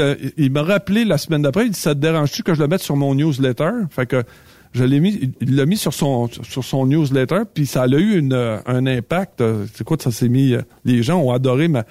m'a 0.51 0.63
rappelé 0.63 1.05
la 1.05 1.19
semaine 1.19 1.43
d'après, 1.43 1.67
il 1.67 1.71
dit 1.71 1.79
ça 1.79 1.95
te 1.95 2.01
dérange-tu 2.01 2.43
que 2.43 2.55
je 2.55 2.61
le 2.61 2.69
mette 2.69 2.83
sur 2.83 2.97
mon 2.97 3.15
newsletter? 3.15 3.71
Fait 3.91 4.07
que 4.07 4.25
je 4.73 4.85
l'ai 4.85 5.01
mis, 5.01 5.33
il 5.41 5.57
l'a 5.57 5.67
mis 5.67 5.77
sur 5.77 5.95
son 5.95 6.29
sur 6.43 6.65
son 6.65 6.87
newsletter, 6.87 7.43
puis 7.53 7.67
ça 7.67 7.83
a 7.83 7.89
eu 7.89 8.29
un 8.33 8.87
impact. 8.87 9.43
C'est 9.75 9.85
quoi 9.85 9.97
ça 10.01 10.11
s'est 10.11 10.29
mis 10.29 10.55
euh, 10.55 10.63
Les 10.85 11.03
gens 11.03 11.19
ont 11.21 11.33
adoré 11.33 11.69
ma. 11.69 11.85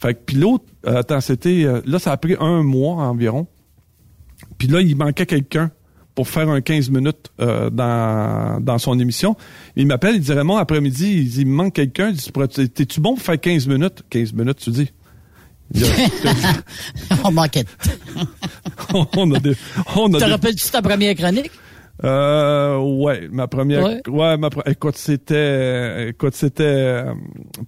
Fait 0.00 0.14
que 0.14 0.20
puis 0.26 0.36
l'autre, 0.36 0.64
euh, 0.86 0.98
attends, 0.98 1.20
c'était 1.20 1.66
là, 1.86 1.98
ça 1.98 2.12
a 2.12 2.16
pris 2.16 2.36
un 2.40 2.62
mois 2.62 2.96
environ. 2.96 3.46
Puis 4.58 4.68
là, 4.68 4.80
il 4.80 4.96
manquait 4.96 5.26
quelqu'un 5.26 5.70
pour 6.18 6.26
faire 6.28 6.48
un 6.48 6.60
15 6.60 6.90
minutes 6.90 7.30
euh, 7.40 7.70
dans, 7.70 8.58
dans 8.60 8.78
son 8.78 8.98
émission. 8.98 9.36
Il 9.76 9.86
m'appelle, 9.86 10.16
il 10.16 10.20
dit 10.20 10.32
Raymond, 10.32 10.56
après-midi, 10.56 11.12
il 11.18 11.28
dit, 11.30 11.40
il 11.42 11.46
me 11.46 11.52
manque 11.54 11.74
quelqu'un. 11.74 12.08
Il 12.08 12.16
dit, 12.16 12.70
t'es-tu 12.70 13.00
bon 13.00 13.14
pour 13.14 13.22
faire 13.22 13.38
15 13.38 13.68
minutes? 13.68 14.02
15 14.10 14.32
minutes, 14.32 14.58
tu 14.58 14.70
dis. 14.70 14.90
A- 15.76 17.14
on 17.24 17.30
manquait. 17.30 17.62
de- 17.62 18.94
on 19.16 19.30
a 19.32 19.38
des, 19.38 19.54
on 19.94 20.12
a 20.12 20.18
Te 20.18 20.24
des- 20.24 20.30
rappelles-tu 20.32 20.68
ta 20.72 20.82
première 20.82 21.14
chronique? 21.14 21.52
Euh, 22.02 22.78
ouais, 22.78 23.28
ma 23.30 23.46
première. 23.46 23.84
Ouais. 23.84 24.02
Ouais, 24.08 24.36
ma 24.36 24.48
écoute, 24.66 24.96
c'était, 24.96 26.08
écoute, 26.08 26.34
c'était 26.34 26.64
euh, 26.64 27.14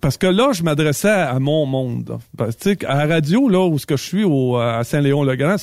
parce 0.00 0.16
que 0.16 0.26
là, 0.26 0.50
je 0.52 0.64
m'adressais 0.64 1.08
à 1.08 1.38
mon 1.38 1.66
monde. 1.66 2.18
Parce 2.36 2.56
que, 2.56 2.62
tu 2.62 2.70
sais, 2.80 2.86
à 2.86 3.06
la 3.06 3.14
radio 3.14 3.48
là 3.48 3.64
où 3.68 3.78
ce 3.78 3.86
que 3.86 3.96
je 3.96 4.02
suis 4.02 4.24
au 4.24 4.56
à 4.56 4.82
Saint-Léon-le-Grand, 4.82 5.54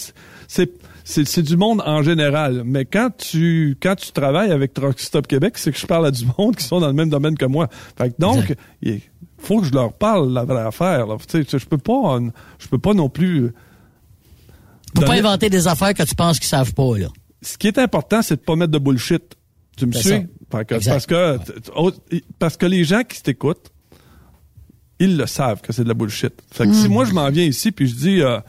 c'est 0.48 0.72
c'est 1.10 1.26
c'est 1.26 1.42
du 1.42 1.56
monde 1.56 1.82
en 1.86 2.04
général. 2.04 2.64
Mais 2.66 2.84
quand 2.84 3.10
tu 3.18 3.78
quand 3.82 3.96
tu 3.96 4.12
travailles 4.12 4.52
avec 4.52 4.74
Truck 4.74 5.00
Stop 5.00 5.26
Québec, 5.26 5.58
c'est 5.58 5.72
que 5.72 5.78
je 5.78 5.86
parle 5.86 6.06
à 6.06 6.12
du 6.12 6.26
monde 6.38 6.58
qui 6.58 6.66
sont 6.66 6.82
dans 6.82 6.88
le 6.88 6.94
même 6.94 7.10
domaine 7.10 7.38
que 7.38 7.46
moi. 7.46 7.70
Fait 7.98 8.10
que 8.10 8.16
donc, 8.20 8.54
il 8.82 9.00
faut 9.38 9.62
que 9.62 9.68
je 9.68 9.72
leur 9.72 9.94
parle 9.94 10.34
la 10.34 10.44
vraie 10.44 10.64
affaire. 10.66 11.08
Là. 11.08 11.16
Tu 11.26 11.44
sais, 11.46 11.58
je 11.60 11.66
peux 11.66 11.78
pas, 11.78 12.20
je 12.60 12.68
peux 12.68 12.78
pas 12.78 12.94
non 12.94 13.08
plus. 13.08 13.54
Faut 14.96 15.04
pas 15.04 15.14
inventer 15.14 15.50
des 15.50 15.68
affaires 15.68 15.94
que 15.94 16.04
tu 16.04 16.14
penses 16.16 16.40
qu'ils 16.40 16.50
savent 16.50 16.74
pas, 16.74 16.98
là. 16.98 17.08
ce 17.42 17.58
qui 17.58 17.68
est 17.68 17.78
important, 17.78 18.22
c'est 18.22 18.36
de 18.36 18.42
pas 18.42 18.56
mettre 18.58 18.72
de 18.72 18.80
bullshit. 18.80 19.24
Tu 19.78 19.86
me 19.86 19.94
suis? 19.94 20.10
Fait 20.52 20.66
que- 20.66 20.86
parce 20.90 21.06
que 21.06 21.38
parce 22.40 22.58
que 22.58 22.66
les 22.66 22.84
gens 22.84 23.04
qui 23.04 23.22
t'écoutent, 23.24 23.72
ils 25.00 25.16
le 25.16 25.26
savent 25.26 25.62
que 25.62 25.72
c'est 25.72 25.84
de 25.84 25.88
la 25.88 25.94
bullshit. 25.94 26.34
Fait 26.52 26.66
que 26.66 26.74
si 26.74 26.90
moi 26.90 27.06
je 27.06 27.14
m'en 27.14 27.30
viens 27.30 27.46
ici 27.46 27.72
puis 27.72 27.88
je 27.88 27.96
dis 27.96 28.22
euh, 28.22 28.40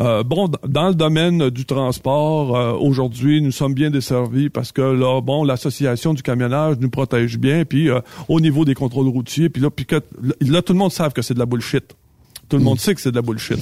euh, 0.00 0.22
bon 0.22 0.50
dans 0.66 0.88
le 0.88 0.94
domaine 0.94 1.50
du 1.50 1.64
transport 1.64 2.56
euh, 2.56 2.72
aujourd'hui 2.72 3.42
nous 3.42 3.52
sommes 3.52 3.74
bien 3.74 3.90
desservis 3.90 4.48
parce 4.48 4.72
que 4.72 4.80
là 4.80 5.20
bon 5.20 5.44
l'association 5.44 6.14
du 6.14 6.22
camionnage 6.22 6.76
nous 6.80 6.90
protège 6.90 7.38
bien 7.38 7.64
puis 7.64 7.90
euh, 7.90 8.00
au 8.28 8.40
niveau 8.40 8.64
des 8.64 8.74
contrôles 8.74 9.08
routiers 9.08 9.48
puis 9.48 9.60
là 9.60 9.70
puis 9.70 9.84
que 9.84 10.00
là 10.40 10.62
tout 10.62 10.72
le 10.72 10.78
monde 10.78 10.92
savent 10.92 11.12
que 11.12 11.22
c'est 11.22 11.34
de 11.34 11.38
la 11.38 11.46
bullshit. 11.46 11.94
Tout 12.48 12.58
le 12.58 12.64
monde 12.64 12.78
sait 12.78 12.94
que 12.94 13.00
c'est 13.00 13.10
de 13.10 13.16
la 13.16 13.22
bullshit. 13.22 13.56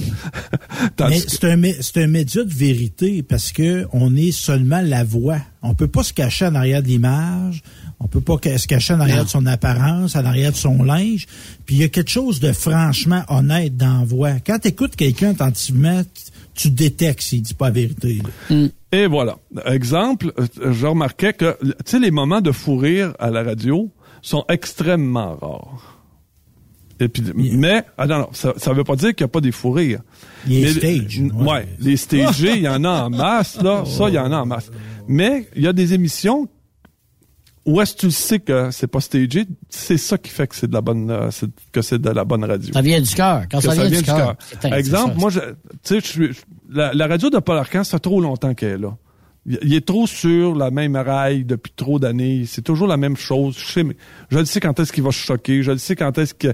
Mais 0.99 1.19
c'est 1.19 1.45
un, 1.45 2.03
un 2.03 2.07
média 2.07 2.43
de 2.43 2.53
vérité 2.53 3.23
parce 3.23 3.53
que 3.53 3.85
on 3.93 4.17
est 4.17 4.33
seulement 4.33 4.81
la 4.81 5.05
voix. 5.05 5.37
On 5.61 5.75
peut 5.75 5.87
pas 5.87 6.03
se 6.03 6.11
cacher 6.11 6.47
en 6.47 6.55
arrière 6.55 6.83
de 6.83 6.89
l'image. 6.89 7.63
On 8.03 8.07
peut 8.07 8.21
pas 8.21 8.37
se 8.57 8.67
cacher 8.67 8.95
en 8.95 8.99
arrière 8.99 9.23
de 9.23 9.29
son 9.29 9.45
apparence, 9.45 10.15
en 10.15 10.25
arrière 10.25 10.51
de 10.51 10.57
son 10.57 10.81
linge. 10.81 11.27
Puis 11.65 11.75
il 11.75 11.81
y 11.81 11.83
a 11.83 11.87
quelque 11.87 12.09
chose 12.09 12.39
de 12.39 12.51
franchement 12.51 13.23
honnête 13.29 13.77
dans 13.77 13.99
la 13.99 14.05
voix. 14.05 14.31
Quand 14.45 14.57
tu 14.59 14.69
écoutes 14.69 14.95
quelqu'un 14.95 15.31
attentivement, 15.31 16.01
tu 16.55 16.71
détectes 16.71 17.21
s'il 17.21 17.43
dit 17.43 17.53
pas 17.53 17.65
la 17.67 17.71
vérité. 17.73 18.19
là. 18.49 18.67
Et 18.91 19.05
voilà. 19.07 19.37
Exemple, 19.65 20.33
euh, 20.37 20.73
je 20.73 20.85
remarquais 20.87 21.33
que, 21.33 21.57
tu 21.63 21.71
sais, 21.85 21.99
les 21.99 22.11
moments 22.11 22.41
de 22.41 22.51
fou 22.51 22.75
rire 22.75 23.13
à 23.19 23.29
la 23.29 23.43
radio 23.43 23.89
sont 24.21 24.43
extrêmement 24.49 25.35
rares. 25.35 25.99
Et 26.99 27.07
puis, 27.07 27.23
mais, 27.35 27.83
ah 27.97 28.05
non, 28.05 28.19
non, 28.19 28.29
ça, 28.33 28.53
ça 28.57 28.73
veut 28.73 28.83
pas 28.83 28.95
dire 28.95 29.15
qu'il 29.15 29.23
n'y 29.23 29.29
a 29.29 29.33
pas 29.33 29.41
des 29.41 29.51
fous 29.51 29.71
rires. 29.71 30.01
Les 30.45 30.61
Mais- 30.61 30.71
stages. 30.71 31.21
Ouais, 31.35 31.67
les 31.79 31.97
stagés, 31.97 32.57
il 32.57 32.63
y 32.63 32.67
en 32.67 32.83
a 32.83 33.03
en 33.03 33.09
masse, 33.09 33.61
là. 33.61 33.83
Ça, 33.85 34.09
il 34.09 34.15
y 34.15 34.19
en 34.19 34.31
a 34.31 34.37
en 34.37 34.45
masse. 34.45 34.69
Mais, 35.07 35.47
il 35.55 35.63
y 35.63 35.67
a 35.67 35.73
des 35.73 35.93
émissions 35.93 36.47
où 37.65 37.79
est-ce 37.81 37.93
que 37.93 37.99
tu 37.99 38.05
le 38.07 38.11
sais 38.11 38.39
que 38.39 38.71
c'est 38.71 38.87
pas 38.87 38.99
stagé, 39.01 39.45
c'est 39.69 39.97
ça 39.97 40.17
qui 40.17 40.29
fait 40.31 40.47
que 40.47 40.55
c'est 40.55 40.67
de 40.67 40.73
la 40.73 40.81
bonne, 40.81 41.09
euh, 41.11 41.29
que 41.71 41.81
c'est 41.81 41.99
de 41.99 42.09
la 42.09 42.23
bonne 42.25 42.43
radio. 42.43 42.73
Ça 42.73 42.81
vient 42.81 42.99
du 43.01 43.13
cœur. 43.13 43.43
Quand 43.51 43.61
ça, 43.61 43.73
vient, 43.73 43.89
du 43.99 44.03
cœur. 44.03 44.35
Exemple, 44.73 45.15
moi, 45.17 45.29
tu 45.31 45.39
sais, 45.83 45.99
je 45.99 46.05
suis, 46.05 46.29
la, 46.69 46.93
la 46.93 47.07
radio 47.07 47.29
de 47.29 47.37
Paul 47.39 47.57
Arcand, 47.57 47.83
ça 47.83 47.97
fait 47.97 47.99
trop 47.99 48.19
longtemps 48.21 48.53
qu'elle 48.53 48.71
est 48.71 48.77
là. 48.77 48.95
Il, 49.45 49.57
il 49.63 49.73
est 49.73 49.85
trop 49.85 50.05
sur 50.05 50.53
la 50.55 50.69
même 50.71 50.95
rail 50.95 51.45
depuis 51.45 51.73
trop 51.75 51.97
d'années. 51.99 52.43
C'est 52.45 52.61
toujours 52.61 52.87
la 52.87 52.97
même 52.97 53.17
chose. 53.17 53.57
Je 53.57 53.71
sais, 53.71 53.85
je 54.29 54.37
le 54.37 54.45
sais 54.45 54.59
quand 54.59 54.79
est-ce 54.79 54.91
qu'il 54.93 55.03
va 55.03 55.11
se 55.11 55.17
choquer. 55.17 55.63
Je 55.63 55.71
le 55.71 55.77
sais 55.79 55.95
quand 55.95 56.15
est-ce 56.19 56.33
que- 56.35 56.53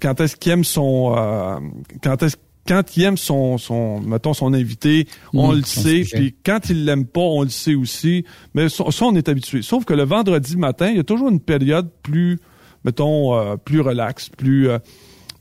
quand 0.00 0.20
est-ce 0.20 0.36
qu'il 0.36 0.52
aime 0.52 0.64
son, 0.64 1.14
euh, 1.16 1.56
quand 2.02 2.22
est-ce 2.22 2.36
quand 2.66 2.96
il 2.96 3.02
aime 3.04 3.16
son, 3.16 3.58
son, 3.58 4.00
mettons 4.00 4.34
son 4.34 4.54
invité, 4.54 5.06
on 5.32 5.52
Mm, 5.52 5.56
le 5.56 5.62
sait. 5.64 6.04
Puis 6.12 6.34
quand 6.44 6.60
il 6.70 6.84
l'aime 6.84 7.04
pas, 7.06 7.20
on 7.20 7.42
le 7.42 7.48
sait 7.50 7.74
aussi. 7.74 8.24
Mais 8.54 8.68
ça, 8.68 8.84
on 9.02 9.14
est 9.16 9.28
habitué. 9.28 9.62
Sauf 9.62 9.84
que 9.84 9.94
le 9.94 10.04
vendredi 10.04 10.56
matin, 10.56 10.88
il 10.90 10.96
y 10.96 11.00
a 11.00 11.04
toujours 11.04 11.28
une 11.28 11.40
période 11.40 11.88
plus, 12.02 12.38
mettons, 12.84 13.34
euh, 13.36 13.56
plus 13.56 13.80
relax, 13.80 14.28
plus. 14.30 14.68
euh, 14.70 14.78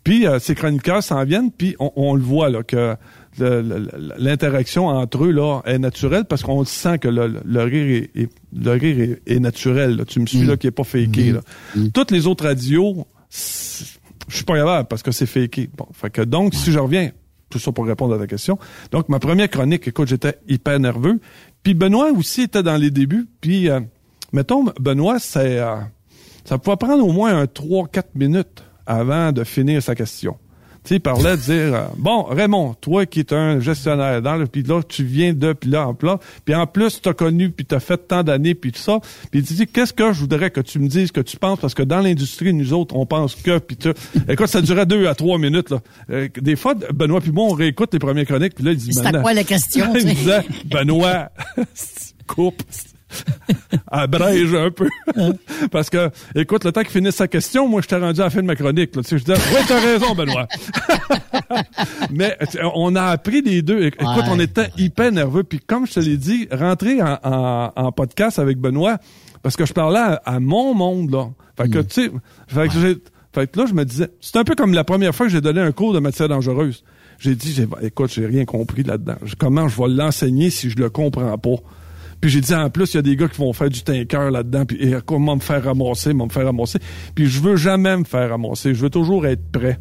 puis 0.04 0.28
euh, 0.28 0.38
ces 0.40 0.54
chroniqueurs 0.54 1.02
s'en 1.02 1.24
viennent, 1.24 1.50
puis 1.52 1.76
on, 1.80 1.92
on 1.96 2.14
le 2.16 2.22
voit 2.22 2.50
là 2.50 2.62
que 2.64 2.96
l'interaction 4.18 4.88
entre 4.88 5.24
eux 5.26 5.32
là 5.32 5.62
est 5.66 5.80
naturelle 5.80 6.26
parce 6.26 6.44
qu'on 6.44 6.64
sent 6.66 7.00
que 7.00 7.08
le, 7.08 7.40
le 7.44 7.64
rire 7.64 8.04
est, 8.16 8.22
est- 8.22 8.30
le 8.56 8.72
rire 8.72 9.00
est, 9.26 9.32
est 9.36 9.40
naturel. 9.40 9.96
là. 9.98 10.06
Tu 10.06 10.20
me 10.20 10.26
suis 10.26 10.44
là 10.46 10.58
qui 10.58 10.68
est 10.68 10.72
pas 10.72 10.84
faké. 10.84 11.32
Là. 11.32 11.40
Toutes 11.94 12.12
les 12.12 12.28
autres 12.28 12.46
radios, 12.46 13.08
c'est- 13.30 14.00
je 14.28 14.36
suis 14.36 14.46
pas 14.46 14.56
capable 14.56 14.88
parce 14.88 15.04
que 15.04 15.12
c'est 15.12 15.26
faké. 15.26 15.70
Bon, 15.76 15.88
fait 15.94 16.10
que 16.10 16.22
donc 16.22 16.54
si 16.54 16.72
je 16.72 16.80
reviens, 16.80 17.12
tout 17.50 17.60
ça 17.60 17.72
pour 17.72 17.86
répondre 17.86 18.16
à 18.16 18.18
ta 18.18 18.28
question. 18.28 18.58
Donc 18.92 19.10
ma 19.10 19.20
première 19.20 19.50
chronique, 19.50 19.88
écoute, 19.88 20.08
j'étais 20.08 20.40
hyper 20.48 20.80
nerveux. 20.80 21.20
Puis 21.62 21.74
Benoît 21.74 22.12
aussi 22.12 22.44
était 22.44 22.64
dans 22.64 22.78
les 22.78 22.92
débuts. 22.92 23.28
Puis 23.42 23.70
euh, 23.70 23.80
mettons 24.32 24.66
Benoît, 24.80 25.20
c'est 25.20 25.60
euh, 25.60 25.76
ça 26.46 26.58
pouvait 26.58 26.78
prendre 26.78 27.06
au 27.06 27.12
moins 27.12 27.38
un 27.38 27.46
3-4 27.46 28.04
minutes 28.16 28.64
avant 28.86 29.32
de 29.32 29.44
finir 29.44 29.82
sa 29.82 29.96
question. 29.96 30.38
Tu 30.84 30.90
sais, 30.90 30.96
il 30.96 31.00
parlait 31.00 31.38
de 31.38 31.42
dire, 31.42 31.76
euh, 31.76 31.86
bon, 31.98 32.24
Raymond, 32.24 32.74
toi 32.82 33.06
qui 33.06 33.22
es 33.22 33.34
un 33.34 33.62
gestionnaire 33.62 34.22
dans 34.22 34.36
le, 34.36 34.48
puis 34.48 34.64
là, 34.64 34.82
tu 34.84 35.06
viens 35.06 35.34
de, 35.34 35.54
puis 35.54 35.70
là, 35.70 35.88
en 35.88 35.94
plat, 35.94 36.20
puis 36.44 36.54
en 36.54 36.68
plus, 36.68 37.02
t'as 37.02 37.14
connu, 37.14 37.52
puis 37.52 37.66
t'as 37.66 37.80
fait 37.80 37.98
tant 37.98 38.22
d'années, 38.22 38.54
puis 38.54 38.74
tout 38.74 38.82
ça, 38.82 39.00
puis 39.32 39.42
tu 39.44 39.54
dis, 39.54 39.66
qu'est-ce 39.66 39.94
que 39.94 40.12
je 40.12 40.20
voudrais 40.20 40.52
que 40.52 40.60
tu 40.60 40.80
me 40.80 40.90
dises 40.90 41.12
que 41.12 41.22
tu 41.22 41.38
penses, 41.38 41.60
parce 41.60 41.74
que 41.74 41.84
dans 41.84 42.02
l'industrie, 42.02 42.54
nous 42.54 42.74
autres, 42.74 42.98
on 42.98 43.06
pense 43.06 43.36
que, 43.36 43.60
puis 43.60 43.78
tu... 43.78 43.90
Écoute, 44.28 44.48
ça 44.48 44.62
durait 44.62 44.86
deux 44.86 45.08
à 45.08 45.16
trois 45.16 45.38
minutes, 45.38 45.70
là. 45.70 45.80
Euh, 46.10 46.28
des 46.36 46.58
fois, 46.58 46.74
Benoît 46.94 47.22
puis 47.22 47.32
moi, 47.32 47.46
on 47.46 47.54
réécoute 47.54 47.94
les 47.94 48.00
premières 48.00 48.26
chroniques, 48.26 48.56
puis 48.56 48.66
là, 48.66 48.72
il 48.72 48.78
dit, 48.78 48.94
C'est 48.94 49.06
à 49.06 49.22
quoi 49.22 49.34
la 49.34 49.46
question, 49.46 49.94
il 49.96 50.06
disait, 50.06 50.42
Benoît, 50.66 51.32
coupe, 52.28 52.62
abrège 53.92 54.54
un 54.54 54.72
peu. 54.72 54.88
Parce 55.72 55.90
que, 55.90 56.10
écoute, 56.36 56.64
le 56.66 56.72
temps 56.72 56.82
qu'il 56.82 56.92
finisse 56.92 57.16
sa 57.16 57.28
question, 57.28 57.68
moi, 57.68 57.82
je 57.82 57.88
t'ai 57.88 57.96
rendu 57.98 58.20
à 58.22 58.26
la 58.26 58.30
fin 58.30 58.42
de 58.42 58.48
ma 58.48 58.56
chronique. 58.56 58.96
Là. 58.96 59.02
Tu 59.04 59.10
sais, 59.10 59.18
je 59.18 59.24
disais, 59.24 59.38
oui, 59.52 59.66
t'as 59.68 59.80
raison, 59.80 60.16
Benoît. 60.16 60.48
Mais 62.12 62.38
on 62.76 62.96
a 62.96 63.04
appris 63.04 63.42
les 63.42 63.62
deux. 63.62 63.84
Écoute, 63.86 64.08
Ouais. 64.08 64.24
on 64.30 64.40
était 64.40 64.70
hyper 64.78 65.12
nerveux. 65.12 65.44
Puis 65.44 65.60
comme 65.60 65.86
je 65.88 65.94
te 65.94 66.00
l'ai 66.00 66.18
dit, 66.18 66.48
rentrer 66.52 67.02
en, 67.02 67.18
en- 67.24 67.72
en 67.76 67.92
podcast 67.92 68.40
avec 68.40 68.58
Benoît, 68.58 68.98
parce 69.42 69.56
que 69.56 69.66
je 69.66 69.74
parlais 69.74 70.00
à, 70.00 70.22
à 70.26 70.40
mon 70.40 70.74
monde, 70.74 71.12
là. 71.12 71.30
Fait 71.58 71.70
que, 71.70 71.80
tu 71.80 72.06
sais, 72.06 72.12
fait 72.48 72.68
que 72.68 72.74
j'ai- 72.74 72.98
fait 73.34 73.48
que 73.52 73.60
là, 73.60 73.66
je 73.68 73.74
me 73.74 73.84
disais, 73.86 74.10
c'est 74.22 74.38
un 74.38 74.44
peu 74.44 74.56
comme 74.56 74.74
la 74.74 74.84
première 74.84 75.14
fois 75.14 75.26
que 75.26 75.32
j'ai 75.32 75.42
donné 75.42 75.60
un 75.62 75.72
cours 75.72 75.94
de 75.94 76.00
matière 76.00 76.30
dangereuse. 76.30 76.84
J'ai 77.20 77.36
dit, 77.36 77.56
écoute, 77.82 78.12
j'ai 78.14 78.26
rien 78.26 78.44
compris 78.46 78.84
là-dedans. 78.84 79.16
Comment 79.38 79.68
je 79.68 79.82
vais 79.82 79.88
l'enseigner 79.88 80.50
si 80.50 80.70
je 80.70 80.78
le 80.78 80.90
comprends 80.90 81.38
pas? 81.38 81.56
Puis 82.24 82.30
j'ai 82.32 82.40
dit, 82.40 82.56
en 82.56 82.70
plus, 82.70 82.94
il 82.94 82.96
y 82.96 83.00
a 83.00 83.02
des 83.02 83.18
gars 83.18 83.28
qui 83.28 83.38
vont 83.38 83.52
faire 83.52 83.70
du 83.70 83.84
tinker 83.84 84.32
là-dedans, 84.32 84.64
puis 84.64 84.78
et 84.82 84.96
comment 85.06 85.36
me 85.36 85.42
faire 85.42 85.62
ramasser, 85.62 86.14
me 86.14 86.30
faire 86.30 86.46
ramasser. 86.46 86.80
Puis 87.14 87.26
je 87.28 87.42
veux 87.42 87.58
jamais 87.58 87.98
me 87.98 88.06
faire 88.06 88.30
ramasser. 88.30 88.74
Je 88.74 88.82
veux 88.82 88.90
toujours 88.90 89.26
être 89.28 89.52
prêt. 89.52 89.78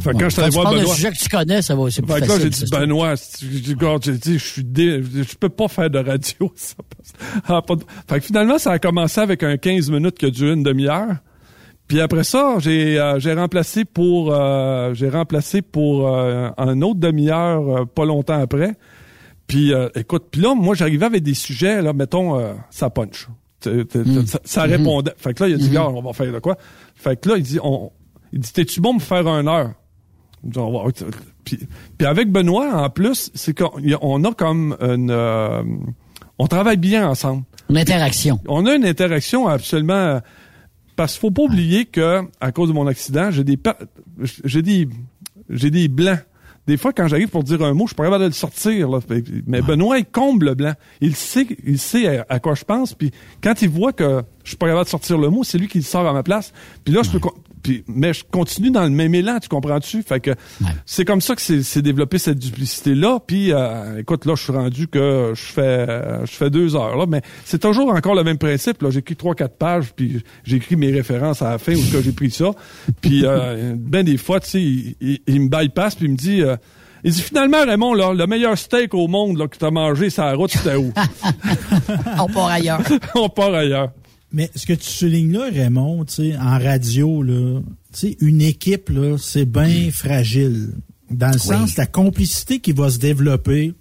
Fait 0.00 0.10
que 0.10 0.16
quand 0.18 0.24
je 0.24 0.30
suis 0.30 0.42
allé 0.42 0.50
voir 0.50 0.72
Benoît... 0.72 0.92
sujet 0.92 1.12
que 1.12 1.18
tu 1.18 1.28
connais, 1.28 1.62
ça 1.62 1.76
va, 1.76 1.88
c'est 1.88 2.02
plus 2.02 2.14
Fait 2.14 2.20
que 2.22 2.26
là, 2.26 2.34
facile. 2.34 2.52
j'ai 2.52 2.64
dit. 2.64 2.70
Benoît, 2.72 3.14
j'ai 4.02 4.12
dit, 4.12 4.38
je 4.40 4.44
suis 4.44 4.64
dé... 4.64 5.04
je 5.04 5.36
peux 5.36 5.50
pas 5.50 5.68
faire 5.68 5.88
de 5.88 6.00
radio. 6.00 6.52
Ça 6.56 6.74
passe. 6.96 7.12
Ah, 7.46 7.62
pas 7.62 7.76
de- 7.76 7.84
Fait 8.08 8.18
que 8.18 8.26
finalement, 8.26 8.58
ça 8.58 8.72
a 8.72 8.80
commencé 8.80 9.20
avec 9.20 9.44
un 9.44 9.56
15 9.56 9.88
minutes 9.88 10.18
qui 10.18 10.26
a 10.26 10.30
duré 10.30 10.54
une 10.54 10.64
demi-heure. 10.64 11.14
Puis 11.86 12.00
après 12.00 12.24
ça, 12.24 12.56
j'ai 12.58 12.98
euh, 12.98 13.20
j'ai 13.20 13.34
remplacé 13.34 13.84
pour 13.84 14.34
euh, 14.34 14.94
j'ai 14.94 15.10
remplacé 15.10 15.62
pour 15.62 16.08
euh, 16.08 16.48
un 16.58 16.82
autre 16.82 16.98
demi-heure 16.98 17.82
euh, 17.82 17.84
pas 17.84 18.04
longtemps 18.04 18.40
après. 18.40 18.74
Puis 19.52 19.74
euh, 19.74 19.88
écoute, 19.94 20.24
puis 20.30 20.40
là, 20.40 20.54
moi 20.54 20.74
j'arrivais 20.74 21.04
avec 21.06 21.22
des 21.22 21.34
sujets 21.34 21.82
là, 21.82 21.92
mettons 21.92 22.38
euh, 22.38 22.54
ça 22.70 22.88
punch. 22.90 23.28
Mm. 23.66 24.26
Ça, 24.26 24.40
ça 24.44 24.62
répondait. 24.62 25.12
Fait 25.18 25.34
que 25.34 25.42
là, 25.44 25.48
il 25.50 25.54
a 25.54 25.56
dit, 25.58 25.68
Regarde, 25.68 25.94
on 25.96 26.02
va 26.02 26.12
faire 26.12 26.32
de 26.32 26.38
quoi? 26.38 26.56
Fait 26.94 27.20
que 27.20 27.28
là, 27.28 27.36
il 27.36 27.42
dit, 27.42 27.58
on, 27.62 27.92
il 28.32 28.40
dit, 28.40 28.52
t'es-tu 28.52 28.80
bon 28.80 28.94
me 28.94 28.98
faire 28.98 29.26
une 29.28 29.46
heure? 29.48 29.72
Puis, 31.44 31.58
puis 31.98 32.06
avec 32.06 32.30
Benoît, 32.32 32.82
en 32.84 32.90
plus, 32.90 33.30
c'est 33.34 33.56
qu'on 33.56 33.66
a- 33.78 33.98
on 34.00 34.24
a 34.24 34.32
comme 34.32 34.76
une... 34.80 35.10
euh, 35.10 35.62
on 36.38 36.46
travaille 36.48 36.76
bien 36.78 37.08
ensemble. 37.08 37.44
Une 37.70 37.76
interaction. 37.78 38.40
On 38.48 38.66
a 38.66 38.74
une 38.74 38.84
interaction 38.84 39.46
absolument... 39.46 40.20
Parce 40.96 41.12
qu'il 41.12 41.20
faut 41.20 41.30
pas 41.30 41.42
oublier 41.42 41.84
que, 41.84 42.22
à 42.40 42.50
cause 42.52 42.68
de 42.70 42.74
mon 42.74 42.86
accident, 42.88 43.30
j'ai 43.30 43.44
des... 43.44 43.58
J'ai 44.44 44.62
des... 44.62 44.88
J'ai 45.50 45.70
des 45.70 45.86
blancs. 45.88 46.18
Des 46.66 46.76
fois, 46.76 46.92
quand 46.92 47.08
j'arrive 47.08 47.28
pour 47.28 47.42
dire 47.42 47.60
un 47.62 47.74
mot, 47.74 47.86
je 47.86 47.88
suis 47.88 47.96
pas 47.96 48.04
capable 48.04 48.22
de 48.22 48.28
le 48.28 48.34
sortir. 48.34 48.88
là. 48.88 49.00
Mais 49.46 49.62
Benoît, 49.62 49.98
il 49.98 50.04
comble 50.04 50.46
le 50.46 50.54
blanc. 50.54 50.74
Il 51.00 51.16
sait, 51.16 51.46
il 51.64 51.78
sait 51.78 52.18
à, 52.18 52.26
à 52.28 52.38
quoi 52.38 52.54
je 52.54 52.64
pense. 52.64 52.94
Puis 52.94 53.10
quand 53.42 53.62
il 53.62 53.68
voit 53.68 53.92
que 53.92 54.22
je 54.44 54.50
suis 54.50 54.56
pas 54.56 54.66
capable 54.66 54.84
de 54.84 54.90
sortir 54.90 55.18
le 55.18 55.28
mot, 55.28 55.42
c'est 55.42 55.58
lui 55.58 55.66
qui 55.66 55.78
le 55.78 55.84
sort 55.84 56.06
à 56.06 56.12
ma 56.12 56.22
place. 56.22 56.52
Puis 56.84 56.94
là, 56.94 57.02
je 57.02 57.10
peux... 57.10 57.18
Puis, 57.62 57.84
mais 57.86 58.12
je 58.12 58.24
continue 58.24 58.70
dans 58.70 58.82
le 58.82 58.90
même 58.90 59.14
élan, 59.14 59.38
tu 59.40 59.48
comprends-tu? 59.48 60.02
Fait 60.02 60.18
que 60.20 60.32
c'est 60.84 61.04
comme 61.04 61.20
ça 61.20 61.34
que 61.36 61.40
c'est 61.42 61.62
c'est 61.62 61.82
développé 61.82 62.18
cette 62.18 62.38
duplicité-là. 62.38 63.18
Puis, 63.26 63.52
euh, 63.52 64.00
écoute, 64.00 64.24
là, 64.26 64.34
je 64.36 64.42
suis 64.42 64.52
rendu 64.52 64.88
que 64.88 65.32
je 65.34 65.42
fais 65.42 65.60
euh, 65.88 66.26
je 66.26 66.32
fais 66.32 66.50
deux 66.50 66.74
heures. 66.74 66.96
Là, 66.96 67.06
mais 67.08 67.22
c'est 67.44 67.60
toujours 67.60 67.88
encore 67.90 68.14
le 68.14 68.24
même 68.24 68.38
principe. 68.38 68.82
Là, 68.82 68.90
j'écris 68.90 69.16
trois, 69.16 69.34
quatre 69.34 69.56
pages, 69.56 69.92
puis 69.94 70.22
j'écris 70.44 70.76
mes 70.76 70.90
références 70.90 71.40
à 71.42 71.50
la 71.50 71.58
fin 71.58 71.74
où 71.74 71.82
que 71.92 72.02
j'ai 72.02 72.12
pris 72.12 72.30
ça. 72.30 72.50
Puis, 73.00 73.22
euh, 73.24 73.74
ben 73.76 74.02
des 74.04 74.16
fois, 74.16 74.40
tu 74.40 74.48
sais, 74.50 74.62
il, 74.62 74.96
il- 75.00 75.20
il 75.26 75.40
me 75.42 75.48
bypass, 75.48 75.94
puis 75.94 76.06
il 76.06 76.12
me 76.12 76.16
dit... 76.16 76.42
euh, 76.42 76.56
Il 77.04 77.10
dit 77.12 77.22
finalement, 77.22 77.64
Raymond, 77.66 77.94
là, 77.94 78.14
le 78.14 78.26
meilleur 78.26 78.56
steak 78.56 78.94
au 78.94 79.08
monde 79.08 79.36
là, 79.38 79.48
que 79.48 79.56
tu 79.58 79.64
as 79.64 79.70
mangé 79.72 80.08
sur 80.10 80.24
la 80.24 80.34
route, 80.34 80.50
c'était 80.52 80.76
où? 80.76 80.92
On 82.18 82.26
part 82.28 82.46
ailleurs. 82.48 82.80
On 83.14 83.28
part 83.28 83.54
ailleurs. 83.54 83.90
Mais 84.32 84.50
ce 84.54 84.64
que 84.66 84.72
tu 84.72 84.88
soulignes 84.88 85.32
là, 85.32 85.48
Raymond, 85.52 86.04
tu 86.06 86.14
sais, 86.14 86.36
en 86.36 86.58
radio, 86.58 87.22
là, 87.22 87.60
tu 87.92 87.98
sais, 87.98 88.16
une 88.20 88.40
équipe, 88.42 88.88
là, 88.88 89.16
c'est 89.18 89.44
bien 89.44 89.90
fragile. 89.92 90.70
Dans 91.10 91.30
le 91.30 91.38
sens, 91.38 91.76
la 91.76 91.86
complicité 91.86 92.58
qui 92.60 92.72
va 92.72 92.88
se 92.90 92.98
développer. 92.98 93.74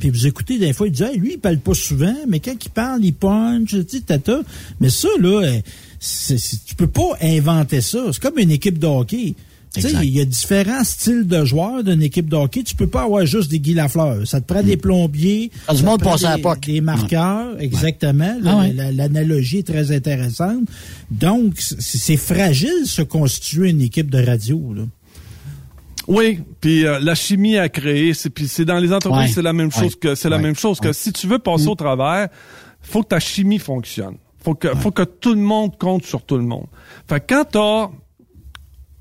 Puis 0.00 0.10
vous 0.10 0.26
écoutez, 0.26 0.58
des 0.58 0.72
fois, 0.72 0.88
il 0.88 0.92
dit, 0.92 1.02
Hey, 1.04 1.18
lui, 1.18 1.32
il 1.34 1.38
parle 1.38 1.58
pas 1.58 1.74
souvent, 1.74 2.14
mais 2.28 2.40
quand 2.40 2.54
il 2.64 2.70
parle, 2.70 3.04
il 3.04 3.14
punch, 3.14 3.74
tata. 4.06 4.40
Mais 4.80 4.90
ça, 4.90 5.08
là, 5.20 5.60
c'est- 6.00 6.64
tu 6.66 6.74
peux 6.74 6.86
pas 6.88 7.16
inventer 7.20 7.80
ça. 7.80 8.04
C'est 8.12 8.20
comme 8.20 8.38
une 8.38 8.50
équipe 8.50 8.78
de 8.78 8.86
hockey. 8.86 9.34
Tu 9.78 9.82
sais, 9.82 9.88
Exact. 9.88 10.04
il 10.04 10.10
y 10.16 10.20
a 10.20 10.24
différents 10.24 10.84
styles 10.84 11.26
de 11.26 11.44
joueurs 11.44 11.82
d'une 11.84 12.02
équipe 12.02 12.28
de 12.28 12.36
hockey. 12.36 12.62
Tu 12.62 12.74
peux 12.74 12.86
pas 12.86 13.02
avoir 13.02 13.24
juste 13.26 13.50
des 13.50 13.60
Guy 13.60 13.74
Lafleur. 13.74 14.26
Ça 14.26 14.40
te 14.40 14.52
prend 14.52 14.62
des 14.62 14.76
plombiers. 14.76 15.50
Ah, 15.66 15.72
du 15.72 15.78
ça 15.78 15.84
te 15.84 15.88
monde 15.88 16.00
prend 16.00 16.14
à 16.14 16.36
des-. 16.36 16.72
Des 16.72 16.80
marqueurs, 16.80 17.60
exactement. 17.60 18.36
Ah 18.44 18.58
ouais. 18.58 18.72
La- 18.72 18.92
L'analogie 18.92 19.58
est 19.58 19.66
très 19.66 19.92
intéressante. 19.92 20.64
Donc, 21.10 21.54
c'est 21.58 22.16
fragile 22.16 22.84
se 22.86 23.02
constituer 23.02 23.70
une 23.70 23.80
équipe 23.82 24.10
de 24.10 24.24
radio. 24.24 24.74
Là. 24.74 24.82
Oui, 26.06 26.40
puis 26.60 26.86
euh, 26.86 26.98
la 27.00 27.14
chimie 27.14 27.58
à 27.58 27.68
créer, 27.68 28.14
c'est 28.14 28.30
puis 28.30 28.48
c'est 28.48 28.64
dans 28.64 28.78
les 28.78 28.92
entreprises, 28.92 29.28
Ouais. 29.28 29.32
c'est 29.34 29.42
la 29.42 29.52
même 29.52 29.70
chose 29.70 29.92
Ouais. 29.92 29.98
que 30.00 30.14
c'est 30.14 30.30
la 30.30 30.38
même 30.38 30.54
chose 30.56 30.80
que 30.80 30.92
si 30.92 31.12
tu 31.12 31.26
veux 31.26 31.38
passer 31.38 31.68
au 31.68 31.74
travers, 31.74 32.28
faut 32.80 33.02
que 33.02 33.08
ta 33.08 33.20
chimie 33.20 33.58
fonctionne. 33.58 34.14
Faut 34.42 34.54
que 34.54 34.74
faut 34.76 34.90
que 34.90 35.02
tout 35.02 35.34
le 35.34 35.40
monde 35.40 35.76
compte 35.78 36.04
sur 36.06 36.22
tout 36.22 36.36
le 36.36 36.44
monde. 36.44 36.66
Fait 37.08 37.20
que 37.20 37.34
quand 37.34 37.44
t'as 37.50 37.90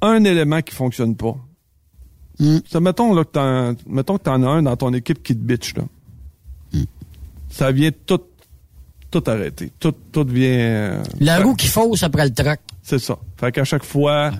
un 0.02 0.24
élément 0.24 0.62
qui 0.62 0.74
fonctionne 0.76 1.16
pas, 1.16 1.36
Mm. 2.40 2.58
ça 2.70 2.80
mettons 2.80 3.16
là 3.16 3.24
que 3.24 3.32
t'en 3.32 3.74
mettons 3.88 4.20
que 4.20 4.24
t'en 4.24 4.44
as 4.44 4.48
un 4.48 4.62
dans 4.62 4.76
ton 4.78 4.94
équipe 4.94 5.24
qui 5.24 5.34
te 5.36 5.40
bitch 5.42 5.74
là. 5.76 5.84
Ça 7.50 7.72
vient 7.72 7.90
tout 8.06 8.22
tout 9.10 9.24
arrêter. 9.26 9.72
Tout 9.80 9.94
tout 10.12 10.26
vient 10.28 10.50
euh, 10.50 11.04
La 11.20 11.40
roue 11.42 11.56
qui 11.56 11.68
fausse 11.68 12.04
après 12.04 12.26
le 12.26 12.34
truck. 12.34 12.60
c'est 12.84 13.00
ça. 13.00 13.18
Fait 13.40 13.52
qu'à 13.52 13.64
chaque 13.64 13.84
fois, 13.84 14.32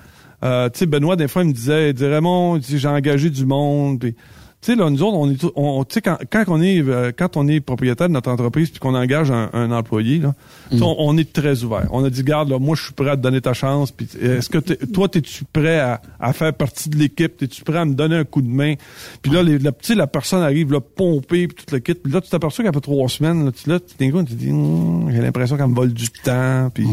euh, 0.44 0.68
tu 0.70 0.78
sais, 0.80 0.86
Benoît, 0.86 1.16
des 1.16 1.26
fois, 1.26 1.42
il 1.42 1.48
me 1.48 1.52
disait, 1.52 1.90
il 1.90 1.94
disait, 1.94 2.14
Raymond, 2.14 2.58
dit, 2.58 2.78
j'ai 2.78 2.86
engagé 2.86 3.30
du 3.30 3.44
monde. 3.46 3.98
Puis, 3.98 4.14
tu 4.60 4.72
sais, 4.72 4.76
là, 4.76 4.90
nous 4.90 5.02
autres, 5.04 5.16
on 5.16 5.30
est, 5.30 5.36
on, 5.54 5.84
tu 5.84 5.94
sais, 5.94 6.00
quand, 6.00 6.18
quand 6.30 6.44
on 6.48 6.60
est, 6.60 6.80
euh, 6.82 7.12
quand 7.16 7.36
on 7.36 7.46
est 7.46 7.60
propriétaire 7.60 8.08
de 8.08 8.12
notre 8.12 8.28
entreprise 8.30 8.70
puis 8.70 8.80
qu'on 8.80 8.94
engage 8.96 9.30
un, 9.30 9.50
un 9.52 9.70
employé, 9.70 10.18
là, 10.18 10.34
sais, 10.72 10.78
on, 10.82 10.96
on 10.98 11.16
est 11.16 11.32
très 11.32 11.62
ouvert. 11.62 11.86
On 11.92 12.02
a 12.04 12.10
dit, 12.10 12.24
garde, 12.24 12.48
là, 12.50 12.58
moi, 12.58 12.74
je 12.76 12.82
suis 12.84 12.92
prêt 12.92 13.10
à 13.10 13.16
te 13.16 13.22
donner 13.22 13.40
ta 13.40 13.52
chance. 13.52 13.92
Puis, 13.92 14.08
est-ce 14.20 14.48
que 14.48 14.58
t'es- 14.58 14.76
toi, 14.86 15.08
t'es-tu 15.08 15.44
prêt 15.44 15.78
à, 15.78 16.00
à 16.18 16.32
faire 16.32 16.52
partie 16.52 16.88
de 16.88 16.96
l'équipe? 16.96 17.36
T'es-tu 17.36 17.62
prêt 17.62 17.78
à 17.78 17.84
me 17.84 17.94
donner 17.94 18.16
un 18.16 18.24
coup 18.24 18.42
de 18.42 18.48
main? 18.48 18.74
Puis 19.22 19.30
là, 19.30 19.44
les, 19.44 19.58
la, 19.60 19.70
la 19.94 20.06
personne 20.08 20.42
arrive, 20.42 20.72
là, 20.72 20.80
pompée, 20.80 21.46
puis 21.46 21.64
tout 21.64 21.72
le 21.74 21.78
kit. 21.80 21.94
Puis 21.94 22.12
là, 22.12 22.20
tu 22.20 22.28
t'aperçois 22.28 22.64
qu'après 22.64 22.80
trois 22.80 23.08
semaines, 23.08 23.44
là, 23.44 23.52
tu, 23.52 23.68
là, 23.70 23.78
tu 23.78 23.94
t'es 23.94 24.10
tu 24.10 24.24
te 24.24 24.32
dis, 24.34 24.50
Hum, 24.50 25.08
j'ai 25.12 25.20
l'impression 25.20 25.56
qu'elle 25.56 25.68
me 25.68 25.74
vole 25.76 25.92
du 25.92 26.08
temps. 26.10 26.70
Puis, 26.74 26.84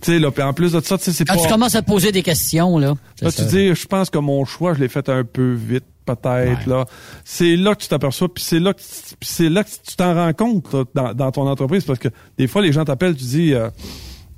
tu 0.00 0.12
sais, 0.12 0.18
là, 0.18 0.30
puis 0.30 0.42
en 0.42 0.52
plus 0.52 0.72
de 0.72 0.80
ça, 0.80 0.96
tu 0.98 1.04
sais, 1.04 1.12
c'est 1.12 1.24
Quand 1.24 1.34
pas... 1.34 1.42
tu 1.42 1.48
commences 1.48 1.74
à 1.74 1.82
te 1.82 1.86
poser 1.86 2.12
des 2.12 2.22
questions, 2.22 2.78
là. 2.78 2.94
Là, 3.20 3.32
tu 3.32 3.42
dis, 3.46 3.74
je 3.74 3.86
pense 3.86 4.10
que 4.10 4.18
mon 4.18 4.44
choix, 4.44 4.74
je 4.74 4.80
l'ai 4.80 4.88
fait 4.88 5.08
un 5.08 5.24
peu 5.24 5.52
vite, 5.54 5.84
peut-être. 6.06 6.66
là. 6.66 6.86
C'est 7.24 7.56
là 7.56 7.74
que 7.74 7.82
tu 7.82 7.88
t'aperçois, 7.88 8.32
puis 8.32 8.42
c'est 8.42 8.60
là 8.60 8.72
que 8.72 8.80
c'est 9.20 9.48
là 9.50 9.64
que 9.64 9.68
tu 9.70 9.96
t'en 9.96 10.14
rends 10.14 10.32
compte 10.32 10.72
là, 10.72 10.84
dans, 10.94 11.12
dans 11.14 11.32
ton 11.32 11.46
entreprise, 11.48 11.84
parce 11.84 11.98
que 11.98 12.08
des 12.38 12.46
fois, 12.46 12.62
les 12.62 12.72
gens 12.72 12.84
t'appellent, 12.84 13.16
tu 13.16 13.24
dis, 13.24 13.52
euh, 13.54 13.68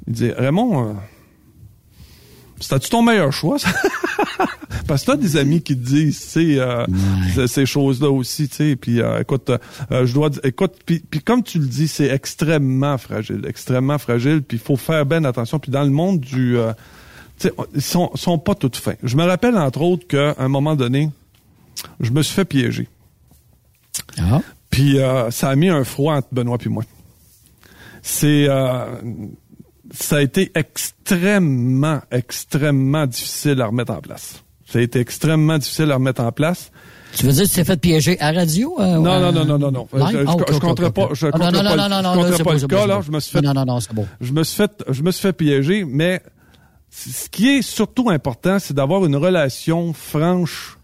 ils 0.07 0.13
disent, 0.15 0.35
Raymond, 0.37 0.89
euh, 0.89 0.93
c'était-tu 2.61 2.91
ton 2.91 3.03
meilleur 3.03 3.33
choix? 3.33 3.59
ça? 3.59 3.69
Parce 4.89 5.03
que 5.03 5.13
t'as 5.13 5.17
des 5.17 5.37
amis 5.37 5.61
qui 5.63 5.77
te 5.79 5.85
disent, 5.85 6.19
tu 6.21 6.29
sais, 6.29 6.59
euh, 6.59 7.47
ces 7.47 7.67
choses-là 7.67 8.11
aussi, 8.11 8.49
tu 8.49 8.57
sais. 8.57 8.77
Puis, 8.77 9.01
euh, 9.01 9.21
écoute, 9.21 9.51
euh, 9.51 10.07
je 10.07 10.13
dois, 10.15 10.31
dire- 10.31 10.41
écoute, 10.45 10.73
puis, 10.85 11.01
puis 11.09 11.21
comme 11.21 11.43
tu 11.43 11.59
le 11.59 11.67
dis, 11.67 11.87
c'est 11.89 12.09
extrêmement 12.09 12.97
fragile, 12.99 13.43
extrêmement 13.47 13.99
fragile. 13.99 14.43
Puis, 14.43 14.57
il 14.57 14.61
faut 14.61 14.77
faire 14.77 15.05
bien 15.07 15.25
attention. 15.25 15.59
Puis, 15.59 15.71
dans 15.71 15.85
le 15.85 15.91
monde 15.91 16.21
du, 16.21 16.57
tu 17.39 17.49
sais, 17.49 17.53
ils 17.75 17.83
sont, 17.83 18.11
sont 18.15 18.39
pas 18.39 18.55
toutes 18.55 18.77
fins. 18.77 18.95
Je 19.03 19.17
me 19.17 19.25
rappelle 19.25 19.57
entre 19.57 19.83
autres 19.83 20.07
qu'à 20.09 20.35
un 20.39 20.49
moment 20.49 20.75
donné, 20.75 21.11
je 22.01 22.11
me 22.11 22.23
suis 22.23 22.35
fait 22.35 22.45
piéger. 22.45 22.89
Ah. 24.19 24.41
Puis, 24.71 24.99
euh, 24.99 25.31
ça 25.31 25.49
a 25.51 25.57
mis 25.57 25.69
un 25.69 25.85
froid 25.85 26.15
entre 26.17 26.29
Benoît 26.33 26.59
et 26.65 26.69
moi. 26.69 26.85
C'est, 28.03 28.47
euh, 28.49 28.85
ça 29.93 30.17
a 30.17 30.21
été 30.21 30.51
extrêmement, 30.55 32.01
extrêmement 32.11 33.07
difficile 33.07 33.61
à 33.61 33.67
remettre 33.67 33.93
en 33.93 34.01
place. 34.01 34.43
Ça 34.67 34.79
a 34.79 34.83
été 34.83 35.01
extrêmement 35.01 35.59
difficile 35.59 35.91
à 35.91 35.95
remettre 35.95 36.23
en 36.23 36.31
place. 36.33 36.71
Tu 37.15 37.25
veux 37.25 37.33
dire 37.33 37.45
que 37.45 37.49
tu 37.49 37.55
t'es 37.55 37.65
fait 37.65 37.81
piéger 37.81 38.21
à 38.21 38.33
radio? 38.33 38.77
euh, 38.79 38.99
Non, 38.99 39.19
non, 39.21 39.33
non, 39.33 39.45
non, 39.47 39.59
non, 39.59 39.71
non. 39.73 39.89
Je- 39.93 39.99
je- 39.99 40.13
je 40.13 40.17
ok, 40.31 40.45
pas- 40.47 40.53
je 40.53 40.59
compterais 40.59 40.85
non, 40.85 40.91
pas 40.93 41.03
non, 41.09 41.09
le- 41.09 41.13
non, 41.17 42.37
je 42.37 42.43
pas 42.43 42.55
le 42.55 42.67
cas, 42.67 42.87
là. 42.87 43.01
Je 43.05 43.11
me 43.11 43.21
suis 43.21 43.33
fait- 43.33 43.41
Non, 43.41 43.55
non, 43.55 43.65
non, 43.65 43.81
c'est 43.81 43.95
bon. 43.95 44.07
Je 44.21 44.33
me 44.33 44.45
suis 44.45 44.57
fait, 44.57 44.85
je 44.91 45.03
me 45.03 45.11
suis 45.11 45.23
fait 45.23 45.33
piéger, 45.33 45.85
mais 45.85 46.23
ce 46.91 47.29
qui 47.31 47.49
est 47.49 47.63
surtout 47.63 48.11
important, 48.11 48.59
c'est 48.59 48.75
d'avoir 48.75 49.07
une 49.07 49.17
relation 49.17 49.95
franche, 49.95 50.78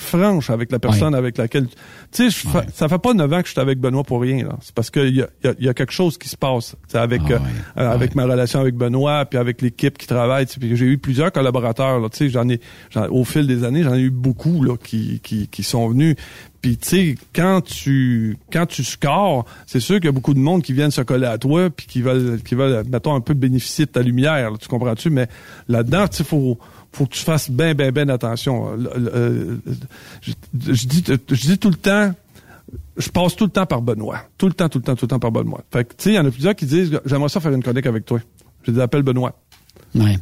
franche 0.00 0.50
avec 0.50 0.72
la 0.72 0.78
personne 0.78 1.14
avec 1.14 1.36
laquelle, 1.38 1.66
tu 2.10 2.30
sais, 2.30 2.48
ça 2.72 2.88
fait 2.88 2.98
pas 2.98 3.12
neuf 3.14 3.32
ans 3.32 3.40
que 3.42 3.46
je 3.48 3.52
suis 3.52 3.60
avec 3.60 3.78
Benoît 3.78 4.02
pour 4.02 4.20
rien, 4.22 4.44
là. 4.44 4.56
C'est 4.62 4.74
parce 4.74 4.90
qu'il 4.90 5.14
y 5.14 5.22
a, 5.22 5.28
il 5.42 5.46
y 5.46 5.50
a- 5.50 5.54
il 5.58 5.66
y 5.66 5.68
a 5.68 5.74
quelque 5.74 5.92
chose 5.92 6.16
qui 6.18 6.28
se 6.28 6.36
passe, 6.36 6.74
avec, 6.94 7.20
Ah 7.26 7.32
euh, 7.32 7.34
ouais. 7.38 7.42
euh, 7.78 7.90
avec 7.92 8.14
ma 8.14 8.24
relation 8.24 8.60
avec 8.60 8.74
Benoît, 8.76 9.24
puis 9.26 9.38
avec 9.38 9.60
l'équipe 9.62 9.98
qui 9.98 10.06
travaille, 10.06 10.46
puis 10.46 10.76
j'ai 10.76 10.86
eu 10.86 10.98
plusieurs 10.98 11.30
collaborateurs, 11.32 12.00
là, 12.00 12.08
tu 12.08 12.16
sais, 12.18 12.28
j'en 12.30 12.48
ai, 12.48 12.60
j'en- 12.90 13.08
au 13.08 13.24
fil 13.24 13.46
des 13.46 13.62
années, 13.64 13.82
j'en 13.82 13.94
ai 13.94 14.00
eu 14.00 14.10
beaucoup, 14.10 14.62
là, 14.64 14.76
qui, 14.82 15.20
qui, 15.22 15.48
qui 15.48 15.62
sont 15.62 15.88
venus. 15.88 16.16
Puis 16.60 16.76
tu 16.76 16.88
sais, 16.88 17.14
quand 17.34 17.62
tu 17.62 18.36
quand 18.52 18.66
tu 18.66 18.84
scores, 18.84 19.46
c'est 19.66 19.80
sûr 19.80 19.96
qu'il 19.96 20.06
y 20.06 20.08
a 20.08 20.12
beaucoup 20.12 20.34
de 20.34 20.38
monde 20.38 20.62
qui 20.62 20.72
viennent 20.72 20.90
se 20.90 21.00
coller 21.00 21.26
à 21.26 21.38
toi 21.38 21.70
puis 21.70 21.86
qui 21.86 22.02
veulent 22.02 22.42
qui 22.42 22.54
veulent 22.54 22.84
mettons 22.88 23.14
un 23.14 23.20
peu 23.20 23.34
bénéficier 23.34 23.86
de 23.86 23.90
ta 23.90 24.02
lumière, 24.02 24.52
tu 24.60 24.68
comprends-tu? 24.68 25.08
Mais 25.10 25.28
là-dedans, 25.68 26.06
tu 26.08 26.22
faut 26.22 26.58
faut 26.92 27.06
que 27.06 27.14
tu 27.14 27.24
fasses 27.24 27.50
bien 27.50 27.74
bien 27.74 27.92
bien 27.92 28.08
attention. 28.10 28.76
Euh, 28.76 29.56
je, 30.20 30.86
dis 30.86 31.02
je 31.06 31.46
dis 31.46 31.58
tout 31.58 31.70
le 31.70 31.76
temps 31.76 32.12
je 32.96 33.08
passe 33.08 33.36
tout 33.36 33.44
le 33.44 33.50
temps 33.50 33.66
par 33.66 33.82
Benoît. 33.82 34.20
Tout 34.38 34.46
le 34.46 34.52
temps, 34.52 34.68
tout 34.68 34.78
le 34.78 34.84
temps, 34.84 34.94
tout 34.94 35.06
le 35.06 35.08
temps 35.08 35.18
par 35.18 35.32
Benoît. 35.32 35.62
Fait 35.72 35.84
que, 35.84 35.90
tu 35.90 36.04
sais, 36.04 36.10
il 36.10 36.14
y 36.14 36.18
en 36.18 36.26
a 36.26 36.30
plusieurs 36.30 36.54
qui 36.54 36.66
disent, 36.66 37.00
j'aimerais 37.04 37.28
ça 37.28 37.40
faire 37.40 37.52
une 37.52 37.62
connect 37.62 37.86
avec 37.86 38.04
toi. 38.04 38.20
Je 38.62 38.70
dis, 38.70 38.80
appelle 38.80 39.02
Benoît. 39.02 39.34
Ouais. 39.94 40.16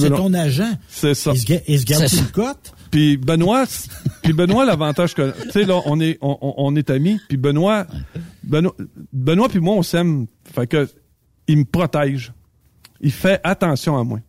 C'est 0.00 0.10
ton 0.16 0.34
agent. 0.34 0.72
C'est 0.88 1.14
ça. 1.14 1.32
Il 1.34 1.40
se, 1.40 1.46
ga- 1.46 1.60
il 1.66 1.80
se 1.80 1.84
garde 1.84 2.02
le 2.02 2.30
cote. 2.32 2.72
Puis 2.90 3.16
Benoît, 3.16 3.64
puis 4.22 4.32
Benoît, 4.32 4.64
l'avantage 4.64 5.14
que, 5.14 5.32
tu 5.44 5.50
sais 5.50 5.64
là, 5.64 5.80
on 5.86 5.98
est, 6.00 6.18
on 6.20 6.76
est 6.76 6.90
amis. 6.90 7.18
Puis 7.28 7.36
Benoît, 7.36 7.86
Benoît, 8.42 8.74
Benoît 9.12 9.48
puis 9.48 9.60
moi, 9.60 9.74
on 9.74 9.82
s'aime. 9.82 10.26
Fait 10.54 10.66
que 10.66 10.88
il 11.48 11.58
me 11.58 11.64
protège. 11.64 12.32
Il 13.00 13.10
fait 13.12 13.40
attention 13.44 13.98
à 13.98 14.04
moi. 14.04 14.20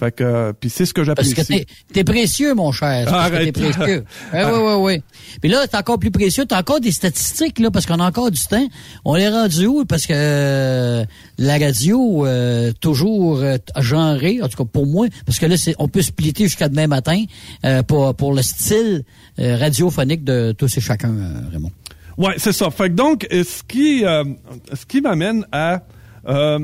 Fait 0.00 0.12
que, 0.16 0.24
euh, 0.24 0.52
puis 0.58 0.70
c'est 0.70 0.86
ce 0.86 0.94
que 0.94 1.02
Parce 1.02 1.28
j'apprécie. 1.28 1.34
que 1.34 1.42
t'es, 1.42 1.66
t'es 1.92 2.04
précieux, 2.04 2.54
mon 2.54 2.72
cher. 2.72 3.04
Parce 3.04 3.28
que 3.30 3.34
Arrête. 3.36 3.54
T'es 3.54 3.70
précieux. 3.70 4.04
Oui, 4.32 4.40
oui, 4.42 4.58
oui, 4.62 4.74
oui. 4.78 5.02
Puis 5.42 5.50
là, 5.50 5.66
t'es 5.68 5.76
encore 5.76 5.98
plus 5.98 6.10
précieux. 6.10 6.46
T'as 6.48 6.58
encore 6.58 6.80
des 6.80 6.90
statistiques, 6.90 7.58
là, 7.58 7.70
parce 7.70 7.84
qu'on 7.84 8.00
a 8.00 8.06
encore 8.08 8.30
du 8.30 8.40
temps. 8.40 8.66
On 9.04 9.14
est 9.16 9.28
rendu 9.28 9.66
où? 9.66 9.84
Parce 9.84 10.06
que 10.06 10.14
euh, 10.16 11.04
la 11.36 11.58
radio, 11.58 12.24
euh, 12.24 12.72
toujours 12.80 13.40
euh, 13.40 13.58
genrée, 13.78 14.40
en 14.42 14.48
tout 14.48 14.56
cas 14.64 14.70
pour 14.72 14.86
moi, 14.86 15.06
parce 15.26 15.38
que 15.38 15.44
là, 15.44 15.58
c'est, 15.58 15.74
on 15.78 15.86
peut 15.86 16.00
splitter 16.00 16.44
jusqu'à 16.44 16.70
demain 16.70 16.86
matin 16.86 17.22
euh, 17.66 17.82
pour, 17.82 18.14
pour 18.14 18.32
le 18.32 18.40
style 18.40 19.04
euh, 19.38 19.56
radiophonique 19.58 20.24
de 20.24 20.52
tous 20.56 20.78
et 20.78 20.80
chacun, 20.80 21.12
Raymond. 21.52 21.72
Ouais, 22.16 22.34
c'est 22.38 22.52
ça. 22.52 22.70
Fait 22.70 22.88
que 22.88 22.94
donc, 22.94 23.26
ce 23.30 23.62
qui, 23.68 24.04
euh, 24.06 24.24
ce 24.72 24.86
qui 24.86 25.02
m'amène 25.02 25.44
à, 25.52 25.82
euh, 26.26 26.58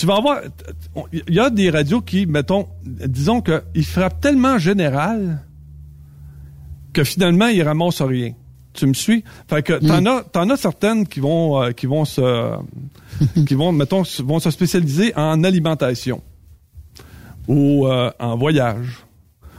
tu 0.00 0.06
vas 0.06 0.16
avoir, 0.16 0.40
il 1.12 1.34
y 1.34 1.38
a 1.38 1.50
des 1.50 1.68
radios 1.68 2.00
qui, 2.00 2.24
mettons, 2.24 2.66
disons 2.82 3.42
que 3.42 3.62
ils 3.74 3.84
frappent 3.84 4.18
tellement 4.18 4.56
général 4.56 5.44
que 6.94 7.04
finalement 7.04 7.48
ils 7.48 7.62
ramassent 7.62 8.00
rien. 8.00 8.32
Tu 8.72 8.86
me 8.86 8.94
suis? 8.94 9.22
Fait 9.46 9.62
que 9.62 9.74
t'en 9.74 10.06
as, 10.06 10.22
t'en 10.22 10.48
as 10.48 10.56
certaines 10.56 11.06
qui 11.06 11.20
vont, 11.20 11.62
euh, 11.62 11.72
qui 11.72 11.84
vont 11.84 12.06
se, 12.06 12.56
qui 13.46 13.54
vont, 13.54 13.72
mettons, 13.72 14.02
vont 14.24 14.38
se 14.38 14.50
spécialiser 14.50 15.14
en 15.16 15.44
alimentation 15.44 16.22
ou 17.46 17.86
euh, 17.86 18.10
en 18.18 18.38
voyage 18.38 19.04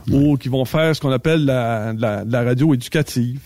ou 0.10 0.38
qui 0.38 0.50
vont 0.50 0.66
faire 0.66 0.96
ce 0.96 1.02
qu'on 1.02 1.12
appelle 1.12 1.46
la, 1.46 1.94
la, 1.94 2.24
la 2.26 2.44
radio 2.44 2.74
éducative. 2.74 3.42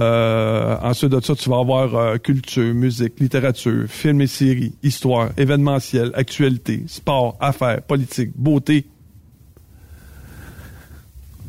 Euh, 0.00 0.76
ensuite 0.82 1.10
de 1.10 1.20
ça, 1.20 1.34
tu 1.34 1.48
vas 1.50 1.58
avoir 1.58 1.94
euh, 1.94 2.16
culture, 2.18 2.74
musique, 2.74 3.18
littérature, 3.20 3.84
films 3.88 4.20
et 4.20 4.26
séries, 4.26 4.72
histoire, 4.82 5.30
événementiel, 5.36 6.10
actualité, 6.14 6.84
sport, 6.86 7.36
affaires, 7.40 7.82
politique, 7.82 8.30
beauté. 8.36 8.84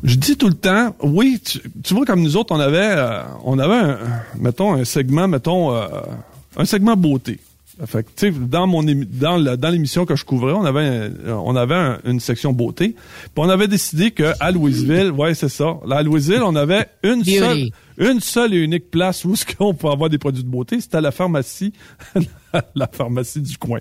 Je 0.04 0.14
dis 0.14 0.36
tout 0.36 0.46
le 0.48 0.54
temps, 0.54 0.94
oui, 1.02 1.40
tu, 1.44 1.60
tu 1.82 1.94
vois 1.94 2.04
comme 2.06 2.22
nous 2.22 2.36
autres, 2.36 2.54
on 2.54 2.60
avait, 2.60 2.78
euh, 2.80 3.22
on 3.44 3.58
avait, 3.58 3.74
un, 3.74 3.98
mettons 4.38 4.74
un 4.74 4.84
segment, 4.84 5.26
mettons 5.26 5.74
un 5.74 6.64
segment 6.64 6.96
beauté. 6.96 7.40
Fait 7.86 8.02
que, 8.02 8.08
tu 8.16 8.32
sais, 8.32 8.32
dans 8.32 8.66
mon 8.66 8.82
dans 8.82 9.36
la- 9.36 9.56
dans 9.56 9.68
l'émission 9.70 10.04
que 10.04 10.16
je 10.16 10.24
couvrais, 10.24 10.52
on 10.52 10.64
avait 10.64 10.84
un- 11.28 11.32
on 11.44 11.54
avait 11.54 11.76
un- 11.76 11.98
une 12.04 12.18
section 12.18 12.52
beauté. 12.52 12.88
Puis 12.96 13.30
on 13.36 13.48
avait 13.48 13.68
décidé 13.68 14.10
que 14.10 14.32
à 14.40 14.50
Louisville, 14.50 15.12
ouais, 15.12 15.34
c'est 15.34 15.48
ça. 15.48 15.76
Là, 15.86 15.96
à 15.98 16.02
Louisville, 16.02 16.42
on 16.44 16.56
avait 16.56 16.86
une 17.04 17.18
Beauty. 17.20 17.38
seule 17.38 17.70
une 17.98 18.20
seule 18.20 18.54
et 18.54 18.58
unique 18.58 18.90
place 18.90 19.24
où 19.24 19.34
ce 19.36 19.44
qu'on 19.44 19.74
peut 19.74 19.88
avoir 19.88 20.08
des 20.08 20.18
produits 20.18 20.44
de 20.44 20.48
beauté, 20.48 20.80
c'était 20.80 20.96
à 20.98 21.00
la 21.00 21.10
pharmacie 21.10 21.72
la 22.74 22.86
pharmacie 22.86 23.40
du 23.40 23.58
coin. 23.58 23.80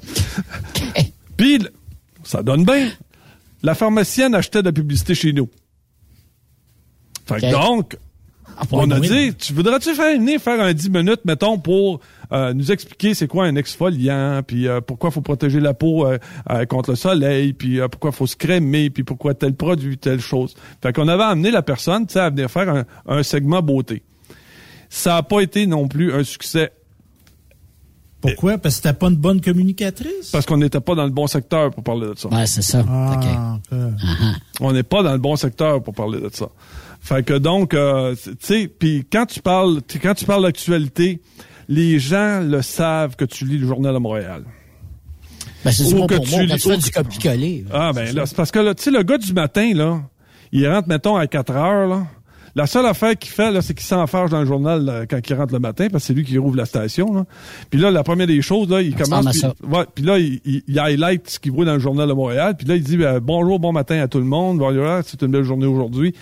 Puis 1.38 1.60
ça 2.24 2.44
donne 2.44 2.66
bien. 2.66 2.90
La 3.64 3.76
pharmacienne 3.76 4.36
achetait 4.36 4.62
de 4.62 4.68
la 4.68 4.74
publicité 4.74 5.16
chez 5.16 5.34
nous. 5.34 5.50
Fait 7.28 7.42
que 7.42 7.46
Ok. 7.48 7.52
donc, 7.52 7.98
on 8.72 8.90
a 8.92 9.00
dit, 9.00 9.36
tu 9.36 9.54
voudrais-tu 9.54 9.94
faire 9.94 10.18
venir 10.18 10.40
faire 10.42 10.62
un 10.62 10.74
10 10.74 10.90
minutes, 10.90 11.22
mettons, 11.26 11.58
pour 11.60 12.00
euh, 12.32 12.54
nous 12.54 12.72
expliquer 12.72 13.14
c'est 13.14 13.28
quoi 13.28 13.46
un 13.46 13.56
exfoliant, 13.56 14.42
puis 14.46 14.68
euh, 14.68 14.82
pourquoi 14.82 15.12
faut 15.12 15.22
protéger 15.22 15.60
la 15.60 15.74
peau 15.74 16.06
euh, 16.06 16.18
euh, 16.50 16.66
contre 16.66 16.92
le 16.92 16.96
soleil, 16.96 17.54
puis 17.54 17.80
euh, 17.80 17.88
pourquoi 17.88 18.12
faut 18.12 18.28
se 18.28 18.36
crémer, 18.36 18.90
puis 18.90 19.04
pourquoi 19.04 19.34
tel 19.34 19.54
produit, 19.54 19.98
telle 19.98 20.20
chose. 20.20 20.56
Fait 20.82 20.94
qu'on 20.94 21.08
avait 21.08 21.24
amené 21.24 21.52
la 21.52 21.62
personne, 21.62 22.06
tu 22.08 22.14
sais, 22.14 22.20
à 22.20 22.30
venir 22.30 22.50
faire 22.52 22.70
un, 22.70 22.86
un 23.08 23.24
segment 23.24 23.62
beauté. 23.62 24.04
Ça 24.90 25.16
n'a 25.16 25.24
pas 25.24 25.42
été 25.42 25.68
non 25.68 25.88
plus 25.88 26.14
un 26.14 26.24
succès 26.24 26.72
Pourquoi? 28.22 28.58
Parce 28.58 28.78
que 28.78 28.84
t'as 28.84 28.94
pas 28.94 29.08
une 29.10 29.16
bonne 29.16 29.42
communicatrice? 29.42 30.32
parce 30.32 30.46
qu'on 30.46 30.58
n'était 30.58 30.80
pas 30.80 30.96
dans 30.96 31.06
le 31.06 31.12
bon 31.12 31.28
secteur 31.28 31.72
pour 31.72 31.84
parler 31.84 32.08
de 32.08 32.16
ça. 32.18 32.30
Ouais, 32.30 32.48
c'est 32.48 32.62
ça. 32.64 32.80
OK. 32.82 32.88
Ah, 32.90 33.58
ok. 33.72 33.78
On 34.62 34.74
n'est 34.74 34.84
pas 34.84 35.04
dans 35.04 35.12
le 35.12 35.20
bon 35.20 35.36
secteur 35.36 35.84
pour 35.84 35.94
parler 35.94 36.20
de 36.20 36.30
ça. 36.34 36.48
Fait 37.00 37.24
que 37.24 37.34
donc, 37.38 37.74
euh, 37.74 38.16
tu 38.16 38.32
sais, 38.40 38.68
puis 38.68 39.06
quand 39.12 39.26
tu 39.28 39.40
parles, 39.40 39.82
tu- 39.88 40.00
quand 40.00 40.16
tu 40.16 40.26
parles 40.26 40.44
d'actualité, 40.44 41.22
les 41.68 42.00
gens 42.00 42.42
le 42.42 42.62
savent 42.62 43.16
que 43.16 43.26
tu 43.26 43.46
lis 43.46 43.58
le 43.58 43.68
journal 43.68 43.94
de 43.94 44.00
Montréal. 44.00 44.44
Ben, 45.66 45.72
c'est 45.72 45.84
que 46.08 46.16
pour 46.16 46.26
tu 46.26 46.30
quand 46.32 46.42
lis- 46.44 46.48
tu 46.54 46.60
fais 46.70 46.74
ou 46.74 46.78
du. 47.04 47.20
Ah 47.74 47.92
ben 47.94 48.16
là, 48.16 48.26
c'est 48.26 48.36
parce 48.36 48.52
que 48.52 48.74
tu 48.74 48.84
sais, 48.84 48.92
le 48.92 49.04
gars 49.04 49.18
du 49.18 49.34
matin, 49.34 49.74
là, 49.74 50.02
il 50.52 50.68
rentre, 50.70 50.88
mettons, 50.88 51.16
à 51.18 51.28
4 51.28 51.52
heures, 51.56 51.88
là. 51.88 52.08
La 52.56 52.66
seule 52.66 52.88
affaire 52.88 53.16
qu'il 53.16 53.30
fait, 53.32 53.52
là, 53.52 53.62
c'est 53.62 53.76
qu'il 53.76 53.86
s'enfarge 53.86 54.32
dans 54.32 54.40
le 54.40 54.48
journal 54.48 54.84
là, 54.84 55.06
quand 55.06 55.20
il 55.30 55.34
rentre 55.36 55.54
le 55.54 55.60
matin, 55.60 55.90
parce 55.92 56.04
que 56.04 56.08
c'est 56.08 56.14
lui 56.16 56.24
qui 56.24 56.40
rouvre 56.40 56.56
la 56.56 56.66
station. 56.66 57.14
Là. 57.14 57.26
Puis 57.70 57.80
là, 57.80 57.92
la 57.92 58.02
première 58.04 58.26
des 58.26 58.42
choses, 58.42 58.68
là, 58.70 58.82
il 58.82 58.98
Ça 58.98 59.04
commence. 59.04 59.44
ouais, 59.44 59.86
puis 59.94 60.04
là, 60.04 60.18
il, 60.18 60.40
il, 60.44 60.64
il 60.68 60.80
highlight 60.80 61.30
ce 61.30 61.40
qu'il 61.40 61.52
voit 61.52 61.66
dans 61.66 61.74
le 61.74 61.80
journal 61.80 62.08
de 62.08 62.14
Montréal. 62.14 62.56
Puis 62.58 62.66
là, 62.68 62.76
il 62.76 62.82
dit 62.84 62.98
ben, 62.98 63.20
bonjour, 63.20 63.60
bon 63.60 63.74
matin 63.74 64.00
à 64.02 64.08
tout 64.08 64.18
le 64.18 64.24
monde. 64.26 64.58
Voilà, 64.58 65.02
c'est 65.06 65.22
une 65.22 65.28
belle 65.32 65.44
journée 65.44 65.68
aujourd'hui. 65.68 66.16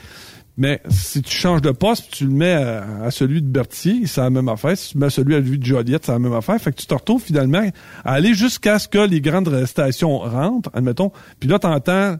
Mais 0.58 0.82
si 0.90 1.22
tu 1.22 1.36
changes 1.36 1.62
de 1.62 1.72
poste, 1.72 2.12
tu 2.12 2.26
le 2.26 2.32
mets 2.32 2.54
à, 2.54 2.86
à 3.04 3.12
celui 3.12 3.42
de 3.42 3.48
Berthier, 3.48 4.08
c'est 4.08 4.22
la 4.22 4.30
même 4.30 4.48
affaire. 4.48 4.78
Si 4.78 4.92
tu 4.92 4.98
mets 4.98 5.10
celui 5.10 5.36
à 5.36 5.40
celui 5.40 5.60
de 5.60 5.66
Joliette, 5.66 6.06
c'est 6.06 6.14
la 6.14 6.20
même 6.20 6.34
affaire. 6.34 6.60
Fait 6.62 6.72
que 6.72 6.78
tu 6.78 6.88
te 6.88 6.94
retrouves 6.94 7.22
finalement 7.22 7.68
à 8.06 8.14
aller 8.14 8.34
jusqu'à 8.34 8.80
ce 8.80 8.88
que 8.88 9.00
les 9.00 9.20
grandes 9.20 9.66
stations 9.66 10.20
rentrent, 10.20 10.70
admettons. 10.74 11.12
Puis 11.40 11.50
là, 11.50 11.60
t'entends 11.60 12.18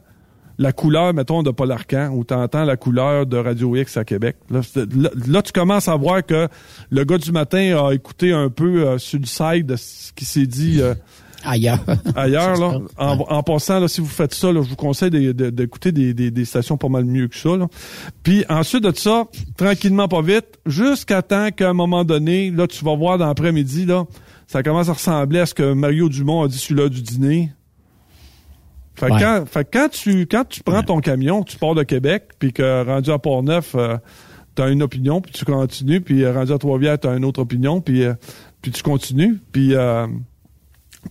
la 0.58 0.72
couleur, 0.72 1.12
mettons, 1.12 1.42
de 1.42 1.50
Paul 1.50 1.70
Arcan, 1.70 2.10
ou 2.12 2.24
t'entends 2.24 2.64
la 2.64 2.76
couleur 2.76 3.26
de 3.26 3.36
Radio 3.36 3.76
X 3.76 3.96
à 3.96 4.04
Québec. 4.04 4.36
Là, 4.50 5.42
tu 5.42 5.52
commences 5.52 5.88
à 5.88 5.96
voir 5.96 6.24
que 6.24 6.48
le 6.90 7.04
gars 7.04 7.18
du 7.18 7.32
matin 7.32 7.76
a 7.86 7.92
écouté 7.92 8.32
un 8.32 8.48
peu 8.48 8.86
euh, 8.86 8.98
sur 8.98 9.18
le 9.18 9.26
side 9.26 9.66
de 9.66 9.76
ce 9.76 10.12
qui 10.12 10.24
s'est 10.24 10.46
dit 10.46 10.80
euh, 10.80 10.94
Ailleurs. 11.46 11.78
ailleurs. 12.16 12.56
Là. 12.58 12.80
En, 12.98 13.18
en 13.18 13.42
passant, 13.42 13.78
là, 13.80 13.88
si 13.88 14.00
vous 14.00 14.06
faites 14.06 14.34
ça, 14.34 14.52
là, 14.52 14.60
je 14.62 14.68
vous 14.68 14.76
conseille 14.76 15.10
d'écouter 15.10 15.92
des, 15.92 16.12
des, 16.12 16.30
des 16.30 16.44
stations 16.44 16.76
pas 16.76 16.88
mal 16.88 17.04
mieux 17.04 17.28
que 17.28 17.36
ça. 17.36 17.56
Là. 17.56 17.68
Puis 18.22 18.44
ensuite 18.48 18.82
de 18.82 18.94
ça, 18.94 19.24
tranquillement, 19.56 20.08
pas 20.08 20.22
vite, 20.22 20.58
jusqu'à 20.66 21.22
temps 21.22 21.50
qu'à 21.50 21.70
un 21.70 21.74
moment 21.74 22.04
donné, 22.04 22.50
là, 22.50 22.66
tu 22.66 22.84
vas 22.84 22.96
voir 22.96 23.18
dans 23.18 23.26
l'après-midi, 23.26 23.86
là, 23.86 24.04
ça 24.46 24.62
commence 24.62 24.88
à 24.88 24.92
ressembler 24.92 25.40
à 25.40 25.46
ce 25.46 25.54
que 25.54 25.72
Mario 25.72 26.08
Dumont 26.08 26.42
a 26.42 26.48
dit 26.48 26.58
sur 26.58 26.74
l'heure 26.76 26.90
du 26.90 27.02
dîner. 27.02 27.50
Fait, 28.94 29.08
que 29.08 29.12
Ouais. 29.12 29.20
quand, 29.20 29.44
fait 29.46 29.64
que 29.64 29.78
quand 29.78 29.88
tu 29.90 30.26
quand 30.26 30.44
tu 30.48 30.62
prends 30.62 30.82
ton 30.82 31.00
camion, 31.00 31.42
tu 31.42 31.58
pars 31.58 31.74
de 31.74 31.82
Québec, 31.82 32.30
puis 32.38 32.52
que 32.52 32.84
rendu 32.84 33.10
à 33.10 33.18
Port-Neuf, 33.18 33.74
euh, 33.74 33.96
t'as 34.54 34.70
une 34.70 34.82
opinion, 34.82 35.20
puis 35.20 35.32
tu 35.32 35.44
continues, 35.44 36.00
puis 36.00 36.24
euh, 36.24 36.32
rendu 36.32 36.52
à 36.52 36.58
Trois-Rivières, 36.58 36.98
t'as 36.98 37.14
une 37.16 37.24
autre 37.26 37.40
opinion, 37.42 37.80
puis 37.82 38.04
euh, 38.04 38.14
puis 38.62 38.70
tu 38.70 38.82
continues, 38.82 39.38
puis 39.52 39.74
euh, 39.74 40.06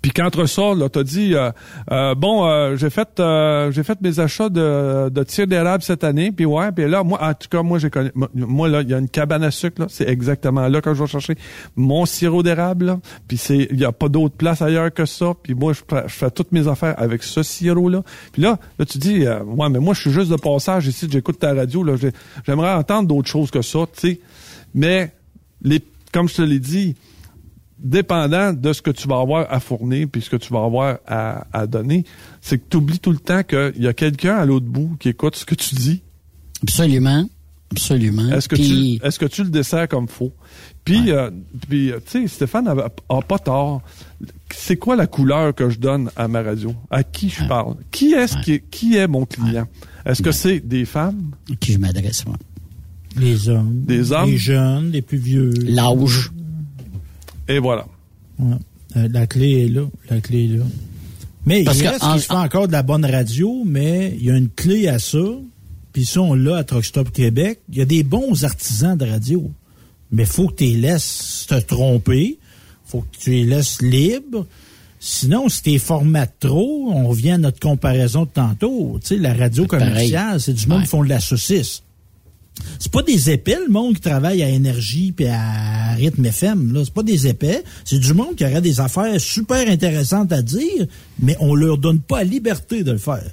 puis 0.02 0.12
qu'entre 0.12 0.46
ça, 0.46 0.74
là, 0.76 0.90
t'as 0.90 1.04
dit 1.04 1.36
euh, 1.36 1.52
euh, 1.92 2.16
bon, 2.16 2.46
euh, 2.48 2.76
j'ai 2.76 2.90
fait 2.90 3.20
euh, 3.20 3.72
j'ai 3.72 3.84
fait 3.84 4.00
mes 4.02 4.20
achats 4.20 4.50
de, 4.50 5.10
de 5.10 5.24
tir 5.24 5.48
d'érable 5.48 5.84
cette 5.84 6.04
année, 6.04 6.32
puis 6.32 6.46
ouais, 6.46 6.72
puis 6.72 6.88
là, 6.90 7.04
moi, 7.04 7.20
en 7.24 7.34
tout 7.34 7.48
cas, 7.50 7.62
moi 7.64 7.80
j'ai 7.80 7.90
connu 7.90 8.12
moi, 8.34 8.68
là, 8.68 8.82
il 8.82 8.90
y 8.90 8.94
a 8.94 8.98
une 8.98 9.10
cabane 9.10 9.44
à 9.44 9.52
sucre, 9.52 9.82
là, 9.82 9.88
c'est 9.90 10.08
exactement 10.10 10.68
là 10.68 10.82
que 10.82 10.94
je 10.94 11.02
vais 11.02 11.08
chercher 11.08 11.36
mon 11.76 12.06
sirop 12.06 12.44
d'érable, 12.44 12.98
puis 13.28 13.38
c'est 13.38 13.68
il 13.72 13.80
y 13.80 13.86
a 13.86 13.92
pas 13.92 14.10
d'autre 14.10 14.36
place 14.36 14.62
ailleurs 14.62 14.94
que 14.94 15.06
ça, 15.06 15.34
puis 15.42 15.54
moi 15.54 15.74
je, 15.74 15.82
je 16.08 16.14
fais 16.14 16.32
toutes 16.32 16.52
mes 16.52 16.68
affaires 16.68 16.96
avec 16.98 17.24
ce 17.24 17.44
sirop 17.44 17.90
là, 17.90 18.04
puis 18.32 18.42
là, 18.42 18.58
là 18.80 18.86
tu 18.86 18.98
dis 18.98 19.26
euh, 19.26 19.44
ouais, 19.44 19.70
mais 19.70 19.80
moi 19.80 19.94
je 19.94 20.02
suis 20.02 20.12
juste 20.12 20.30
de 20.32 20.36
passage 20.36 20.88
ici, 20.88 21.08
j'écoute 21.12 21.40
ta 21.40 21.54
radio, 21.54 21.84
là, 21.84 21.96
j'ai- 21.96 22.12
j'aimerais 22.46 22.74
entendre 22.74 23.08
d'autres 23.08 23.30
choses 23.30 23.52
que 23.52 23.62
ça, 23.62 23.80
tu 23.94 24.00
sais, 24.10 24.20
mais 24.74 25.12
les 25.62 25.82
comme 26.12 26.30
je 26.30 26.36
te 26.36 26.42
l'ai 26.42 26.60
dit, 26.60 26.96
dépendant 27.80 28.54
de 28.54 28.74
ce 28.74 28.82
que 28.82 28.92
tu 28.92 29.08
vas 29.08 29.20
avoir 29.20 29.52
à 29.52 29.60
fournir 29.60 30.08
puis 30.12 30.22
ce 30.22 30.30
que 30.30 30.38
tu 30.38 30.52
vas 30.54 30.64
avoir 30.64 30.98
à, 31.08 31.46
à 31.54 31.68
donner, 31.68 32.06
c'est 32.42 32.58
que 32.58 32.64
tu 32.70 32.78
oublies 32.78 33.00
tout 33.00 33.12
le 33.12 33.18
temps 33.18 33.44
qu'il 33.44 33.74
y 33.84 33.88
a 33.88 33.94
quelqu'un 33.94 34.36
à 34.36 34.46
l'autre 34.46 34.66
bout 34.66 34.96
qui 35.00 35.10
écoute 35.10 35.36
ce 35.36 35.46
que 35.46 35.56
tu 35.56 35.76
dis. 35.76 36.02
Absolument. 36.64 37.28
Absolument. 37.72 38.30
Est-ce 38.32 38.48
que, 38.48 38.56
Puis- 38.56 39.00
tu, 39.02 39.06
est-ce 39.08 39.20
que 39.20 39.26
tu 39.26 39.44
le 39.44 39.50
desserres 39.50 39.88
comme 39.90 40.08
faut? 40.08 40.32
Puis, 40.86 41.12
euh, 41.12 41.32
puis 41.68 41.92
euh, 41.92 41.98
tu 42.06 42.22
sais, 42.22 42.28
Stéphane 42.28 42.68
a, 42.68 42.76
a 43.10 43.22
pas 43.22 43.40
tort. 43.40 43.82
C'est 44.54 44.78
quoi 44.78 44.96
la 44.96 45.08
couleur 45.08 45.54
que 45.54 45.70
je 45.70 45.80
donne 45.80 46.10
à 46.16 46.28
ma 46.28 46.44
radio? 46.44 46.74
À 46.92 47.04
qui 47.04 47.30
je 47.30 47.44
parle? 47.46 47.76
Qui 47.92 48.14
est-ce 48.14 48.38
qui, 48.38 48.54
est, 48.54 48.64
qui 48.70 48.96
est 48.96 49.08
mon 49.08 49.26
client? 49.26 49.68
Est-ce 50.06 50.22
que 50.22 50.32
c'est 50.32 50.60
des 50.60 50.86
femmes? 50.86 51.32
à 51.52 51.56
qui 51.56 51.74
je 51.74 51.80
m'adresse, 51.80 52.26
moi. 52.26 52.38
Les 53.18 53.50
hommes. 53.50 53.82
Des 53.84 54.12
hommes? 54.12 54.30
Les 54.30 54.38
jeunes, 54.38 54.92
les 54.92 55.02
plus 55.02 55.18
vieux. 55.18 55.50
L'âge. 55.64 56.30
Et 57.48 57.60
voilà. 57.60 57.86
Ouais. 58.40 58.56
Euh, 58.98 59.08
la 59.12 59.28
clé 59.28 59.66
est 59.66 59.70
là. 59.70 59.86
La 60.10 60.22
clé 60.22 60.46
est 60.46 60.58
là. 60.58 60.66
Mais 61.46 61.64
Parce 61.64 61.78
il 61.78 61.84
que 61.84 61.90
reste 61.90 62.04
en- 62.04 62.12
qu'il 62.14 62.22
se 62.22 62.28
fait 62.28 62.34
encore 62.34 62.68
de 62.68 62.72
la 62.72 62.82
bonne 62.84 63.06
radio, 63.06 63.64
mais 63.66 64.16
il 64.20 64.26
y 64.26 64.32
a 64.32 64.36
une 64.38 64.50
clé 64.50 64.88
à 64.88 64.98
ça. 65.00 65.20
Puis 65.94 66.06
ça, 66.06 66.22
on 66.22 66.34
l'a 66.34 66.58
à 66.58 66.64
Truck 66.64 66.84
Stop 66.86 67.12
Québec. 67.12 67.60
Il 67.72 67.78
y 67.78 67.82
a 67.82 67.86
des 67.86 68.04
bons 68.04 68.44
artisans 68.44 68.98
de 68.98 69.06
radio. 69.06 69.50
Mais 70.12 70.26
faut 70.26 70.48
que 70.48 70.56
tu 70.56 70.64
les 70.66 70.76
laisses 70.78 71.46
te 71.48 71.56
tromper. 71.60 72.38
faut 72.88 73.02
que 73.02 73.18
tu 73.20 73.32
les 73.32 73.46
laisses 73.46 73.82
libres. 73.82 74.46
Sinon, 75.00 75.50
si 75.50 75.62
t'es 75.64 75.78
formates 75.80 76.36
trop, 76.40 76.92
on 76.94 77.08
revient 77.08 77.32
à 77.32 77.38
notre 77.38 77.60
comparaison 77.60 78.24
de 78.26 78.30
tantôt. 78.30 78.98
Tu 79.02 79.08
sais, 79.08 79.18
la 79.18 79.34
radio 79.34 79.66
commerciale, 79.68 80.40
c'est 80.40 80.54
du 80.54 80.68
monde 80.68 80.80
Ouais. 80.80 80.84
qui 80.84 80.90
font 80.90 81.04
de 81.04 81.10
la 81.10 81.20
saucisse. 81.20 81.82
C'est 82.80 82.92
pas 82.92 83.02
des 83.02 83.30
épais, 83.30 83.58
le 83.66 83.72
monde 83.72 83.96
qui 83.96 84.02
travaille 84.02 84.42
à 84.44 84.50
énergie 84.50 85.12
puis 85.12 85.28
à 85.28 85.94
rythme 85.96 86.26
FM. 86.26 86.74
Là, 86.74 86.82
c'est 86.84 86.94
pas 86.94 87.04
des 87.04 87.28
épais. 87.28 87.64
C'est 87.84 88.00
du 88.00 88.14
monde 88.14 88.36
qui 88.36 88.46
aurait 88.46 88.62
des 88.62 88.80
affaires 88.80 89.20
super 89.20 89.68
intéressantes 89.70 90.32
à 90.32 90.42
dire, 90.42 90.86
mais 91.20 91.36
on 91.40 91.56
leur 91.56 91.78
donne 91.78 92.00
pas 92.00 92.18
la 92.20 92.26
liberté 92.26 92.84
de 92.84 92.92
le 92.92 92.98
faire. 92.98 93.24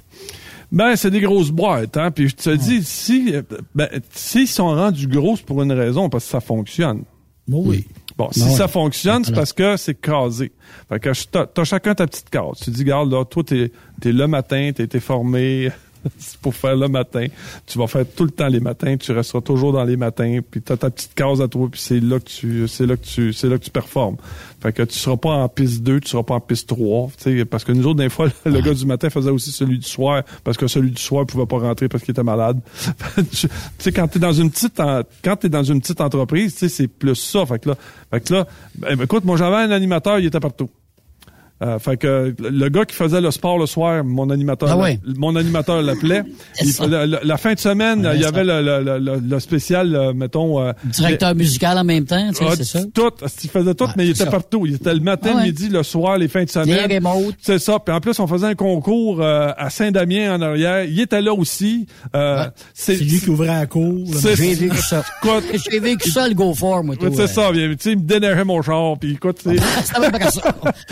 Ben, 0.71 0.95
c'est 0.95 1.11
des 1.11 1.21
grosses 1.21 1.51
boîtes, 1.51 1.97
hein. 1.97 2.09
Puis 2.09 2.29
je 2.29 2.35
te 2.35 2.55
dis, 2.55 2.83
si, 2.83 3.33
ben, 3.75 3.87
s'ils 4.11 4.47
sont 4.47 4.69
rendus 4.69 5.07
gros, 5.07 5.35
c'est 5.37 5.45
pour 5.45 5.61
une 5.61 5.71
raison, 5.71 6.09
parce 6.09 6.25
que 6.25 6.31
ça 6.31 6.39
fonctionne. 6.39 7.03
Oui. 7.47 7.85
Bon, 8.17 8.29
si 8.31 8.39
Ben 8.39 8.47
ouais. 8.47 8.55
ça 8.55 8.67
fonctionne, 8.67 9.23
c'est 9.23 9.33
parce 9.33 9.53
que 9.53 9.77
c'est 9.77 9.95
casé. 9.95 10.51
Fait 10.89 10.99
que 10.99 11.09
t'as 11.31 11.45
t'as 11.45 11.63
chacun 11.63 11.93
ta 11.95 12.07
petite 12.07 12.29
case. 12.29 12.59
Tu 12.63 12.71
dis, 12.71 12.81
regarde, 12.83 13.11
là, 13.11 13.25
toi, 13.25 13.43
t'es 13.43 13.71
es 14.03 14.11
le 14.11 14.27
matin, 14.27 14.71
t'as 14.73 14.83
été 14.83 14.99
formé 14.99 15.71
pour 16.41 16.55
faire 16.55 16.75
le 16.75 16.87
matin. 16.87 17.27
Tu 17.65 17.77
vas 17.77 17.87
faire 17.87 18.05
tout 18.15 18.23
le 18.25 18.31
temps 18.31 18.47
les 18.47 18.59
matins, 18.59 18.97
tu 18.97 19.11
resteras 19.11 19.41
toujours 19.41 19.73
dans 19.73 19.83
les 19.83 19.97
matins, 19.97 20.39
puis 20.49 20.61
t'as 20.61 20.77
ta 20.77 20.89
petite 20.89 21.13
case 21.13 21.41
à 21.41 21.47
toi, 21.47 21.67
puis 21.71 21.79
c'est 21.79 21.99
là 21.99 22.19
que 22.19 22.25
tu 22.25 22.67
c'est 22.67 22.85
là 22.85 22.97
que 22.97 23.05
tu 23.05 23.33
c'est 23.33 23.49
là 23.49 23.57
que 23.57 23.63
tu 23.63 23.71
performes. 23.71 24.17
Fait 24.61 24.71
que 24.71 24.83
tu 24.83 24.97
seras 24.97 25.17
pas 25.17 25.31
en 25.31 25.49
piste 25.49 25.83
2, 25.83 25.99
tu 25.99 26.09
seras 26.09 26.23
pas 26.23 26.35
en 26.35 26.39
piste 26.39 26.69
3, 26.69 27.09
tu 27.17 27.37
sais, 27.37 27.45
parce 27.45 27.63
que 27.65 27.73
nous 27.73 27.85
autres, 27.85 27.99
des 27.99 28.09
fois, 28.09 28.29
le 28.45 28.61
gars 28.61 28.73
du 28.73 28.85
matin 28.85 29.09
faisait 29.09 29.29
aussi 29.29 29.51
celui 29.51 29.77
du 29.77 29.87
soir, 29.87 30.23
parce 30.43 30.57
que 30.57 30.67
celui 30.67 30.91
du 30.91 31.01
soir 31.01 31.25
pouvait 31.25 31.45
pas 31.45 31.57
rentrer 31.57 31.89
parce 31.89 32.03
qu'il 32.03 32.11
était 32.11 32.23
malade. 32.23 32.59
tu 33.31 33.47
sais, 33.77 33.91
quand 33.91 34.07
t'es 34.07 34.19
dans 34.19 34.33
une 34.33 34.49
petite, 34.49 34.81
quand 35.23 35.35
t'es 35.35 35.49
dans 35.49 35.63
une 35.63 35.81
petite 35.81 36.01
entreprise, 36.01 36.55
tu 36.55 36.69
c'est 36.69 36.87
plus 36.87 37.15
ça. 37.15 37.45
Fait 37.45 37.59
que 37.59 37.69
là, 37.69 37.77
fait 38.11 38.21
que 38.21 38.33
là, 38.33 38.47
ben, 38.75 39.01
écoute, 39.01 39.25
moi, 39.25 39.37
j'avais 39.37 39.57
un 39.57 39.71
animateur, 39.71 40.19
il 40.19 40.25
était 40.25 40.39
partout. 40.39 40.69
Euh, 41.61 41.79
fait 41.79 41.95
que 41.97 42.35
le 42.39 42.69
gars 42.69 42.83
qui 42.83 42.95
faisait 42.95 43.21
le 43.21 43.31
sport 43.31 43.57
le 43.57 43.67
soir, 43.67 44.03
mon 44.03 44.29
animateur, 44.31 44.69
Ah 44.71 44.77
ouais. 44.77 44.99
mon 45.17 45.35
animateur 45.35 45.81
l'appelait. 45.81 46.23
La, 46.89 47.05
la 47.05 47.37
fin 47.37 47.53
de 47.53 47.59
semaine, 47.59 48.05
Ouais, 48.05 48.15
il 48.15 48.21
y 48.21 48.25
avait 48.25 48.43
le, 48.43 48.61
le, 48.61 48.99
le- 48.99 49.19
le- 49.19 49.39
spécial, 49.39 49.95
euh, 49.95 50.13
mettons. 50.13 50.61
euh, 50.61 50.73
Directeur 50.83 51.33
musical 51.35 51.77
en 51.77 51.83
même 51.85 52.05
temps, 52.05 52.27
tu 52.29 52.35
sais, 52.35 52.45
ah, 52.49 52.53
c'est 52.57 52.63
ça? 52.65 52.79
Tout, 52.93 53.11
il 53.43 53.49
faisait 53.49 53.73
tout, 53.75 53.85
Ouais, 53.85 53.91
mais 53.95 54.05
il 54.07 54.09
était 54.11 54.25
ça. 54.25 54.31
partout. 54.31 54.65
Il 54.65 54.75
était 54.75 54.93
le 54.93 54.99
matin, 54.99 55.31
Ah 55.35 55.37
ouais. 55.37 55.43
midi, 55.45 55.69
le 55.69 55.83
soir, 55.83 56.17
les 56.17 56.27
fins 56.27 56.43
de 56.43 56.49
semaine. 56.49 56.89
C'est 57.41 57.59
ça. 57.59 57.79
Puis 57.79 57.95
en 57.95 58.01
plus, 58.01 58.19
on 58.19 58.27
faisait 58.27 58.47
un 58.47 58.55
concours 58.55 59.21
euh, 59.21 59.51
à 59.57 59.69
Saint-Damien 59.69 60.35
en 60.35 60.41
arrière. 60.41 60.83
Il 60.83 60.99
était 60.99 61.21
là 61.21 61.33
aussi. 61.33 61.85
Euh, 62.15 62.45
C'est 62.73 62.95
lui 62.95 63.19
qui 63.21 63.29
ouvrait 63.29 63.47
la 63.47 63.65
cour. 63.67 64.05
J'ai 64.21 64.35
vécu 64.35 64.75
ça. 64.77 65.03
J'ai 65.71 65.79
vécu 65.79 66.09
ça, 66.09 66.27
le 66.27 66.33
go 66.33 66.53
for, 66.53 66.83
moi, 66.83 66.95
tout. 66.97 67.09
c'est 67.15 67.27
ça. 67.27 67.51
bien, 67.51 67.69
Tu 67.69 67.75
sais, 67.79 67.91
il 67.91 67.99
me 67.99 68.03
déneigeait 68.03 68.43
mon 68.43 68.61
char. 68.61 68.97
Puis 68.99 69.13
écoute, 69.13 69.37
c'est-. 69.43 69.55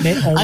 Mais 0.04 0.16
on 0.26 0.36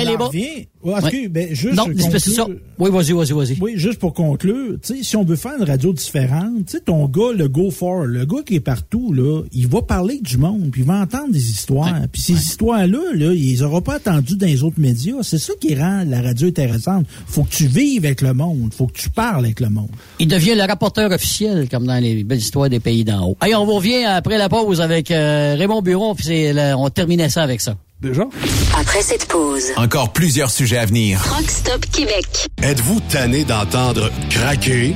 Que, 1.11 1.27
ben, 1.27 1.53
juste 1.53 1.75
Non, 1.75 1.85
conclure- 1.85 2.19
c'est 2.19 2.29
ça. 2.31 2.45
Oui, 2.79 2.89
vas-y, 2.91 3.11
vas-y, 3.11 3.31
vas-y. 3.33 3.57
Oui, 3.59 3.73
juste 3.75 3.99
pour 3.99 4.13
conclure, 4.13 4.75
tu 4.81 4.95
sais, 4.97 5.03
si 5.03 5.15
on 5.15 5.23
veut 5.23 5.35
faire 5.35 5.53
une 5.59 5.65
radio 5.65 5.91
différente, 5.93 6.65
tu 6.67 6.73
sais, 6.77 6.79
ton 6.79 7.07
gars, 7.07 7.33
le 7.35 7.47
go 7.49 7.71
for, 7.71 8.05
le 8.05 8.25
gars 8.25 8.41
qui 8.45 8.55
est 8.55 8.59
partout, 8.59 9.11
là, 9.11 9.41
il 9.51 9.67
va 9.67 9.81
parler 9.81 10.19
du 10.21 10.37
monde, 10.37 10.69
puis 10.71 10.81
il 10.81 10.87
va 10.87 11.01
entendre 11.01 11.31
des 11.31 11.49
histoires. 11.49 11.93
Puis 12.11 12.21
ces 12.21 12.33
histoires-là, 12.33 12.99
là, 13.15 13.33
il 13.33 13.49
les 13.51 13.63
aura 13.63 13.81
pas 13.81 13.97
entendues 13.97 14.37
dans 14.37 14.45
les 14.45 14.63
autres 14.63 14.79
médias. 14.79 15.15
C'est 15.23 15.39
ça 15.39 15.53
qui 15.59 15.75
rend 15.75 16.03
la 16.07 16.21
radio 16.21 16.47
intéressante. 16.47 17.05
Faut 17.25 17.43
que 17.43 17.49
tu 17.53 17.67
vives 17.67 18.05
avec 18.05 18.21
le 18.21 18.33
monde. 18.33 18.73
Faut 18.73 18.87
que 18.87 18.97
tu 18.97 19.09
parles 19.09 19.45
avec 19.45 19.59
le 19.59 19.69
monde. 19.69 19.89
Il 20.19 20.27
devient 20.27 20.55
le 20.55 20.61
rapporteur 20.63 21.11
officiel, 21.11 21.67
comme 21.69 21.85
dans 21.87 22.01
les 22.01 22.23
belles 22.23 22.37
histoires 22.37 22.69
des 22.69 22.79
pays 22.79 23.03
d'en 23.03 23.29
haut. 23.29 23.37
Hey, 23.41 23.55
on 23.55 23.65
revient 23.65 24.05
après 24.05 24.37
la 24.37 24.47
pause 24.49 24.79
avec 24.81 25.11
euh, 25.11 25.55
Raymond 25.57 25.81
Buron, 25.81 26.15
puis 26.15 26.47
on 26.77 26.89
terminait 26.89 27.29
ça 27.29 27.43
avec 27.43 27.61
ça. 27.61 27.75
Déjà? 28.01 28.23
Après 28.77 29.01
cette 29.01 29.27
pause, 29.27 29.71
Encore 29.75 30.13
plusieurs 30.13 30.49
sujets 30.51 30.77
à 30.77 30.85
venir. 30.85 31.19
Rock 31.35 31.49
Stop 31.49 31.85
Québec. 31.91 32.47
Êtes-vous 32.61 32.99
tanné 33.09 33.43
d'entendre 33.43 34.11
craquer, 34.29 34.95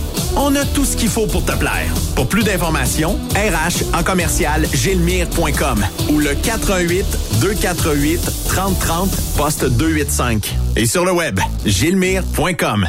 On 0.35 0.55
a 0.55 0.65
tout 0.65 0.85
ce 0.85 0.95
qu'il 0.95 1.09
faut 1.09 1.27
pour 1.27 1.45
te 1.45 1.51
plaire. 1.51 1.93
Pour 2.15 2.27
plus 2.27 2.43
d'informations, 2.43 3.19
RH 3.35 3.95
en 3.97 4.03
commercial 4.03 4.65
gilmire.com 4.73 5.85
ou 6.09 6.19
le 6.19 6.33
418 6.35 7.05
248 7.41 8.19
3030 8.47 9.09
poste 9.37 9.65
285 9.65 10.55
et 10.75 10.85
sur 10.85 11.05
le 11.05 11.11
web 11.11 11.39
gilmire.com. 11.65 12.87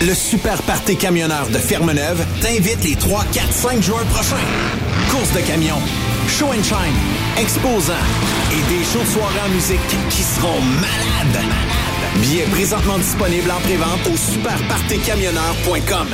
Le 0.00 0.14
Super 0.14 0.60
Party 0.62 0.96
Camionneur 0.96 1.48
de 1.48 1.58
Fermeneuve 1.58 2.24
t'invite 2.40 2.82
les 2.84 2.96
3, 2.96 3.24
4, 3.32 3.52
5 3.52 3.82
juin 3.82 4.04
prochains. 4.12 4.36
Course 5.10 5.32
de 5.32 5.40
camions, 5.40 5.80
show 6.28 6.46
and 6.46 6.62
shine, 6.64 6.94
exposants 7.40 7.92
et 8.52 8.62
des 8.72 8.84
shows 8.84 9.00
de 9.00 9.06
soirée 9.06 9.40
en 9.46 9.50
musique 9.50 9.80
qui 10.10 10.22
seront 10.22 10.60
malades. 10.80 11.44
Billets 12.20 12.46
présentement 12.52 12.98
disponibles 12.98 13.50
en 13.50 13.60
prévente 13.60 14.00
au 14.12 14.16
superpartycamionneur.com. 14.16 16.08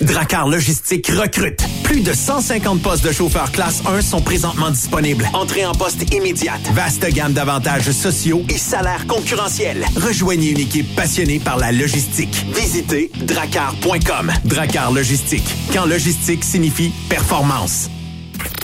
Dracar 0.00 0.48
Logistique 0.48 1.08
recrute. 1.08 1.64
Plus 1.82 2.00
de 2.00 2.12
150 2.12 2.82
postes 2.82 3.04
de 3.04 3.12
chauffeurs 3.12 3.50
classe 3.50 3.82
1 3.86 4.00
sont 4.02 4.20
présentement 4.20 4.70
disponibles. 4.70 5.28
Entrée 5.32 5.64
en 5.64 5.72
poste 5.72 6.12
immédiate. 6.12 6.60
Vaste 6.72 7.06
gamme 7.12 7.32
d'avantages 7.32 7.90
sociaux 7.90 8.42
et 8.48 8.58
salaires 8.58 9.06
concurrentiels. 9.06 9.84
Rejoignez 9.96 10.50
une 10.50 10.60
équipe 10.60 10.94
passionnée 10.94 11.38
par 11.38 11.56
la 11.56 11.72
logistique. 11.72 12.44
Visitez 12.54 13.10
dracar.com. 13.22 14.32
Dracar 14.44 14.92
Logistique. 14.92 15.46
Quand 15.72 15.86
logistique 15.86 16.44
signifie 16.44 16.92
performance. 17.08 17.88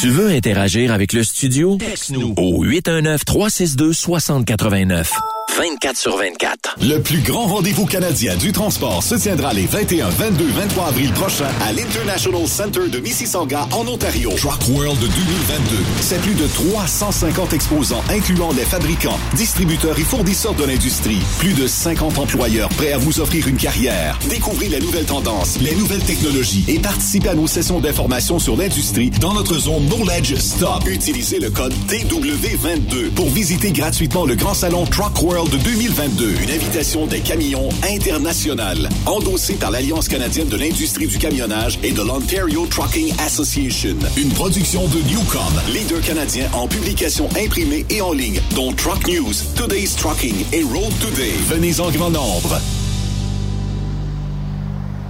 Tu 0.00 0.10
veux 0.10 0.28
interagir 0.28 0.92
avec 0.92 1.14
le 1.14 1.24
studio? 1.24 1.78
Texte-nous 1.78 2.34
au 2.36 2.62
819-362-6089. 2.66 5.08
24 5.54 5.96
sur 5.96 6.16
24. 6.18 6.76
Le 6.82 6.98
plus 7.00 7.20
grand 7.20 7.46
rendez-vous 7.46 7.86
canadien 7.86 8.36
du 8.36 8.52
transport 8.52 9.02
se 9.02 9.14
tiendra 9.14 9.54
les 9.54 9.64
21, 9.66 10.08
22, 10.10 10.44
23 10.44 10.88
avril 10.88 11.10
prochains 11.12 11.48
à 11.66 11.72
l'International 11.72 12.46
Center 12.46 12.88
de 12.88 12.98
Mississauga 12.98 13.66
en 13.72 13.86
Ontario. 13.86 14.32
Truck 14.36 14.68
World 14.68 14.98
2022. 15.00 15.76
C'est 16.00 16.20
plus 16.20 16.34
de 16.34 16.46
350 16.46 17.54
exposants 17.54 18.02
incluant 18.10 18.52
les 18.52 18.64
fabricants, 18.64 19.18
distributeurs 19.34 19.98
et 19.98 20.02
fournisseurs 20.02 20.54
de 20.54 20.64
l'industrie. 20.64 21.20
Plus 21.38 21.54
de 21.54 21.66
50 21.66 22.18
employeurs 22.18 22.68
prêts 22.70 22.92
à 22.92 22.98
vous 22.98 23.20
offrir 23.20 23.48
une 23.48 23.56
carrière. 23.56 24.18
Découvrez 24.28 24.68
les 24.68 24.80
nouvelles 24.80 25.06
tendances, 25.06 25.58
les 25.60 25.74
nouvelles 25.74 26.04
technologies 26.04 26.64
et 26.68 26.78
participez 26.80 27.30
à 27.30 27.34
nos 27.34 27.46
sessions 27.46 27.80
d'information 27.80 28.38
sur 28.38 28.56
l'industrie 28.56 29.08
dans 29.08 29.32
notre 29.32 29.58
zone 29.58 29.86
Knowledge 29.88 30.34
Stop. 30.36 30.86
Utilisez 30.86 31.38
le 31.38 31.50
code 31.50 31.72
TW22 31.88 33.10
pour 33.14 33.30
visiter 33.30 33.72
gratuitement 33.72 34.26
le 34.26 34.34
grand 34.34 34.54
salon 34.54 34.84
Truck 34.84 35.22
World 35.22 35.35
de 35.44 35.58
2022. 35.58 36.34
Une 36.42 36.50
invitation 36.50 37.06
des 37.06 37.20
camions 37.20 37.68
internationales. 37.92 38.88
Endossée 39.04 39.54
par 39.54 39.70
l'Alliance 39.70 40.08
canadienne 40.08 40.48
de 40.48 40.56
l'industrie 40.56 41.06
du 41.06 41.18
camionnage 41.18 41.78
et 41.82 41.92
de 41.92 42.00
l'Ontario 42.00 42.66
Trucking 42.66 43.12
Association. 43.18 43.96
Une 44.16 44.30
production 44.30 44.88
de 44.88 44.98
Newcom, 45.02 45.60
leader 45.72 46.00
canadien 46.00 46.48
en 46.54 46.66
publication 46.66 47.28
imprimée 47.38 47.84
et 47.90 48.00
en 48.00 48.12
ligne, 48.12 48.40
dont 48.54 48.72
Truck 48.72 49.06
News, 49.08 49.34
Today's 49.54 49.94
Trucking 49.96 50.46
et 50.52 50.62
Road 50.62 50.92
Today. 51.00 51.34
Venez 51.48 51.80
en 51.80 51.90
grand 51.90 52.10
nombre. 52.10 52.58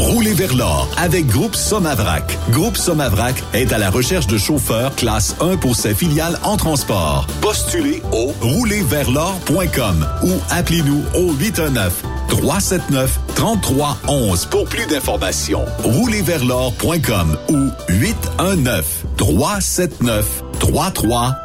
Roulez 0.00 0.32
vers 0.32 0.54
l'or 0.54 0.88
avec 0.96 1.26
Groupe 1.26 1.54
Somavrac. 1.54 2.38
Groupe 2.50 2.78
Somavrac 2.78 3.34
est 3.52 3.70
à 3.70 3.78
la 3.78 3.90
recherche 3.90 4.26
de 4.26 4.38
chauffeurs 4.38 4.96
classe 4.96 5.36
1 5.40 5.58
pour 5.58 5.76
ses 5.76 5.94
filiales 5.94 6.38
en 6.42 6.56
transport. 6.56 7.26
Postulez 7.42 8.02
au 8.10 8.32
roulerversl'or.com 8.40 10.06
ou 10.22 10.30
appelez-nous 10.48 11.02
au 11.14 11.34
819 11.34 12.02
379 12.28 13.20
3311 13.34 14.46
pour 14.46 14.64
plus 14.64 14.86
d'informations. 14.86 15.66
Roulerversl'or.com 15.84 17.36
ou 17.50 17.68
819 17.90 19.04
379 19.18 20.42
3311. 20.60 21.36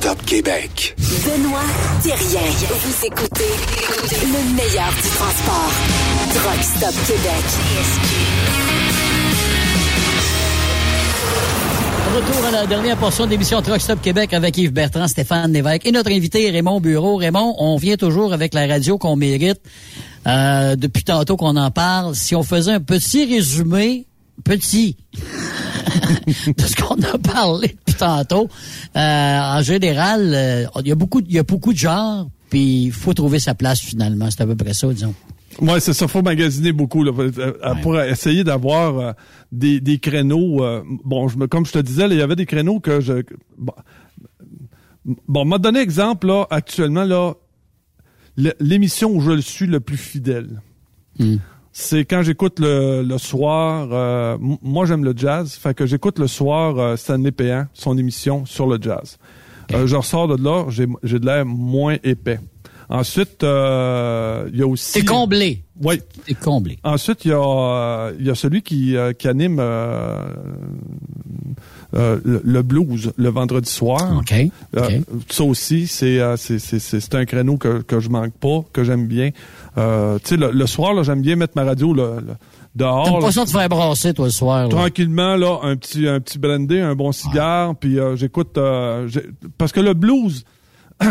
Truck 0.00 0.14
Stop 0.14 0.26
Québec. 0.26 0.96
Benoît 0.98 1.60
Thérien. 2.02 2.40
Vous 2.68 3.06
écoutez 3.06 3.44
le 4.22 4.54
meilleur 4.54 4.90
du 4.92 5.08
transport. 5.08 5.72
Truck 6.34 6.62
Stop 6.62 6.94
Québec. 7.06 7.44
Retour 12.14 12.46
à 12.46 12.50
la 12.50 12.66
dernière 12.66 12.96
portion 12.96 13.26
de 13.26 13.30
l'émission 13.30 13.60
Truck 13.60 13.80
Stop 13.80 14.00
Québec 14.00 14.32
avec 14.32 14.56
Yves 14.56 14.72
Bertrand, 14.72 15.06
Stéphane 15.06 15.52
Lévesque 15.52 15.86
et 15.86 15.92
notre 15.92 16.10
invité 16.10 16.50
Raymond 16.50 16.80
Bureau. 16.80 17.16
Raymond, 17.16 17.56
on 17.58 17.76
vient 17.76 17.96
toujours 17.96 18.32
avec 18.32 18.54
la 18.54 18.66
radio 18.66 18.96
qu'on 18.96 19.16
mérite. 19.16 19.60
Euh, 20.26 20.76
depuis 20.76 21.04
tantôt 21.04 21.36
qu'on 21.36 21.56
en 21.56 21.70
parle, 21.70 22.14
si 22.14 22.34
on 22.34 22.42
faisait 22.42 22.72
un 22.72 22.80
petit 22.80 23.26
résumé, 23.26 24.06
petit, 24.44 24.96
de 26.56 26.62
ce 26.62 26.76
qu'on 26.76 27.00
a 27.02 27.18
parlé 27.18 27.68
depuis 27.68 27.94
tantôt, 27.98 28.48
euh, 28.96 29.38
en 29.38 29.62
général, 29.62 30.32
euh, 30.34 30.66
il 30.80 30.88
y 30.88 30.92
a 30.92 30.94
beaucoup, 30.94 31.20
il 31.20 31.34
y 31.34 31.38
a 31.38 31.42
beaucoup 31.42 31.72
de 31.72 31.78
genres, 31.78 32.28
puis 32.48 32.84
il 32.84 32.92
faut 32.92 33.14
trouver 33.14 33.38
sa 33.38 33.54
place 33.54 33.80
finalement. 33.80 34.28
C'est 34.30 34.42
à 34.42 34.46
peu 34.46 34.56
près 34.56 34.74
ça, 34.74 34.88
disons. 34.92 35.14
Ouais, 35.60 35.80
c'est 35.80 35.92
ça. 35.92 36.08
Faut 36.08 36.22
magasiner 36.22 36.72
beaucoup 36.72 37.02
là, 37.02 37.12
euh, 37.18 37.74
pour 37.82 38.00
essayer 38.00 38.44
d'avoir 38.44 38.98
euh, 38.98 39.12
des, 39.52 39.80
des 39.80 39.98
créneaux. 39.98 40.64
euh, 40.64 40.82
bon, 41.04 41.28
je 41.28 41.36
me, 41.36 41.46
comme 41.46 41.66
je 41.66 41.72
te 41.72 41.78
disais, 41.78 42.06
il 42.08 42.16
y 42.16 42.22
avait 42.22 42.36
des 42.36 42.46
créneaux 42.46 42.80
que 42.80 43.00
je. 43.00 43.24
Bon, 43.58 43.74
bon 45.28 45.44
m'a 45.44 45.58
donné 45.58 45.80
exemple 45.80 46.28
là. 46.28 46.46
Actuellement 46.50 47.04
là, 47.04 47.34
l'émission 48.60 49.10
où 49.10 49.20
je 49.20 49.32
le 49.32 49.42
suis 49.42 49.66
le 49.66 49.80
plus 49.80 49.96
fidèle. 49.96 50.62
C'est 51.72 52.04
quand 52.04 52.22
j'écoute 52.22 52.58
le, 52.58 53.02
le 53.02 53.18
soir. 53.18 53.88
euh, 53.92 54.36
moi, 54.40 54.86
j'aime 54.86 55.04
le 55.04 55.14
jazz, 55.16 55.54
fait 55.54 55.72
que 55.74 55.86
j'écoute 55.86 56.18
le 56.18 56.26
soir 56.26 56.78
euh, 56.78 56.96
Stanley 56.96 57.30
Péan, 57.30 57.66
son 57.74 57.96
émission 57.96 58.44
sur 58.44 58.66
le 58.66 58.78
jazz. 58.80 59.18
Euh, 59.72 59.86
je 59.86 59.94
ressors 59.94 60.26
de 60.26 60.42
là, 60.42 60.64
j'ai 60.68 60.86
j'ai 61.04 61.20
de 61.20 61.26
l'air 61.26 61.46
moins 61.46 61.96
épais. 62.02 62.40
Ensuite, 62.88 63.44
euh, 63.44 64.50
il 64.52 64.58
y 64.58 64.62
a 64.62 64.66
aussi. 64.66 64.90
C'est 64.90 65.04
comblé. 65.04 65.62
Oui. 65.80 66.00
C'est 66.26 66.34
comblé. 66.34 66.76
Ensuite, 66.82 67.24
il 67.24 67.28
y 67.28 67.32
a, 67.32 67.38
euh, 67.40 68.12
il 68.18 68.26
y 68.26 68.30
a 68.30 68.34
celui 68.34 68.62
qui, 68.62 68.96
euh, 68.96 69.12
qui 69.12 69.28
anime 69.28 69.60
euh, 71.94 72.18
le, 72.24 72.40
le 72.44 72.62
blues 72.62 73.12
le 73.16 73.28
vendredi 73.30 73.70
soir. 73.70 74.18
OK. 74.18 74.32
Euh, 74.32 74.48
OK. 74.98 75.22
ça 75.30 75.44
aussi, 75.44 75.86
c'est 75.86 76.20
euh, 76.20 76.36
c'est- 76.36 76.58
c'est- 76.58 76.78
c'est- 76.78 77.00
c'est 77.00 77.14
un 77.14 77.24
créneau 77.24 77.56
que, 77.56 77.82
que 77.82 78.00
je 78.00 78.08
manque 78.08 78.32
pas, 78.34 78.60
que 78.72 78.84
j'aime 78.84 79.06
bien. 79.06 79.30
Euh, 79.78 80.18
tu 80.22 80.30
sais, 80.30 80.36
le, 80.36 80.50
le 80.52 80.66
soir, 80.66 80.94
là, 80.94 81.02
j'aime 81.02 81.20
bien 81.22 81.36
mettre 81.36 81.54
ma 81.56 81.64
radio 81.64 81.92
là, 81.94 82.16
là, 82.26 82.34
dehors. 82.74 83.20
T'as 83.20 83.32
ça 83.32 83.44
de 83.44 83.50
faire 83.50 83.68
brasser, 83.68 84.14
toi, 84.14 84.26
le 84.26 84.30
soir. 84.32 84.62
là? 84.64 84.68
Tranquillement, 84.68 85.36
là, 85.36 85.58
un 85.62 85.76
petit, 85.76 86.06
un 86.06 86.20
petit 86.20 86.38
brandy, 86.38 86.78
un 86.78 86.94
bon 86.94 87.12
cigare, 87.12 87.74
puis 87.76 87.98
euh, 87.98 88.16
j'écoute... 88.16 88.56
euh, 88.58 89.08
parce 89.58 89.72
que 89.72 89.80
le 89.80 89.94
blues... 89.94 90.44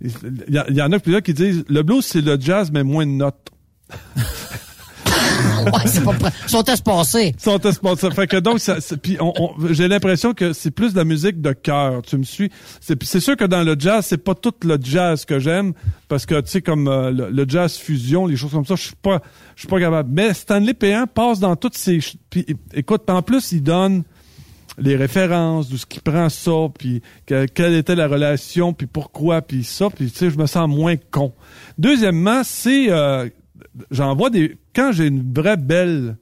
Il 0.00 0.10
y, 0.70 0.74
y 0.74 0.82
en 0.82 0.92
a 0.92 0.98
plusieurs 0.98 1.22
qui 1.22 1.32
disent 1.32 1.64
le 1.68 1.82
blues 1.82 2.04
c'est 2.04 2.20
le 2.20 2.38
jazz 2.38 2.70
mais 2.70 2.82
moins 2.82 3.06
de 3.06 3.12
notes. 3.12 3.48
ouais, 5.62 5.86
c'est 5.86 6.02
pas 6.04 6.12
prêt. 6.12 6.30
Ils 6.44 6.50
sont 6.50 6.64
espacés. 6.64 7.34
Ils 7.36 7.42
sont 7.42 7.58
espacés. 7.60 8.10
Fait 8.10 8.26
que 8.26 8.36
donc, 8.38 8.60
ça, 8.60 8.76
puis 9.02 9.16
on, 9.20 9.32
on- 9.38 9.54
j'ai 9.72 9.88
l'impression 9.88 10.32
que 10.34 10.52
c'est 10.52 10.70
plus 10.70 10.92
de 10.92 10.98
la 10.98 11.04
musique 11.04 11.40
de 11.40 11.52
cœur. 11.52 12.02
Tu 12.02 12.16
me 12.16 12.24
suis? 12.24 12.50
C'est, 12.80 13.02
c'est 13.04 13.20
sûr 13.20 13.36
que 13.36 13.44
dans 13.44 13.62
le 13.62 13.76
jazz, 13.78 14.04
c'est 14.06 14.18
pas 14.22 14.34
tout 14.34 14.54
le 14.64 14.78
jazz 14.80 15.24
que 15.24 15.38
j'aime, 15.38 15.72
parce 16.08 16.26
que, 16.26 16.40
tu 16.40 16.50
sais, 16.50 16.62
comme 16.62 16.88
euh, 16.88 17.10
le, 17.10 17.30
le 17.30 17.44
jazz 17.48 17.76
fusion, 17.76 18.26
les 18.26 18.36
choses 18.36 18.52
comme 18.52 18.66
ça, 18.66 18.74
je 18.76 18.82
suis 18.82 18.96
pas, 19.00 19.20
je 19.56 19.60
suis 19.62 19.68
pas 19.68 19.80
capable. 19.80 20.10
Mais 20.12 20.32
Stanley 20.34 20.74
Péan 20.74 21.06
passe 21.06 21.40
dans 21.40 21.56
toutes 21.56 21.76
ces... 21.76 21.98
Puis, 22.30 22.46
écoute, 22.72 23.08
en 23.08 23.22
plus, 23.22 23.52
il 23.52 23.62
donne 23.62 24.02
les 24.76 24.96
références, 24.96 25.68
d'où 25.68 25.76
ce 25.78 25.86
qui 25.86 26.00
prend 26.00 26.28
ça, 26.28 26.50
puis 26.76 27.00
que- 27.26 27.46
quelle 27.46 27.74
était 27.74 27.94
la 27.94 28.08
relation, 28.08 28.72
puis 28.72 28.88
pourquoi, 28.88 29.40
puis 29.40 29.62
ça, 29.62 29.88
puis 29.88 30.10
tu 30.10 30.18
sais, 30.18 30.30
je 30.30 30.36
me 30.38 30.46
sens 30.46 30.68
moins 30.68 30.96
con. 31.12 31.32
Deuxièmement, 31.78 32.42
c'est 32.44 32.86
euh, 32.90 33.28
j'en 33.90 34.14
vois 34.14 34.30
des 34.30 34.56
quand 34.74 34.92
j'ai 34.92 35.06
une 35.06 35.32
vraie 35.32 35.56
belle 35.56 36.16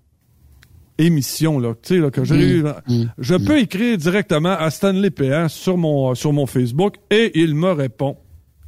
émission 0.98 1.58
là, 1.58 1.74
tu 1.82 1.94
sais 1.94 2.00
là, 2.00 2.10
que 2.10 2.24
j'ai 2.24 2.36
eu, 2.36 2.62
là, 2.62 2.82
je 3.18 3.34
peux 3.34 3.58
écrire 3.58 3.96
directement 3.96 4.50
à 4.56 4.70
Stanley 4.70 5.10
Péan 5.10 5.48
sur 5.48 5.76
mon 5.76 6.14
sur 6.14 6.32
mon 6.32 6.46
Facebook 6.46 6.96
et 7.10 7.32
il 7.40 7.54
me 7.54 7.72
répond. 7.72 8.16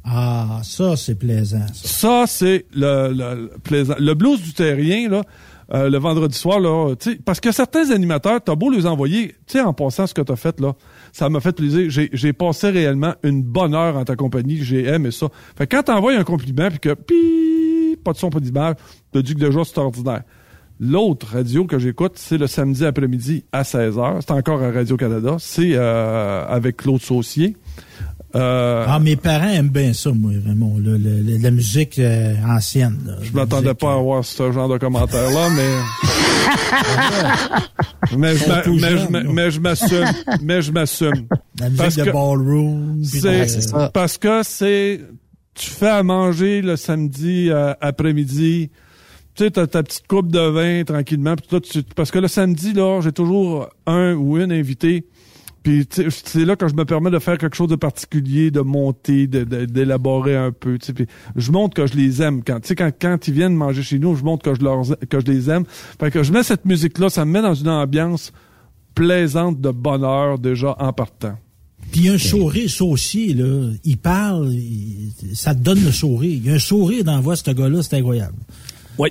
Ah, 0.07 0.61
ça, 0.63 0.95
c'est 0.95 1.15
plaisant, 1.15 1.65
ça. 1.73 1.87
Ça, 1.87 2.23
c'est 2.27 2.65
le, 2.75 3.07
le, 3.11 3.41
le 3.41 3.51
plaisant. 3.63 3.95
Le 3.97 4.13
blues 4.13 4.39
du 4.39 4.53
terrien, 4.53 5.09
là, 5.09 5.23
euh, 5.73 5.89
le 5.89 5.97
vendredi 5.97 6.37
soir, 6.37 6.59
là, 6.59 6.93
tu 6.95 7.13
sais, 7.13 7.19
parce 7.25 7.39
que 7.39 7.51
certains 7.51 7.89
animateurs, 7.89 8.39
t'as 8.43 8.53
beau 8.53 8.69
les 8.69 8.85
envoyer, 8.85 9.29
tu 9.47 9.53
sais, 9.53 9.61
en 9.61 9.73
passant 9.73 10.05
ce 10.05 10.13
que 10.13 10.21
t'as 10.21 10.35
fait, 10.35 10.59
là, 10.59 10.73
ça 11.11 11.27
m'a 11.29 11.39
fait 11.39 11.53
plaisir. 11.55 11.89
J'ai, 11.89 12.09
j'ai 12.13 12.33
passé 12.33 12.69
réellement 12.69 13.15
une 13.23 13.41
bonne 13.41 13.73
heure 13.73 13.97
en 13.97 14.03
ta 14.05 14.15
compagnie. 14.15 14.63
J'ai 14.63 14.85
aimé 14.85 15.09
ça. 15.09 15.29
Fait 15.57 15.65
que 15.65 15.75
quand 15.75 15.83
t'envoies 15.83 16.15
un 16.15 16.23
compliment, 16.23 16.69
puis 16.69 16.79
que, 16.79 16.93
pas 18.05 18.13
de 18.13 18.17
son, 18.17 18.29
pas 18.29 18.39
d'image, 18.39 18.75
t'as 19.11 19.21
dit 19.21 19.33
que 19.35 19.39
déjà, 19.39 19.59
c'est 19.65 19.77
ordinaire. 19.77 20.21
L'autre 20.79 21.27
radio 21.33 21.65
que 21.65 21.79
j'écoute, 21.79 22.13
c'est 22.15 22.37
le 22.37 22.47
samedi 22.47 22.85
après-midi 22.85 23.45
à 23.53 23.61
16h. 23.63 24.17
C'est 24.21 24.31
encore 24.31 24.61
à 24.61 24.71
Radio-Canada. 24.71 25.37
C'est 25.39 25.71
euh, 25.73 26.45
avec 26.47 26.77
Claude 26.77 27.01
Saucier. 27.01 27.55
Euh, 28.35 28.83
Ah, 28.85 28.99
mes 28.99 29.15
parents 29.15 29.47
aiment 29.47 29.69
bien 29.69 29.93
ça, 29.93 30.11
moi, 30.11 30.31
Raymond, 30.45 30.77
le- 30.79 30.97
le- 30.97 31.37
la 31.41 31.51
musique 31.51 31.97
euh, 31.99 32.33
ancienne. 32.45 32.97
là. 33.05 33.13
Je 33.21 33.31
m'attendais 33.31 33.73
pas 33.73 33.93
à 33.93 33.95
avoir 33.95 34.25
ce 34.25 34.51
genre 34.51 34.67
de 34.67 34.77
commentaire-là, 34.77 35.47
mais. 35.55 35.77
mais 38.17 38.35
je 38.35 39.59
m'assume. 39.61 40.11
Mais 40.43 40.61
je 40.61 40.71
m'assume. 40.71 41.27
La 41.59 41.69
musique 41.69 41.77
Parce 41.77 41.95
de 41.95 42.03
que 42.03 42.09
ballroom. 42.11 43.01
C'est 43.03 43.21
de- 43.71 43.87
parce 43.93 44.17
que 44.17 44.41
c'est. 44.43 44.99
Tu 45.55 45.69
fais 45.69 45.89
à 45.89 46.03
manger 46.03 46.61
le 46.61 46.75
samedi 46.75 47.49
euh, 47.49 47.73
après-midi. 47.81 48.69
Tu 49.35 49.43
sais, 49.45 49.51
ta 49.51 49.65
petite 49.83 50.07
coupe 50.07 50.31
de 50.31 50.39
vin 50.39 50.83
tranquillement. 50.83 51.35
Puis 51.35 51.47
toi, 51.47 51.59
tu- 51.61 51.83
parce 51.95 52.11
que 52.11 52.19
le 52.19 52.27
samedi, 52.27 52.73
là, 52.73 52.99
j'ai 53.01 53.11
toujours 53.11 53.69
un 53.85 54.13
ou 54.15 54.37
une 54.37 54.51
invité. 54.51 55.05
Puis 55.63 55.87
c'est 55.89 56.45
là 56.45 56.55
que 56.55 56.67
je 56.67 56.75
me 56.75 56.85
permets 56.85 57.09
de 57.09 57.17
faire 57.17 57.37
quelque 57.39 57.55
chose 57.55 57.69
de 57.69 57.75
particulier, 57.75 58.51
de 58.51 58.61
monter, 58.61 59.25
d'élaborer 59.25 60.35
un 60.35 60.51
peu. 60.51 60.77
je 61.35 61.51
montre 61.51 61.73
que 61.73 61.87
je 61.87 61.95
les 61.95 62.21
aime. 62.21 62.43
Quand, 62.43 62.59
quand, 62.77 62.91
quand 63.01 63.27
ils 63.27 63.33
viennent 63.33 63.55
manger 63.55 63.81
chez 63.81 63.97
nous, 63.97 64.15
je 64.15 64.23
montre 64.23 64.43
que 64.43 64.53
je, 64.53 64.61
leur, 64.63 64.83
que 65.09 65.19
je 65.19 65.25
les 65.25 65.49
aime. 65.49 65.63
Fait 65.99 66.11
que 66.11 66.21
je 66.21 66.31
mets 66.31 66.43
cette 66.43 66.65
musique-là, 66.65 67.09
ça 67.09 67.25
me 67.25 67.31
met 67.31 67.41
dans 67.41 67.55
une 67.55 67.69
ambiance 67.69 68.31
plaisante 68.93 69.59
de 69.59 69.71
bonheur 69.71 70.37
déjà 70.37 70.75
en 70.79 70.93
partant. 70.93 71.37
Puis 71.91 72.01
il 72.01 72.05
y 72.07 72.09
a 72.09 72.13
un 72.13 72.17
sourire 72.17 72.69
saucier, 72.69 73.33
là. 73.33 73.69
Il 73.83 73.97
parle, 73.97 74.51
il- 74.53 75.11
ça 75.33 75.53
te 75.55 75.59
donne 75.59 75.83
le 75.83 75.91
sourire. 75.91 76.31
Il 76.33 76.45
y 76.45 76.51
a 76.51 76.55
un 76.55 76.59
sourire 76.59 77.03
dans 77.03 77.15
la 77.15 77.21
voix, 77.21 77.35
ce 77.35 77.49
gars-là, 77.51 77.81
c'est 77.83 77.95
incroyable. 77.97 78.35
Oui. 78.97 79.09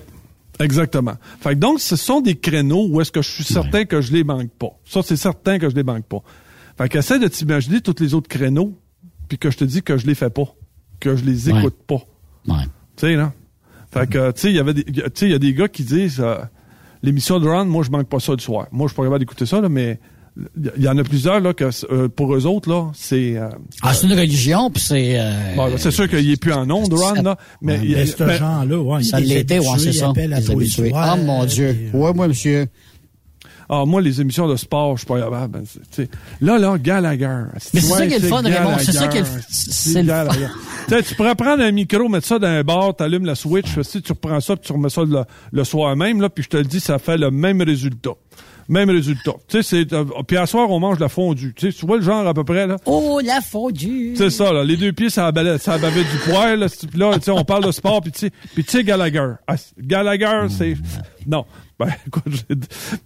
Exactement. 0.60 1.14
Fait 1.40 1.50
que 1.50 1.60
donc, 1.60 1.80
ce 1.80 1.96
sont 1.96 2.20
des 2.20 2.36
créneaux 2.36 2.86
où 2.88 3.00
est-ce 3.00 3.10
que 3.10 3.22
je 3.22 3.28
suis 3.30 3.44
certain 3.44 3.84
que 3.86 4.00
je 4.00 4.12
les 4.12 4.22
manque 4.22 4.50
pas. 4.50 4.78
Ça, 4.84 5.02
c'est 5.02 5.16
certain 5.16 5.58
que 5.58 5.68
je 5.68 5.74
les 5.74 5.82
manque 5.82 6.04
pas. 6.04 6.22
Fait 6.78 6.88
qu'essaie 6.88 7.18
de 7.18 7.26
t'imaginer 7.28 7.80
tous 7.80 7.96
les 8.00 8.14
autres 8.14 8.28
créneaux, 8.28 8.72
puis 9.28 9.38
que 9.38 9.50
je 9.50 9.56
te 9.56 9.64
dis 9.64 9.82
que 9.82 9.96
je 9.96 10.06
les 10.06 10.14
fais 10.14 10.30
pas, 10.30 10.54
que 11.00 11.16
je 11.16 11.24
les 11.24 11.50
Ouais. 11.50 11.58
écoute 11.58 11.76
pas. 11.86 12.02
Ouais. 12.46 12.62
Tu 12.96 13.06
sais, 13.06 13.14
là. 13.16 13.32
Fait 13.90 14.08
que, 14.08 14.30
tu 14.32 14.40
sais, 14.42 14.50
il 14.50 14.56
y 14.56 14.58
avait 14.58 14.74
des, 14.74 14.84
tu 14.84 15.00
sais, 15.14 15.26
il 15.26 15.32
y 15.32 15.34
a 15.34 15.38
des 15.38 15.54
gars 15.54 15.68
qui 15.68 15.82
disent, 15.84 16.20
euh, 16.20 16.36
l'émission 17.02 17.38
de 17.40 17.48
Ron, 17.48 17.64
moi, 17.64 17.82
je 17.84 17.90
manque 17.90 18.08
pas 18.08 18.20
ça 18.20 18.32
le 18.32 18.38
soir. 18.38 18.66
Moi, 18.72 18.86
je 18.86 18.92
suis 18.92 18.96
pas 18.96 19.02
capable 19.04 19.20
d'écouter 19.20 19.46
ça, 19.46 19.60
là, 19.60 19.68
mais 19.68 19.98
il 20.76 20.82
y 20.82 20.88
en 20.88 20.98
a 20.98 21.04
plusieurs, 21.04 21.38
là, 21.40 21.54
que, 21.54 21.70
euh, 21.92 22.08
pour 22.08 22.34
eux 22.34 22.44
autres, 22.46 22.68
là, 22.68 22.90
c'est, 22.94 23.36
euh, 23.36 23.48
Ah, 23.82 23.94
c'est 23.94 24.06
une 24.08 24.14
religion, 24.18 24.68
puis 24.70 24.82
c'est... 24.82 25.18
euh, 25.20 25.54
bon, 25.56 25.66
là, 25.66 25.78
c'est 25.78 25.92
sûr 25.92 26.08
qu'il 26.08 26.28
est 26.28 26.36
plus 26.40 26.52
en 26.52 26.68
ondes, 26.70 26.92
Ron, 26.92 27.22
là, 27.22 27.36
mais, 27.62 27.78
il 27.82 27.90
y 27.90 27.94
a- 27.94 27.98
Mais 27.98 28.06
ce 28.06 28.22
mais- 28.24 28.38
genre-là, 28.38 28.78
ouais, 28.80 29.02
ça 29.04 29.20
il 29.20 29.30
est 29.30 29.34
l'était, 29.36 29.58
ouais, 29.60 29.78
c'est 29.78 29.92
ça. 29.92 30.08
appelle 30.10 30.32
à 30.32 30.40
Les 30.40 30.44
tous 30.44 30.58
les 30.58 30.66
habitués. 30.66 30.88
soirs, 30.90 31.08
Ah, 31.12 31.16
mon 31.16 31.44
Dieu. 31.44 31.76
puis, 31.92 32.00
Ouais, 32.00 32.12
moi, 32.12 32.26
monsieur. 32.28 32.66
Ah, 33.66 33.84
moi, 33.86 34.02
les 34.02 34.20
émissions 34.20 34.46
de 34.46 34.56
sport, 34.56 34.94
je 34.96 35.00
suis 35.00 35.06
pas 35.06 35.20
capable. 35.20 35.52
Ben, 35.60 35.64
c'est- 35.66 35.78
tu 35.78 36.02
sais, 36.02 36.08
là, 36.42 36.58
là, 36.58 36.76
Gallagher. 36.76 37.44
Mais 37.54 37.58
c'est 37.60 37.80
ça 37.80 38.06
qui 38.06 38.12
est 38.12 38.18
le 38.18 38.28
fun, 38.28 38.42
Gallagher. 38.42 38.58
Raymond. 38.62 38.78
C'est 38.78 38.92
ça 38.92 39.08
qui 39.08 39.16
est 39.16 39.20
le- 39.22 39.26
c'est 39.48 39.88
le 39.90 39.94
fun. 40.00 40.24
Gallagher. 40.24 40.46
Tu 40.88 40.94
sais, 40.94 41.02
tu 41.02 41.14
pourrais 41.14 41.34
prendre 41.34 41.62
un 41.62 41.70
micro, 41.72 42.06
mettre 42.10 42.26
ça 42.26 42.38
dans 42.38 42.46
un 42.46 42.62
bar, 42.62 42.94
t'allumes 42.94 43.24
la 43.24 43.34
switch, 43.34 43.80
si 43.80 44.02
tu 44.02 44.12
reprends 44.12 44.40
ça, 44.40 44.54
puis 44.56 44.66
tu 44.66 44.72
remets 44.74 44.90
ça 44.90 45.02
le, 45.02 45.22
le 45.50 45.64
soir 45.64 45.96
même, 45.96 46.20
là, 46.20 46.28
puis 46.28 46.44
je 46.44 46.50
te 46.50 46.56
le 46.58 46.64
dis, 46.64 46.78
ça 46.78 46.98
fait 46.98 47.16
le 47.16 47.30
même 47.30 47.62
résultat. 47.62 48.10
Même 48.68 48.90
résultat. 48.90 49.32
Tu 49.48 49.62
sais, 49.62 49.62
c'est, 49.62 49.92
euh, 49.92 50.04
puis 50.26 50.36
à 50.36 50.46
soir, 50.46 50.70
on 50.70 50.80
mange 50.80 50.98
la 50.98 51.08
fondue. 51.08 51.52
Tu 51.54 51.70
sais, 51.70 51.78
tu 51.78 51.86
vois 51.86 51.96
le 51.96 52.02
genre 52.02 52.26
à 52.26 52.34
peu 52.34 52.44
près, 52.44 52.66
là? 52.66 52.76
Oh, 52.86 53.20
la 53.24 53.40
fondue. 53.40 54.14
C'est 54.16 54.30
ça, 54.30 54.52
là. 54.52 54.64
Les 54.64 54.76
deux 54.76 54.92
pieds, 54.92 55.10
ça 55.10 55.30
bavait, 55.32 55.58
ça 55.58 55.78
bavait 55.78 56.02
du 56.04 56.16
poil, 56.24 56.58
là. 56.58 56.66
Puis 56.68 56.98
là, 56.98 57.14
tu 57.14 57.22
sais, 57.22 57.30
on 57.30 57.44
parle 57.44 57.66
de 57.66 57.72
sport, 57.72 58.00
puis 58.00 58.12
tu 58.12 58.18
sais, 58.20 58.30
puis 58.54 58.64
tu 58.64 58.70
sais, 58.70 58.84
Gallagher. 58.84 59.32
Ah, 59.46 59.56
Gallagher, 59.78 60.46
c'est... 60.48 60.74
Non. 61.26 61.44
Ben, 61.78 61.88
écoute, 62.06 62.22
j'ai- 62.28 62.56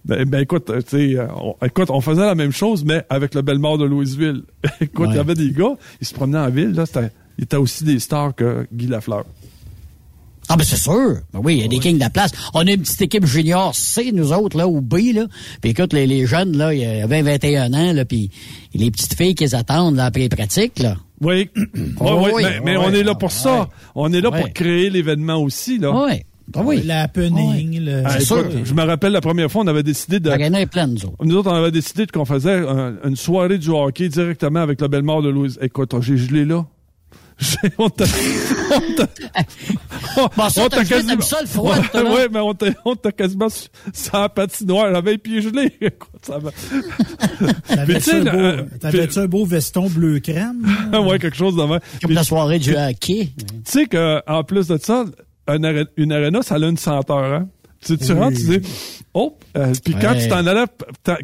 ben, 0.05 0.25
ben, 0.25 0.39
écoute, 0.41 0.69
euh, 0.69 0.81
tu 0.81 1.15
sais, 1.15 1.17
on, 1.35 1.55
écoute, 1.65 1.89
on 1.89 2.01
faisait 2.01 2.25
la 2.25 2.35
même 2.35 2.51
chose, 2.51 2.85
mais 2.85 3.03
avec 3.09 3.33
le 3.35 3.41
Bellemare 3.41 3.77
de 3.77 3.85
Louisville. 3.85 4.43
écoute, 4.81 5.09
il 5.11 5.15
y 5.15 5.19
avait 5.19 5.33
des 5.35 5.51
gars, 5.51 5.75
ils 6.01 6.07
se 6.07 6.13
promenaient 6.13 6.39
en 6.39 6.49
ville, 6.49 6.71
là, 6.71 6.85
c'était... 6.85 7.11
Il 7.37 7.43
était 7.45 7.55
aussi 7.55 7.85
des 7.85 7.99
stars 7.99 8.35
que 8.35 8.67
Guy 8.73 8.87
Lafleur. 8.87 9.23
Ah, 10.51 10.55
ben 10.57 10.63
c'est 10.63 10.77
sûr. 10.77 11.17
Ben 11.31 11.39
oui, 11.43 11.57
il 11.57 11.61
y 11.61 11.65
a 11.65 11.67
des 11.67 11.77
kings 11.77 11.95
de 11.95 11.99
la 11.99 12.09
place. 12.09 12.31
On 12.55 12.61
a 12.65 12.71
une 12.71 12.81
petite 12.81 13.01
équipe 13.03 13.25
junior 13.25 13.75
C, 13.75 14.11
nous 14.11 14.33
autres, 14.33 14.57
là, 14.57 14.67
ou 14.67 14.81
B, 14.81 15.13
là. 15.13 15.27
Puis 15.61 15.71
écoute, 15.71 15.93
les, 15.93 16.07
les 16.07 16.25
jeunes, 16.25 16.57
là, 16.57 16.73
il 16.73 16.79
y 16.81 16.85
a 16.85 17.05
20, 17.05 17.21
21 17.21 17.73
ans, 17.73 17.93
là, 17.93 18.03
puis 18.03 18.31
les 18.73 18.89
petites 18.89 19.13
filles 19.15 19.35
qui 19.35 19.43
les 19.43 19.53
attendent, 19.55 19.95
là, 19.95 20.05
après 20.05 20.21
les 20.21 20.29
pratiques, 20.29 20.79
là. 20.79 20.95
Oui, 21.21 21.49
oui, 21.55 21.67
Oh, 21.99 22.21
oui, 22.25 22.31
oui. 22.35 22.43
mais, 22.65 22.77
on 22.77 22.89
est 22.91 23.03
là 23.03 23.13
pour 23.13 23.31
ça. 23.31 23.69
On 23.93 24.11
est 24.11 24.21
là 24.21 24.31
pour 24.31 24.51
créer 24.51 24.89
l'événement 24.89 25.35
aussi, 25.37 25.77
là. 25.77 25.91
Oui. 25.91 26.21
Ah 26.55 26.61
oui. 26.65 26.81
Le 26.83 26.91
happening, 26.93 27.79
le- 27.79 28.01
Ah, 28.03 28.19
C'est 28.19 28.23
écoute, 28.33 28.51
sûr. 28.51 28.65
je 28.65 28.73
me 28.73 28.81
rappelle 28.83 29.11
la 29.11 29.21
première 29.21 29.51
fois, 29.51 29.61
on 29.61 29.67
avait 29.67 29.83
décidé 29.83 30.19
de... 30.19 30.29
La 30.31 30.37
gagnée 30.39 30.61
est 30.61 30.65
pleine, 30.65 30.93
nous 30.95 31.05
autres. 31.05 31.23
Nous 31.23 31.35
autres, 31.35 31.51
on 31.51 31.53
avait 31.53 31.69
décidé 31.69 32.07
qu'on 32.07 32.25
faisait 32.25 32.67
un- 32.67 32.95
une 33.07 33.15
soirée 33.15 33.59
du 33.59 33.69
hockey 33.69 34.09
directement 34.09 34.61
avec 34.61 34.81
le 34.81 34.87
Bellemare 34.87 35.21
de 35.21 35.29
Louise. 35.29 35.59
Écoute, 35.61 35.93
j'ai 36.01 36.17
gelé 36.17 36.45
là. 36.45 36.65
J'ai- 37.39 37.71
on 37.77 37.89
t'a... 37.89 38.03
on 38.75 38.95
t'a- 38.95 39.07
Bon, 40.15 40.29
on 40.57 40.69
t'as 40.69 40.83
gelé, 40.83 41.05
t'aimes 41.05 41.21
ça, 41.21 41.37
le 41.41 41.47
froid, 41.47 41.75
Ouais, 41.77 41.87
toi, 41.89 42.03
là? 42.03 42.13
ouais, 42.13 42.27
mais 42.31 42.39
on 42.39 42.53
t'a, 42.53 42.67
on 42.85 42.95
t'a 42.95 43.11
quasiment 43.11 43.47
sans 43.93 44.21
la 44.21 44.29
patinoire. 44.29 45.01
Les 45.01 45.17
pieds 45.17 45.41
gelés. 45.41 45.71
Écoute, 45.81 46.09
ça 46.21 46.37
va. 46.39 46.51
Puis, 46.51 47.47
tu 47.47 47.75
T'avais-tu 47.75 48.01
sais, 48.01 48.15
un, 48.17 48.23
beau- 48.23 48.37
euh, 48.37 48.63
t'avais-tu 48.79 49.19
un 49.19 49.25
beau 49.27 49.45
veston 49.45 49.87
bleu 49.89 50.19
crème? 50.19 50.65
ouais, 50.93 51.19
quelque 51.19 51.37
chose 51.37 51.55
de 51.55 51.61
même. 51.61 51.79
Comme 51.79 51.79
Puis, 52.07 52.13
la 52.15 52.23
soirée 52.23 52.59
du 52.59 52.75
hockey. 52.75 53.29
Tu 53.37 53.45
sais 53.63 53.85
que 53.85 54.21
en 54.29 54.43
plus 54.43 54.67
de 54.67 54.77
ça, 54.77 55.05
un 55.47 55.85
une 55.97 56.11
arena, 56.11 56.41
ça 56.41 56.55
a 56.55 56.59
une 56.59 56.77
senteur, 56.77 57.23
hein? 57.23 57.47
Tu, 57.85 57.97
tu 57.97 58.11
rentres, 58.11 58.37
tu 58.37 58.59
dis, 58.59 58.69
oh, 59.13 59.37
euh, 59.57 59.73
puis 59.83 59.93
quand 59.99 60.11
Ouais. 60.11 60.23
tu 60.23 60.27
t'en 60.29 60.45
allais, 60.45 60.65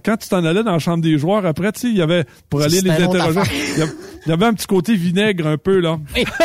quand 0.03 0.17
tu 0.17 0.27
t'en 0.29 0.43
allais 0.43 0.63
dans 0.63 0.71
la 0.73 0.79
chambre 0.79 1.03
des 1.03 1.17
joueurs, 1.17 1.45
après, 1.45 1.71
tu 1.71 1.81
sais, 1.81 1.87
il 1.89 1.95
y 1.97 2.01
avait, 2.01 2.25
pour 2.49 2.61
aller 2.61 2.81
les 2.81 2.89
interroger, 2.91 3.39
il 3.73 3.79
y 3.79 3.81
avait- 3.81 3.91
il 4.25 4.29
y 4.29 4.31
avait 4.31 4.45
un 4.45 4.53
petit 4.53 4.67
côté 4.67 4.95
vinaigre 4.95 5.47
un 5.47 5.57
peu, 5.57 5.79
là. 5.79 5.97
Oui. 6.15 6.23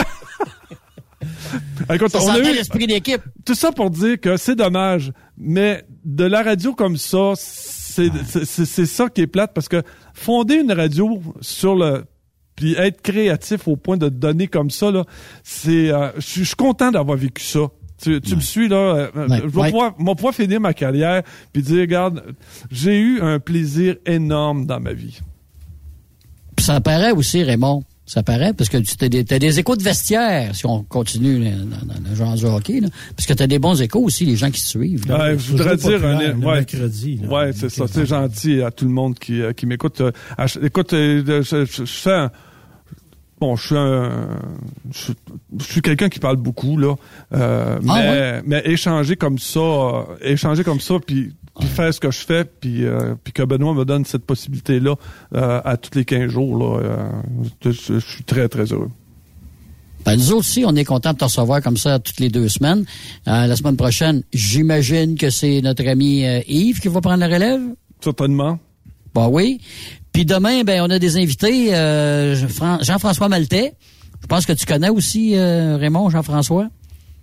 Écoute, 1.92 2.10
Ça 2.10 2.18
on 2.22 2.28
a 2.30 2.38
eu, 2.38 2.42
l'esprit 2.54 2.86
d'équipe. 2.86 3.20
tout 3.44 3.54
ça 3.54 3.72
pour 3.72 3.90
dire 3.90 4.18
que 4.20 4.36
c'est 4.36 4.54
dommage, 4.54 5.12
mais 5.36 5.84
de 6.04 6.24
la 6.24 6.42
radio 6.42 6.72
comme 6.74 6.96
ça, 6.96 7.32
c'est 7.36 8.10
c'est- 8.26 8.86
ça 8.86 9.08
qui 9.08 9.22
est 9.22 9.26
plate 9.26 9.52
parce 9.54 9.68
que 9.68 9.82
fonder 10.14 10.54
une 10.56 10.72
radio 10.72 11.20
sur 11.40 11.74
le 11.74 12.04
puis 12.56 12.74
être 12.74 13.00
créatif 13.02 13.66
au 13.68 13.76
point 13.76 13.96
de 13.96 14.08
te 14.08 14.14
donner 14.14 14.46
comme 14.46 14.70
ça 14.70 14.90
là, 14.90 15.04
c'est 15.42 15.90
euh, 15.90 16.10
je 16.16 16.20
suis- 16.20 16.40
je 16.42 16.46
suis 16.48 16.56
content 16.56 16.90
d'avoir 16.90 17.16
vécu 17.18 17.42
ça. 17.42 17.60
Tu, 18.02 18.20
tu 18.20 18.34
me 18.36 18.40
suis 18.40 18.68
là, 18.68 18.76
euh, 18.76 19.08
euh, 19.16 19.28
Ouais. 19.28 19.40
je 19.42 19.48
vais 19.48 19.60
Ouais. 19.60 19.70
pouvoir, 19.70 20.34
finir 20.34 20.60
ma 20.60 20.72
carrière 20.72 21.22
puis 21.52 21.62
dire 21.62 21.80
regarde, 21.80 22.22
j'ai 22.70 22.98
eu 22.98 23.20
un 23.20 23.38
plaisir 23.38 23.96
énorme 24.06 24.64
dans 24.66 24.80
ma 24.80 24.92
vie. 24.92 25.18
Puis 26.56 26.64
ça 26.64 26.80
paraît 26.80 27.12
aussi, 27.12 27.42
Raymond. 27.42 27.84
Ça 28.06 28.24
paraît, 28.24 28.52
parce 28.52 28.68
que 28.68 28.76
tu 28.78 29.04
as 29.04 29.38
des, 29.38 29.58
échos 29.60 29.76
de 29.76 29.84
vestiaire, 29.84 30.52
si 30.56 30.66
on 30.66 30.82
continue 30.82 31.38
dans, 31.48 32.10
le 32.10 32.16
genre 32.16 32.34
du 32.34 32.44
hockey. 32.44 32.80
Là. 32.80 32.88
Parce 33.16 33.24
que 33.24 33.34
tu 33.34 33.42
as 33.44 33.46
des 33.46 33.60
bons 33.60 33.80
échos 33.80 34.00
aussi, 34.00 34.24
les 34.24 34.34
gens 34.34 34.50
qui 34.50 34.60
te 34.60 34.66
suivent. 34.66 35.06
là. 35.06 35.16
Ouais, 35.16 35.38
je 35.38 35.50
voudrais 35.52 35.76
dire 35.76 36.04
un, 36.04 36.18
ouais, 36.18 36.34
mercredi, 36.56 37.20
ouais, 37.30 37.52
c'est 37.54 37.68
ça, 37.68 37.84
c'est 37.86 38.06
gentil 38.06 38.62
à 38.62 38.72
tout 38.72 38.84
le 38.84 38.90
monde 38.90 39.16
qui, 39.16 39.40
euh, 39.40 39.52
qui 39.52 39.66
m'écoute. 39.66 40.00
Euh, 40.00 40.10
écoute, 40.60 40.92
euh, 40.92 41.42
je, 41.44 41.64
je- 41.64 42.10
un- 42.10 42.32
bon, 43.40 43.56
je 43.56 43.66
suis 43.66 43.76
un, 43.76 44.28
je, 44.92 45.12
je 45.58 45.64
suis 45.64 45.80
quelqu'un 45.82 46.08
qui 46.08 46.18
parle 46.18 46.36
beaucoup 46.36 46.76
là, 46.76 46.94
euh, 47.34 47.78
Ah, 47.78 47.80
mais, 47.82 47.92
ouais? 48.10 48.42
mais 48.44 48.62
échanger 48.66 49.16
comme 49.16 49.38
ça, 49.38 49.58
euh, 49.60 50.02
échanger 50.22 50.62
comme 50.64 50.80
ça, 50.80 50.94
puis 51.04 51.32
puis 51.58 51.68
faire 51.68 51.92
ce 51.92 52.00
que 52.00 52.10
je 52.10 52.18
fais, 52.18 52.44
puis 52.44 52.84
euh, 52.86 53.14
puis 53.22 53.32
que 53.32 53.42
Benoît 53.42 53.74
me 53.74 53.84
donne 53.84 54.04
cette 54.04 54.24
possibilité 54.24 54.80
là 54.80 54.94
à 55.34 55.76
tous 55.76 55.98
les 55.98 56.04
15 56.04 56.30
jours 56.30 56.56
là, 56.56 56.80
euh, 56.80 57.10
je, 57.64 57.70
je 57.72 57.98
suis 57.98 58.24
très 58.24 58.48
très 58.48 58.72
heureux. 58.72 58.90
Ben, 60.06 60.16
nous 60.16 60.32
aussi, 60.32 60.64
on 60.66 60.74
est 60.76 60.84
content 60.84 61.12
de 61.12 61.18
te 61.18 61.24
recevoir 61.24 61.60
comme 61.60 61.76
ça 61.76 61.98
toutes 61.98 62.20
les 62.20 62.30
deux 62.30 62.48
semaines. 62.48 62.86
La 63.26 63.54
semaine 63.56 63.76
prochaine, 63.76 64.22
j'imagine 64.32 65.16
que 65.16 65.28
c'est 65.28 65.60
notre 65.60 65.86
ami 65.86 66.24
Yves 66.48 66.80
qui 66.80 66.88
va 66.88 67.02
prendre 67.02 67.18
la 67.18 67.28
relève? 67.28 67.60
Certainement. 68.00 68.58
Ben 69.14 69.28
oui. 69.28 69.60
Puis 70.12 70.24
demain, 70.24 70.62
ben 70.64 70.82
on 70.82 70.90
a 70.90 70.98
des 70.98 71.16
invités. 71.16 71.74
euh, 71.74 72.34
Jean- 72.34 72.82
Jean-François 72.82 73.28
Maltais. 73.28 73.74
Je 74.22 74.26
pense 74.26 74.44
que 74.46 74.52
tu 74.52 74.66
connais 74.66 74.90
aussi 74.90 75.36
euh, 75.36 75.76
Raymond 75.76 76.10
Jean-François. 76.10 76.68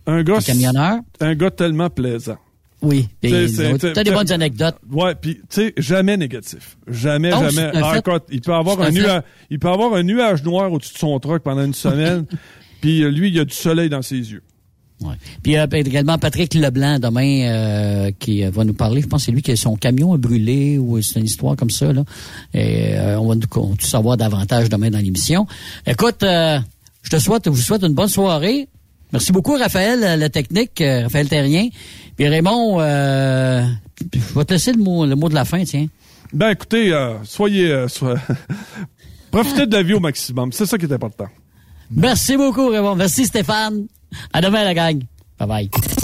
Un 0.08 0.24
gars, 0.24 0.36
Le 0.38 0.42
camionneur. 0.42 0.98
un 1.20 1.36
gars 1.36 1.52
tellement 1.52 1.90
plaisant. 1.90 2.38
Oui. 2.82 3.08
T'as 3.22 4.04
des 4.04 4.12
bonnes 4.12 4.32
anecdotes. 4.32 4.76
Ouais, 4.92 5.16
puis 5.16 5.36
tu 5.36 5.42
sais, 5.50 5.74
jamais 5.78 6.16
négatif. 6.16 6.78
Jamais, 6.88 7.32
Non, 7.32 7.50
jamais. 7.50 7.76
un 7.76 7.82
Ah, 7.84 7.94
fait. 7.96 8.24
il 8.32 8.40
peut 8.42 8.54
avoir 8.54 8.80
un 8.82 8.86
un 8.86 8.92
nuage, 8.92 9.22
il 9.50 9.60
peut 9.60 9.68
avoir 9.70 9.94
un 9.96 10.04
nuage 10.04 10.44
noir 10.44 10.72
au-dessus 10.72 10.94
de 10.94 10.98
son 11.00 11.20
truck 11.20 11.42
pendant 11.44 11.66
une 11.66 11.74
semaine. 11.74 12.26
puis 12.82 13.04
euh, 13.04 13.10
lui, 13.10 13.30
il 13.30 13.40
a 13.40 13.46
du 13.46 13.54
soleil 13.56 13.90
dans 13.90 14.02
ses 14.04 14.32
yeux. 14.32 14.44
Ouais. 15.02 15.14
Puis 15.44 15.58
euh, 15.58 15.68
également 15.72 16.18
Patrick 16.18 16.56
Leblanc 16.56 16.98
demain 17.00 17.42
euh, 17.48 18.12
qui 18.18 18.44
euh, 18.44 18.50
va 18.50 18.64
nous 18.64 18.74
parler. 18.74 19.02
Je 19.02 19.08
pense 19.08 19.22
que 19.22 19.26
c'est 19.28 19.32
lui 19.32 19.44
qui 19.44 19.52
a 19.52 19.56
son 19.56 19.76
camion 19.76 20.14
a 20.14 20.18
brûlé 20.18 20.80
ou 20.80 21.02
c'est 21.02 21.20
une 21.20 21.26
histoire 21.26 21.56
comme 21.56 21.70
ça 21.70 21.94
là. 21.94 22.04
Et 22.54 22.96
euh, 22.96 23.20
on 23.20 23.28
va 23.28 23.36
nous 23.36 23.42
tout 23.42 23.76
savoir 23.86 24.18
davantage 24.18 24.70
demain 24.70 24.90
dans 24.90 24.98
l'émission. 24.98 25.46
Écoute, 25.86 26.24
euh, 26.24 26.60
je 27.04 27.10
te 27.10 27.20
souhaite, 27.20 27.44
je 27.46 27.52
vous 27.52 27.58
souhaite 27.58 27.84
une 27.84 27.94
bonne 27.94 28.08
soirée. 28.08 28.68
Merci 29.14 29.32
beaucoup 29.32 29.56
Raphaël, 29.56 30.20
la 30.20 30.30
technique, 30.30 30.84
Raphaël 30.84 31.30
Terrien. 31.30 31.70
Puis 32.18 32.28
Raymond, 32.28 32.82
euh, 32.82 33.64
je 34.14 34.34
vais 34.38 34.46
te 34.46 34.54
laisser 34.54 34.74
le 34.74 34.80
mot, 34.84 35.06
le 35.06 35.16
mot 35.16 35.30
de 35.30 35.36
la 35.36 35.46
fin, 35.46 35.64
tiens. 35.64 35.86
Ben 36.34 36.50
écoutez, 36.50 36.92
euh, 36.92 37.24
soyez, 37.24 37.72
euh, 37.72 37.88
profitez 39.32 39.68
de 39.68 39.74
la 39.74 39.84
vie 39.84 39.94
au 39.94 40.00
maximum. 40.00 40.52
C'est 40.52 40.66
ça 40.66 40.78
qui 40.78 40.86
est 40.86 40.92
important. 40.92 41.28
Merci 41.92 42.36
beaucoup 42.36 42.68
Raymond. 42.68 42.96
Merci 42.96 43.26
Stéphane. 43.26 43.86
À 44.34 44.42
demain 44.42 44.64
la 44.64 44.74
gang. 44.74 45.04
Bye 45.40 45.48
bye. 45.48 45.70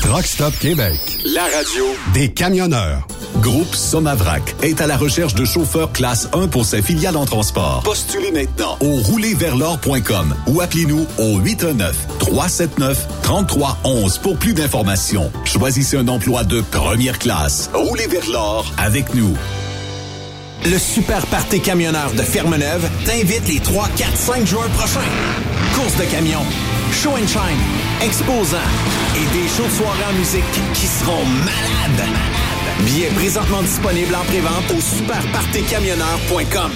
Truck 0.00 0.26
Stop 0.26 0.58
Québec. 0.58 0.98
La 1.34 1.42
radio 1.42 1.84
Des 2.14 2.32
camionneurs. 2.32 3.06
Groupe 3.40 3.74
Somavrac 3.74 4.54
est 4.62 4.80
à 4.80 4.86
la 4.86 4.96
recherche 4.96 5.34
de 5.34 5.44
chauffeurs 5.44 5.92
classe 5.92 6.28
1 6.32 6.48
pour 6.48 6.64
ses 6.64 6.80
filiales 6.82 7.16
en 7.16 7.26
transport. 7.26 7.82
Postulez 7.84 8.32
maintenant 8.32 8.76
au 8.80 8.96
roulerversl'or.com 8.96 10.34
ou 10.48 10.60
appelez-nous 10.60 11.06
au 11.18 11.38
819-379-3311 11.40 14.20
pour 14.20 14.36
plus 14.36 14.54
d'informations. 14.54 15.30
Choisissez 15.44 15.96
un 15.96 16.08
emploi 16.08 16.42
de 16.44 16.60
première 16.60 17.18
classe. 17.18 17.70
Roulez 17.72 18.08
vers 18.08 18.28
l'or 18.30 18.66
avec 18.78 19.14
nous. 19.14 19.36
Le 20.64 20.78
Super 20.78 21.24
Party 21.26 21.60
Camionneur 21.60 22.12
de 22.12 22.22
Fermeneuve 22.22 22.88
t'invite 23.04 23.46
les 23.48 23.60
3, 23.60 23.88
4, 23.96 24.16
5 24.16 24.46
juin 24.46 24.66
prochains. 24.76 25.00
Course 25.74 25.96
de 25.96 26.04
camion, 26.04 26.44
show 26.92 27.16
and 27.16 27.26
shine, 27.26 27.58
exposants 28.02 28.58
et 29.16 29.26
des 29.36 29.48
shows 29.48 29.68
de 29.68 30.06
en 30.08 30.12
musique 30.18 30.44
qui 30.74 30.86
seront 30.86 31.24
malades. 31.24 32.08
Billets 32.84 33.10
présentement 33.14 33.62
disponibles 33.62 34.14
en 34.14 34.24
prévente 34.24 34.70
au 34.76 34.80
superpartycamionneur.com. 34.80 36.72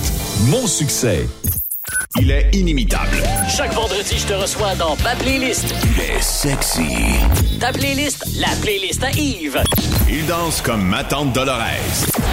mon 0.49 0.67
succès. 0.67 1.29
Il 2.19 2.31
est 2.31 2.49
inimitable. 2.55 3.23
Chaque 3.55 3.73
vendredi, 3.75 4.17
je 4.19 4.27
te 4.27 4.33
reçois 4.33 4.75
dans 4.77 4.97
ma 5.03 5.15
playlist. 5.17 5.75
Il 5.85 6.01
est 6.01 6.23
sexy. 6.23 6.87
Ta 7.61 7.73
playlist, 7.73 8.25
la 8.39 8.49
playlist 8.63 9.03
à 9.05 9.11
Yves. 9.11 9.63
Il 10.09 10.25
danse 10.27 10.63
comme 10.63 10.83
ma 10.83 11.05
tante 11.05 11.33
Dolores. 11.33 11.63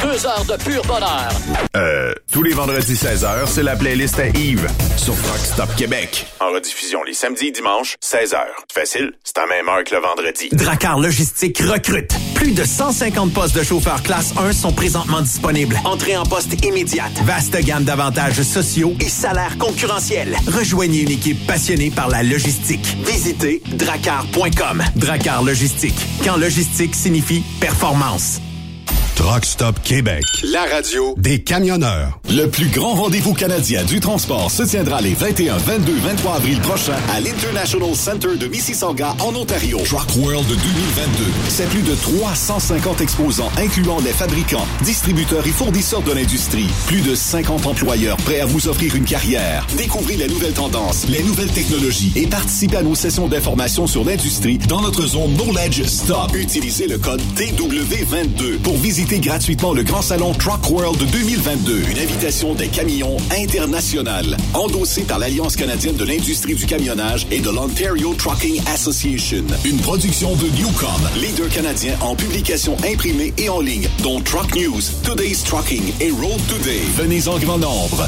Deux 0.04 0.26
heures 0.26 0.46
de 0.46 0.56
pur 0.64 0.82
bonheur. 0.86 1.30
Euh, 1.76 2.14
tous 2.32 2.44
les 2.44 2.54
vendredis 2.54 2.94
16h, 2.94 3.48
c'est 3.48 3.64
la 3.64 3.76
playlist 3.76 4.20
à 4.20 4.28
Yves 4.28 4.68
sur 4.98 5.16
Truck 5.22 5.40
Stop 5.40 5.76
Québec. 5.76 6.28
En 6.40 6.52
rediffusion 6.52 7.04
les 7.04 7.14
samedis 7.14 7.48
et 7.48 7.52
dimanches, 7.52 7.96
16h. 8.04 8.38
Facile, 8.74 9.14
c'est 9.24 9.38
à 9.40 9.48
même 9.48 9.68
heure 9.68 9.84
que 9.84 9.96
le 9.96 10.02
vendredi. 10.02 10.50
Dracar 10.52 11.00
Logistique 11.00 11.60
recrute. 11.60 12.14
Plus 12.36 12.52
de 12.52 12.64
150 12.64 13.34
postes 13.34 13.56
de 13.56 13.64
chauffeurs 13.64 14.04
classe 14.04 14.34
1 14.38 14.54
sont 14.54 14.72
présentement 14.74 15.22
disponibles. 15.22 15.78
Entrée 15.84 16.16
en 16.16 16.24
poste 16.26 16.64
immédiate. 16.66 17.12
Vaste 17.24 17.58
gamme 17.64 17.84
d'avantages 17.84 18.42
sociaux 18.44 18.94
et 19.00 19.10
salaires 19.10 19.58
Rejoignez 20.48 21.04
une 21.04 21.12
équipe 21.12 21.48
passionnée 21.48 21.90
par 21.90 22.10
la 22.10 22.22
logistique. 22.22 22.98
Visitez 23.06 23.62
dracar.com. 23.78 24.84
Dracar 24.96 25.42
Logistique. 25.42 25.96
Quand 26.24 26.36
logistique 26.36 26.94
signifie 26.94 27.44
performance. 27.62 28.42
Truck 29.16 29.46
Stop 29.46 29.80
Québec. 29.84 30.24
La 30.52 30.64
radio 30.64 31.14
Des 31.18 31.44
camionneurs. 31.44 32.20
Le 32.30 32.48
plus 32.48 32.68
grand 32.70 32.96
rendez-vous 32.96 33.34
canadien 33.34 33.84
du 33.84 34.00
transport 34.00 34.50
se 34.50 34.64
tiendra 34.64 35.02
les 35.02 35.14
21, 35.14 35.56
22, 35.58 35.94
23 35.94 36.36
avril 36.38 36.60
prochains 36.62 36.98
à 37.14 37.20
l'International 37.20 37.94
Center 37.96 38.36
de 38.40 38.48
Mississauga 38.48 39.16
en 39.20 39.36
Ontario. 39.36 39.78
Truck 39.86 40.08
World 40.18 40.48
2022. 40.48 41.26
C'est 41.48 41.70
plus 41.70 41.84
de 41.84 41.94
350 41.94 43.02
exposants 43.02 43.52
incluant 43.58 44.00
les 44.00 44.12
fabricants, 44.14 44.66
distributeurs 44.82 45.46
et 45.46 45.52
fournisseurs 45.52 46.02
de 46.02 46.12
l'industrie. 46.12 46.68
Plus 46.88 47.02
de 47.02 47.14
50 47.14 47.68
employeurs 47.68 48.18
prêts 48.18 48.40
à 48.40 48.46
vous 48.48 48.68
offrir 48.68 48.96
une 48.96 49.06
carrière. 49.06 49.68
Découvrez 49.78 50.16
les 50.16 50.28
nouvelles 50.28 50.54
tendances, 50.54 51.08
les 51.08 51.22
nouvelles 51.22 51.52
technologies 51.52 52.14
et 52.16 52.26
participez 52.26 52.78
à 52.78 52.82
nos 52.82 52.96
sessions 52.96 53.28
d'information 53.28 53.86
sur 53.86 54.04
l'industrie 54.04 54.58
dans 54.58 54.82
notre 54.82 55.06
zone 55.06 55.36
Knowledge 55.36 55.84
Stop. 55.84 56.34
Utilisez 56.34 56.88
le 56.88 56.98
code 56.98 57.22
TW22 57.36 58.58
pour 58.58 58.76
visiter 58.78 59.03
gratuitement 59.12 59.74
le 59.74 59.84
grand 59.84 60.02
salon 60.02 60.34
Truck 60.34 60.70
World 60.70 61.00
2022. 61.12 61.84
Une 61.92 62.00
invitation 62.00 62.56
des 62.56 62.68
camions 62.68 63.18
internationales. 63.32 64.38
Endossée 64.54 65.04
par 65.04 65.20
l'Alliance 65.20 65.56
canadienne 65.56 65.96
de 65.96 66.06
l'industrie 66.06 66.56
du 66.56 66.66
camionnage 66.66 67.28
et 67.32 67.40
de 67.40 67.50
l'Ontario 67.50 68.14
Trucking 68.14 68.62
Association. 68.68 69.44
Une 69.66 69.78
production 69.78 70.36
de 70.36 70.48
Newcom, 70.58 71.10
leader 71.18 71.50
canadien 71.50 71.96
en 72.02 72.16
publication 72.16 72.76
imprimée 72.92 73.34
et 73.38 73.50
en 73.50 73.60
ligne, 73.60 73.88
dont 74.02 74.22
Truck 74.22 74.56
News, 74.56 74.82
Today's 75.04 75.44
Trucking 75.44 75.94
et 76.00 76.12
Road 76.12 76.40
Today. 76.48 76.82
Venez 76.96 77.28
en 77.28 77.38
grand 77.40 77.58
nombre. 77.58 78.08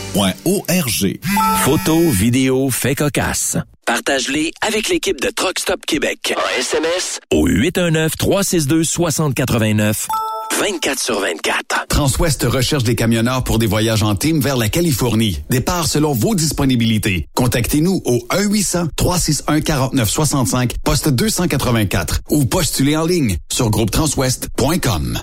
arpq.org. 0.15 1.19
Photos, 1.63 2.13
vidéos, 2.13 2.69
faits 2.69 2.97
cocasse. 2.97 3.55
Partage-les 3.85 4.51
avec 4.61 4.89
l'équipe 4.89 5.21
de 5.21 5.29
Truck 5.29 5.57
Stop 5.59 5.85
Québec. 5.85 6.33
En 6.37 6.41
SMS 6.59 7.19
au 7.31 7.47
819-362-6089. 7.47 10.07
24 10.59 10.99
sur 10.99 11.21
24. 11.21 11.87
Transwest 11.87 12.43
recherche 12.43 12.83
des 12.83 12.95
camionneurs 12.95 13.43
pour 13.43 13.57
des 13.57 13.65
voyages 13.67 14.03
en 14.03 14.15
team 14.15 14.41
vers 14.41 14.57
la 14.57 14.67
Californie. 14.69 15.39
Départ 15.49 15.87
selon 15.87 16.13
vos 16.13 16.35
disponibilités. 16.35 17.27
Contactez-nous 17.35 18.01
au 18.05 18.17
1-800-361-4965, 18.29 20.71
poste 20.83 21.09
284 21.09 22.21
ou 22.29 22.45
postulez 22.45 22.97
en 22.97 23.05
ligne 23.05 23.37
sur 23.51 23.69
groupetranswest.com. 23.69 25.19